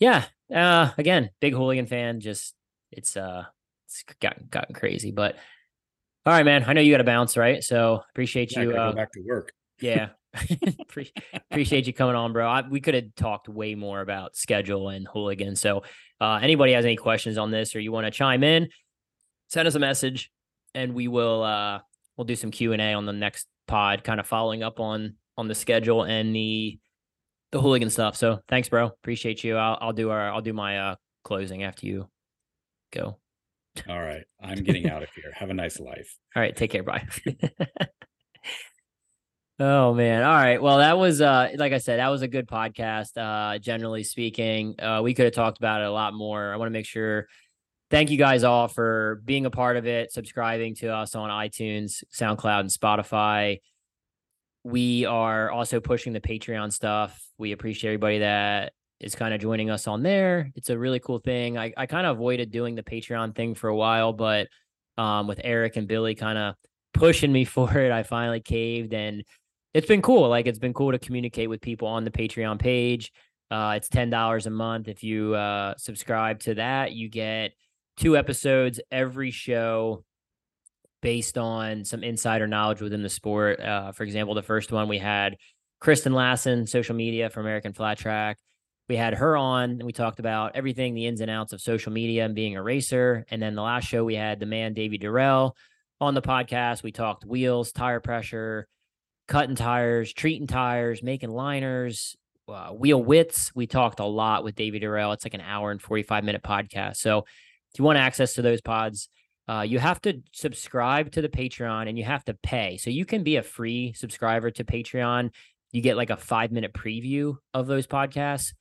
yeah, 0.00 0.24
uh, 0.52 0.90
again, 0.98 1.30
big 1.40 1.54
hooligan 1.54 1.86
fan. 1.86 2.18
Just 2.18 2.54
it's 2.90 3.16
uh, 3.16 3.44
it's 3.86 4.02
gotten 4.20 4.48
gotten 4.50 4.74
crazy. 4.74 5.12
But 5.12 5.36
all 6.26 6.32
right, 6.32 6.44
man. 6.44 6.64
I 6.66 6.72
know 6.72 6.80
you 6.80 6.92
got 6.92 6.98
to 6.98 7.04
bounce, 7.04 7.36
right? 7.36 7.62
So 7.62 8.00
appreciate 8.10 8.50
yeah, 8.56 8.62
you. 8.62 8.76
Uh, 8.76 8.90
go 8.90 8.96
back 8.96 9.12
to 9.12 9.20
work. 9.24 9.52
Yeah. 9.80 10.08
appreciate 11.50 11.86
you 11.86 11.92
coming 11.92 12.14
on, 12.14 12.32
bro. 12.32 12.48
I, 12.48 12.66
we 12.66 12.80
could 12.80 12.94
have 12.94 13.14
talked 13.16 13.48
way 13.48 13.74
more 13.74 14.00
about 14.00 14.36
schedule 14.36 14.88
and 14.88 15.06
hooligan. 15.06 15.56
So, 15.56 15.82
uh, 16.20 16.38
anybody 16.42 16.72
has 16.72 16.84
any 16.84 16.96
questions 16.96 17.36
on 17.36 17.50
this 17.50 17.74
or 17.74 17.80
you 17.80 17.92
want 17.92 18.06
to 18.06 18.10
chime 18.10 18.42
in, 18.42 18.68
send 19.48 19.68
us 19.68 19.74
a 19.74 19.78
message, 19.78 20.30
and 20.74 20.94
we 20.94 21.08
will 21.08 21.42
uh, 21.42 21.80
we'll 22.16 22.24
do 22.24 22.36
some 22.36 22.50
Q 22.50 22.72
and 22.72 22.80
A 22.80 22.94
on 22.94 23.06
the 23.06 23.12
next 23.12 23.46
pod, 23.66 24.04
kind 24.04 24.20
of 24.20 24.26
following 24.26 24.62
up 24.62 24.80
on 24.80 25.16
on 25.36 25.48
the 25.48 25.54
schedule 25.54 26.04
and 26.04 26.34
the 26.34 26.78
the 27.50 27.60
hooligan 27.60 27.90
stuff. 27.90 28.16
So, 28.16 28.40
thanks, 28.48 28.68
bro. 28.68 28.86
Appreciate 28.86 29.44
you. 29.44 29.56
I'll 29.56 29.78
I'll 29.80 29.92
do 29.92 30.10
our 30.10 30.30
I'll 30.30 30.40
do 30.40 30.52
my 30.52 30.78
uh, 30.78 30.94
closing 31.24 31.62
after 31.62 31.86
you 31.86 32.08
go. 32.92 33.18
All 33.88 34.00
right, 34.00 34.24
I'm 34.42 34.62
getting 34.64 34.88
out 34.88 35.02
of 35.02 35.08
here. 35.14 35.32
Have 35.34 35.50
a 35.50 35.54
nice 35.54 35.80
life. 35.80 36.16
All 36.36 36.42
right, 36.42 36.54
take 36.54 36.70
care. 36.70 36.82
Bye. 36.82 37.06
Oh 39.64 39.94
man. 39.94 40.24
All 40.24 40.34
right. 40.34 40.60
Well, 40.60 40.78
that 40.78 40.98
was 40.98 41.20
uh 41.20 41.50
like 41.54 41.72
I 41.72 41.78
said, 41.78 42.00
that 42.00 42.08
was 42.08 42.22
a 42.22 42.26
good 42.26 42.48
podcast. 42.48 43.16
Uh 43.16 43.60
generally 43.60 44.02
speaking. 44.02 44.74
Uh 44.80 45.02
we 45.04 45.14
could 45.14 45.26
have 45.26 45.34
talked 45.34 45.58
about 45.58 45.82
it 45.82 45.86
a 45.86 45.92
lot 45.92 46.14
more. 46.14 46.52
I 46.52 46.56
want 46.56 46.66
to 46.66 46.72
make 46.72 46.84
sure 46.84 47.28
thank 47.88 48.10
you 48.10 48.16
guys 48.18 48.42
all 48.42 48.66
for 48.66 49.22
being 49.24 49.46
a 49.46 49.50
part 49.50 49.76
of 49.76 49.86
it, 49.86 50.10
subscribing 50.10 50.74
to 50.76 50.88
us 50.88 51.14
on 51.14 51.30
iTunes, 51.30 52.02
SoundCloud, 52.12 52.58
and 52.58 52.70
Spotify. 52.70 53.60
We 54.64 55.04
are 55.04 55.48
also 55.52 55.78
pushing 55.78 56.12
the 56.12 56.20
Patreon 56.20 56.72
stuff. 56.72 57.24
We 57.38 57.52
appreciate 57.52 57.90
everybody 57.90 58.18
that 58.18 58.72
is 58.98 59.14
kind 59.14 59.32
of 59.32 59.40
joining 59.40 59.70
us 59.70 59.86
on 59.86 60.02
there. 60.02 60.50
It's 60.56 60.70
a 60.70 60.78
really 60.78 60.98
cool 60.98 61.20
thing. 61.20 61.56
I, 61.56 61.72
I 61.76 61.86
kind 61.86 62.04
of 62.04 62.16
avoided 62.16 62.50
doing 62.50 62.74
the 62.74 62.82
Patreon 62.82 63.36
thing 63.36 63.54
for 63.54 63.68
a 63.68 63.76
while, 63.76 64.12
but 64.12 64.48
um 64.98 65.28
with 65.28 65.40
Erik 65.44 65.76
and 65.76 65.86
Billy 65.86 66.16
kind 66.16 66.36
of 66.36 66.56
pushing 66.94 67.32
me 67.32 67.44
for 67.56 67.78
it, 67.78 67.92
I 67.92 68.02
finally 68.02 68.40
caved 68.40 68.92
and 68.92 69.22
it's 69.74 69.86
been 69.86 70.02
cool. 70.02 70.28
Like 70.28 70.46
it's 70.46 70.58
been 70.58 70.74
cool 70.74 70.92
to 70.92 70.98
communicate 70.98 71.48
with 71.48 71.60
people 71.60 71.88
on 71.88 72.04
the 72.04 72.10
Patreon 72.10 72.58
page. 72.58 73.12
Uh, 73.50 73.74
it's 73.76 73.88
ten 73.88 74.10
dollars 74.10 74.46
a 74.46 74.50
month. 74.50 74.88
If 74.88 75.02
you 75.02 75.34
uh, 75.34 75.74
subscribe 75.76 76.40
to 76.40 76.54
that, 76.54 76.92
you 76.92 77.08
get 77.08 77.52
two 77.96 78.16
episodes 78.16 78.80
every 78.90 79.30
show 79.30 80.04
based 81.02 81.36
on 81.36 81.84
some 81.84 82.02
insider 82.02 82.46
knowledge 82.46 82.80
within 82.80 83.02
the 83.02 83.08
sport. 83.08 83.60
Uh, 83.60 83.92
for 83.92 84.04
example, 84.04 84.34
the 84.34 84.42
first 84.42 84.72
one 84.72 84.88
we 84.88 84.98
had 84.98 85.36
Kristen 85.80 86.12
Lassen, 86.12 86.66
social 86.66 86.94
media 86.94 87.28
for 87.28 87.40
American 87.40 87.72
Flat 87.72 87.98
Track. 87.98 88.38
We 88.88 88.96
had 88.96 89.14
her 89.14 89.36
on 89.36 89.70
and 89.70 89.82
we 89.82 89.92
talked 89.92 90.20
about 90.20 90.54
everything, 90.54 90.94
the 90.94 91.06
ins 91.06 91.20
and 91.20 91.30
outs 91.30 91.52
of 91.52 91.60
social 91.60 91.92
media 91.92 92.24
and 92.24 92.34
being 92.34 92.56
a 92.56 92.62
racer. 92.62 93.24
And 93.30 93.42
then 93.42 93.54
the 93.54 93.62
last 93.62 93.88
show 93.88 94.04
we 94.04 94.14
had 94.14 94.38
the 94.38 94.46
man 94.46 94.74
Davey 94.74 94.98
Durelle 94.98 95.52
on 96.00 96.14
the 96.14 96.22
podcast. 96.22 96.82
We 96.82 96.92
talked 96.92 97.24
wheels, 97.24 97.72
tire 97.72 98.00
pressure, 98.00 98.68
cutting 99.28 99.56
tires, 99.56 100.12
treating 100.12 100.46
tires, 100.46 101.02
making 101.02 101.30
liners, 101.30 102.16
uh, 102.48 102.70
wheel 102.70 103.02
widths. 103.02 103.54
We 103.54 103.66
talked 103.66 104.00
a 104.00 104.04
lot 104.04 104.44
with 104.44 104.54
David 104.54 104.82
Durelle. 104.82 105.14
It's 105.14 105.24
like 105.24 105.34
an 105.34 105.40
hour 105.40 105.70
and 105.70 105.80
45 105.80 106.24
minute 106.24 106.42
podcast. 106.42 106.96
So 106.96 107.18
if 107.18 107.78
you 107.78 107.84
want 107.84 107.98
access 107.98 108.34
to 108.34 108.42
those 108.42 108.60
pods, 108.60 109.08
uh, 109.48 109.62
you 109.62 109.78
have 109.78 110.00
to 110.02 110.22
subscribe 110.32 111.12
to 111.12 111.22
the 111.22 111.28
Patreon 111.28 111.88
and 111.88 111.98
you 111.98 112.04
have 112.04 112.24
to 112.26 112.34
pay. 112.34 112.76
So 112.76 112.90
you 112.90 113.04
can 113.04 113.22
be 113.22 113.36
a 113.36 113.42
free 113.42 113.92
subscriber 113.94 114.50
to 114.52 114.64
Patreon. 114.64 115.30
You 115.72 115.82
get 115.82 115.96
like 115.96 116.10
a 116.10 116.16
five 116.16 116.52
minute 116.52 116.72
preview 116.72 117.36
of 117.54 117.66
those 117.66 117.86
podcasts, 117.86 118.52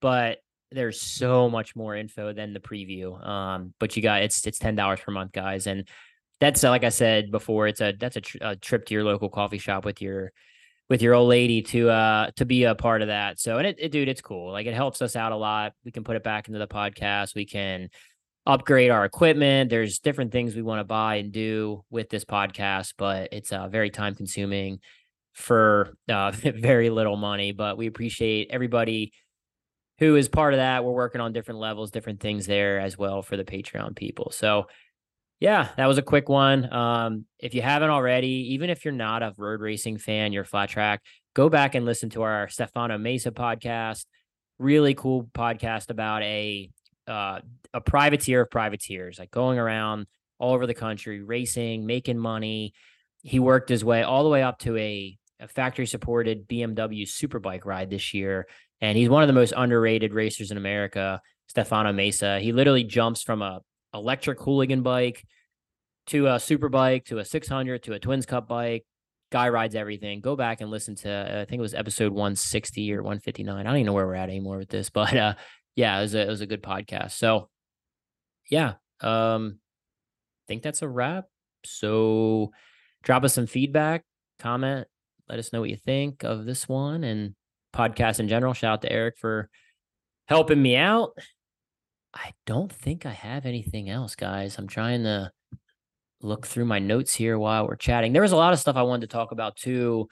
but 0.00 0.38
there's 0.70 1.00
so 1.00 1.48
much 1.48 1.74
more 1.74 1.96
info 1.96 2.32
than 2.32 2.52
the 2.52 2.60
preview. 2.60 3.26
Um, 3.26 3.72
but 3.80 3.96
you 3.96 4.02
got 4.02 4.22
it's 4.22 4.46
it's 4.46 4.58
ten 4.58 4.74
dollars 4.76 5.00
per 5.00 5.12
month, 5.12 5.32
guys, 5.32 5.66
and 5.66 5.88
that's 6.40 6.62
like 6.62 6.84
I 6.84 6.88
said 6.90 7.30
before. 7.30 7.66
It's 7.66 7.80
a 7.80 7.94
that's 7.98 8.16
a, 8.16 8.20
tr- 8.20 8.38
a, 8.40 8.56
trip 8.56 8.86
to 8.86 8.94
your 8.94 9.04
local 9.04 9.28
coffee 9.28 9.58
shop 9.58 9.84
with 9.84 10.00
your 10.00 10.32
with 10.88 11.02
your 11.02 11.14
old 11.14 11.28
lady 11.28 11.62
to 11.62 11.90
uh 11.90 12.30
to 12.36 12.44
be 12.44 12.64
a 12.64 12.74
part 12.74 13.02
of 13.02 13.08
that. 13.08 13.40
So 13.40 13.58
and 13.58 13.66
it, 13.66 13.76
it 13.78 13.92
dude, 13.92 14.08
it's 14.08 14.20
cool. 14.20 14.52
Like 14.52 14.66
it 14.66 14.74
helps 14.74 15.02
us 15.02 15.16
out 15.16 15.32
a 15.32 15.36
lot. 15.36 15.72
We 15.84 15.90
can 15.90 16.04
put 16.04 16.16
it 16.16 16.22
back 16.22 16.48
into 16.48 16.58
the 16.58 16.68
podcast. 16.68 17.34
We 17.34 17.44
can 17.44 17.88
upgrade 18.46 18.90
our 18.90 19.04
equipment. 19.04 19.70
There's 19.70 19.98
different 19.98 20.32
things 20.32 20.54
we 20.54 20.62
want 20.62 20.80
to 20.80 20.84
buy 20.84 21.16
and 21.16 21.32
do 21.32 21.84
with 21.90 22.08
this 22.08 22.24
podcast, 22.24 22.94
but 22.96 23.30
it's 23.32 23.52
uh 23.52 23.68
very 23.68 23.90
time 23.90 24.14
consuming 24.14 24.78
for 25.32 25.94
uh 26.08 26.30
very 26.34 26.90
little 26.90 27.16
money. 27.16 27.52
But 27.52 27.76
we 27.76 27.88
appreciate 27.88 28.48
everybody 28.50 29.12
who 29.98 30.14
is 30.14 30.28
part 30.28 30.54
of 30.54 30.58
that. 30.58 30.84
We're 30.84 30.92
working 30.92 31.20
on 31.20 31.32
different 31.32 31.58
levels, 31.58 31.90
different 31.90 32.20
things 32.20 32.46
there 32.46 32.78
as 32.78 32.96
well 32.96 33.22
for 33.22 33.36
the 33.36 33.44
Patreon 33.44 33.96
people. 33.96 34.30
So 34.30 34.66
yeah, 35.40 35.68
that 35.76 35.86
was 35.86 35.98
a 35.98 36.02
quick 36.02 36.28
one. 36.28 36.72
Um, 36.72 37.24
if 37.38 37.54
you 37.54 37.62
haven't 37.62 37.90
already, 37.90 38.54
even 38.54 38.70
if 38.70 38.84
you're 38.84 38.92
not 38.92 39.22
a 39.22 39.34
road 39.36 39.60
racing 39.60 39.98
fan, 39.98 40.32
you're 40.32 40.44
flat 40.44 40.68
track, 40.68 41.02
go 41.34 41.48
back 41.48 41.74
and 41.76 41.86
listen 41.86 42.10
to 42.10 42.22
our 42.22 42.48
Stefano 42.48 42.98
Mesa 42.98 43.30
podcast. 43.30 44.04
Really 44.58 44.94
cool 44.94 45.24
podcast 45.32 45.90
about 45.90 46.24
a 46.24 46.70
uh, 47.06 47.40
a 47.72 47.80
privateer 47.80 48.42
of 48.42 48.50
privateers, 48.50 49.18
like 49.18 49.30
going 49.30 49.58
around 49.58 50.06
all 50.38 50.54
over 50.54 50.66
the 50.66 50.74
country, 50.74 51.22
racing, 51.22 51.86
making 51.86 52.18
money. 52.18 52.72
He 53.22 53.38
worked 53.38 53.68
his 53.68 53.84
way 53.84 54.02
all 54.02 54.24
the 54.24 54.28
way 54.28 54.42
up 54.42 54.58
to 54.60 54.76
a, 54.76 55.16
a 55.40 55.48
factory 55.48 55.86
supported 55.86 56.48
BMW 56.48 57.02
superbike 57.02 57.64
ride 57.64 57.90
this 57.90 58.12
year. 58.12 58.46
And 58.80 58.96
he's 58.96 59.08
one 59.08 59.22
of 59.22 59.26
the 59.26 59.32
most 59.32 59.52
underrated 59.56 60.14
racers 60.14 60.50
in 60.50 60.56
America, 60.56 61.20
Stefano 61.48 61.92
Mesa. 61.92 62.38
He 62.40 62.52
literally 62.52 62.84
jumps 62.84 63.22
from 63.22 63.42
a 63.42 63.60
electric 63.94 64.40
hooligan 64.40 64.82
bike 64.82 65.24
to 66.06 66.26
a 66.26 66.40
super 66.40 66.68
bike 66.68 67.04
to 67.06 67.18
a 67.18 67.24
600 67.24 67.82
to 67.84 67.92
a 67.92 67.98
twins 67.98 68.26
cup 68.26 68.48
bike 68.48 68.84
guy 69.30 69.48
rides 69.48 69.74
everything. 69.74 70.20
Go 70.20 70.36
back 70.36 70.60
and 70.60 70.70
listen 70.70 70.94
to 70.96 71.40
i 71.40 71.44
think 71.44 71.58
it 71.58 71.62
was 71.62 71.74
episode 71.74 72.12
160 72.12 72.92
or 72.94 73.02
159 73.02 73.56
i 73.56 73.62
don't 73.62 73.76
even 73.76 73.86
know 73.86 73.92
where 73.92 74.06
we're 74.06 74.14
at 74.14 74.28
anymore 74.28 74.58
with 74.58 74.68
this 74.68 74.90
but 74.98 75.14
uh 75.16 75.34
yeah 75.76 75.98
it 75.98 76.02
was 76.02 76.14
a, 76.14 76.22
it 76.22 76.28
was 76.28 76.40
a 76.40 76.46
good 76.46 76.62
podcast. 76.62 77.12
So 77.12 77.48
yeah 78.50 78.74
um 79.00 79.58
i 79.58 80.44
think 80.48 80.62
that's 80.62 80.82
a 80.82 80.88
wrap. 80.88 81.26
So 81.64 82.52
drop 83.02 83.24
us 83.24 83.34
some 83.34 83.46
feedback 83.46 84.04
comment 84.38 84.86
let 85.28 85.38
us 85.38 85.52
know 85.52 85.60
what 85.60 85.70
you 85.70 85.76
think 85.76 86.24
of 86.24 86.46
this 86.46 86.68
one 86.68 87.04
and 87.04 87.34
podcast 87.74 88.18
in 88.18 88.28
general. 88.28 88.54
Shout 88.54 88.72
out 88.72 88.82
to 88.82 88.92
erik 88.92 89.18
for 89.18 89.50
helping 90.26 90.60
me 90.60 90.76
out 90.76 91.10
I 92.14 92.32
don't 92.46 92.72
think 92.72 93.06
I 93.06 93.12
have 93.12 93.46
anything 93.46 93.90
else, 93.90 94.14
guys. 94.14 94.58
I'm 94.58 94.68
trying 94.68 95.04
to 95.04 95.30
look 96.20 96.46
through 96.46 96.64
my 96.64 96.78
notes 96.78 97.14
here 97.14 97.38
while 97.38 97.66
we're 97.66 97.76
chatting. 97.76 98.12
There 98.12 98.22
was 98.22 98.32
a 98.32 98.36
lot 98.36 98.52
of 98.52 98.58
stuff 98.58 98.76
I 98.76 98.82
wanted 98.82 99.08
to 99.08 99.12
talk 99.12 99.32
about 99.32 99.56
too 99.56 100.08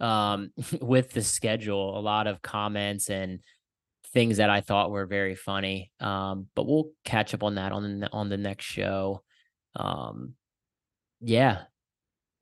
um, 0.00 0.50
with 0.80 1.10
the 1.10 1.22
schedule, 1.22 1.98
a 1.98 2.00
lot 2.00 2.26
of 2.26 2.42
comments 2.42 3.10
and 3.10 3.40
things 4.12 4.36
that 4.36 4.50
I 4.50 4.60
thought 4.60 4.90
were 4.90 5.06
very 5.06 5.34
funny. 5.34 5.90
Um, 6.00 6.48
but 6.54 6.66
we'll 6.66 6.90
catch 7.04 7.34
up 7.34 7.42
on 7.42 7.56
that 7.56 7.72
on 7.72 8.00
the, 8.00 8.12
on 8.12 8.28
the 8.28 8.36
next 8.36 8.64
show. 8.64 9.22
Um, 9.74 10.34
yeah, 11.20 11.62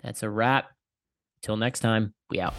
that's 0.02 0.22
a 0.22 0.30
wrap. 0.30 0.70
Till 1.42 1.56
next 1.56 1.80
time, 1.80 2.12
we 2.28 2.40
out. 2.40 2.54